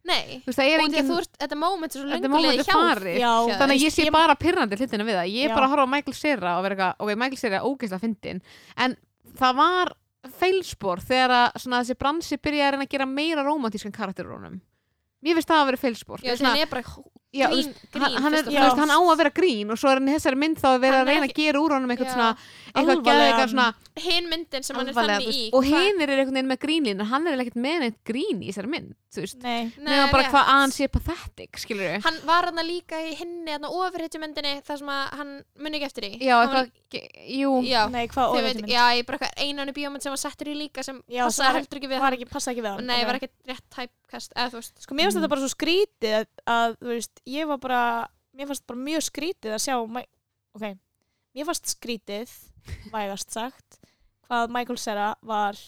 Nei, 0.05 0.43
þú 0.45 0.51
veist, 0.53 0.59
það 0.61 0.69
er 0.69 0.77
og 0.77 0.85
því 0.85 0.85
engin 0.85 1.01
að 1.01 1.09
þú 1.09 1.17
ert, 1.23 1.39
þetta 1.41 1.57
moment 1.57 1.95
er 1.97 1.99
svo 1.99 2.09
þetta 2.11 2.21
löngu 2.21 2.29
moment 2.35 2.45
liðið 2.45 2.61
er 2.61 2.69
hjá. 2.69 2.77
farið. 2.77 3.17
Já, 3.25 3.33
þannig 3.57 3.75
að 3.79 3.85
ég 3.87 3.93
sé 3.97 4.11
bara 4.13 4.35
pyrrandi 4.37 4.77
hlutina 4.77 5.05
við 5.09 5.17
það. 5.17 5.33
Ég 5.33 5.45
er 5.49 5.55
bara 5.57 5.65
að 5.67 5.71
horfa 5.73 5.87
á 5.89 5.93
Michael 5.95 6.15
Cera 6.21 6.53
og 6.59 6.63
vera 6.63 6.75
eitthvað, 6.77 6.95
ok, 7.01 7.17
Michael 7.17 7.41
Cera 7.41 7.57
er 7.57 7.65
ógeðslega 7.65 8.01
fyndin 8.05 8.43
en 8.77 8.97
það 9.39 9.57
var 9.57 9.93
feilspor 10.39 11.03
þegar 11.05 11.31
að 11.39 11.59
svona, 11.63 11.81
þessi 11.83 11.99
bransi 12.01 12.37
byrjaði 12.41 12.67
að 12.69 12.73
reyna 12.75 12.87
að 12.89 12.95
gera 12.95 13.07
meira 13.11 13.45
romantískan 13.45 13.93
karakter 13.93 14.29
úr 14.29 14.39
honum. 14.39 14.61
Mér 15.25 15.39
finnst 15.39 15.49
það 15.49 15.61
að 15.63 15.69
vera 15.71 15.83
feilspor. 15.85 16.21
Já, 16.25 16.35
Svona- 16.37 16.55
þannig 16.55 16.63
er 16.67 16.71
bara 16.71 16.83
já, 17.35 17.49
grín, 17.51 17.73
grín 17.95 18.19
hann, 18.25 18.37
er, 18.39 18.49
veist, 18.49 18.81
hann 18.81 18.95
á 18.95 18.99
að 18.99 19.17
vera 19.21 19.33
grín 19.35 19.73
og 19.75 19.81
svo 19.81 19.93
er 19.93 20.01
hann 20.01 20.11
í 20.11 20.17
þessari 20.17 20.41
mynd 20.41 20.61
þá 20.63 20.69
að 20.73 20.83
vera 20.87 21.01
að 21.03 21.11
reyna 21.11 21.29
að 21.29 21.37
gera 21.39 21.63
úr 21.63 21.77
honum 21.77 21.95
eitthvað 21.95 22.13
svona 22.15 22.31
eitthvað 22.75 23.05
geða 23.07 23.25
eitthvað 23.29 23.53
svona 23.55 23.69
hin 24.05 24.29
myndin 24.31 24.67
sem 24.67 24.79
hann 24.79 24.91
er 24.91 24.99
þannig 24.99 25.31
í 25.31 25.43
og 25.55 25.67
hinn 25.69 26.03
er 26.03 26.15
einhvern 26.15 26.39
veginn 26.39 26.51
með 26.51 26.63
grínlín 26.65 27.03
en 27.03 27.11
hann 27.13 27.29
er 27.31 27.43
ekkert 27.45 27.61
með 27.67 27.81
neitt 27.85 27.99
grín 28.07 28.43
í 28.43 28.51
þessari 28.51 28.73
mynd 28.73 28.95
þú 29.15 29.23
veist, 29.23 29.45
nema 29.79 30.07
bara 30.11 30.31
hvað 30.33 30.41
að 30.41 30.59
hann 30.59 30.75
sé 30.75 30.89
pathetic 30.91 31.61
skilur 31.63 32.01
hann 32.03 32.17
var 32.27 32.49
hann 32.51 32.63
líka 32.67 32.99
í 32.99 33.13
hinni 33.19 33.55
hann 33.55 33.67
ofurhetjumyndinni 33.69 34.57
þar 34.67 34.81
sem 34.81 34.91
að 34.95 35.05
hann 35.21 35.33
muni 35.63 35.79
ekki 35.79 35.89
eftir 35.91 36.09
í 36.09 36.13
já, 36.19 36.35
eitthvað, 36.41 36.73
jú. 37.31 37.53
Já, 37.69 37.81
nei, 37.93 38.03
hvað 38.11 38.35
veit, 38.49 38.63
já, 38.67 38.83
ég 38.99 39.07
bara 39.07 39.21
eitthvað 39.21 39.47
einan 39.47 39.71
í 39.71 39.77
bíómynd 39.77 40.05
sem 40.05 40.15
var 40.15 40.23
settur 40.25 40.51
í 40.51 40.57
líka 40.59 40.85
sem 40.87 40.99
það 41.07 41.61
heldur 41.61 41.81
ekki 41.81 41.93
við 41.93 42.03
var 42.03 42.09
hann. 42.09 42.19
ekki, 42.19 42.31
passa 42.33 42.51
ekki 42.55 42.65
við 42.65 42.73
hann 42.73 42.91
nei, 42.91 43.05
var 43.07 43.21
ekki 43.21 43.31
rétt 43.51 43.65
typecast 43.77 44.35
eða 44.35 44.51
þú 44.53 44.61
veist. 44.61 44.75
Sko, 44.85 44.99
mér 44.99 45.09
finnst 45.09 45.21
þetta 45.21 45.33
bara 45.35 45.45
svo 45.45 45.53
skrítið 45.55 46.17
að, 46.19 46.29
að, 46.57 46.77
þú 46.83 46.93
veist, 46.93 47.24
ég 47.31 47.49
var 47.49 47.61
bara 47.63 47.83
mér 48.35 48.51
fannst 48.51 48.67
bara 48.67 48.81
mjög 48.81 49.07
skrítið 49.09 49.55
að 49.57 49.63
sjá 49.65 49.77
ok, 49.79 50.65
mér 51.35 51.49
fannst 51.49 51.75
skrítið 51.77 52.33
vægast 52.93 53.35
sagt 53.35 53.79
hvað 54.29 54.53
Michael 54.55 54.81
Cera 54.81 55.13
var 55.23 55.59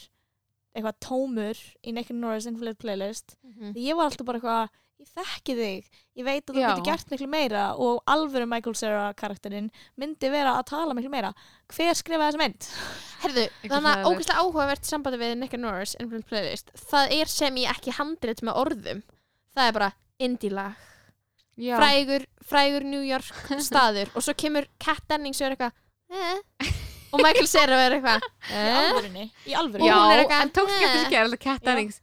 eitthvað 0.77 0.99
tómur 1.05 1.61
í 1.85 1.93
Nick 1.95 2.11
and 2.13 2.21
Nora's 2.21 2.47
Infinite 2.49 2.77
Playlist. 2.81 3.37
Mhm. 3.45 3.73
því 3.73 3.85
ég 3.89 3.97
var 3.97 4.11
alltaf 4.11 4.27
bara 4.27 4.39
eitthvað 4.41 4.69
ég 4.97 5.09
þekki 5.13 5.55
þig, 5.57 5.89
ég 6.17 6.25
veit 6.25 6.45
að 6.47 6.55
þú 6.57 6.61
getur 6.65 6.85
gert 6.85 7.11
miklu 7.13 7.29
meira 7.29 7.65
og 7.77 8.03
alvöru 8.09 8.47
Michael 8.49 8.75
Cera 8.75 9.13
karakterinn 9.15 9.71
myndi 10.01 10.31
vera 10.33 10.55
að 10.57 10.67
tala 10.73 10.95
miklu 10.97 11.11
meira. 11.13 11.35
Hver 11.69 11.95
skrifaði 11.95 12.33
þessa 12.33 12.41
mynd? 12.41 12.69
Herðu, 13.21 13.45
þannig 13.73 13.91
að 13.93 14.09
ógæslega 14.09 14.41
áhugavert 14.41 14.89
sambandi 14.89 15.21
við 15.21 15.37
Nick 15.37 15.57
Norris 15.61 15.97
Infinite 16.01 16.29
Playlist, 16.29 16.73
það 16.91 17.13
er 17.21 17.27
sem 17.27 17.61
ég 17.61 17.73
ekki 17.77 17.93
handrit 17.97 18.41
með 18.43 18.61
orðum, 18.65 19.03
það 19.57 19.69
er 19.69 19.77
bara 19.81 19.93
indie 20.19 20.51
lag, 20.53 20.77
Já. 21.57 21.77
frægur 21.81 22.27
frægur 22.45 22.85
New 22.85 23.05
York 23.05 23.47
staður 23.69 24.11
og 24.15 24.25
svo 24.25 24.35
kemur 24.37 24.67
Kat 24.83 25.05
Dennings 25.09 25.41
og 25.41 25.49
er 25.49 25.57
eitthvað 25.57 25.73
eh? 26.13 26.75
og 27.15 27.23
Michael 27.23 27.49
Cera 27.49 27.79
er 27.87 27.97
eitthvað 27.97 28.27
Í 28.27 28.59
eh? 28.59 28.83
alvörunni? 28.83 29.31
Í 29.47 29.57
alvörunni? 29.57 29.89
Já, 29.89 29.97
hún 29.97 30.13
er 30.13 30.25
eitthvað, 30.25 30.45
en 30.45 30.53
tókst 30.59 30.77
ekki 30.77 31.01
eh. 31.01 31.09
gera 31.15 31.41
Cat 31.41 31.65
Já. 31.65 31.65
Dennings 31.71 32.03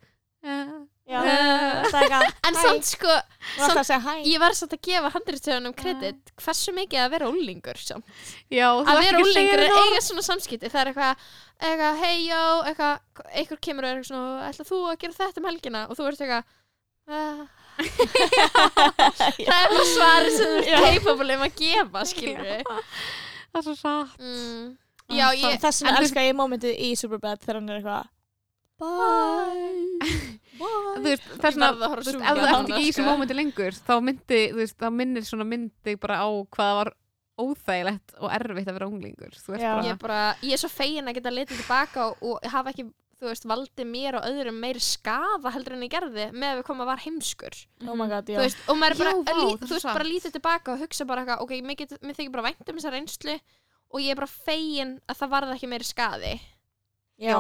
eitthvað 1.04 2.26
en 2.48 2.58
samt 2.58 2.88
sko, 2.88 3.16
hæ 3.60 4.12
ég 4.24 4.40
var 4.40 4.56
samt 4.56 4.76
að 4.78 4.84
gefa 4.88 5.12
handritstöðunum 5.14 5.76
kredit 5.76 6.32
hversu 6.40 6.74
mikið 6.76 7.02
að 7.04 7.10
vera 7.14 7.32
úlingur 7.32 7.80
samt. 7.80 8.08
Já, 8.48 8.70
að 8.72 9.02
vera 9.04 9.24
úlingur 9.24 9.64
er 9.66 9.76
eiga 9.76 10.04
svona 10.06 10.24
samskipti 10.24 10.72
það 10.72 10.82
er 10.82 10.92
eitthvað, 10.94 11.26
eitthvað 11.60 12.00
hei 12.06 12.16
já 12.24 12.44
eitthvað, 12.72 13.04
einhver 13.34 13.62
kemur 13.68 13.84
og 13.84 13.90
er 13.90 14.00
eitthvað 14.00 14.12
svona 14.14 14.48
ætla 14.48 14.70
þú 14.72 14.80
að 14.88 15.00
gera 15.04 15.20
þetta 15.20 15.44
um 15.44 15.50
helgina 15.52 15.84
og 15.90 16.00
þú 16.00 16.08
ert 16.08 16.24
eitthvað 16.24 17.44
það 17.78 19.60
er 19.60 19.70
bara 19.74 19.86
svarið 19.90 20.38
sem 20.38 20.50
þú 20.54 20.64
Já. 20.68 20.78
ert 20.80 20.88
capable 21.04 21.38
um 21.38 21.44
að 21.48 21.54
gefa 21.60 22.06
skilur 22.10 22.48
við 22.48 22.64
Það 23.54 23.60
er 23.60 23.66
svo 23.68 23.76
satt. 23.78 24.16
Mm. 24.20 24.66
já 25.14 25.26
ég 25.38 25.60
Þess 25.62 25.84
vegna 25.84 25.94
þú- 25.98 26.02
elska 26.08 26.26
ég 26.26 26.36
momentið 26.40 26.74
í 26.88 26.90
Superbad 26.98 27.44
þegar 27.44 27.60
hann 27.60 27.70
er 27.70 27.80
eitthvað 27.82 28.12
Bye. 28.84 30.10
Bye. 30.58 30.96
Er 30.98 31.04
veist, 31.06 31.28
Superbad 31.30 31.84
ef 31.84 32.10
þú 32.10 32.48
ert 32.50 32.74
í 32.74 32.88
þessu 32.88 32.96
sko. 32.98 33.06
mómenti 33.08 33.36
lengur 33.38 33.78
þá 33.78 33.94
myndi, 34.04 34.42
veist, 34.58 34.78
þá 34.82 34.88
minnir 34.92 35.24
svona 35.28 35.46
myndi 35.48 35.96
bara 36.02 36.18
á 36.26 36.28
hvað 36.30 36.68
það 36.68 36.78
var 36.82 36.92
óþægilegt 37.44 38.12
og 38.22 38.30
erfitt 38.30 38.68
að 38.70 38.76
vera 38.78 38.88
unglingur. 38.90 39.32
Bara, 39.48 39.70
ég, 39.82 39.88
er 39.90 39.98
bara, 40.02 40.20
ég 40.46 40.54
er 40.54 40.62
svo 40.62 40.70
fegin 40.70 41.08
að 41.10 41.16
geta 41.18 41.32
litið 41.34 41.58
tilbaka 41.64 42.04
og, 42.12 42.20
og 42.22 42.44
hafa 42.54 42.70
ekki 42.74 42.86
þú 43.24 43.32
veist, 43.32 43.48
valdið 43.50 43.88
mér 43.90 44.18
og 44.20 44.28
öðrum 44.30 44.60
meiri 44.64 44.82
skafa 44.84 45.52
heldur 45.56 45.74
en 45.78 45.86
ég 45.88 45.92
gerði 45.94 46.26
með 46.34 46.50
að 46.52 46.58
við 46.60 46.66
komum 46.70 46.84
að 46.86 46.92
var 46.94 47.02
heimskur. 47.06 47.58
Oh 47.88 47.96
my 47.96 48.08
god, 48.12 48.28
Þú 48.30 48.36
já. 48.36 48.40
veist, 48.44 48.62
og 48.70 48.78
maður 48.78 48.94
er 48.94 49.02
bara, 49.04 49.14
Já, 49.14 49.24
vá, 49.24 49.34
lí, 49.40 49.50
það 49.50 49.64
er 49.64 49.68
þú 49.68 49.74
veist, 49.78 49.90
bara 49.94 50.10
lítið 50.12 50.36
tilbaka 50.38 50.74
og 50.76 50.80
hugsa 50.84 51.06
bara 51.10 51.24
eitthvað, 51.24 51.44
ok, 51.48 51.52
mér, 51.64 51.76
get, 51.84 51.98
mér 52.04 52.18
þykir 52.20 52.32
bara 52.38 52.46
vænt 52.50 52.70
um 52.70 52.78
þessa 52.80 52.94
reynslu 52.94 53.36
og 53.94 54.00
ég 54.02 54.12
er 54.14 54.20
bara 54.22 54.32
fegin 54.34 54.96
að 55.08 55.20
það 55.24 55.34
varði 55.38 55.58
ekki 55.58 55.70
meiri 55.74 55.86
skaði. 55.90 56.34
Já, 57.24 57.38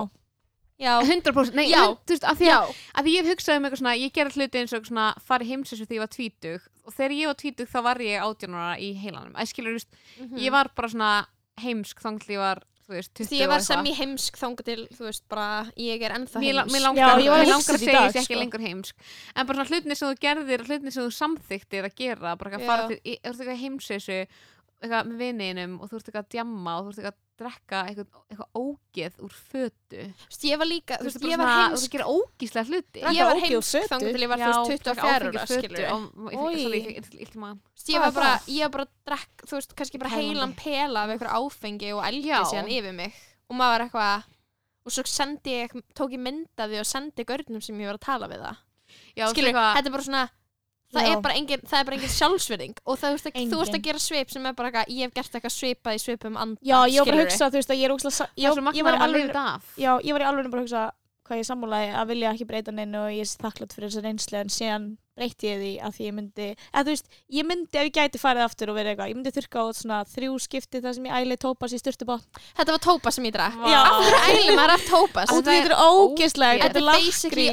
já, 0.79 0.93
100% 1.01 1.53
nei, 1.57 1.67
Já. 1.71 1.79
hund- 1.87 2.01
þú 2.05 2.13
veist, 2.15 2.23
af 2.29 2.37
því 2.39 2.47
já, 2.49 2.57
að, 2.61 2.75
að 2.99 3.07
því 3.07 3.13
ég 3.15 3.23
hef 3.25 3.31
hugsað 3.33 3.57
um 3.59 3.65
eitthvað 3.67 3.81
svona, 3.81 3.95
ég 3.99 4.13
gerði 4.13 4.37
hluti 4.41 4.59
eins 4.61 4.73
og 4.73 4.77
eitthvað 4.79 4.91
svona 4.93 5.07
fari 5.27 5.47
heimsessu 5.49 5.85
þegar 5.87 5.97
ég 5.97 6.03
var 6.03 6.11
tvítug 6.13 6.67
og 6.83 6.93
þegar 6.97 7.15
ég 7.17 7.29
var 7.31 7.37
tvítug 7.39 7.69
þá 7.71 7.79
var 7.85 8.01
ég 8.03 8.25
átjónara 8.27 8.73
í 8.83 8.89
heilanum. 8.99 9.35
Æskilur, 9.39 9.73
þú 9.73 9.79
veist, 9.79 9.97
Mhm. 10.19 10.37
ég 10.43 10.51
var 10.51 10.69
bara 10.75 10.87
svona 10.93 11.11
heimsk 11.63 12.01
þannig 12.01 12.25
til 12.25 12.35
ég 12.35 12.41
var, 12.43 12.63
þú 12.83 12.95
veist, 12.97 13.11
20 13.19 13.29
því 13.31 13.39
ég 13.39 13.51
var 13.51 13.61
og 13.61 13.65
sem 13.65 13.79
eitthvað. 13.79 13.91
í 13.91 13.99
heimsk 14.01 14.39
þangað 14.39 14.67
til, 14.69 14.79
þú 14.97 15.05
veist, 15.07 15.23
bara 15.31 15.47
ég 15.79 16.03
er 16.07 16.15
ennþá 16.17 16.41
heimsk 16.43 16.71
mér 16.73 16.81
Já, 16.81 16.85
langar, 16.87 17.11
að 17.13 17.21
að 17.77 17.83
segja 17.83 17.93
dag, 17.97 18.07
ég 18.07 18.13
sé 18.13 18.21
ekki 18.23 18.33
sko. 18.33 18.39
lengur 18.41 18.65
heimsk 18.67 18.95
en 19.35 19.47
bara 19.47 19.57
svona 19.59 19.69
hlutinni 19.71 19.97
sem 19.99 20.09
þú 20.09 20.21
gerðir 20.27 20.65
hlutinni 20.67 20.95
sem 20.95 21.03
þú 21.07 21.13
samþyktir 21.19 21.87
að 21.89 21.95
gera 22.03 22.35
bara 22.35 22.51
eitthvað 22.51 22.65
Já. 22.65 22.71
fara 22.73 22.87
til, 22.91 22.99
þú 23.03 23.13
ert 23.23 23.43
eitthvað 23.43 23.61
heimsessu 23.63 24.19
eitthvað 24.83 25.11
með 25.11 25.21
viniðinum 25.23 25.77
og 25.79 25.89
þú 25.89 25.99
ert 25.99 26.09
eitthvað 26.09 26.25
að 26.25 26.33
djamma 26.35 26.75
og 26.77 26.83
þú 26.83 26.89
ert 26.91 26.99
eitthvað 26.99 27.13
að 27.13 27.22
drekka 27.39 27.79
eitthvað, 27.89 28.07
eitthvað 28.29 28.49
ógeð 28.59 29.15
úr 29.25 29.33
fötu 29.33 30.01
Þú 30.03 30.27
veist, 30.29 30.43
ég 30.49 30.59
var 30.61 30.67
líka, 30.69 30.97
þú 30.99 31.07
veist, 31.07 31.17
veist, 31.17 31.25
ég 31.31 31.37
var 31.41 31.47
svona, 31.49 31.63
þú 31.63 31.73
heimsk 31.73 31.87
að 31.87 31.95
gera 31.95 32.07
ógíslega 32.13 32.65
hluti 32.69 32.99
ég 33.17 33.25
var 33.29 33.39
heimsk 33.43 33.89
þangað 33.93 34.13
til 34.13 34.23
ég 34.23 34.31
var, 34.33 34.43
veist, 34.53 34.71
24 34.73 34.93
drekka 34.93 35.07
ára, 35.07 35.31
áfengi 35.33 35.45
fötu 35.49 35.59
skilur 35.63 35.79
ég- 36.53 36.85
ég- 36.93 37.33
ég 37.95 37.99
var 38.03 38.07
er 38.07 38.13
bara, 38.19 38.33
ég 38.47 38.61
var 38.67 38.69
bara 38.77 38.85
að 38.85 38.93
drekk, 39.09 39.45
þú 39.49 39.57
veist, 39.57 39.75
kannski 39.81 39.99
bara 40.03 40.13
heilan 40.13 40.53
pela 40.55 41.03
af 41.03 41.09
einhver 41.15 41.31
áfengi 41.39 41.93
og 41.97 42.03
elgi 42.05 42.29
Já. 42.29 42.43
síðan 42.53 42.69
yfir 42.69 42.93
mig 42.93 43.13
og 43.49 43.55
maður 43.57 43.73
var 43.73 43.87
eitthvað 43.87 44.23
og 44.85 44.91
svo 44.91 45.03
sendi 45.07 45.51
ég, 45.63 45.71
tók 45.95 46.11
ég 46.11 46.19
mynd 46.19 46.47
af 46.59 46.69
því 46.69 46.79
og 46.79 46.85
sendi 46.85 47.23
görnum 47.25 47.61
sem 47.63 47.75
ég 47.79 47.87
var 47.87 47.97
að 47.97 48.05
tala 48.07 48.27
við 48.27 48.41
það 48.45 48.57
Já, 49.17 49.25
skilur, 49.31 49.53
þetta 49.57 49.87
er 49.87 49.91
bara 49.97 50.03
svona 50.03 50.29
það 50.93 51.07
Já. 51.07 51.11
er 51.13 51.21
bara 51.25 51.37
engin, 51.39 51.63
það 51.69 51.79
er 51.79 51.87
bara 51.89 51.97
engin 51.97 52.13
sjálfsverðing 52.13 52.81
og 52.83 52.97
það, 52.97 53.05
þú, 53.05 53.13
veist, 53.17 53.29
ekki, 53.29 53.45
þú 53.51 53.59
ert 53.59 53.69
Engin. 53.69 53.79
að 53.79 53.87
gera 53.87 54.03
svip 54.03 54.33
sem 54.33 54.49
er 54.49 54.57
bara 54.57 54.69
eitthvað, 54.71 54.91
ég 54.93 55.07
hef 55.07 55.15
gert 55.17 55.37
eitthvað 55.39 55.55
svipað 55.57 55.97
í 55.97 56.01
svipum 56.03 56.39
anda 56.39 56.59
Já, 56.61 56.77
ég 56.89 56.99
var 56.99 57.09
bara 57.11 57.23
að 57.23 57.23
hugsa, 57.27 57.49
þú 57.49 57.59
veist, 57.59 57.73
að 57.73 57.79
ég 57.81 57.87
er 57.87 57.95
úkslega 57.95 58.17
það 58.17 58.27
er 58.33 58.57
svo 58.57 58.63
var 58.63 58.97
að 58.97 59.01
maður 59.01 59.15
lifið 59.17 59.39
af 59.43 59.71
Já, 59.83 59.91
ég 60.03 60.17
var 60.17 60.25
í 60.25 60.27
alveg 60.29 60.51
bara 60.53 60.61
að 60.61 60.67
hugsa 60.67 60.83
hvað 61.23 61.39
ég 61.39 61.47
sammúlaði 61.47 61.93
að 61.95 62.09
vilja 62.11 62.33
ekki 62.33 62.47
breyta 62.49 62.75
neinu 62.75 63.05
og 63.05 63.13
ég 63.13 63.23
er 63.23 63.31
þakklátt 63.43 63.75
fyrir 63.75 63.89
þessa 63.89 64.03
reynslu 64.03 64.39
en 64.41 64.51
síðan 64.51 64.87
breytti 65.13 65.45
ég 65.49 65.59
því 65.61 65.71
að 65.85 65.91
því 65.97 66.05
ég 66.07 66.13
myndi 66.17 66.45
eða 66.73 66.83
þú 66.83 66.93
veist, 66.93 67.07
ég 67.37 67.45
myndi 67.45 67.77
ef 67.77 67.85
ég 67.85 67.93
gæti 67.97 68.21
farið 68.21 68.45
aftur 68.47 68.71
og 68.73 68.77
verið 68.79 68.93
eitthvað, 68.93 69.09
ég 69.11 69.17
myndi 69.19 69.33
þurrka 69.35 69.61
á 69.61 69.65
svona 69.77 69.97
þrjú 70.09 70.37
skipti 70.41 70.81
þar 70.81 70.95
sem 70.97 71.05
ég 71.09 71.17
æli 71.19 71.37
tópas 71.43 71.75
í 71.75 71.79
styrtubá 71.81 72.15
þetta 72.57 72.75
var 72.75 72.81
tópa 72.87 73.11
sem 73.13 73.27
ég 73.29 73.35
drakk. 73.35 73.59
Vá. 73.61 73.67
Já. 73.69 73.81
æli 74.33 74.55
maður 74.57 74.73
af 74.77 74.87
tópa 74.89 75.25
Út 75.27 75.29
af 75.29 75.35
það 75.35 75.51
því 75.51 75.57
er 75.57 75.67
þetta 75.67 75.75
er 75.75 75.83
ógeðslega 75.89 76.53
ógeð. 76.53 76.63
þetta 76.63 76.79
er 76.79 76.87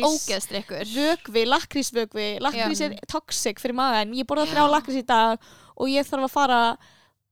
ógeðstrykkur 0.09 0.95
vögvi, 0.95 1.45
lakrísvögvi 1.53 2.29
lakrís 2.47 2.81
er 2.87 2.97
toxic 3.13 3.61
fyrir 3.61 3.77
maðan 3.77 4.17
ég 4.17 4.25
borða 4.31 4.49
þrjá 4.55 4.65
lakrís 4.73 5.03
í 5.03 5.05
dag 5.07 5.37
og 5.77 5.89
ég 5.93 6.09
þarf 6.09 6.25
að 6.31 6.35
fara 6.39 6.63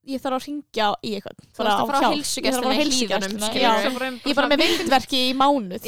ég 0.08 0.20
þarf 0.24 0.38
að 0.38 0.44
ringja 0.48 0.86
í 1.04 1.10
eitthvað. 1.18 1.40
Þú 1.52 1.60
að 1.60 1.66
fara 1.68 1.72
á 1.72 1.76
þarf 1.76 1.88
að 1.88 1.90
fara 1.92 2.08
á 2.08 2.12
í 2.12 2.22
Hlíðunum, 2.24 2.78
heilsugæsluna, 2.78 3.48
skilurðu. 3.48 3.60
já. 3.60 3.72
Svo 3.82 3.98
bara 3.98 4.08
um- 4.08 4.20
ég 4.24 4.30
er 4.32 4.38
bara 4.38 4.48
með 4.48 4.62
vindverki 4.64 5.18
í 5.28 5.34
mánuð 5.36 5.84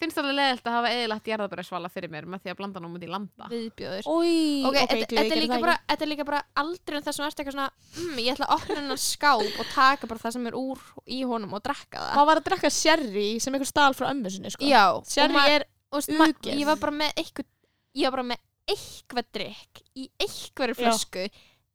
finnst 0.00 0.18
alveg 0.20 0.36
leðilt 0.36 0.66
að 0.68 0.76
hafa 0.76 0.90
eðilagt 0.92 1.30
jarðabærisvala 1.30 1.90
fyrir 1.92 2.12
mér 2.12 2.26
með 2.28 2.42
því 2.44 2.52
að 2.52 2.58
blanda 2.60 2.82
námið 2.84 3.06
í 3.06 3.10
landa 3.12 3.48
viðbjóður. 3.52 4.08
Ói, 4.12 4.34
ok, 4.68 4.78
þetta 4.92 5.22
er 5.24 5.40
líka 5.40 5.54
það 5.54 5.64
bara 5.66 5.76
þetta 5.88 6.06
er 6.06 6.10
líka 6.12 6.26
bara 6.28 6.42
aldrei 6.62 6.98
um 6.98 7.06
þess 7.06 7.22
að 7.22 7.28
eitthvað 7.30 7.56
svona 7.56 7.68
mm, 7.96 8.20
ég 8.20 8.34
ætla 8.34 8.48
að 8.50 8.56
opna 8.58 8.78
hennar 8.80 9.02
skáp 9.02 9.60
og 9.62 9.72
taka 9.72 10.10
bara 10.10 10.22
það 10.24 10.36
sem 10.36 10.50
er 10.50 10.58
úr 10.60 10.84
í 11.06 11.22
honum 11.28 11.56
og 11.56 11.64
drekka 11.64 12.02
það. 12.02 12.12
Maður 12.18 12.30
var 12.32 12.42
að 12.42 12.48
drekka 12.50 12.72
sherry 12.76 13.28
sem 13.40 13.56
einhver 13.56 13.72
stál 13.72 13.96
frá 13.96 14.10
ömmu 14.12 14.32
sinni 14.32 14.52
sko. 14.52 14.68
já, 14.68 14.84
maður- 15.32 15.56
er 15.56 15.66
ugeð. 15.96 16.52
ég 16.52 16.66
var 16.68 16.80
bara 16.82 16.96
með 17.00 17.16
eitthvað 17.16 17.48
ég 17.96 18.10
var 18.10 18.18
bara 18.18 18.28
með 18.34 18.42
eitthvað 18.66 19.28
drikk 19.32 19.82
í 19.96 20.08
eitthvað 20.20 20.74
Já. 20.74 20.78
flösku 20.80 21.24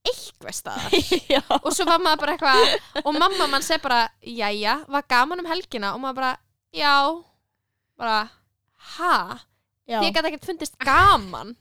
eitthvað 0.02 0.56
staðar. 0.58 0.96
Já, 1.34 1.42
og 1.62 1.70
svo 1.76 1.86
var 1.86 2.02
maður 2.02 2.24
bara 2.24 2.36
eitthvað 2.36 3.04
og 3.06 3.18
mamma 3.18 3.48
mann 3.52 3.66
segi 3.66 3.84
bara, 3.84 4.04
jæja, 4.26 4.80
var 4.90 5.06
gaman 5.10 5.44
um 5.44 5.50
helgina? 5.50 5.94
Og 5.96 6.02
maður 6.02 6.18
bara, 6.22 6.32
já 6.74 6.94
bara, 8.02 8.20
ha? 8.98 9.16
Já. 9.90 10.00
því 10.00 10.14
að 10.14 10.30
ekkert 10.32 10.48
fundist 10.52 10.80
gaman. 10.82 11.56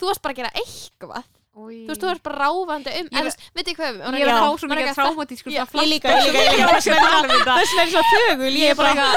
Þú 0.00 0.08
varst 0.10 0.24
bara 0.24 0.36
að 0.36 0.42
gera 0.42 0.56
eitthvað. 0.62 1.28
Új. 1.50 1.80
þú 1.82 1.90
veist, 1.90 2.00
þú 2.00 2.06
varst 2.06 2.22
bara 2.22 2.44
ráfandi 2.44 2.92
um 2.94 3.08
Ég 3.10 3.26
veit 3.56 3.70
ég 3.72 3.78
hvað 3.80 3.96
við 3.96 4.18
ég 4.20 4.22
er 4.22 4.28
að 4.30 4.36
fá 4.38 4.60
svo 4.60 4.68
mikið 4.70 4.90
svona 4.94 5.64
ég 5.82 5.88
líka, 5.90 6.12
ég 6.14 6.28
líka, 6.30 6.44
ég 6.46 6.52
líka. 6.54 6.68
þess 6.70 6.86
vegna 6.92 7.38
þess 7.48 7.72
vegna 7.74 7.82
er 7.82 7.90
svo 7.90 8.02
þögul 8.12 8.50
ég 8.54 8.70
er 8.70 8.78
bara 8.78 9.08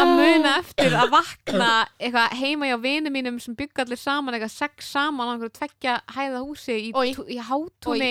að 0.00 0.12
muna 0.16 0.54
eftir 0.62 0.96
að 0.96 1.12
vakna 1.12 1.68
eitthvað 2.00 2.36
heima 2.40 2.70
hjá 2.70 2.76
vinum 2.86 3.16
mínum 3.18 3.36
sem 3.44 3.58
byggja 3.60 3.84
allir 3.84 4.00
saman 4.00 4.38
eitthvað 4.38 4.54
sex 4.56 4.88
saman 4.96 5.28
á 5.28 5.30
einhverju 5.34 5.54
tveggja 5.60 5.98
hæða 6.16 6.42
húsi 6.46 6.78
í, 6.80 7.38
hátúni 7.44 8.10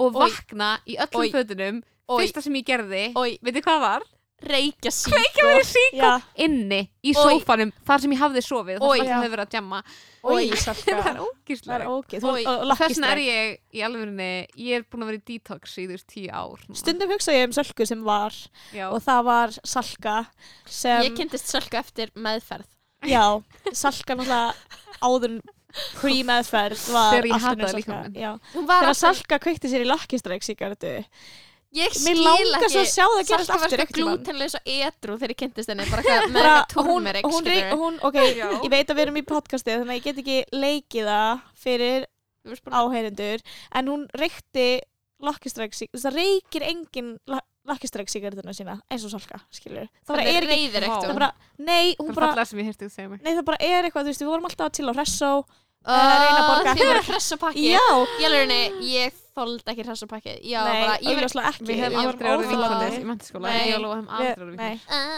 og 0.00 0.16
vakna 0.16 0.72
í 0.88 0.96
öllum 1.04 1.36
fötunum. 1.36 1.84
Fyrsta 2.08 2.40
sem 2.44 2.56
ég 2.56 2.66
gerði 2.68 3.04
Oj. 3.20 3.36
veitir 3.44 3.64
hvað 3.68 3.84
var? 3.84 4.08
Reykja 4.44 4.90
sík 4.92 5.94
já, 5.94 6.18
inni 6.42 6.80
í 7.04 7.14
sófanum 7.16 7.70
þar 7.86 8.02
sem 8.02 8.14
ég 8.14 8.20
hafði 8.20 8.42
sofið 8.44 8.82
þar 8.82 8.98
sem 8.98 9.06
ég 9.06 9.14
hefði 9.14 9.30
verið 9.34 9.44
að 9.44 9.54
djamma. 9.54 9.80
Það 10.24 10.40
er 10.40 11.18
það 11.64 11.74
er 11.74 11.88
ógíslega 11.90 12.76
þess 12.78 12.94
vegna 12.94 13.10
er 13.12 13.20
ég 13.20 13.50
í 13.76 13.82
alvegurinn 13.84 14.22
ég 14.24 14.78
er 14.78 14.86
búin 14.88 15.04
að 15.04 15.10
vera 15.10 15.20
í 15.20 15.24
detox 15.28 15.74
í 15.76 15.84
þú 15.84 15.96
veist 15.98 16.06
tíu 16.08 16.30
ár 16.32 16.62
núna. 16.64 16.78
stundum 16.80 17.12
hugsa 17.12 17.34
ég 17.36 17.48
um 17.50 17.56
sölku 17.56 17.86
sem 17.88 18.04
var 18.06 18.38
Já. 18.72 18.86
og 18.88 19.02
það 19.04 19.26
var 19.28 19.58
salka 19.60 20.14
sem, 20.64 21.04
ég 21.04 21.18
kynntist 21.18 21.52
sölku 21.52 21.76
eftir 21.76 22.12
meðferð. 22.16 22.70
Já, 23.04 23.24
salka 23.76 24.16
náttúrulega 24.16 24.54
áður 25.04 25.38
pre-meðferð 25.98 26.84
var 26.94 27.16
Þegar 27.16 27.28
ég 27.28 27.44
hataði 27.44 28.28
hún 28.54 28.68
var 28.68 28.86
þegar 28.86 28.98
salka 28.98 29.40
kveikti 29.42 29.70
sér 29.72 29.84
í 29.84 29.88
lakkistræk 29.90 30.46
sigaretu 30.46 30.94
ég 31.74 31.98
mér 32.04 32.18
skil 32.18 32.24
langar 32.24 32.70
svo 32.70 32.80
ekki 32.80 32.80
að 32.80 32.90
sjá 32.92 33.04
það 33.04 33.20
gerast 33.30 33.50
Salka 33.50 33.60
var 33.60 33.66
aftur 33.66 33.82
sko 33.84 33.98
glútenlaus 33.98 34.56
og 34.58 34.72
edru 34.74 35.16
þegar 35.20 35.34
ég 35.34 35.40
kynntist 35.42 35.72
henni? 35.72 35.86
Bara 35.90 36.04
eitthvað 36.04 36.30
með 36.30 36.40
bara, 36.40 36.56
eitthvað 36.62 36.90
hún, 36.90 37.48
hún, 37.82 38.00
ok, 38.10 38.18
Já. 38.22 38.48
ég 38.62 38.70
veit 38.74 38.90
að 38.90 38.98
við 38.98 39.04
erum 39.06 39.20
í 39.20 39.24
podcasti 39.28 39.74
þannig 39.74 39.94
að 39.94 39.98
ég 39.98 40.06
get 40.08 40.20
ekki 40.24 40.38
leikið 40.64 41.10
það 41.10 41.48
fyrir 41.64 42.06
áheyrendur. 42.74 43.44
En 43.74 43.90
hún 43.90 44.06
reykti 44.20 44.68
lakkistræk 45.24 45.74
það 45.74 46.16
reykir 46.18 46.66
engin 46.68 47.14
lakkistræk 47.64 48.10
sigaretuna 48.12 48.52
sína 48.52 48.76
eins 48.92 49.04
og 49.06 49.12
salka 49.14 49.38
skilur 49.54 49.86
það 50.04 50.10
bara 50.10 50.24
er 50.28 50.44
ekki 50.44 50.66
það 50.74 50.88
hún? 50.92 51.16
bara, 51.16 51.30
nei, 51.56 51.94
hún 51.96 52.10
bara 52.12 52.32
að 52.34 52.50
það 53.38 53.46
bara 53.48 53.60
er 53.64 53.88
eitthvað, 53.88 54.04
þú 54.04 54.12
veist, 54.12 54.24
við 54.24 54.32
vorum 54.34 54.48
alltaf 54.50 54.74
til 54.76 54.88
á 54.90 54.94
Hressó 54.94 55.34
Uh, 55.84 55.92
þoldi 59.34 59.70
ekki 59.72 59.84
hressapakki 59.88 60.32
Já, 60.46 60.60
Nei, 60.64 60.80
bara, 60.84 60.94
ég 60.94 61.04
verið 61.04 61.18
augljóslega 61.18 61.48
ekki. 61.50 61.64
Við 61.68 61.78
hefum 61.84 61.98
aldrei 62.04 62.28
orðið 62.34 62.50
vinkonir 62.54 62.94
í 62.94 63.06
mentaskóla 63.08 63.46
Nei. 63.50 63.64
Ég 63.64 63.74
og 63.74 63.82
Lóa 63.84 63.94
hefum 63.94 64.10
aldrei 64.14 64.30
Við- 64.30 64.44
orðið 64.44 64.56
Nei, 64.60 64.74
vinkonir 64.84 65.14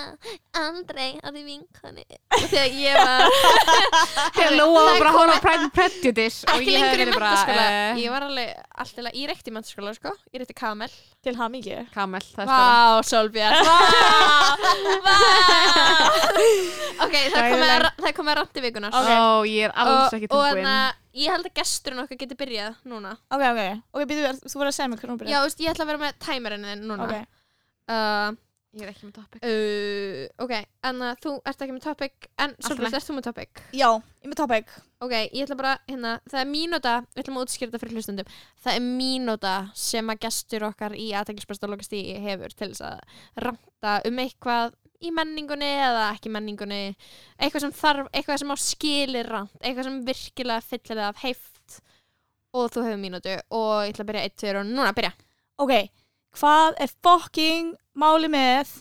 Aldrei 0.56 1.08
að 1.20 1.32
þið 1.36 1.44
vinkoni 1.50 2.04
Þegar 2.46 2.68
ég 2.80 2.94
var 2.96 3.22
Þegar 4.36 4.54
Lóa 4.56 4.80
var 4.86 4.96
bara 5.02 5.10
að 5.10 5.18
horfa 5.20 5.36
á 5.36 5.44
Pride 5.46 5.62
and 5.66 5.74
Prejudice 5.76 6.38
og 6.46 6.54
Ekki 6.56 6.70
ég 6.70 6.76
lengur 6.76 6.86
hefði 6.86 6.96
í 6.96 7.04
verið 7.04 7.14
bara 7.16 7.30
mentaskóla 7.32 7.66
eh, 7.66 8.00
Ég 8.00 8.08
var 8.16 8.22
alveg 8.26 8.48
alltaf 8.76 9.02
í 9.46 9.54
mentaskóla, 9.56 9.92
sko. 9.96 10.10
Ég 10.32 10.40
kamel. 10.60 10.92
Til 11.26 11.34
hamingju. 11.38 11.78
Kamel, 11.94 12.24
það 12.32 12.42
er 12.42 12.48
spara 12.50 12.66
Vá, 12.66 13.02
Solbjörn 13.08 13.56
Vá, 13.66 15.06
vá. 15.06 15.16
Ok, 17.06 17.14
það 17.32 17.40
komið 17.52 17.70
að- 17.72 17.86
randi 18.40 18.60
vikunar. 18.64 18.92
Ó, 18.96 19.44
ég 19.48 19.66
er 19.68 19.72
alls 19.76 20.14
ekki 20.16 20.28
og 20.30 20.36
tilbúin. 20.36 20.62
þannig 20.62 20.72
að 20.76 20.88
ég 21.16 21.32
held 21.32 21.48
að 21.48 21.54
gesturinn 21.60 22.02
okkar 22.04 22.18
geti 22.20 22.36
byrjað 22.38 22.80
núna 22.92 23.14
Ok, 23.32 23.44
ok. 23.52 23.60
Ok, 23.96 24.08
býðu, 24.10 24.32
þú 24.46 24.56
voru 24.60 24.70
að 24.72 24.76
segja 24.78 24.88
mig 24.92 25.00
hvernig 25.00 25.14
hún 25.16 25.20
Já, 25.20 25.26
byrja. 25.26 25.38
þú 25.44 25.46
veist, 25.50 25.62
ég 25.64 25.70
ætla 25.74 25.86
að 25.86 25.92
vera 25.94 26.02
með 26.06 26.18
tæmarinn 26.26 26.66
þinn 26.70 26.84
núna 26.90 27.06
Ok. 27.06 27.38
uh, 27.90 28.42
Ég 28.76 28.82
er 28.84 28.90
ekki 28.92 29.06
með 29.08 29.14
topic 29.16 29.44
uh, 29.48 30.44
Ok, 30.44 30.52
en 30.90 30.98
uh, 31.06 31.14
þú 31.24 31.30
ert 31.48 31.62
ekki 31.64 31.72
með 31.78 31.84
topic 31.86 32.26
En 32.44 32.52
leið. 32.60 32.96
ert 32.98 33.06
þú 33.08 33.14
með 33.16 33.26
topic? 33.30 33.62
Já, 33.72 33.88
ég 33.96 34.26
er 34.26 34.32
með 34.34 34.40
topic. 34.42 34.74
Ok, 35.06 35.14
ég 35.16 35.46
ætla 35.46 35.56
bara, 35.56 35.72
hérna, 35.88 36.12
það 36.28 36.40
er 36.42 36.50
mínúta 36.50 36.94
Við 37.14 37.22
ætlum 37.22 37.38
að 37.40 37.46
útskýra 37.46 37.70
þetta 37.72 37.80
fyrir 37.84 37.96
hlustundum 37.96 38.34
Það 38.66 38.76
er 38.76 38.84
mínúta 39.00 39.54
sem 39.86 40.12
að 40.12 40.20
gestur 40.26 40.66
okkar 40.68 40.96
í 40.98 41.06
aðtækilsbesta 41.16 41.70
lokastíi 41.72 42.18
hefur 42.26 42.52
til 42.58 42.68
þess 42.74 42.84
að 42.90 43.22
ranta 43.46 43.96
um 44.10 44.20
eitthvað 44.26 44.76
í 45.04 45.12
menningunni 45.14 45.68
eða 45.68 46.08
ekki 46.14 46.32
menningunni. 46.32 46.80
Eitthvað 47.38 47.66
sem 47.66 47.76
þarf, 47.76 48.08
eitthvað 48.12 48.42
sem 48.42 48.54
á 48.54 48.56
skilir 48.62 49.30
rant 49.30 49.62
eitthvað 49.62 49.88
sem 49.88 50.00
virkilega 50.06 50.64
fyllir 50.64 51.00
það 51.00 51.08
af 51.10 51.22
heift. 51.24 51.78
Og 52.56 52.70
þú 52.72 52.86
hefur 52.86 53.00
mínútu 53.02 53.36
og 53.52 53.72
ég 53.84 53.92
ætla 53.92 54.06
að 54.06 54.10
byrja 54.10 54.26
1, 54.30 54.36
2 54.42 54.52
og 54.62 54.68
núna 54.70 54.92
byrja. 54.96 55.12
Ok, 55.60 55.72
hvað 56.40 56.82
er 56.84 56.94
fucking 57.04 57.72
máli 57.96 58.30
með 58.32 58.72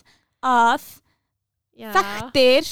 að 0.44 0.84
Já. 1.76 1.90
þekktir 1.92 2.70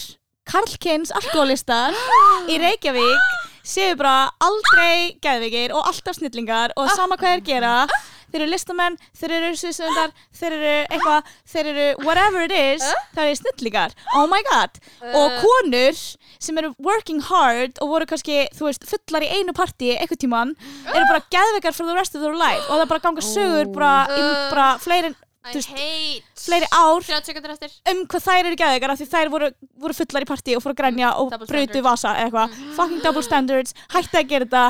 Karlkins 0.48 1.12
alkoholistar 1.16 1.96
í 2.52 2.58
Reykjavík 2.60 3.32
séu 3.64 3.94
bara 3.96 4.28
aldrei 4.44 5.16
geðveikir 5.24 5.72
og 5.76 5.88
alltaf 5.88 6.18
snillingar 6.18 6.74
og 6.76 6.90
sama 6.92 7.16
hvað 7.20 7.38
þeir 7.38 7.44
gera 7.48 7.76
þeir 8.34 8.42
eru 8.42 8.50
listamenn, 8.50 8.98
þeir 9.14 9.34
eru 9.38 9.50
sviðsöndar 9.62 10.12
þeir 10.34 10.56
eru 10.58 10.74
eitthvað, 10.90 11.32
þeir 11.54 11.70
eru 11.72 11.86
whatever 12.04 12.44
it 12.48 12.54
is, 12.58 12.82
það 13.14 13.28
eru 13.30 13.38
snillingar. 13.40 13.94
Oh 14.18 14.26
my 14.26 14.42
god, 14.50 14.80
og 15.14 15.30
Uh, 15.30 15.40
konur 15.44 15.98
sem 16.44 16.58
eru 16.60 16.74
working 16.82 17.22
hard 17.30 17.78
og 17.80 17.88
voru 17.94 18.06
kannski, 18.10 18.42
þú 18.58 18.66
veist, 18.68 18.84
fullar 18.90 19.22
í 19.24 19.30
einu 19.38 19.54
partí 19.56 19.94
eitthvað 19.94 20.20
tíman, 20.26 20.56
eru 20.90 21.04
bara 21.08 21.22
geðveikar 21.32 21.72
for 21.78 21.86
the 21.86 21.94
rest 21.96 22.14
of 22.18 22.20
their 22.26 22.34
life 22.36 22.66
og 22.68 22.82
það 22.82 22.88
bara 22.90 23.04
ganga 23.06 23.22
sögur 23.24 23.70
bara, 23.72 23.94
í 24.10 24.20
Uh. 24.20 24.50
bara 24.50 24.66
fleiri, 24.82 25.14
fleiri 25.44 26.66
ár 26.72 27.02
30 27.04 27.26
sekundur 27.28 27.52
eftir. 27.54 27.70
um 27.90 28.02
hvað 28.08 28.24
þær 28.26 28.46
eru 28.48 28.56
geðveikar 28.60 28.92
af 28.94 28.98
því 29.00 29.06
þær 29.12 29.30
voru, 29.32 29.50
voru 29.84 29.96
fullar 29.98 30.24
í 30.24 30.28
partí 30.30 30.56
og 30.56 30.62
fóru 30.64 30.74
að 30.74 30.80
grænja 30.82 31.10
og 31.20 31.32
standards. 31.32 31.82
vasa 31.84 32.14
eða 32.14 32.24
eitthvað. 32.28 32.58
Fucking 32.78 33.02
double 33.04 33.22
standards, 33.22 33.74
hætti 33.92 34.20
að 34.22 34.28
gera 34.32 34.44
þetta. 34.48 34.64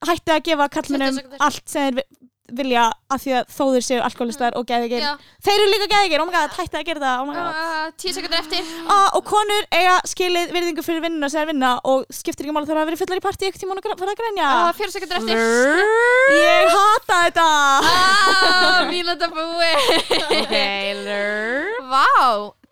Hætti 0.00 0.32
að 0.32 0.42
gefa 0.48 0.66
20 0.68 0.74
kallmennum 0.76 1.40
allt 1.44 1.68
sem 1.68 1.94
þeir 1.96 2.04
vilja 2.58 2.84
af 3.10 3.22
því 3.22 3.32
að 3.38 3.50
þó 3.54 3.62
þeir 3.74 3.84
séu 3.86 4.00
alkoholistar 4.06 4.56
og 4.58 4.66
geðveikir. 4.68 5.04
Já, 5.04 5.12
þeir 5.46 5.56
eru 5.56 5.70
líka 5.72 5.88
geðveikir, 5.92 6.22
oh 6.22 6.28
my 6.28 6.34
god, 6.36 6.54
hætti 6.58 6.78
að 6.80 6.86
gera 6.88 7.00
þetta 7.00 7.12
oh 7.20 7.26
my 7.28 7.34
god. 7.36 7.60
Uh, 7.60 7.88
10 8.04 8.16
sekundur 8.18 8.40
eftir. 8.40 8.70
Ah, 8.90 9.08
og 9.18 9.24
konur 9.30 9.68
eiga 9.74 9.96
skilið 10.10 10.54
virðingu 10.56 10.84
fyrir 10.86 11.04
vinnuna 11.06 11.30
sem 11.32 11.42
þeir 11.42 11.50
vinna 11.52 11.72
og 11.90 12.06
skiptir 12.14 12.46
ekki 12.48 12.56
máli 12.56 12.68
þegar 12.70 12.82
það 12.82 12.90
verið 12.92 13.02
fullar 13.04 13.22
í 13.22 13.24
partí 13.26 13.48
eitthvað 13.48 13.64
tíma 13.64 13.78
og 13.80 14.02
fara 14.04 14.14
að 14.14 14.22
grænja 14.22 14.50
uh, 14.54 14.70
4 14.80 14.96
sekundur 14.96 15.20
eftir. 15.20 15.44
Ég 16.36 16.72
hata 16.76 17.20
þetta. 17.26 17.48
Ah, 17.90 18.80
mínúta 18.90 19.30
búi. 19.32 19.72
Ok, 20.30 20.56
lur. 21.04 21.70
Vá, 21.90 22.06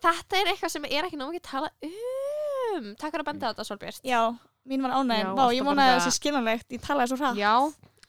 þetta 0.03 0.39
er 0.39 0.53
eitthvað 0.53 0.73
sem 0.75 0.87
er 0.89 1.07
ekki 1.07 1.19
nóg 1.19 1.33
ekki 1.33 1.43
að 1.43 1.51
tala 1.51 1.71
um. 1.83 2.93
Takk 2.99 3.11
fyrir 3.11 3.23
að 3.23 3.29
benda 3.31 3.51
þetta, 3.51 3.65
Solbjörn 3.67 3.99
já, 4.07 4.21
mín 4.69 4.83
var 4.85 4.95
ánægin, 4.99 5.27
Já, 5.27 5.35
vá, 5.35 5.45
ég 5.55 5.65
það- 5.65 5.93
þessi 5.97 6.15
skiljanlegt. 6.19 6.67
Ég 6.71 6.81
talaði 6.85 7.11
svo 7.11 7.17
hrætt 7.19 7.39
Já, 7.39 7.53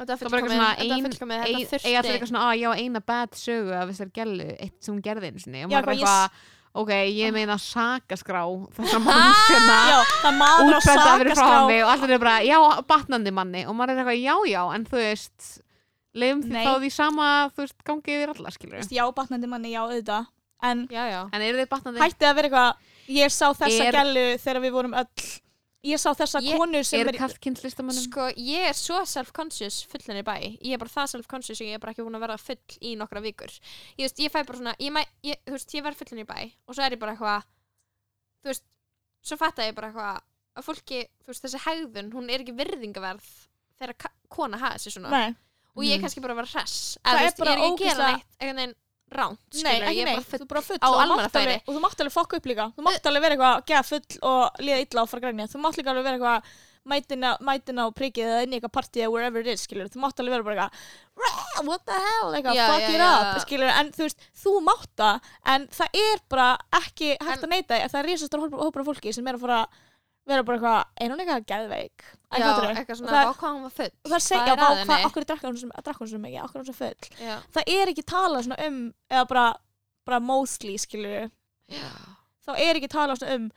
Þetta 0.01 0.17
það 0.17 0.33
var 0.33 0.41
eitthvað 0.41 0.55
svona 0.55 0.69
ein, 0.71 1.03
Þetta 1.05 1.35
ein, 1.37 1.57
eiga 1.85 1.99
allir 2.01 2.15
eitthvað 2.15 2.31
svona, 2.31 2.45
að 2.49 2.61
já, 2.63 2.71
eina 2.81 3.03
bad 3.11 3.37
sögu 3.37 3.75
af 3.77 3.91
þessar 3.91 4.11
gellu, 4.17 4.47
eitt 4.57 4.79
sem 4.81 4.95
hún 4.95 5.03
gerði 5.05 5.29
sinni. 5.45 5.65
Og 5.67 5.71
maður 5.71 5.81
er 5.81 5.89
hvað 5.91 6.01
ég 6.01 6.07
eitthvað, 6.07 6.47
ok, 6.81 6.93
ég 7.19 7.35
meina 7.37 7.57
sakaskrá 7.61 8.45
þessar 8.79 9.03
mannsina 9.05 9.77
maður 10.39 10.79
að 11.05 11.25
vera 11.25 11.37
frá 11.37 11.67
mig 11.69 11.83
og 11.85 11.93
allir 11.93 12.15
er 12.17 12.23
bara, 12.25 12.37
já, 12.49 12.59
batnandi 12.95 13.35
manni. 13.37 13.67
Og 13.69 13.77
maður 13.77 13.93
er 13.99 14.01
eitthvað, 14.05 14.23
já, 14.25 14.37
já, 14.55 14.63
en 14.79 14.87
þú 14.89 15.03
veist 15.03 15.51
leifum 16.17 16.43
því 16.49 16.65
þá 16.65 16.73
því 16.81 16.93
sama 16.97 17.29
þú 17.53 17.67
veist, 17.67 17.79
gangi 17.93 18.17
yfir 18.17 18.33
alla, 18.35 18.55
skilur 18.57 18.81
Veist, 18.81 18.97
já, 18.97 19.05
batnandi 19.21 19.51
manni, 19.53 19.75
já, 19.75 19.83
auðvitað. 19.85 20.33
En 20.61 20.87
en 20.93 22.01
hætti 22.01 22.27
að 22.29 22.35
vera 22.41 22.49
eitthvað 22.49 22.89
ég 23.11 23.33
sá 23.33 23.47
þessa 23.53 23.87
Er- 23.87 23.97
gælu 24.01 24.25
þegar 24.41 24.61
við 24.65 24.75
vorum 24.75 24.97
öll 25.01 25.07
ég 25.85 25.97
sá 25.99 26.11
þessa 26.15 26.41
Ég- 26.45 26.57
konu 26.59 26.83
sem 26.85 27.01
er 27.09 27.15
er? 27.15 27.19
Sko, 28.05 28.27
ég 28.37 28.67
er 28.69 28.75
svo 28.77 29.01
self-conscious 29.07 29.85
fullin 29.89 30.21
í 30.21 30.25
bæ. 30.27 30.35
Ég 30.61 30.73
er 30.75 30.79
bara 30.79 30.91
það 30.91 31.09
self-conscious 31.15 31.61
og 31.61 31.67
ég 31.67 31.75
er 31.75 31.79
bara 31.79 31.93
ekki 31.95 32.05
búin 32.05 32.17
að 32.19 32.25
vera 32.27 32.37
full 32.37 32.57
í 32.83 32.97
nokkra 32.97 33.23
vikur. 33.25 33.49
Ég 33.99 34.05
veist, 34.05 34.19
ég 34.19 34.31
fæ 34.31 34.45
bara 34.47 34.59
svona 34.59 34.75
Ég, 34.79 35.07
ég, 35.25 35.37
veist, 35.47 35.71
ég 35.75 35.83
verð 35.83 35.97
fullin 35.97 36.25
í 36.25 36.27
bæ 36.29 36.53
og 36.69 36.75
svo 36.75 36.83
er 36.85 36.93
ég 36.93 36.99
bara 37.01 37.13
eitthvað 37.17 37.45
Þú 38.43 38.49
veist, 38.53 38.65
svo 39.23 39.37
fatta 39.37 39.63
ég 39.69 39.75
bara 39.75 39.89
eitthvað 39.91 40.21
að 40.57 40.65
fólki, 40.65 41.01
þú 41.25 41.27
veist, 41.33 41.43
þessi 41.45 41.61
hegðun 41.67 42.13
hún 42.13 42.31
er 42.31 42.41
ekki 42.41 42.55
virðingaverð 42.57 43.27
þegar 43.81 44.11
kona 44.29 44.59
hafa 44.59 44.77
þessi 44.79 44.93
svona. 44.97 45.11
Nei, 45.11 45.35
og 45.77 45.85
ég 45.85 45.93
er 45.95 45.99
Mhm. 45.99 46.05
kannski 46.05 46.21
bara 46.21 46.35
að 46.35 46.41
vera 46.41 46.53
hress. 46.61 46.99
Það 47.05 47.21
er 47.27 47.33
bara 47.39 47.57
ég 48.41 48.77
ránt, 49.11 49.41
nei, 49.51 49.61
skilur, 49.61 49.85
ekki 49.91 49.99
ég 49.99 50.03
er 50.03 50.09
nei 50.09 50.17
bara 50.17 50.25
full 50.31 50.41
þú 50.41 50.49
bara 50.55 50.63
full 50.63 50.79
á 50.81 50.89
og, 50.89 50.97
almannafæri. 51.05 51.55
og 51.67 51.75
þú 51.77 51.81
mátt 51.85 52.01
alveg 52.05 52.15
fokka 52.15 52.37
upp 52.41 52.47
líka. 52.51 52.67
Þú 52.77 52.85
mátt 52.87 53.07
alveg 53.11 53.23
vera 53.27 53.37
eitthvað, 53.37 53.63
geða 53.71 53.85
full 53.91 54.19
og 54.31 54.61
líða 54.63 54.83
illa 54.87 55.03
og 55.03 55.11
fara 55.11 55.25
grænja 55.27 55.49
þú 55.51 55.63
mátt 55.65 55.79
líka 55.81 55.91
alveg 55.95 56.07
vera 56.07 56.19
eitthvað 56.21 56.53
mætina, 56.91 57.35
mætina 57.45 57.85
á 57.85 57.89
prikið 57.93 58.25
eða 58.31 58.45
inn 58.47 58.55
í 58.55 58.57
eitthvað 58.57 58.73
partí 58.79 59.03
eða 59.05 59.11
wherever 59.13 59.43
it 59.45 59.51
is, 59.53 59.67
skilur, 59.67 59.91
þú 59.93 60.01
mátt 60.01 60.23
alveg 60.23 60.33
vera 60.33 60.47
bara 60.47 60.55
eitthvað 60.57 60.73
"Rah, 61.21 61.67
what 61.69 61.85
the 61.85 61.93
hell, 61.93 62.31
eitthvað, 62.39 62.63
fuck 62.71 62.89
it 62.95 63.05
up, 63.05 63.41
skilur 63.45 63.69
en 63.75 63.91
þú 63.93 64.07
veist, 64.07 64.25
þú 64.43 64.55
mátt 64.65 64.89
það, 64.97 65.29
en 65.53 65.67
það 65.77 66.01
er 66.07 66.23
bara 66.33 66.49
ekki 66.81 67.11
hægt 67.21 67.45
að 67.45 67.53
neita, 67.53 67.75
því, 67.75 67.91
það 67.93 68.01
er 68.01 68.09
risastur 68.09 68.41
hópur 68.47 68.65
hópur 68.65 68.81
af 68.81 68.89
fólki 68.89 69.13
sem 69.13 69.29
er 69.29 69.37
að 69.37 69.45
fara 69.45 69.61
vera 70.31 70.45
bara 70.49 70.59
eitthvað, 70.59 70.85
er 71.05 71.13
hún 71.15 71.23
eitthvað 71.25 71.47
geðveik? 71.53 72.05
Æ, 72.31 72.37
Já, 72.39 72.49
eitthvað 72.71 72.99
svona, 73.01 73.13
það- 73.15 73.33
hvað 73.41 73.55
hún 73.57 73.63
var 73.67 73.75
full. 73.79 73.91
og 74.05 74.11
það 74.13 74.23
segja, 74.27 74.57
Hvað 74.57 74.85
hvað, 74.87 75.07
okkur 75.09 75.27
drakk 75.31 75.43
hún 75.47 75.59
svo 76.11 76.21
mikið, 76.21 76.45
okkur 76.45 76.61
hún 76.61 76.69
svo 76.71 76.77
full? 76.79 77.11
Já, 77.21 77.35
það 77.57 77.73
er 77.77 77.93
ekki 77.95 78.05
talað 78.07 78.47
svona 78.47 78.67
um 78.69 78.79
eða 79.11 79.25
bara, 79.29 79.47
bara 80.07 80.21
mostly 80.21 80.77
skilur 80.79 81.31
já, 81.71 81.91
þá 82.47 82.53
er 82.57 82.79
ekki 82.81 82.89
talað 82.93 83.21
svona 83.21 83.35
um 83.41 83.51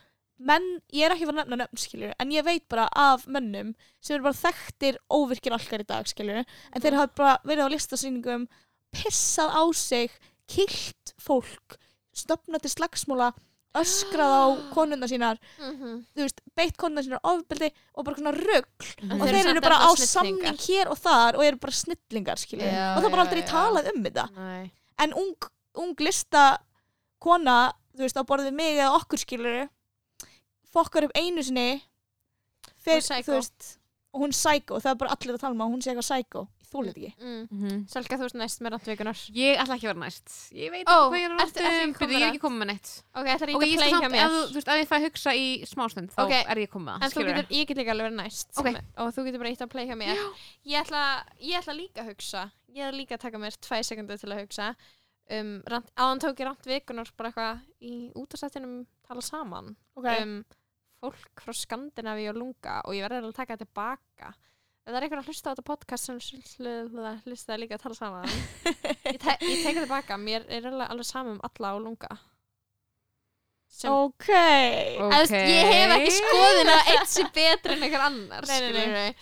menn, 0.44 0.66
ég 0.92 1.06
er 1.06 1.14
ekki 1.16 1.28
fara 1.30 1.38
að 1.38 1.46
nefna 1.46 1.60
nöfn 1.62 1.80
skilur 1.80 2.14
en 2.20 2.32
ég 2.34 2.44
veit 2.44 2.66
bara 2.68 2.90
af 2.98 3.28
mönnum 3.32 3.76
sem 4.02 4.16
eru 4.18 4.26
bara 4.26 4.34
þekktir 4.42 4.98
óvirkir 5.14 5.54
alkar 5.56 5.80
í 5.84 5.88
dag 5.88 6.10
skilur 6.10 6.42
en 6.44 6.82
þeir 6.82 6.98
hafa 6.98 7.14
bara 7.16 7.38
verið 7.46 7.70
á 7.70 7.74
listasýningum 7.74 8.48
pissað 8.94 9.54
á 9.54 9.64
sig 9.78 10.12
kilt 10.50 11.14
fólk 11.22 11.78
stopnað 12.14 12.66
til 12.66 12.74
slagsmúla 12.76 13.32
öskrað 13.76 14.32
á 14.38 14.44
konuna 14.74 15.08
sínar 15.10 15.38
mhm 15.60 16.04
þú 16.14 16.22
veist, 16.26 16.42
beitt 16.56 16.78
konuna 16.78 17.02
sínar 17.06 17.20
ofbeldi 17.24 17.72
og 17.96 18.06
bara 18.06 18.18
svona 18.20 18.34
rugg 18.38 18.68
Mhm. 19.02 19.22
og 19.22 19.28
Þeir 19.28 19.50
eru 19.50 19.62
bara 19.62 19.80
á 19.82 19.90
samning 19.98 20.58
hér 20.68 20.92
og 20.92 20.98
þar 21.02 21.36
og 21.40 21.44
eru 21.44 21.58
bara 21.58 21.72
snillingar 21.74 22.38
skilur 22.38 22.66
Já, 22.70 22.96
og 22.96 23.02
það 23.02 23.08
er 23.08 23.16
bara 23.16 23.24
já, 23.24 23.28
aldrei 23.28 23.42
já. 23.42 23.50
talað 23.50 23.90
um 23.96 24.04
þetta 24.04 24.26
Nei. 24.36 24.72
en 25.00 25.14
ung, 25.14 25.36
ung 25.76 25.96
lista 26.00 26.58
kona, 27.20 27.74
þú 27.96 28.00
veist, 28.06 28.18
á 28.18 28.24
borðið 28.24 28.54
mig 28.54 28.78
eða 28.78 28.96
okkur 29.00 29.18
skilur 29.20 29.70
fokkar 30.74 31.04
upp 31.06 31.12
einu 31.18 31.42
sinni 31.44 31.82
psycho. 32.84 33.32
þú 33.32 33.36
veist, 33.40 33.78
og 34.14 34.22
hún 34.22 34.30
er 34.34 34.38
psycho 34.38 34.80
það 34.80 34.92
er 34.92 34.96
bara 35.02 35.12
allir 35.16 35.34
að 35.36 35.40
tala 35.40 35.54
um 35.56 35.62
að 35.66 35.72
hún 35.74 35.82
sé 35.82 35.92
eitthvað 35.94 36.10
psycho 36.10 36.48
ég 36.74 36.76
þúlið 36.76 36.94
ekki. 36.94 37.12
Mm. 37.22 37.44
Mhm. 37.54 37.82
Selga 37.94 38.18
þú 38.20 38.28
ert 38.28 38.38
næst 38.42 38.64
með 38.64 38.74
randvíkunar 38.74 39.22
Ég 39.38 39.62
ætla 39.62 39.78
ekki 39.78 39.88
að 39.88 39.92
vera 39.94 40.02
næst. 40.04 40.34
Ég 40.58 40.74
veit 40.74 40.88
Ó, 40.88 40.94
ekki 40.94 41.12
hvað 41.14 41.20
ég 41.20 41.28
er 41.28 41.34
að 41.34 41.44
ráttum 41.44 41.94
komin 42.00 42.14
Ég 42.14 42.24
er 42.24 42.30
ekki 42.32 42.44
komið 42.44 42.60
með 42.64 42.70
neitt. 42.74 42.92
Ok, 43.14 43.30
ætlar 43.34 43.54
ég 43.54 43.60
að 43.60 43.68
hjá 43.74 43.90
samt, 43.94 44.12
mér? 44.14 44.24
ef, 44.24 44.34
þú 44.34 44.58
veist, 44.58 44.74
ef 44.74 44.82
ég 44.82 44.90
fæ 44.90 44.96
að 44.98 45.06
hugsa 45.08 45.36
í 45.38 45.48
smástund 45.70 46.10
þá 46.14 46.24
Ok. 46.24 46.34
er 46.34 46.58
ég 46.64 46.74
komið 46.74 47.04
En 47.04 47.14
getur, 47.14 47.46
ég 47.54 47.68
get 47.68 47.78
líka 47.78 47.94
alveg 47.94 48.10
verið 48.10 48.20
næst. 48.20 48.50
Ok. 48.58 48.82
Og 48.98 49.14
þú 49.14 49.28
getur 49.28 49.40
bara 49.44 49.50
eitt 49.54 49.62
að 49.62 49.72
play 49.72 49.88
hjá 49.88 49.96
mér. 49.96 50.18
Ég 50.66 50.82
ætla, 50.82 51.24
ég 51.40 51.62
ætla 51.62 51.78
líka 51.78 52.02
að 52.02 52.12
hugsa. 52.14 52.52
Ég 52.74 52.84
ætla 52.88 52.98
líka 52.98 53.16
að 53.16 53.24
taka 53.28 53.38
mér 53.38 53.56
tvæ 53.62 53.84
sekundu 53.84 54.18
til 54.18 54.32
að 54.34 54.44
hugsa 54.44 54.76
um, 55.32 55.62
rand, 55.70 55.92
Áðan 55.96 56.22
tók 56.24 56.42
ég 56.42 56.50
randvíkunar 56.50 57.12
bara 57.18 57.32
eitthvað 57.32 57.62
í 57.84 57.94
útastættinum 58.20 58.84
tala 59.08 59.24
saman 59.24 59.74
okay. 59.96 60.24
um 60.24 60.42
fólk 61.04 61.44
frá 61.44 61.56
Skandinavíu 61.58 62.32
og 62.32 62.40
Lunga 62.40 62.80
og 62.88 62.96
ég 62.96 63.06
verði 63.06 63.28
að 63.28 63.38
taka 63.38 63.60
tilbaka 63.60 64.34
ef 64.84 64.92
það 64.92 64.98
er 65.00 65.06
einhver 65.08 65.22
að 65.22 65.30
hlusta 65.32 65.48
á 65.48 65.52
þetta 65.54 65.66
podcast 65.70 66.10
sem 66.10 66.20
hl- 66.20 67.22
hlusta 67.26 67.58
líka 67.60 67.78
að 67.78 67.84
tala 67.86 67.96
saman. 67.96 68.28
Ég, 69.08 69.18
te 69.24 69.36
ég 69.48 69.64
teka 69.64 69.80
tilbaka. 69.86 70.18
Mér 70.20 70.46
er 70.52 70.68
alveg, 70.70 70.90
alveg 70.92 71.08
saman 71.08 71.38
um 71.38 71.44
alla 71.48 71.74
og 71.78 71.84
Lunga. 71.86 72.12
Sem, 73.74 73.90
ok. 73.90 74.28
Eða, 74.30 75.08
þú 75.08 75.18
veist, 75.18 75.34
ég 75.50 75.72
hef 75.74 75.94
ekki 75.96 76.12
skoðin 76.20 76.70
að 76.76 76.92
eitt 76.94 77.10
sé 77.10 77.24
betri 77.34 77.74
en 77.74 77.86
einhver 77.88 78.04
annar 78.06 78.46
Nei, 78.46 78.60
nei, 78.76 78.84
nei. 78.94 79.16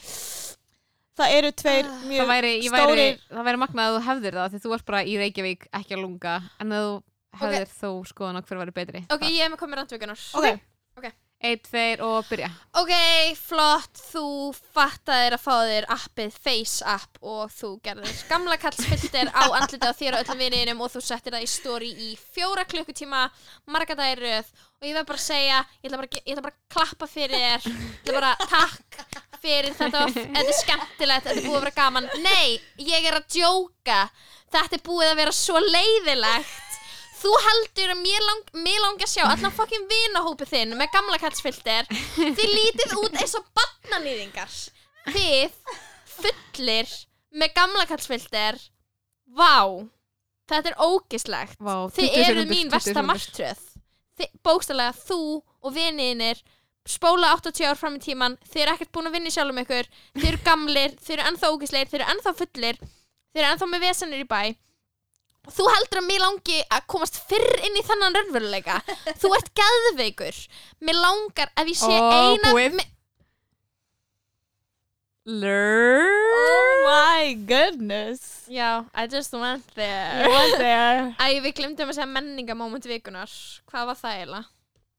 það 1.22 1.36
eru 1.38 1.52
tveir 1.62 1.88
Ah. 1.88 2.02
mjög 2.10 2.20
það 2.26 2.32
væri, 2.34 2.52
ég 2.66 2.74
væri, 2.74 2.84
stórir 2.84 3.22
það 3.38 3.48
væri 3.48 3.62
magnað 3.62 3.88
að 3.88 3.96
þú 3.96 4.02
hefðir 4.10 4.38
það 4.42 4.50
því 4.58 4.62
þú 4.66 4.74
varst 4.74 4.88
bara 4.90 5.02
í 5.08 5.14
Reykjavík 5.22 5.64
ekki 5.80 5.96
að 5.96 6.02
lunga 6.04 6.34
en 6.66 6.76
að 6.76 6.84
þú 6.90 7.00
hefðir 7.46 7.72
þó 7.78 7.90
skoðan 8.12 8.40
á 8.40 8.42
hver 8.44 8.60
væri 8.66 8.76
betri. 8.82 9.04
Ok, 9.16 9.24
ég 9.32 9.40
hef 9.46 9.54
með 9.56 9.62
komið 9.64 9.80
randvíkunar 9.82 10.26
Ok, 10.42 11.08
Eitt, 11.42 11.64
tveir 11.66 12.04
og 12.06 12.28
byrja. 12.30 12.52
Ok, 12.78 12.92
flott, 13.34 13.98
þú 14.12 14.52
fattaðir 14.76 15.34
að 15.34 15.42
fá 15.42 15.56
þér 15.66 15.88
appið 15.96 16.36
Face 16.38 16.86
app 16.86 17.18
og 17.26 17.50
þú 17.56 17.72
gerðir 17.82 18.20
gamla 18.30 18.60
kallsfilter 18.62 19.32
á 19.34 19.50
andliti 19.58 19.90
á 19.90 19.94
þér 19.98 20.20
og 20.20 20.22
öllum 20.22 20.44
viniðinum 20.44 20.84
og 20.86 20.94
þú 20.94 21.02
settir 21.08 21.34
það 21.34 21.48
í 21.48 21.50
story 21.50 21.90
í 21.98 22.12
fjóra 22.36 22.68
klukkutíma, 22.70 23.24
marga 23.74 23.98
dagir 23.98 24.22
röð. 24.22 24.54
Og 24.82 24.90
ég 24.90 24.98
verð 25.00 25.10
bara 25.10 25.22
að 25.24 25.26
segja, 25.26 25.60
ég 25.82 25.90
ætla 25.90 26.02
bara, 26.04 26.14
ég 26.14 26.32
ætla 26.36 26.46
bara 26.46 26.54
að 26.54 26.76
klappa 26.78 27.10
fyrir 27.10 27.42
þér, 27.42 27.70
ég 27.74 28.02
ætla 28.06 28.20
bara 28.20 28.34
takk 28.46 29.02
fyrir 29.42 29.74
þetta, 29.82 30.08
þetta 30.14 30.46
er 30.46 30.60
skemmtilegt, 30.62 31.26
þetta 31.26 31.40
er 31.40 31.48
búið 31.48 31.58
að 31.58 31.64
vera 31.66 31.78
gaman. 31.82 32.12
Nei, 32.22 32.60
ég 32.86 33.10
er 33.10 33.18
að 33.18 33.30
djóka, 33.34 34.04
þetta 34.54 34.78
er 34.78 34.86
búið 34.86 35.10
að 35.10 35.24
vera 35.26 35.40
svo 35.42 35.64
leiðilegt. 35.66 36.71
Þú 37.22 37.32
heldur 37.46 37.94
að 37.94 38.02
mér, 38.02 38.24
lang, 38.26 38.44
langi 38.86 39.06
að 39.06 39.12
sjá 39.12 39.24
allan 39.28 39.54
fokkin 39.54 39.84
vinahópi 39.90 40.48
þinn 40.50 40.76
með 40.80 40.90
gamla 40.96 41.20
kallsfilter. 41.22 41.90
Þið 42.18 42.54
lítið 42.56 42.96
út 42.98 43.18
eins 43.22 43.36
og 43.38 43.46
barnanýðingar 43.58 44.56
Þið 45.12 45.58
fullir 46.16 46.94
með 47.38 47.54
gamla 47.58 47.86
kallsfilter. 47.90 48.58
Vá 49.32 49.86
Þetta 50.52 50.74
er 50.74 50.82
ógislegt 50.84 51.62
Vá, 51.64 51.76
Þið 51.96 52.10
20 52.10 52.26
eru 52.26 52.42
mín 52.50 52.66
20 52.68 52.74
versta 52.74 52.90
sekúndur. 52.92 53.08
martröð. 53.12 53.62
Bókstælega 54.46 54.98
þú 55.08 55.20
og 55.62 55.76
viniðinir 55.78 56.42
spóla 56.90 57.32
80 57.38 57.70
ár 57.70 57.78
fram 57.80 57.96
í 57.96 58.02
tíman 58.02 58.36
þið 58.50 58.64
eru 58.66 58.74
ekkert 58.74 58.92
búin 58.96 59.08
að 59.10 59.16
vinna 59.16 59.30
í 59.32 59.36
sjálfum 59.36 59.62
ykkur. 59.62 59.90
Þið 60.18 60.28
eru 60.32 60.42
gamlir, 60.46 60.98
þið 60.98 61.16
eru 61.16 61.28
ennþá 61.30 61.52
ógisleir 61.54 61.92
þið 61.92 62.00
eru 62.00 62.10
ennþá 62.16 62.34
fullir, 62.42 62.82
þið 63.32 63.42
eru 63.42 63.52
ennþá 63.52 63.70
með 63.72 63.86
vesenir 63.86 64.26
í 64.26 64.28
bæ 64.28 64.42
þú 65.50 65.66
heldur 65.74 66.00
að 66.02 66.08
mér 66.12 66.22
langi 66.22 66.60
að 66.70 66.86
komast 66.94 67.18
fyrr 67.30 67.64
inn 67.66 67.78
í 67.80 67.84
þannan 67.88 68.14
raunveruleika. 68.20 68.80
Þú 69.22 69.32
ert 69.38 69.50
geðveikur. 69.58 70.42
Mér 70.86 71.00
langar 71.02 71.50
ef 71.58 71.72
ég 71.72 71.80
sé 71.82 71.96
Ó, 71.98 72.12
eina 72.14 72.52
búið. 72.54 72.76
me- 72.78 72.90
Learn. 75.26 76.10
Oh 76.34 76.84
my 76.90 77.34
goodness. 77.46 78.46
Já, 78.50 78.86
I 78.96 79.06
just 79.08 79.34
went 79.34 79.64
You 79.68 79.74
there 79.76 80.30
went 80.30 80.58
there. 80.58 81.16
Æ, 81.20 81.42
við 81.46 81.54
glemdum 81.60 81.92
að 81.92 81.98
segja 82.00 82.08
menningamóment 82.10 82.88
vikunar 82.90 83.30
hvað 83.70 83.86
var 83.92 84.00
það 84.00 84.16
eiginlega? 84.18 84.48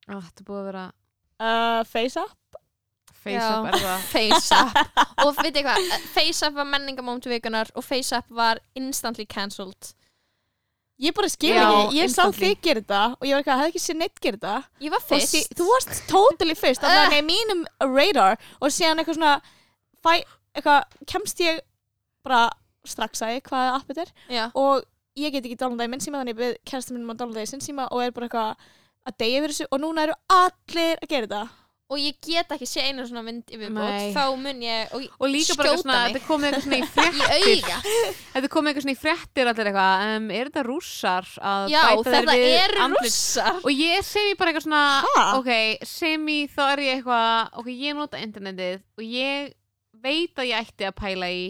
Ó, 0.08 0.14
Þetta 0.22 0.46
búið 0.46 0.60
að 0.60 0.68
vera 0.70 0.84
uh, 1.42 1.82
Face 1.90 2.20
up. 2.22 2.38
Face-up 3.22 3.66
er 3.70 3.76
það. 3.78 4.06
FaceApp 4.14 5.26
og 5.26 5.36
veit 5.38 5.54
ég 5.60 5.66
hvað, 5.66 5.90
FaceApp 6.10 6.56
var 6.58 6.66
menningamóment 6.66 7.26
vikunar 7.30 7.68
og 7.78 7.84
FaceApp 7.86 8.30
var 8.34 8.58
instantly 8.78 9.26
cancelled 9.30 9.92
Ég 11.00 11.14
bara 11.16 11.28
skil 11.32 11.50
Já, 11.56 11.62
ekki, 11.64 11.96
ég 11.96 12.10
sá 12.12 12.22
instantly. 12.28 12.38
þig 12.52 12.60
gera 12.62 12.80
þetta 12.82 13.00
og 13.16 13.24
ég 13.26 13.32
var 13.34 13.40
ekki 13.42 13.50
að 13.54 13.60
hefði 13.62 13.70
ekki 13.72 13.80
sér 13.82 13.96
neitt 13.98 14.20
gera 14.22 14.36
þetta. 14.36 14.56
Ég 14.84 14.90
var 14.92 15.00
Og 15.02 15.08
fyrst. 15.08 15.32
sí, 15.32 15.40
Þú 15.58 15.66
varst 15.72 16.02
totally 16.10 16.54
fyrst. 16.54 16.82
Þannig 16.84 17.16
að 17.18 17.26
mínum 17.26 17.64
radar. 17.80 18.38
Og 18.60 18.70
síðan 18.70 19.00
eitthvað 19.02 19.18
svona 19.18 19.32
fæ, 20.04 20.12
eitthvað, 20.54 20.84
kemst 21.10 21.40
ég 21.42 21.58
bara 22.22 22.42
strax 22.86 23.22
að 23.22 23.34
ég 23.38 23.42
hvað 23.48 23.72
appið 23.80 24.02
er. 24.04 24.12
Já, 24.30 24.44
og 24.54 24.84
ég 25.18 25.32
get 25.32 25.44
ekki 25.44 25.58
downloadað 25.58 25.88
í 25.88 25.92
minn 25.92 26.00
síma 26.04 26.20
þannig 26.22 26.38
við 26.38 26.54
kæristum 26.70 26.96
minnum 26.96 27.10
að 27.16 27.18
downloada 27.24 27.42
í 27.42 27.50
sinn 27.50 27.60
síma 27.64 27.88
og 27.90 28.02
er 28.04 28.12
bara 28.14 28.28
eitthvað 28.28 28.54
að 29.10 29.18
deyja 29.18 29.42
fyrir 29.42 29.54
þessu. 29.56 29.66
Og 29.72 29.80
núna 29.82 30.06
eru 30.06 30.14
allir 30.28 31.02
að 31.02 31.08
gera 31.08 31.26
þetta 31.26 31.42
og 31.92 32.00
ég 32.00 32.16
get 32.24 32.52
ekki 32.56 32.66
sé 32.68 32.84
einu 32.88 33.04
svona 33.06 33.22
mynd 33.26 33.52
í 33.52 33.58
viðbót 33.60 34.14
þá 34.16 34.22
mun 34.40 34.62
ég 34.64 34.94
og 34.96 35.04
Og 35.22 35.30
líka 35.30 35.56
bara 35.58 35.74
svona, 35.78 35.98
þetta 36.08 36.24
komið 36.26 36.56
eitthvað 36.58 36.64
svona 36.66 36.80
í 37.12 37.46
auga. 37.52 37.78
Þetta 38.32 38.50
komið 38.54 38.70
eitthvað 38.72 38.86
svona 38.86 38.96
í 38.96 39.00
fréttir 39.02 39.50
allir 39.52 39.70
eitthvað 39.70 40.04
um, 40.08 40.28
Er 40.32 40.50
þetta 40.50 40.66
rússar 40.66 41.32
að 41.52 41.72
já, 41.74 41.80
bæta 41.90 42.14
þetta 42.16 42.36
við 42.40 42.76
rússar. 42.96 43.58
Og 43.62 43.72
ég 43.76 44.12
ég 44.32 44.38
bara 44.40 44.52
eitthvað 44.52 44.66
svona 44.68 44.84
Ha? 45.02 45.24
Ok, 45.38 45.50
sem 45.88 46.28
ég 46.32 46.52
þá 46.52 46.62
er 46.70 46.84
ég 46.86 47.00
eitthvað 47.00 47.58
Ok, 47.62 47.72
ég 47.76 47.98
nota 47.98 48.22
internetið 48.22 48.80
og 48.98 49.04
ég 49.06 49.52
veit 50.02 50.38
að 50.40 50.48
ég 50.50 50.64
ætti 50.66 50.88
að 50.88 50.96
pæla 50.98 51.28
í 51.32 51.42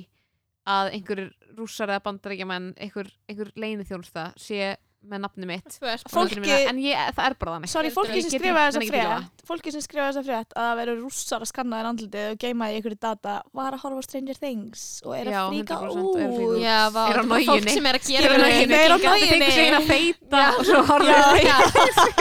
að 0.68 0.92
einhver 0.96 1.22
rússar 1.56 1.90
eða 1.90 2.04
bandarækjaman 2.06 2.72
einhver, 2.80 3.08
einhver 3.28 3.50
leini 3.58 3.86
þjónusta 3.86 4.30
sé 4.40 4.74
með 5.02 5.18
nafni 5.24 5.46
mitt. 5.50 5.78
Fólki- 6.12 6.66
en 6.70 6.78
ég, 6.78 6.94
það 7.16 7.24
er 7.26 7.34
bara 7.40 7.52
þannig 7.56 7.70
Sorry, 7.72 7.90
fólki 7.90 8.20
sem 8.22 8.40
nenni 8.42 8.52
ekki 8.52 9.00
að 9.02 9.12
frétt. 9.18 9.42
Fólki 9.48 9.72
sem 9.74 9.82
skrifaði 9.82 10.12
þessa 10.12 10.22
frétt 10.28 10.50
að 10.54 10.62
það 10.68 10.76
veru 10.78 10.92
rússar 11.02 11.42
að 11.42 11.48
skanna 11.50 11.80
þér 11.80 11.88
andlitið 11.90 12.26
og 12.30 12.36
geima 12.44 12.68
í 12.70 12.76
einhverju 12.78 12.98
data 13.02 13.32
var 13.58 13.72
að 13.74 13.82
horfa 13.82 14.02
Stranger 14.06 14.38
Things 14.38 14.84
og 15.04 15.12
er 15.18 15.26
að 15.32 15.48
fríka 15.50 15.74
100% 15.82 15.82
er 15.82 16.22
að 16.22 16.36
fríka. 16.36 16.46
út. 16.46 16.58
já, 16.62 16.78
Er 16.92 17.18
á 17.18 17.22
er 17.22 17.26
fólk 17.50 17.68
sem 17.72 17.86
er 17.90 17.98
að 17.98 18.04
gera 18.06 18.26
það 18.32 18.52
Þeir 18.62 18.78
eru 18.82 18.92
á 18.92 18.98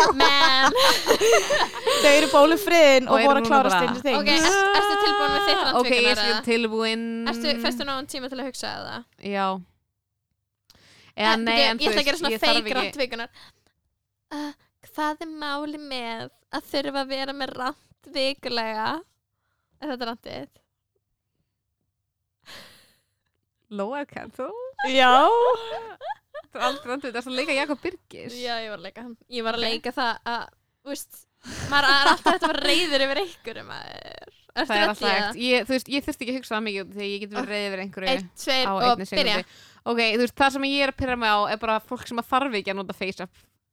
að 0.01 0.15
menn 0.21 0.73
Þau 2.01 2.11
eru 2.11 2.29
bólu 2.33 2.57
friðin 2.61 3.09
Og 3.11 3.25
voru 3.25 3.41
að 3.41 3.47
klára 3.47 3.69
Stranger 3.71 4.01
Things. 4.01 4.19
Ok, 4.21 4.29
ert, 4.33 4.45
ertu 4.81 4.95
tilbúin 5.05 5.31
með 5.31 5.43
þitt 5.47 5.75
Ok, 5.81 5.91
ég 5.91 6.15
skal 6.17 6.41
tilbúin. 6.47 7.05
Festu 7.61 7.87
náðan 7.87 8.09
tíma 8.11 8.31
til 8.31 8.39
að 8.41 8.49
hugsa 8.49 8.73
það 8.81 9.29
Já 9.31 9.45
Eða 11.15 11.35
nei, 11.41 11.59
en 11.67 11.81
ég 11.81 11.91
ætla 11.91 12.01
að 12.03 12.07
gera 12.09 12.21
svona 12.21 12.33
ég 12.33 12.43
feik 12.43 12.71
randvíkunar 12.77 13.29
uh, 14.31 14.51
hvað 14.91 15.25
er 15.25 15.31
máli 15.43 15.81
með 15.81 16.29
að 16.51 16.67
þurfa 16.71 17.03
að 17.03 17.13
vera 17.15 17.35
með 17.35 17.53
rand 17.59 18.11
vikulega 18.15 18.89
er 19.81 19.93
þetta 19.93 20.09
randið? 20.11 20.49
Lóa 23.71 24.01
Cancel 24.07 24.51
Já, 24.91 25.13
Það 26.51 26.59
er 26.59 26.67
aldrei 26.67 26.93
andrið, 26.95 27.13
það 27.15 27.21
er 27.21 27.29
að 27.31 27.37
leika 27.39 27.53
Jakob 27.55 27.79
Birgis. 27.79 28.33
Já, 28.35 28.55
ég 28.59 28.71
var 28.73 28.79
að 28.81 28.87
leika 28.87 29.03
hann. 29.05 29.13
Ég 29.31 29.45
var 29.45 29.55
að 29.55 29.63
leika 29.63 29.93
það 29.95 30.31
að, 30.33 30.41
þú 30.81 30.91
veist, 30.91 31.19
maður 31.71 31.87
er 31.87 32.09
alltaf 32.11 32.31
að 32.33 32.43
vera 32.43 32.63
reyður 32.65 33.05
yfir 33.05 33.21
einhverjum 33.21 33.69
maður. 33.71 34.30
Ertu 34.51 34.67
Það 34.71 34.81
er 34.81 34.89
alltaf 34.91 35.11
hægt. 35.15 35.37
Ég, 35.41 35.65
Þú 35.67 35.75
veist, 35.75 35.91
ég 35.95 36.05
þurfti 36.07 36.25
ekki 36.25 36.33
að 36.33 36.39
hugsa 36.41 36.55
það 36.57 36.65
mikið 36.67 36.81
út 36.85 36.95
Þegar 36.97 37.07
ég 37.11 37.21
get 37.23 37.35
verið 37.35 37.51
reyðið 37.51 37.67
yfir 37.71 37.83
einhverju 37.85 38.11
Eitt, 38.15 38.31
tveir 38.43 38.65
á 38.67 38.71
og 38.73 38.81
einni 38.89 39.07
byrja. 39.11 39.37
sekundu 39.37 39.69
Ok, 39.81 40.01
þú 40.01 40.21
veist, 40.25 40.35
það 40.37 40.51
sem 40.57 40.65
ég 40.69 40.83
er 40.85 40.91
að 40.91 40.97
pyrra 41.01 41.15
mig 41.17 41.31
á 41.31 41.39
er 41.55 41.61
bara 41.61 41.77
fólk 41.81 42.03
sem 42.05 42.19
að 42.21 42.27
þarf 42.29 42.57
ekki 42.59 42.73
að 42.73 42.77
nota 42.81 42.93
FaceApp 42.99 43.31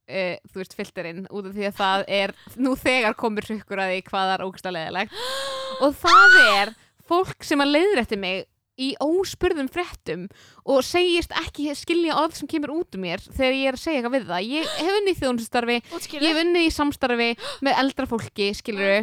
uh, 0.09 0.37
þú 0.49 0.61
veist, 0.63 0.77
filterinn 0.79 1.27
út 1.29 1.49
af 1.51 1.57
því 1.59 1.67
að 1.69 1.75
það 1.83 2.05
er 2.21 2.33
nú 2.57 2.73
þegar 2.81 3.17
komur 3.21 3.45
hrykkur 3.51 3.83
að 3.83 3.91
því 3.93 4.05
hvað 4.07 4.29
það 4.31 4.37
er 4.39 4.45
ógsta 4.47 4.73
leðilegt 4.73 5.19
og 5.85 5.99
það 6.01 6.39
er 6.55 6.73
fólk 7.09 7.45
sem 7.45 7.61
að 7.65 7.75
leiðrætti 7.77 8.21
mig 8.23 8.47
í 8.79 8.93
óspurðum 9.03 9.67
fréttum 9.75 10.29
og 10.71 10.85
segist 10.87 11.33
ekki 11.35 11.73
skilja 11.75 12.15
orð 12.23 12.37
sem 12.39 12.49
kemur 12.51 12.71
út 12.77 12.95
um 12.95 13.03
mér 13.03 13.19
þegar 13.27 13.57
ég 13.59 13.69
er 13.73 13.75
að 13.77 13.83
segja 13.83 13.99
eitthvað 13.99 14.15
við 14.15 14.29
það. 14.29 14.45
Ég 14.55 14.69
hef 14.79 14.99
unnið 15.01 15.11
í 15.11 15.19
þjónustarfi 15.19 15.79
Útskýrðu. 15.99 16.23
ég 16.23 16.31
hef 16.37 16.43
unnið 16.45 16.67
í 16.69 16.75
samstarfi 16.77 17.29
með 17.67 17.81
eldra 17.83 18.07
fólki 18.13 18.49
skiluru 18.55 19.01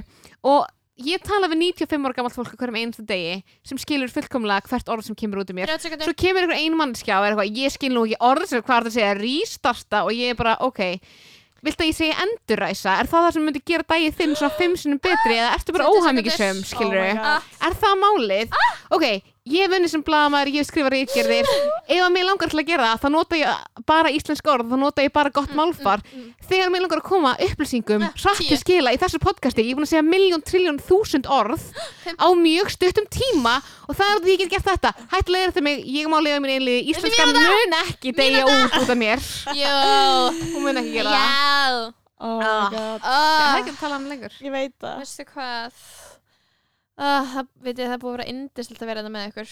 og 0.47 0.63
ég 0.95 1.23
tala 1.25 1.49
við 1.51 1.59
95 1.75 2.07
ára 2.07 2.15
gamalt 2.15 2.35
fólk 2.37 2.55
hverjum 2.55 2.79
einasta 2.79 3.03
degi 3.07 3.43
sem 3.67 3.79
skilur 3.81 4.11
fullkomlega 4.13 4.69
hvert 4.69 4.91
orð 4.93 5.09
sem 5.09 5.17
kemur 5.19 5.43
út 5.43 5.51
um 5.51 5.59
mér 5.59 5.67
30 5.73 5.89
sekundur. 5.89 6.07
svo 6.07 6.15
kemur 6.15 6.45
einhver 6.45 6.61
ein 6.61 6.77
mannskja 6.79 7.19
og 7.19 7.25
er 7.27 7.35
eitthvað 7.35 7.59
ég 7.59 7.75
skil 7.75 7.93
nú 7.95 8.05
ekki 8.07 8.19
orð 8.23 8.47
sem 8.47 8.63
hvað 8.63 8.85
það 8.85 8.91
að 8.91 8.95
segja 8.95 9.15
rístarta 9.19 10.03
og 10.07 10.13
ég 10.15 10.31
er 10.31 10.39
bara 10.39 10.55
ok 10.63 10.81
Vilt 11.65 11.81
að 11.81 11.87
ég 11.89 11.95
segja 11.97 12.17
enduræsa? 12.21 12.91
Er 13.01 13.07
það 13.09 13.23
það 13.25 13.31
sem 13.33 13.45
myndi 13.47 13.61
gera 13.65 13.85
dagið 13.89 14.17
þinn 14.19 14.35
svona 14.37 14.57
fimm 14.59 14.75
sinum 14.77 14.99
betri 15.01 15.37
eða 15.39 15.53
ertu 15.55 15.73
bara 15.73 15.87
20 15.89 16.03
óhæmingisum, 16.03 16.59
sekundur. 16.61 16.99
skilur 16.99 17.23
Oh. 17.25 17.47
Er 17.65 17.77
það 17.81 17.95
málið? 18.03 18.53
Ok, 18.93 19.05
ég 19.45 19.61
hef 19.61 19.69
vunnið 19.71 19.91
sem 19.93 20.01
blaðamæður, 20.05 20.49
ég 20.55 20.63
hef 20.63 20.67
skrifað 20.71 20.93
reykgerðir 20.95 21.49
Ef 21.85 22.01
að 22.01 22.11
mér 22.15 22.25
langar 22.25 22.49
til 22.49 22.59
að 22.61 22.65
gera 22.69 22.87
það, 22.89 23.01
þá 23.03 23.09
nota 23.13 23.37
ég 23.37 23.83
bara 23.85 24.09
íslensk 24.09 24.47
orð, 24.49 24.71
þá 24.71 24.77
nota 24.81 25.03
ég 25.05 25.11
bara 25.13 25.29
gott 25.29 25.51
málfar. 25.53 26.01
mm. 26.09 26.31
Þegar 26.49 26.71
mér 26.73 26.81
langar 26.85 27.01
að 27.01 27.05
koma 27.09 27.33
upplýsingum 27.45 28.05
Ah, 28.07 28.11
til 28.39 28.47
tíu. 28.49 28.57
skila 28.57 28.93
í 28.95 28.97
þessu 29.01 29.19
podcasti 29.21 29.61
Ég 29.65 29.71
er 29.75 29.77
búin 29.77 29.85
að 29.85 29.91
segja 29.93 30.05
miljón, 30.05 30.41
triljón, 30.45 30.79
þúsund 30.81 31.29
orð 31.29 31.61
á 32.17 32.27
mjög 32.33 32.71
stuttum 32.73 33.05
tíma 33.13 33.59
og 33.87 33.93
það 33.95 34.09
er 34.09 34.17
að 34.17 34.29
ég 34.33 34.39
get 34.41 34.49
gert 34.55 34.65
þetta. 34.71 34.93
Hættilega 35.13 35.43
er 35.45 35.51
þetta 35.53 35.63
mig, 35.69 35.85
ég 35.85 36.09
má 36.09 36.17
lifa 36.25 36.41
mér 36.41 36.55
einlið 36.57 36.89
Íslenska 36.95 37.25
mun 37.29 37.77
ekki 37.85 38.15
deyja 38.17 38.45
út 38.49 38.79
út 38.81 38.89
af 38.89 38.97
mér. 38.97 39.21
Jó. 39.53 39.75
Hún 40.55 40.61
mun 40.65 40.81
ekki 40.81 40.93
gera 40.97 41.13
það. 41.13 41.21
Já. 41.21 41.93
Oh 42.25 42.39
my 42.39 42.45
Ah. 42.47 42.69
god, 42.71 43.01
Ég 43.03 43.05
hef 43.05 43.05
Oh, 43.05 43.59
ekki 43.59 43.71
að 43.75 43.79
tala 43.79 43.95
um 43.99 44.05
lengur. 44.09 44.31
Ég 44.41 44.51
veit 44.51 44.73
það 44.81 45.01
Oh, 46.97 47.25
það, 47.33 47.47
veit 47.65 47.79
ég, 47.81 47.89
það 47.89 47.93
er 47.97 48.01
búið 48.03 48.13
að 48.13 48.17
vera 48.17 48.29
indislegt 48.31 48.81
að 48.81 48.87
vera 48.91 49.01
þetta 49.03 49.11
með 49.15 49.25
ykkur. 49.31 49.51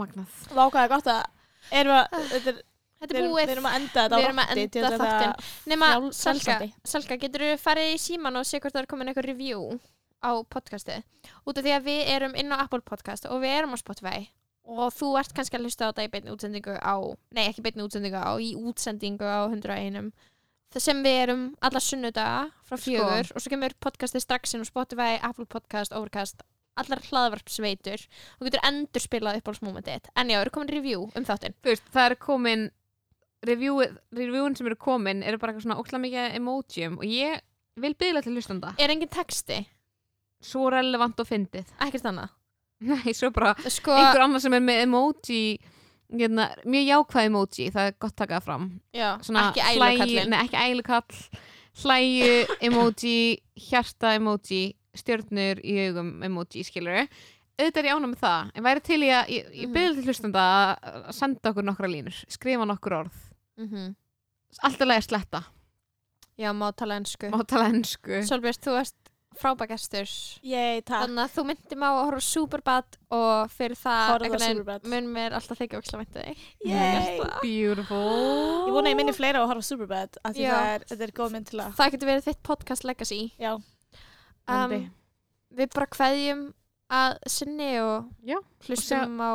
Magnað 0.00 0.40
Vákaði 0.54 0.90
gott 0.90 1.08
að 1.10 1.20
erum 1.80 1.96
að- 1.98 2.16
þetta 2.30 2.50
er, 2.54 2.58
Þetta 3.00 3.16
er 3.16 3.24
búið. 3.30 3.44
við 3.46 3.52
erum 3.54 3.68
að 3.70 3.76
enda 3.78 4.02
þetta 4.02 4.16
Við 4.18 4.24
á 4.24 4.26
erum 4.28 4.40
að 4.42 4.50
rotti 4.50 4.68
til 4.70 4.82
enda 4.82 4.90
þess 4.90 5.00
að 5.00 5.06
það 5.06 5.20
frjáls- 5.20 6.20
Salka. 6.20 6.56
Salka, 6.84 7.16
getur 7.22 7.40
þú 7.40 7.54
farið 7.64 7.92
í 7.94 7.98
síman 8.02 8.36
og 8.36 8.44
sé 8.44 8.60
hvort 8.60 8.74
það 8.74 8.82
er 8.82 8.86
komin 8.86 9.08
eitthvað 9.08 9.28
review 9.30 9.80
á 10.22 10.30
podcasti? 10.50 10.98
Út 11.46 11.58
af 11.58 11.64
því 11.64 11.72
að 11.78 11.86
við 11.86 12.02
erum 12.16 12.34
inn 12.36 12.52
á 12.52 12.60
Apple 12.60 12.80
podcast 12.82 13.26
og 13.26 13.40
við 13.40 13.54
erum 13.58 13.72
á 13.74 13.78
Spotify 13.80 14.28
og 14.70 14.92
þú 14.94 15.18
ert 15.18 15.32
kannski 15.34 15.56
að 15.56 15.64
hlusta 15.64 15.86
á 15.86 15.90
þetta 15.90 16.04
í 16.04 16.10
beinni 16.12 16.30
útsendingu 16.30 16.74
á, 16.78 16.94
nei 17.32 17.48
ekki 17.48 17.62
beinni 17.64 17.82
útsendingu 17.82 18.20
á, 18.20 18.30
í 18.38 18.54
útsendingu 18.54 19.24
á 19.26 19.48
101 19.48 20.12
það 20.70 20.84
sem 20.84 21.02
við 21.04 21.18
erum 21.24 21.44
alla 21.66 21.82
sunnudaga 21.82 22.40
frá 22.66 22.76
Sko. 22.78 22.84
fjögur 22.86 23.32
og 23.34 23.42
svo 23.42 23.52
kemur 23.52 23.74
podcasti 23.82 24.22
strax 24.22 24.54
inn 24.54 24.62
á 24.62 24.68
Spotify, 24.68 25.18
Apple 25.18 25.46
podcast, 25.50 25.92
Overcast 25.96 26.42
allar 26.80 27.02
hlaðvarpsveitur. 27.10 28.04
Og 28.38 28.48
getur 28.48 28.62
endur 28.66 29.02
spilað 29.02 29.40
uppáhaldsmomentið 29.40 29.96
þitt. 29.98 30.10
en 30.16 30.30
já, 30.30 30.40
eru 30.40 30.52
komin 30.54 30.70
review 30.72 31.08
um 31.14 31.26
þáttinn. 31.26 31.56
Það 31.64 32.04
er 32.04 32.14
komin 32.16 32.70
review, 33.46 33.80
reviewin 34.12 34.56
sem 34.56 34.68
eru 34.68 34.76
komin 34.76 35.22
eru 35.22 35.38
bara 35.38 35.58
svona 35.60 35.78
ókslega 35.80 36.04
mikið 36.04 36.38
emojium 36.38 36.98
og 37.00 37.04
ég 37.08 37.40
vil 37.80 37.94
byggla 37.94 38.22
til 38.22 38.36
hlustanda. 38.36 38.74
Er 38.78 38.92
engin 38.92 39.08
texti, 39.08 39.66
svo 40.40 40.70
relevant 40.72 41.20
og 41.20 41.28
fyndið. 41.28 41.66
Ekkert 41.80 42.08
annað? 42.10 42.34
Nei, 42.90 43.12
svo 43.16 43.30
bara 43.34 43.54
sko, 43.68 43.92
einhver 43.92 44.24
annar 44.24 44.40
sem 44.40 44.54
er 44.56 44.64
með 44.64 44.84
emoji 44.86 45.42
hérna, 46.12 46.48
mjög 46.64 46.86
jákvæð 46.90 47.28
emoji 47.30 47.70
það 47.74 47.88
er 47.90 47.96
gott 48.02 48.16
takað 48.18 48.44
fram. 48.46 48.68
Já, 48.96 49.08
Svona 49.24 49.46
ekki 49.50 49.64
ælukallin 49.70 50.30
nei, 50.34 50.40
ekki 50.44 50.62
ælukall 50.66 51.20
hlæju 51.82 52.30
emoji 52.68 53.16
hjarta 53.70 54.14
emoji 54.18 54.62
stjörnur 54.98 55.60
í 55.62 55.76
augum 55.86 56.16
emoji 56.26 56.64
skilur 56.66 57.04
auðvitað 57.60 57.80
er 57.82 57.88
ég 57.90 57.96
ána 57.98 58.08
með 58.10 58.22
það 58.24 58.50
en 58.56 58.64
væri 58.66 58.82
til 58.88 59.00
ég 59.04 59.16
að 59.20 59.32
ég, 59.36 59.48
ég 59.62 59.72
byrði 59.74 60.00
til 60.00 60.08
hlustanda 60.08 60.44
að 60.80 61.10
senda 61.14 61.52
okkur 61.52 61.66
nokkra 61.66 61.90
línur 61.92 62.16
skrifa 62.32 62.66
nokkur 62.68 62.96
orð. 63.04 63.18
Mm 63.60 63.90
alltaf 64.66 64.88
leið 64.88 64.98
að 64.98 65.04
sletta. 65.06 65.40
Já, 66.40 66.48
má 66.56 66.70
tala 66.74 66.96
ennsku 66.98 67.28
má 67.30 67.42
tala 67.46 67.68
ennsku 67.70 68.22
Solbjörn, 68.26 68.58
þú 68.64 68.72
varst 68.74 68.96
frábækastur 69.40 70.10
Yay, 70.46 70.80
takk. 70.84 71.02
þannig 71.06 71.22
að 71.24 71.32
þú 71.36 71.44
myndi 71.48 71.78
mig 71.80 71.88
á 71.88 71.92
að 71.96 72.04
horfa 72.10 72.24
Superbad 72.26 72.98
og 73.16 73.50
fyrir 73.56 73.78
það 73.80 74.10
Horfðu 74.12 74.36
á 74.36 74.40
Superbad. 74.44 74.86
mun 74.92 75.08
mér 75.16 75.36
alltaf 75.38 75.60
þykja 75.62 75.80
ókslega 75.80 76.00
myndi 76.02 76.24
þig 76.26 76.70
Yay. 76.70 77.18
beautiful 77.42 78.00
Ég 78.68 78.72
vona 78.76 78.86
að 78.86 78.92
ég 78.94 78.98
minni 79.00 79.16
fleira 79.16 79.40
á 79.40 79.42
að 79.44 79.50
horfa 79.54 79.64
á 79.64 79.70
Superbad 79.70 80.20
af 80.24 80.34
því 80.36 80.44
Já. 80.46 80.52
það 80.54 80.72
er, 80.74 80.86
þetta 80.92 81.06
er 81.08 81.14
góð 81.20 81.34
mynd 81.36 81.50
til 81.50 81.60
að 81.64 81.76
það 81.80 81.94
getur 81.96 82.10
verið 82.12 82.28
þitt 82.30 82.42
podcast 82.50 82.86
legacy 82.88 83.20
Já, 83.40 83.52
Vonandi. 84.50 84.80
um, 84.84 84.90
við 85.60 85.72
bara 85.74 85.90
kveðjum 85.96 86.44
að 87.00 87.16
sinni 87.36 87.70
og 87.80 88.10
Já, 88.26 88.38
hlustum 88.68 89.16
á 89.24 89.32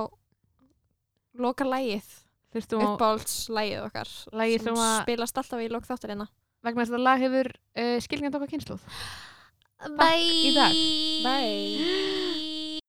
loka 1.40 1.66
lægið 1.68 2.08
hlustum 2.56 2.80
á 2.80 2.88
uppáhalds 2.94 3.36
lægið 3.52 3.82
okkar 3.90 4.12
lagi 4.40 4.60
sem 4.64 4.78
að 4.80 4.98
spilast 5.04 5.40
alltaf 5.42 5.64
í 5.66 5.70
lók 5.72 5.88
þáttarina 5.88 6.28
vegna 6.66 6.86
þess 6.86 6.96
að 6.96 7.04
lag 7.06 7.20
hefur 7.22 7.50
uh, 7.52 7.98
skilgjand 8.04 8.38
okkar 8.40 8.52
kynsluð 8.54 8.86
Bye 9.84 10.54
í. 10.56 11.22
Bye. 11.24 12.80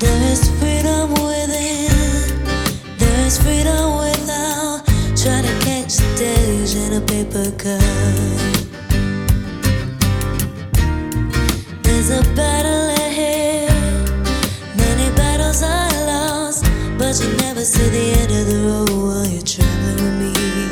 There 0.00 0.22
is 0.32 0.48
freedom 0.58 1.10
within. 1.12 1.92
There 2.98 3.26
is 3.26 3.36
freedom 3.38 3.98
without 4.00 4.86
trying 5.16 5.44
to 5.44 5.54
catch 5.60 5.96
the 5.96 6.08
days 6.16 6.74
in 6.74 6.94
a 6.94 7.00
paper 7.02 7.50
cup. 7.52 7.82
There's 11.82 12.10
a 12.10 12.22
battle 12.34 12.91
but 17.12 17.22
you 17.22 17.36
never 17.36 17.62
see 17.62 17.90
the 17.90 18.20
end 18.20 18.32
of 18.32 18.46
the 18.46 18.58
road 18.66 18.88
while 18.88 19.26
you're 19.26 19.42
traveling 19.42 20.18
with 20.18 20.34
me. 20.34 20.71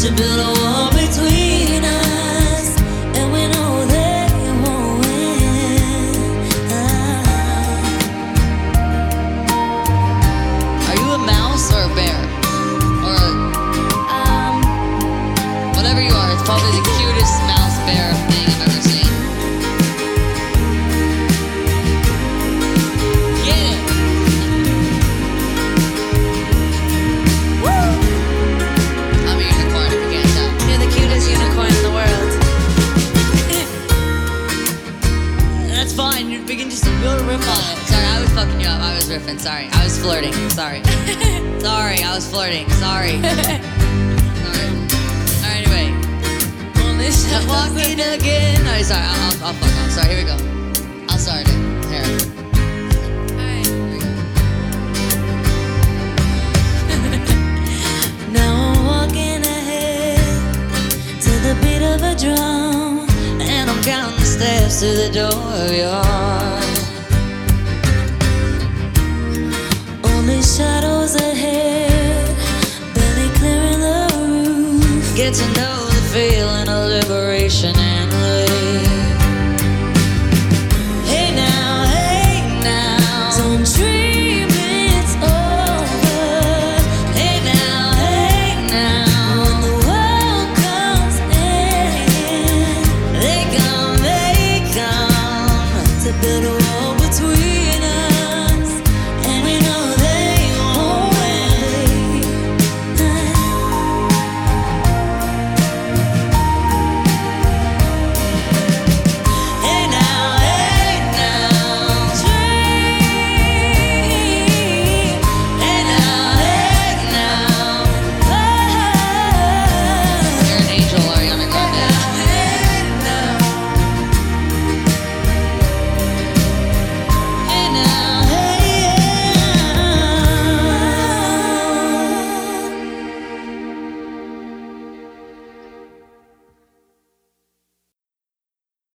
To 0.00 0.10
build 0.12 0.40
a 0.40 0.59